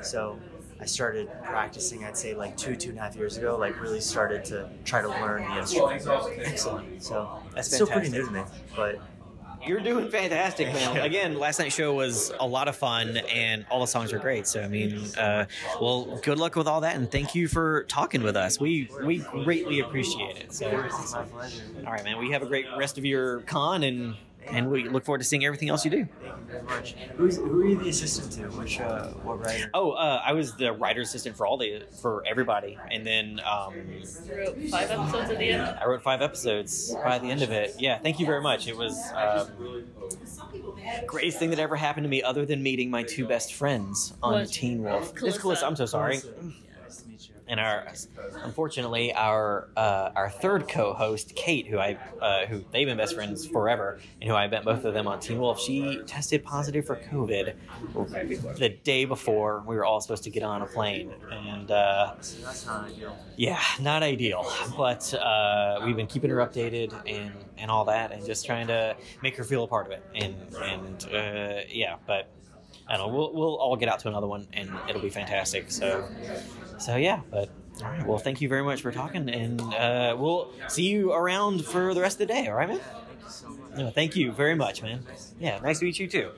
So 0.00 0.38
I 0.80 0.84
started 0.86 1.28
practicing, 1.44 2.04
I'd 2.04 2.16
say 2.16 2.34
like 2.34 2.56
two, 2.56 2.74
two 2.74 2.90
and 2.90 2.98
a 2.98 3.02
half 3.02 3.14
years 3.16 3.36
ago, 3.36 3.56
like 3.56 3.80
really 3.80 4.00
started 4.00 4.44
to 4.46 4.68
try 4.84 5.00
to 5.00 5.08
learn 5.08 5.48
the 5.48 5.58
instrument. 5.60 6.02
Excellent. 6.44 7.02
So 7.02 7.40
That's 7.54 7.68
it's 7.68 7.76
still 7.76 7.86
pretty 7.86 8.08
new 8.10 8.26
to 8.26 8.32
me, 8.32 8.42
but 8.74 9.00
You're 9.66 9.80
doing 9.80 10.10
fantastic, 10.10 10.72
man. 10.72 10.96
Again, 10.98 11.38
last 11.38 11.58
night's 11.58 11.74
show 11.74 11.94
was 11.94 12.32
a 12.40 12.46
lot 12.46 12.68
of 12.68 12.76
fun, 12.76 13.18
and 13.32 13.64
all 13.70 13.80
the 13.80 13.86
songs 13.86 14.12
are 14.12 14.18
great. 14.18 14.46
So, 14.46 14.60
I 14.62 14.68
mean, 14.68 15.04
uh, 15.16 15.46
well, 15.80 16.18
good 16.22 16.38
luck 16.38 16.56
with 16.56 16.66
all 16.66 16.80
that, 16.80 16.96
and 16.96 17.10
thank 17.10 17.34
you 17.34 17.46
for 17.48 17.84
talking 17.84 18.22
with 18.22 18.36
us. 18.36 18.58
We 18.58 18.88
we 19.04 19.18
greatly 19.18 19.80
appreciate 19.80 20.36
it. 20.36 20.52
So, 20.52 20.68
it's 20.68 21.12
my 21.12 21.22
pleasure. 21.22 21.62
all 21.86 21.92
right, 21.92 22.04
man. 22.04 22.18
We 22.18 22.32
have 22.32 22.42
a 22.42 22.46
great 22.46 22.66
rest 22.76 22.98
of 22.98 23.04
your 23.04 23.40
con, 23.42 23.82
and 23.84 24.14
and 24.48 24.70
we 24.70 24.88
look 24.88 25.04
forward 25.04 25.18
to 25.18 25.24
seeing 25.24 25.44
everything 25.44 25.68
else 25.68 25.84
you 25.84 25.90
do. 25.90 26.08
Thank 26.20 26.38
you 26.38 26.44
very 26.46 26.62
much. 26.62 26.94
Who's, 27.16 27.36
who 27.36 27.60
are 27.60 27.66
you 27.66 27.78
the 27.78 27.88
assistant 27.88 28.32
to? 28.32 28.56
Which, 28.58 28.80
uh, 28.80 29.08
what 29.22 29.40
writer? 29.40 29.70
Oh, 29.74 29.92
uh, 29.92 30.22
I 30.24 30.32
was 30.32 30.56
the 30.56 30.72
writer 30.72 31.00
assistant 31.00 31.36
for 31.36 31.46
all 31.46 31.56
the 31.56 31.84
for 32.00 32.24
everybody, 32.26 32.78
and 32.90 33.06
then 33.06 33.40
um, 33.40 33.74
wrote 34.30 34.58
five 34.70 34.90
episodes 34.90 35.30
at 35.30 35.38
the 35.38 35.50
end. 35.50 35.62
I 35.80 35.86
wrote 35.86 36.02
five 36.02 36.22
episodes 36.22 36.94
by 37.04 37.18
the 37.18 37.30
end 37.30 37.42
of 37.42 37.50
it. 37.50 37.76
Yeah, 37.78 37.98
thank 37.98 38.18
you 38.20 38.26
very 38.26 38.42
much. 38.42 38.68
It 38.68 38.76
was 38.76 38.98
um, 39.14 39.48
greatest 41.06 41.38
thing 41.38 41.50
that 41.50 41.58
ever 41.58 41.76
happened 41.76 42.04
to 42.04 42.10
me, 42.10 42.22
other 42.22 42.44
than 42.44 42.62
meeting 42.62 42.90
my 42.90 43.02
two 43.02 43.26
best 43.26 43.54
friends 43.54 44.14
on 44.22 44.32
What? 44.34 44.48
Teen 44.48 44.82
Wolf. 44.82 45.12
It's 45.22 45.38
Calissa. 45.38 45.40
Calissa. 45.40 45.62
I'm 45.64 45.76
so 45.76 45.86
sorry. 45.86 46.14
Nice 46.14 46.22
to 46.22 46.28
meet 46.42 46.44
you. 46.44 46.52
And 47.52 47.60
our, 47.60 47.86
unfortunately, 48.44 49.12
our 49.12 49.68
uh, 49.76 50.10
our 50.16 50.30
third 50.30 50.68
co-host, 50.68 51.34
Kate, 51.36 51.66
who 51.66 51.78
I 51.78 51.98
uh, 52.18 52.46
who 52.46 52.64
they've 52.72 52.86
been 52.86 52.96
best 52.96 53.14
friends 53.14 53.46
forever, 53.46 54.00
and 54.22 54.30
who 54.30 54.34
I 54.34 54.48
met 54.48 54.64
both 54.64 54.86
of 54.86 54.94
them 54.94 55.06
on 55.06 55.20
Teen 55.20 55.38
Wolf. 55.38 55.60
She 55.60 56.00
tested 56.06 56.42
positive 56.44 56.86
for 56.86 56.96
COVID 56.96 57.54
the 58.56 58.70
day 58.70 59.04
before 59.04 59.62
we 59.66 59.76
were 59.76 59.84
all 59.84 60.00
supposed 60.00 60.24
to 60.24 60.30
get 60.30 60.42
on 60.42 60.62
a 60.62 60.66
plane, 60.66 61.12
and. 61.30 61.70
Uh, 61.70 62.14
So 62.22 62.42
that's 62.42 62.64
not 62.64 62.86
ideal. 62.88 63.18
yeah, 63.36 63.60
not 63.80 64.02
ideal, 64.02 64.50
but 64.78 65.12
uh, 65.12 65.80
we've 65.84 65.96
been 65.96 66.06
keeping 66.06 66.30
her 66.30 66.38
updated 66.38 66.94
and, 67.06 67.34
and 67.58 67.70
all 67.70 67.84
that, 67.84 68.12
and 68.12 68.24
just 68.24 68.46
trying 68.46 68.68
to 68.68 68.96
make 69.22 69.36
her 69.36 69.44
feel 69.44 69.64
a 69.64 69.68
part 69.68 69.84
of 69.84 69.92
it. 69.92 70.02
And 70.14 70.36
and 70.62 71.04
uh, 71.14 71.60
yeah, 71.68 71.96
but 72.06 72.30
I 72.88 72.96
don't 72.96 73.08
know. 73.08 73.14
We'll 73.16 73.32
we'll 73.32 73.56
all 73.56 73.76
get 73.76 73.88
out 73.88 74.00
to 74.00 74.08
another 74.08 74.26
one, 74.26 74.46
and 74.52 74.70
it'll 74.88 75.02
be 75.02 75.10
fantastic. 75.10 75.70
So 75.70 76.08
so 76.78 76.96
yeah, 76.96 77.20
but. 77.30 77.50
All 77.82 77.88
right. 77.90 78.06
Well, 78.06 78.18
thank 78.18 78.42
you 78.42 78.50
very 78.50 78.62
much 78.62 78.82
for 78.82 78.92
talking, 78.92 79.30
and 79.30 79.58
uh, 79.60 80.14
we'll 80.18 80.50
see 80.68 80.84
you 80.84 81.12
around 81.14 81.64
for 81.64 81.94
the 81.94 82.02
rest 82.02 82.20
of 82.20 82.28
the 82.28 82.34
day. 82.34 82.46
All 82.46 82.54
right, 82.54 82.68
man. 82.68 82.80
No, 83.74 83.90
thank 83.90 84.14
you 84.14 84.30
very 84.30 84.54
much, 84.54 84.82
man. 84.82 85.04
Yeah, 85.40 85.58
nice 85.60 85.78
to 85.78 85.86
meet 85.86 85.98
you 85.98 86.06
too. 86.06 86.30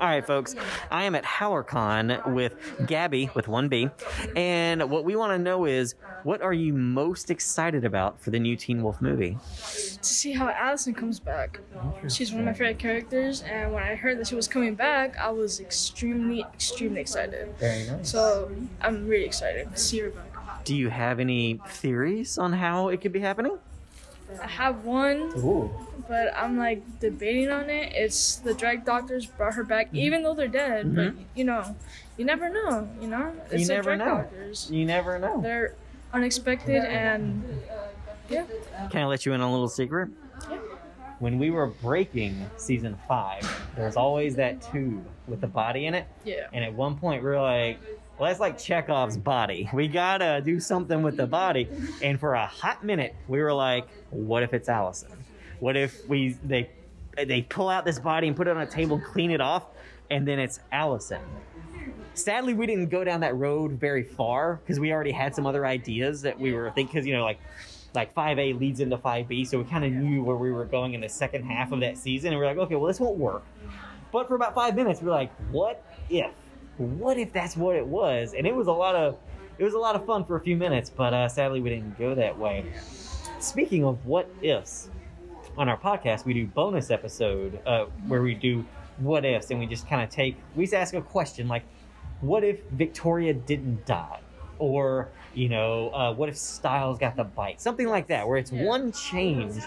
All 0.00 0.08
right, 0.08 0.26
folks. 0.26 0.54
I 0.90 1.04
am 1.04 1.14
at 1.14 1.24
HowlerCon 1.24 2.32
with 2.32 2.54
Gabby 2.86 3.30
with 3.34 3.46
one 3.48 3.68
B, 3.68 3.88
and 4.34 4.90
what 4.90 5.04
we 5.04 5.14
want 5.16 5.32
to 5.32 5.38
know 5.38 5.64
is, 5.64 5.94
what 6.24 6.42
are 6.42 6.52
you 6.52 6.72
most 6.72 7.30
excited 7.30 7.84
about 7.84 8.20
for 8.20 8.30
the 8.30 8.38
new 8.38 8.56
Teen 8.56 8.82
Wolf 8.82 9.00
movie? 9.00 9.38
to 10.02 10.08
see 10.08 10.32
how 10.32 10.48
Allison 10.48 10.94
comes 10.94 11.20
back. 11.20 11.60
She's 12.08 12.32
one 12.32 12.40
of 12.40 12.46
my 12.46 12.52
favorite 12.52 12.78
characters, 12.78 13.42
and 13.42 13.72
when 13.72 13.82
I 13.82 13.94
heard 13.94 14.18
that 14.18 14.26
she 14.26 14.34
was 14.34 14.48
coming 14.48 14.74
back, 14.74 15.16
I 15.16 15.30
was 15.30 15.60
extremely, 15.60 16.40
extremely 16.54 17.00
excited. 17.00 17.54
Very 17.58 17.86
nice. 17.86 18.10
So 18.10 18.50
I'm 18.80 19.06
really 19.06 19.24
excited 19.24 19.70
to 19.70 19.76
see 19.78 20.00
her 20.00 20.10
back. 20.10 20.64
Do 20.64 20.74
you 20.74 20.88
have 20.90 21.20
any 21.20 21.60
theories 21.68 22.38
on 22.38 22.52
how 22.52 22.88
it 22.88 23.00
could 23.00 23.12
be 23.12 23.20
happening? 23.20 23.58
I 24.40 24.46
have 24.46 24.84
one, 24.84 25.32
Ooh. 25.38 25.70
but 26.08 26.32
I'm 26.36 26.56
like 26.58 27.00
debating 27.00 27.50
on 27.50 27.70
it. 27.70 27.92
It's 27.94 28.36
the 28.36 28.54
Dread 28.54 28.84
Doctors 28.84 29.26
brought 29.26 29.54
her 29.54 29.64
back, 29.64 29.88
mm-hmm. 29.88 29.96
even 29.96 30.22
though 30.22 30.34
they're 30.34 30.48
dead. 30.48 30.94
But 30.94 31.08
mm-hmm. 31.08 31.22
you 31.34 31.44
know, 31.44 31.76
you 32.16 32.24
never 32.24 32.48
know. 32.48 32.88
You 33.00 33.08
know, 33.08 33.32
You 33.50 33.58
it's 33.58 33.68
the 33.68 33.74
never 33.74 33.96
drag 33.96 33.98
know. 33.98 34.16
doctors. 34.16 34.70
You 34.70 34.84
never 34.84 35.18
know. 35.18 35.40
They're 35.40 35.74
unexpected 36.12 36.84
and 36.84 37.42
yeah. 38.28 38.44
Can 38.90 39.02
I 39.02 39.06
let 39.06 39.26
you 39.26 39.32
in 39.32 39.40
on 39.40 39.48
a 39.48 39.52
little 39.52 39.68
secret? 39.68 40.10
When 41.18 41.38
we 41.38 41.50
were 41.50 41.68
breaking 41.68 42.50
season 42.56 42.98
five, 43.06 43.48
there's 43.76 43.96
always 43.96 44.34
that 44.36 44.60
tube 44.72 45.04
with 45.28 45.40
the 45.40 45.46
body 45.46 45.86
in 45.86 45.94
it. 45.94 46.06
Yeah. 46.24 46.48
And 46.52 46.64
at 46.64 46.72
one 46.72 46.96
point, 46.96 47.22
we're 47.22 47.40
like, 47.40 47.78
well, 48.18 48.28
that's 48.28 48.40
like 48.40 48.58
Chekhov's 48.58 49.16
body. 49.16 49.68
We 49.72 49.88
gotta 49.88 50.42
do 50.44 50.60
something 50.60 51.02
with 51.02 51.16
the 51.16 51.26
body. 51.26 51.68
And 52.02 52.20
for 52.20 52.34
a 52.34 52.46
hot 52.46 52.84
minute, 52.84 53.14
we 53.28 53.40
were 53.40 53.52
like, 53.52 53.88
what 54.10 54.42
if 54.42 54.54
it's 54.54 54.68
Allison? 54.68 55.24
What 55.60 55.76
if 55.76 56.06
we 56.08 56.36
they 56.44 56.70
they 57.16 57.42
pull 57.42 57.68
out 57.68 57.84
this 57.84 57.98
body 57.98 58.28
and 58.28 58.36
put 58.36 58.48
it 58.48 58.56
on 58.56 58.62
a 58.62 58.66
table, 58.66 59.00
clean 59.00 59.30
it 59.30 59.40
off, 59.40 59.66
and 60.10 60.26
then 60.26 60.38
it's 60.38 60.60
Allison? 60.70 61.20
Sadly, 62.14 62.52
we 62.52 62.66
didn't 62.66 62.90
go 62.90 63.04
down 63.04 63.20
that 63.20 63.34
road 63.36 63.72
very 63.72 64.02
far 64.02 64.56
because 64.56 64.78
we 64.78 64.92
already 64.92 65.12
had 65.12 65.34
some 65.34 65.46
other 65.46 65.64
ideas 65.64 66.20
that 66.22 66.38
we 66.38 66.52
were 66.52 66.70
thinking. 66.70 66.92
Because 66.92 67.06
you 67.06 67.14
know, 67.14 67.24
like 67.24 67.38
like 67.94 68.14
5A 68.14 68.58
leads 68.58 68.80
into 68.80 68.98
5B, 68.98 69.46
so 69.46 69.58
we 69.58 69.64
kind 69.64 69.84
of 69.84 69.92
knew 69.92 70.22
where 70.22 70.36
we 70.36 70.50
were 70.50 70.64
going 70.64 70.94
in 70.94 71.00
the 71.00 71.08
second 71.08 71.44
half 71.44 71.72
of 71.72 71.80
that 71.80 71.98
season. 71.98 72.32
And 72.32 72.38
we 72.38 72.46
are 72.46 72.48
like, 72.48 72.58
okay, 72.58 72.74
well, 72.74 72.88
this 72.88 73.00
won't 73.00 73.18
work. 73.18 73.42
But 74.12 74.28
for 74.28 74.34
about 74.34 74.54
five 74.54 74.74
minutes, 74.76 75.00
we 75.00 75.08
are 75.08 75.12
like, 75.12 75.32
what 75.50 75.84
if? 76.10 76.32
What 76.82 77.18
if 77.18 77.32
that's 77.32 77.56
what 77.56 77.76
it 77.76 77.86
was? 77.86 78.34
And 78.34 78.46
it 78.46 78.54
was 78.54 78.66
a 78.66 78.72
lot 78.72 78.94
of 78.94 79.18
it 79.58 79.64
was 79.64 79.74
a 79.74 79.78
lot 79.78 79.94
of 79.94 80.04
fun 80.06 80.24
for 80.24 80.36
a 80.36 80.40
few 80.40 80.56
minutes, 80.56 80.90
but 80.90 81.12
uh, 81.14 81.28
sadly, 81.28 81.60
we 81.60 81.70
didn't 81.70 81.98
go 81.98 82.14
that 82.14 82.36
way. 82.36 82.72
Speaking 83.38 83.84
of 83.84 84.04
what 84.06 84.28
ifs, 84.40 84.88
on 85.56 85.68
our 85.68 85.78
podcast, 85.78 86.24
we 86.24 86.32
do 86.32 86.46
bonus 86.46 86.90
episode 86.90 87.60
uh, 87.66 87.84
where 88.06 88.22
we 88.22 88.34
do 88.34 88.64
what 88.98 89.24
ifs, 89.24 89.50
and 89.50 89.60
we 89.60 89.66
just 89.66 89.88
kind 89.88 90.02
of 90.02 90.10
take 90.10 90.36
we 90.56 90.64
just 90.64 90.74
ask 90.74 90.94
a 90.94 91.02
question 91.02 91.48
like, 91.48 91.64
what 92.20 92.44
if 92.44 92.60
Victoria 92.70 93.34
didn't 93.34 93.84
die? 93.86 94.20
Or, 94.58 95.08
you 95.34 95.48
know, 95.48 95.90
uh, 95.90 96.12
what 96.12 96.28
if 96.28 96.36
Stiles 96.36 96.98
got 96.98 97.16
the 97.16 97.24
bite? 97.24 97.60
Something 97.60 97.88
like 97.88 98.06
that, 98.08 98.28
where 98.28 98.38
it's 98.38 98.52
one 98.52 98.92
change 98.92 99.62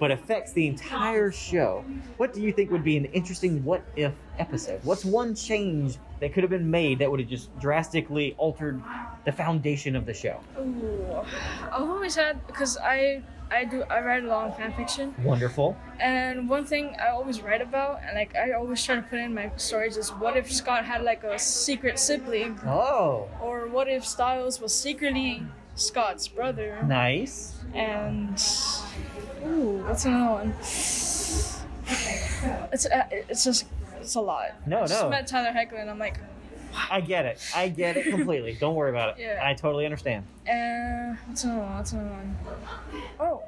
but 0.00 0.10
affects 0.10 0.52
the 0.52 0.66
entire 0.66 1.30
show. 1.30 1.84
What 2.16 2.32
do 2.32 2.42
you 2.42 2.52
think 2.52 2.72
would 2.72 2.82
be 2.82 2.96
an 2.96 3.04
interesting 3.06 3.64
what 3.64 3.84
if 3.94 4.12
episode? 4.38 4.80
What's 4.82 5.04
one 5.04 5.34
change 5.34 5.98
that 6.22 6.32
could 6.32 6.44
have 6.44 6.50
been 6.50 6.70
made 6.70 7.00
that 7.00 7.10
would 7.10 7.18
have 7.20 7.28
just 7.28 7.50
drastically 7.58 8.34
altered 8.38 8.80
the 9.26 9.32
foundation 9.32 9.96
of 9.96 10.06
the 10.06 10.14
show? 10.14 10.38
Ooh, 10.58 11.04
I've 11.72 11.82
always 11.90 12.14
had 12.14 12.46
because 12.46 12.78
I 12.78 13.22
I 13.50 13.64
do 13.64 13.82
I 13.90 14.00
write 14.00 14.22
a 14.24 14.28
lot 14.28 14.46
of 14.48 14.56
fan 14.56 14.72
fiction, 14.72 15.12
Wonderful. 15.24 15.76
and 16.00 16.48
one 16.48 16.64
thing 16.64 16.94
I 17.02 17.08
always 17.08 17.42
write 17.42 17.60
about, 17.60 18.00
and 18.06 18.14
like 18.16 18.34
I 18.36 18.52
always 18.52 18.82
try 18.84 18.94
to 18.96 19.02
put 19.02 19.18
in 19.18 19.34
my 19.34 19.50
stories, 19.56 19.96
is 19.98 20.10
what 20.10 20.36
if 20.38 20.50
Scott 20.50 20.84
had 20.86 21.02
like 21.02 21.22
a 21.24 21.38
secret 21.38 21.98
sibling, 21.98 22.58
Oh, 22.64 23.28
or 23.42 23.66
what 23.66 23.88
if 23.88 24.06
Stiles 24.06 24.60
was 24.60 24.72
secretly 24.72 25.42
Scott's 25.74 26.28
brother, 26.28 26.78
nice. 26.86 27.58
and 27.74 28.38
ooh, 29.44 29.82
what's 29.86 30.04
another 30.06 30.32
one? 30.48 30.54
It's 32.72 32.86
uh, 32.86 33.04
it's 33.10 33.44
just 33.44 33.66
it's 34.04 34.14
a 34.16 34.20
lot. 34.20 34.48
No, 34.66 34.78
no. 34.78 34.82
I 34.84 34.86
just 34.86 35.02
no. 35.02 35.10
met 35.10 35.26
Tyler 35.26 35.52
Hoechlin, 35.52 35.80
and 35.82 35.90
I'm 35.90 35.98
like, 35.98 36.18
wow. 36.72 36.86
I 36.90 37.00
get 37.00 37.26
it. 37.26 37.40
I 37.54 37.68
get 37.68 37.96
it 37.96 38.10
completely. 38.10 38.54
Don't 38.54 38.74
worry 38.74 38.90
about 38.90 39.10
it. 39.10 39.16
Yeah. 39.22 39.40
I 39.42 39.54
totally 39.54 39.84
understand. 39.84 40.24
uh, 40.48 41.14
what's 41.26 41.44
another 41.44 41.60
one? 41.62 41.76
What's 41.76 41.92
another 41.92 42.10
one? 42.10 42.36
Oh, 43.20 43.42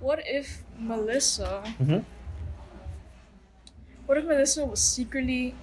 what 0.00 0.20
if 0.26 0.62
Melissa? 0.78 1.62
Mhm. 1.80 2.04
What 4.06 4.18
if 4.18 4.24
Melissa 4.24 4.64
was 4.64 4.80
secretly 4.80 5.54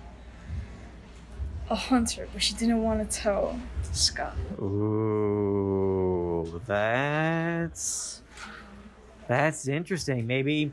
a 1.70 1.76
hunter, 1.76 2.28
but 2.32 2.42
she 2.42 2.54
didn't 2.56 2.82
want 2.82 3.10
to 3.10 3.18
tell 3.18 3.60
Scott? 3.92 4.36
Ooh, 4.62 6.62
that's 6.66 8.22
that's 9.28 9.68
interesting. 9.68 10.26
Maybe 10.28 10.72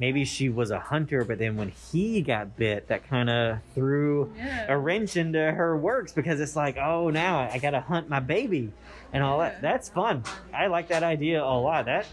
maybe 0.00 0.24
she 0.24 0.48
was 0.48 0.70
a 0.70 0.80
hunter, 0.80 1.24
but 1.24 1.38
then 1.38 1.56
when 1.56 1.68
he 1.68 2.22
got 2.22 2.56
bit, 2.56 2.88
that 2.88 3.06
kind 3.08 3.30
of 3.30 3.58
threw 3.74 4.32
Yeah. 4.36 4.66
a 4.72 4.76
wrench 4.78 5.16
into 5.16 5.38
her 5.52 5.76
works 5.76 6.12
because 6.12 6.40
it's 6.40 6.56
like, 6.56 6.76
oh, 6.78 7.10
now 7.10 7.38
I 7.40 7.58
gotta 7.58 7.80
hunt 7.80 8.08
my 8.08 8.18
baby 8.20 8.72
and 9.12 9.22
all 9.22 9.38
that. 9.40 9.60
That's 9.62 9.88
fun. 9.90 10.24
I 10.54 10.66
like 10.68 10.88
that 10.88 11.02
idea 11.02 11.42
a 11.44 11.60
lot. 11.60 11.84
That 11.84 12.06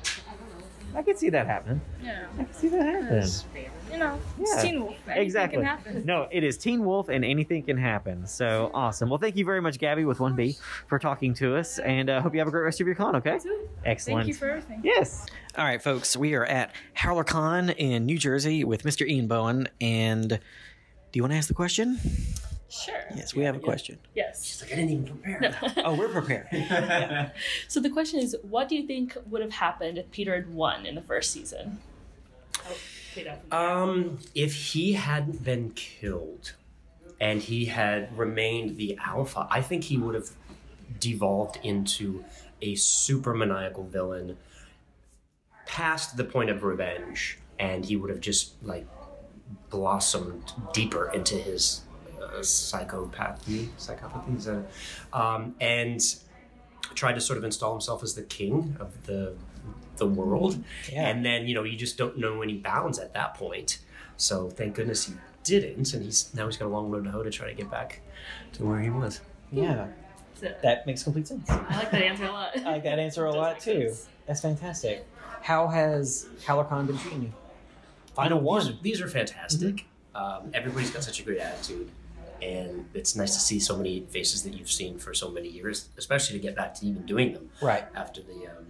I 0.95 1.01
could 1.01 1.17
see 1.17 1.29
that 1.29 1.47
happening. 1.47 1.81
Yeah. 2.03 2.25
I 2.39 2.43
can 2.43 2.53
see 2.53 2.67
that 2.69 2.85
happening. 2.85 3.41
You 3.91 3.99
know, 3.99 4.19
it's 4.39 4.53
Yeah, 4.55 4.61
Teen 4.61 4.79
Wolf. 4.81 4.95
Anything 5.07 5.23
exactly. 5.23 5.57
Can 5.59 5.65
happen. 5.65 6.05
No, 6.05 6.27
it 6.29 6.43
is 6.43 6.57
Teen 6.57 6.83
Wolf, 6.83 7.07
and 7.07 7.23
anything 7.23 7.63
can 7.63 7.77
happen. 7.77 8.27
So 8.27 8.69
awesome. 8.73 9.09
Well, 9.09 9.17
thank 9.17 9.37
you 9.37 9.45
very 9.45 9.61
much, 9.61 9.79
Gabby, 9.79 10.03
with 10.03 10.19
one 10.19 10.35
B, 10.35 10.57
for 10.87 10.99
talking 10.99 11.33
to 11.35 11.55
us, 11.55 11.79
and 11.79 12.09
uh, 12.09 12.21
hope 12.21 12.33
you 12.33 12.39
have 12.39 12.49
a 12.49 12.51
great 12.51 12.63
rest 12.63 12.81
of 12.81 12.87
your 12.87 12.95
con. 12.97 13.15
Okay. 13.15 13.39
Excellent. 13.85 14.19
Thank 14.19 14.27
you 14.27 14.33
for 14.33 14.49
everything. 14.49 14.81
Yes. 14.83 15.25
All 15.57 15.63
right, 15.63 15.81
folks. 15.81 16.15
We 16.15 16.35
are 16.35 16.45
at 16.45 16.71
HowlerCon 16.95 17.73
in 17.77 18.05
New 18.05 18.19
Jersey 18.19 18.63
with 18.63 18.83
Mr. 18.83 19.07
Ian 19.07 19.27
Bohen, 19.27 19.67
and 19.81 20.29
do 20.29 20.37
you 21.13 21.23
want 21.23 21.31
to 21.31 21.37
ask 21.37 21.47
the 21.47 21.55
question? 21.55 21.99
Sure. 22.69 23.01
Yes, 23.15 23.33
we 23.33 23.43
have 23.43 23.55
a 23.55 23.59
question. 23.59 23.97
Yes. 24.13 24.45
She's 24.45 24.61
like, 24.61 24.73
I 24.73 24.75
didn't 24.75 24.91
even 24.91 25.17
prepare. 25.17 25.73
oh, 25.83 25.95
we're 25.95 26.09
prepared. 26.09 27.31
So 27.67 27.79
the 27.79 27.89
question 27.89 28.19
is, 28.19 28.35
what 28.43 28.69
do 28.69 28.75
you 28.75 28.85
think 28.85 29.17
would 29.31 29.41
have 29.41 29.51
happened 29.51 29.97
if 29.97 30.11
Peter 30.11 30.35
had 30.35 30.53
won 30.53 30.85
in 30.85 30.93
the 30.93 31.01
first 31.01 31.31
season? 31.31 31.79
Um, 33.51 34.19
if 34.35 34.53
he 34.53 34.93
hadn't 34.93 35.43
been 35.43 35.71
killed 35.71 36.53
and 37.19 37.41
he 37.41 37.65
had 37.65 38.15
remained 38.15 38.77
the 38.77 38.95
alpha, 39.03 39.47
I 39.49 39.63
think 39.63 39.85
he 39.85 39.97
would 39.97 40.13
have 40.13 40.29
devolved 40.99 41.57
into 41.63 42.23
a 42.61 42.75
super 42.75 43.33
maniacal 43.33 43.85
villain 43.85 44.37
past 45.67 46.17
the 46.17 46.23
point 46.23 46.49
of 46.49 46.63
revenge, 46.63 47.37
and 47.59 47.85
he 47.85 47.95
would 47.95 48.09
have 48.09 48.19
just 48.21 48.53
like 48.63 48.87
blossomed 49.69 50.53
deeper 50.73 51.11
into 51.11 51.35
his 51.35 51.81
uh, 52.21 52.39
psychopathy, 52.39 53.69
psychopathy, 53.77 54.37
is 54.37 54.45
that- 54.45 54.65
um, 55.13 55.55
and 55.59 56.01
tried 56.95 57.13
to 57.13 57.21
sort 57.21 57.37
of 57.37 57.43
install 57.43 57.73
himself 57.73 58.01
as 58.03 58.15
the 58.15 58.23
king 58.23 58.75
of 58.79 59.05
the 59.05 59.35
the 59.97 60.05
world. 60.07 60.63
Yeah. 60.91 61.07
And 61.07 61.25
then 61.25 61.47
you 61.47 61.55
know 61.55 61.63
you 61.63 61.75
just 61.75 61.97
don't 61.97 62.17
know 62.17 62.41
any 62.41 62.55
bounds 62.55 62.99
at 62.99 63.13
that 63.13 63.33
point. 63.35 63.79
So 64.15 64.49
thank 64.49 64.75
goodness 64.75 65.05
he 65.07 65.13
didn't, 65.43 65.93
and 65.93 66.03
he's 66.03 66.33
now 66.33 66.45
he's 66.45 66.57
got 66.57 66.65
a 66.65 66.69
long 66.69 66.89
road 66.89 67.03
to 67.05 67.11
hoe 67.11 67.23
to 67.23 67.29
try 67.31 67.47
to 67.47 67.53
get 67.53 67.69
back 67.71 68.01
to 68.53 68.65
where 68.65 68.79
he 68.79 68.89
was. 68.89 69.21
Yeah. 69.51 69.87
That 70.61 70.85
makes 70.85 71.01
complete 71.01 71.27
sense. 71.27 71.49
I 71.49 71.55
like 71.77 71.89
that 71.89 72.03
answer 72.03 72.25
a 72.25 72.31
lot. 72.31 72.55
I 72.57 72.73
like 72.73 72.83
that 72.83 72.99
answer 72.99 73.25
a 73.25 73.31
lot 73.43 73.59
too. 73.59 73.91
That's 74.27 74.41
fantastic. 74.41 75.07
How 75.41 75.67
has 75.67 76.27
HowlerCon 76.45 76.87
been 76.87 76.97
treating 76.97 77.23
you? 77.23 77.33
Final 78.15 78.39
one. 78.39 78.65
These, 78.65 78.75
these 78.81 79.01
are 79.01 79.07
fantastic. 79.07 79.85
Um, 80.15 80.49
everybody's 80.53 80.89
got 80.91 81.03
such 81.03 81.19
a 81.19 81.23
great 81.23 81.37
attitude, 81.39 81.89
and 82.41 82.85
it's 82.93 83.15
nice 83.15 83.33
to 83.35 83.39
see 83.39 83.59
so 83.59 83.77
many 83.77 84.01
faces 84.09 84.43
that 84.43 84.53
you've 84.53 84.71
seen 84.71 84.97
for 84.97 85.13
so 85.13 85.29
many 85.29 85.47
years, 85.47 85.89
especially 85.97 86.37
to 86.39 86.41
get 86.41 86.55
back 86.55 86.73
to 86.75 86.85
even 86.85 87.05
doing 87.05 87.33
them 87.33 87.49
Right. 87.61 87.85
after 87.95 88.21
the 88.21 88.47
um, 88.47 88.65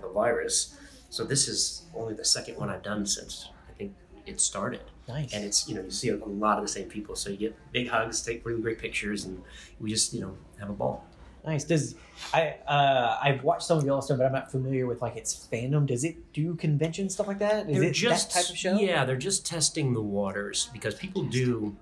the 0.00 0.08
virus. 0.08 0.76
So 1.10 1.24
this 1.24 1.48
is 1.48 1.82
only 1.94 2.14
the 2.14 2.24
second 2.24 2.56
one 2.58 2.68
I've 2.68 2.82
done 2.82 3.06
since 3.06 3.48
I 3.68 3.72
think 3.72 3.94
it 4.26 4.40
started. 4.40 4.80
Nice. 5.06 5.32
And 5.32 5.44
it's 5.44 5.68
you 5.68 5.74
know 5.76 5.82
you 5.82 5.90
see 5.90 6.08
a 6.08 6.16
lot 6.16 6.58
of 6.58 6.64
the 6.64 6.68
same 6.68 6.88
people, 6.88 7.14
so 7.16 7.30
you 7.30 7.36
get 7.36 7.56
big 7.72 7.88
hugs, 7.88 8.20
take 8.22 8.44
really 8.44 8.60
great 8.60 8.78
pictures, 8.78 9.24
and 9.24 9.40
we 9.80 9.90
just 9.90 10.12
you 10.12 10.20
know 10.20 10.36
have 10.58 10.68
a 10.68 10.72
ball. 10.74 11.06
Nice. 11.48 11.64
Does 11.64 11.94
I 12.34 12.56
uh 12.66 13.16
I've 13.22 13.42
watched 13.42 13.62
some 13.62 13.78
of 13.78 13.84
Yellowstone, 13.86 14.18
but 14.18 14.26
I'm 14.26 14.32
not 14.32 14.50
familiar 14.50 14.86
with 14.86 15.00
like 15.00 15.16
its 15.16 15.48
fandom. 15.50 15.86
Does 15.86 16.04
it 16.04 16.32
do 16.34 16.54
convention 16.56 17.08
stuff 17.08 17.26
like 17.26 17.38
that? 17.38 17.70
Is 17.70 17.78
they're 17.80 17.88
it 17.88 17.94
just 17.94 18.34
that 18.34 18.42
type 18.42 18.50
of 18.50 18.56
show? 18.56 18.78
Yeah, 18.78 19.04
they're 19.06 19.16
just 19.16 19.46
testing 19.46 19.94
the 19.94 20.02
waters 20.02 20.68
because 20.72 20.94
people 20.94 21.22
do. 21.22 21.74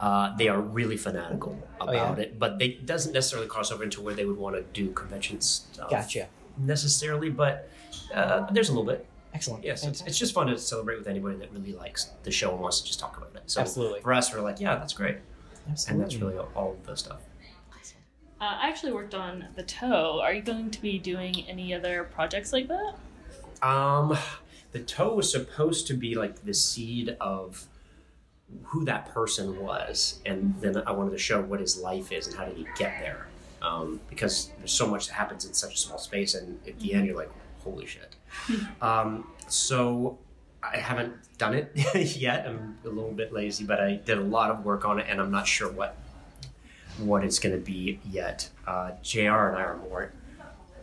Uh, 0.00 0.36
they 0.36 0.48
are 0.48 0.60
really 0.60 0.96
fanatical 0.96 1.56
Oh, 1.80 1.84
about 1.84 2.18
yeah? 2.18 2.24
it, 2.24 2.38
but 2.38 2.60
it 2.60 2.84
doesn't 2.84 3.12
necessarily 3.12 3.46
cross 3.48 3.70
over 3.70 3.84
into 3.84 4.02
where 4.02 4.12
they 4.12 4.24
would 4.24 4.36
want 4.36 4.56
to 4.56 4.62
do 4.78 4.92
convention 4.92 5.40
stuff. 5.40 5.88
Gotcha. 5.88 6.26
Necessarily, 6.58 7.30
but 7.30 7.70
uh, 8.12 8.50
there's 8.50 8.68
a 8.68 8.72
little 8.72 8.84
bit. 8.84 9.06
Excellent. 9.32 9.64
Yes, 9.64 9.84
it's, 9.86 10.02
it's 10.02 10.18
just 10.18 10.34
fun 10.34 10.48
to 10.48 10.58
celebrate 10.58 10.98
with 10.98 11.06
anybody 11.06 11.36
that 11.36 11.52
really 11.52 11.72
likes 11.72 12.10
the 12.24 12.30
show 12.30 12.52
and 12.52 12.60
wants 12.60 12.80
to 12.80 12.86
just 12.86 12.98
talk 13.00 13.16
about 13.16 13.30
it. 13.34 13.44
So 13.46 13.60
Absolutely. 13.60 14.00
For 14.00 14.12
us, 14.12 14.34
we're 14.34 14.40
like, 14.42 14.60
yeah, 14.60 14.74
that's 14.76 14.92
great. 14.92 15.18
And 15.88 16.00
that's 16.00 16.16
really 16.16 16.36
all, 16.36 16.50
all 16.54 16.72
of 16.72 16.84
the 16.86 16.96
stuff. 16.96 17.20
Uh, 18.44 18.58
I 18.60 18.68
actually 18.68 18.92
worked 18.92 19.14
on 19.14 19.46
the 19.54 19.62
toe. 19.62 20.20
Are 20.22 20.34
you 20.34 20.42
going 20.42 20.70
to 20.70 20.82
be 20.82 20.98
doing 20.98 21.46
any 21.48 21.72
other 21.72 22.04
projects 22.04 22.52
like 22.52 22.68
that? 22.68 22.94
Um, 23.66 24.18
the 24.72 24.80
toe 24.80 25.14
was 25.14 25.32
supposed 25.32 25.86
to 25.86 25.94
be 25.94 26.14
like 26.14 26.42
the 26.44 26.52
seed 26.52 27.16
of 27.22 27.66
who 28.64 28.84
that 28.84 29.08
person 29.14 29.58
was, 29.62 30.20
and 30.26 30.54
then 30.60 30.76
I 30.86 30.92
wanted 30.92 31.12
to 31.12 31.18
show 31.18 31.40
what 31.40 31.58
his 31.58 31.78
life 31.78 32.12
is 32.12 32.26
and 32.26 32.36
how 32.36 32.44
did 32.44 32.58
he 32.58 32.66
get 32.76 33.00
there. 33.00 33.28
Um, 33.62 33.98
because 34.10 34.50
there's 34.58 34.72
so 34.72 34.86
much 34.86 35.06
that 35.06 35.14
happens 35.14 35.46
in 35.46 35.54
such 35.54 35.72
a 35.72 35.78
small 35.78 35.96
space, 35.96 36.34
and 36.34 36.60
at 36.68 36.78
the 36.78 36.92
end 36.92 37.06
you're 37.06 37.16
like, 37.16 37.32
holy 37.60 37.86
shit. 37.86 38.14
um, 38.82 39.26
so 39.48 40.18
I 40.62 40.76
haven't 40.76 41.14
done 41.38 41.54
it 41.54 41.72
yet. 42.18 42.46
I'm 42.46 42.76
a 42.84 42.88
little 42.88 43.12
bit 43.12 43.32
lazy, 43.32 43.64
but 43.64 43.80
I 43.80 43.94
did 43.94 44.18
a 44.18 44.22
lot 44.22 44.50
of 44.50 44.66
work 44.66 44.84
on 44.84 44.98
it, 44.98 45.06
and 45.08 45.18
I'm 45.18 45.30
not 45.30 45.48
sure 45.48 45.72
what 45.72 45.96
what 46.98 47.24
it's 47.24 47.38
going 47.38 47.54
to 47.54 47.60
be 47.60 48.00
yet. 48.10 48.48
Uh, 48.66 48.92
Jr. 49.02 49.20
and 49.20 49.56
I 49.56 49.62
are 49.62 49.76
more 49.76 50.12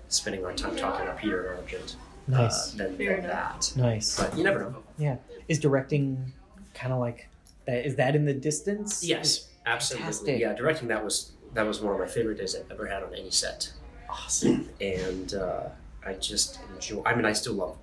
spending 0.07 0.43
our 0.45 0.53
time 0.53 0.75
talking 0.75 1.05
about 1.05 1.17
Peter 1.19 1.51
and 1.51 1.59
Argent 1.61 1.95
Nice. 2.27 2.73
uh, 2.73 2.77
than, 2.83 2.97
than 2.97 3.23
that. 3.23 3.71
Nice. 3.75 4.17
But 4.19 4.37
you 4.37 4.43
never 4.43 4.59
know. 4.59 4.83
Yeah. 4.97 5.17
Is 5.47 5.59
directing 5.59 6.31
kind 6.73 6.93
of 6.93 6.99
like 6.99 7.27
that? 7.65 7.85
Is 7.85 7.95
that 7.95 8.15
in 8.15 8.25
the 8.25 8.33
distance? 8.33 9.03
Yes, 9.03 9.49
absolutely. 9.65 10.03
Fantastic. 10.05 10.39
Yeah, 10.39 10.53
directing 10.53 10.87
that 10.89 11.03
was 11.03 11.31
that 11.53 11.63
was 11.63 11.81
one 11.81 11.93
of 11.93 11.99
my 11.99 12.07
favorite 12.07 12.37
days 12.37 12.55
I've 12.55 12.69
ever 12.71 12.85
had 12.87 13.03
on 13.03 13.13
any 13.13 13.31
set. 13.31 13.71
Awesome. 14.09 14.69
And 14.79 15.33
uh, 15.33 15.63
I 16.05 16.13
just 16.13 16.59
enjoy. 16.73 17.01
I 17.05 17.15
mean, 17.15 17.25
I 17.25 17.33
still 17.33 17.53
love 17.53 17.77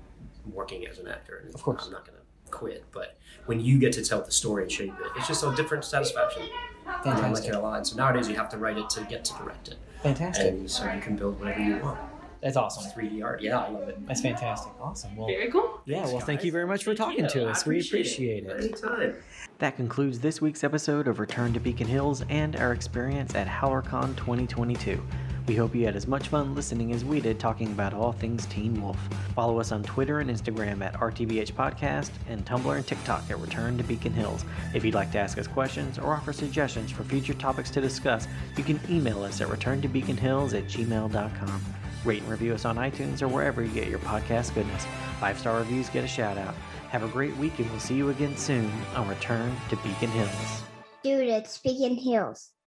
working 0.52 0.86
as 0.86 0.98
an 0.98 1.08
actor. 1.08 1.42
And 1.44 1.54
Of 1.54 1.62
course. 1.62 1.84
I'm 1.86 1.92
not 1.92 2.06
going 2.06 2.16
to 2.18 2.50
quit. 2.50 2.84
But 2.92 3.18
when 3.46 3.60
you 3.60 3.78
get 3.78 3.92
to 3.94 4.02
tell 4.04 4.22
the 4.22 4.30
story 4.32 4.62
and 4.62 4.72
shape 4.72 4.92
it, 4.98 5.06
it's 5.16 5.28
just 5.28 5.44
a 5.44 5.54
different 5.56 5.84
satisfaction. 5.84 6.42
And 6.88 7.14
I 7.14 7.14
like 7.14 7.22
Fantastic. 7.22 7.48
it 7.52 7.56
a 7.56 7.60
lot. 7.60 7.86
So 7.86 7.96
nowadays 7.96 8.28
you 8.28 8.34
have 8.36 8.48
to 8.50 8.58
write 8.58 8.78
it 8.78 8.88
to 8.90 9.02
get 9.04 9.24
to 9.26 9.34
direct 9.34 9.68
it. 9.68 9.76
Fantastic. 10.02 10.46
And 10.48 10.70
so 10.70 10.90
you 10.92 11.00
can 11.00 11.16
build 11.16 11.38
whatever 11.38 11.60
you 11.60 11.76
want. 11.78 11.98
That's 12.40 12.56
awesome. 12.56 12.90
3D 12.92 13.22
art. 13.24 13.42
Yeah, 13.42 13.58
I 13.58 13.68
love 13.68 13.88
it. 13.88 14.06
That's 14.06 14.20
fantastic. 14.20 14.72
Awesome. 14.80 15.16
Well, 15.16 15.26
Very 15.26 15.50
cool. 15.50 15.80
yeah. 15.86 16.04
Well, 16.04 16.20
thank 16.20 16.44
you 16.44 16.52
very 16.52 16.66
much 16.68 16.84
for 16.84 16.94
talking 16.94 17.24
Yeah, 17.24 17.28
to 17.28 17.46
I 17.46 17.50
us. 17.50 17.66
We 17.66 17.74
appreciate 17.80 18.44
appreciate 18.44 18.44
it. 18.44 18.50
it. 18.50 18.64
Anytime. 18.84 19.14
That 19.58 19.74
concludes 19.74 20.20
this 20.20 20.40
week's 20.40 20.62
episode 20.62 21.08
of 21.08 21.18
Return 21.18 21.52
to 21.54 21.58
Beacon 21.60 21.88
Hills 21.88 22.22
and 22.28 22.54
our 22.54 22.72
experience 22.72 23.34
at 23.34 23.48
HowlerCon 23.48 24.16
2022. 24.16 25.02
We 25.48 25.56
hope 25.56 25.74
you 25.74 25.86
had 25.86 25.96
as 25.96 26.06
much 26.06 26.28
fun 26.28 26.54
listening 26.54 26.92
as 26.92 27.06
we 27.06 27.20
did 27.20 27.40
talking 27.40 27.68
about 27.68 27.94
all 27.94 28.12
things 28.12 28.44
Teen 28.46 28.82
Wolf. 28.82 28.98
Follow 29.34 29.58
us 29.58 29.72
on 29.72 29.82
Twitter 29.82 30.20
and 30.20 30.28
Instagram 30.28 30.84
at 30.84 30.92
RTBH 30.92 31.54
Podcast 31.54 32.10
and 32.28 32.44
Tumblr 32.44 32.76
and 32.76 32.86
TikTok 32.86 33.24
at 33.30 33.38
Return 33.38 33.78
to 33.78 33.84
Beacon 33.84 34.12
Hills. 34.12 34.44
If 34.74 34.84
you'd 34.84 34.94
like 34.94 35.10
to 35.12 35.18
ask 35.18 35.38
us 35.38 35.46
questions 35.46 35.98
or 35.98 36.12
offer 36.12 36.34
suggestions 36.34 36.90
for 36.90 37.02
future 37.02 37.32
topics 37.32 37.70
to 37.70 37.80
discuss, 37.80 38.28
you 38.58 38.62
can 38.62 38.78
email 38.90 39.24
us 39.24 39.40
at 39.40 39.48
returntobeaconhills 39.48 40.52
at 40.52 40.64
gmail.com. 40.64 41.62
Rate 42.04 42.22
and 42.22 42.30
review 42.30 42.52
us 42.52 42.66
on 42.66 42.76
iTunes 42.76 43.22
or 43.22 43.28
wherever 43.28 43.62
you 43.62 43.70
get 43.70 43.88
your 43.88 44.00
podcast 44.00 44.54
goodness. 44.54 44.86
Five 45.18 45.38
star 45.38 45.56
reviews 45.56 45.88
get 45.88 46.04
a 46.04 46.08
shout 46.08 46.36
out. 46.36 46.54
Have 46.90 47.04
a 47.04 47.08
great 47.08 47.34
week 47.38 47.58
and 47.58 47.70
we'll 47.70 47.80
see 47.80 47.96
you 47.96 48.10
again 48.10 48.36
soon 48.36 48.70
on 48.94 49.08
Return 49.08 49.56
to 49.70 49.76
Beacon 49.76 50.10
Hills. 50.10 50.62
Dude, 51.02 51.26
it's 51.26 51.56
Beacon 51.56 51.96
Hills. 51.96 52.50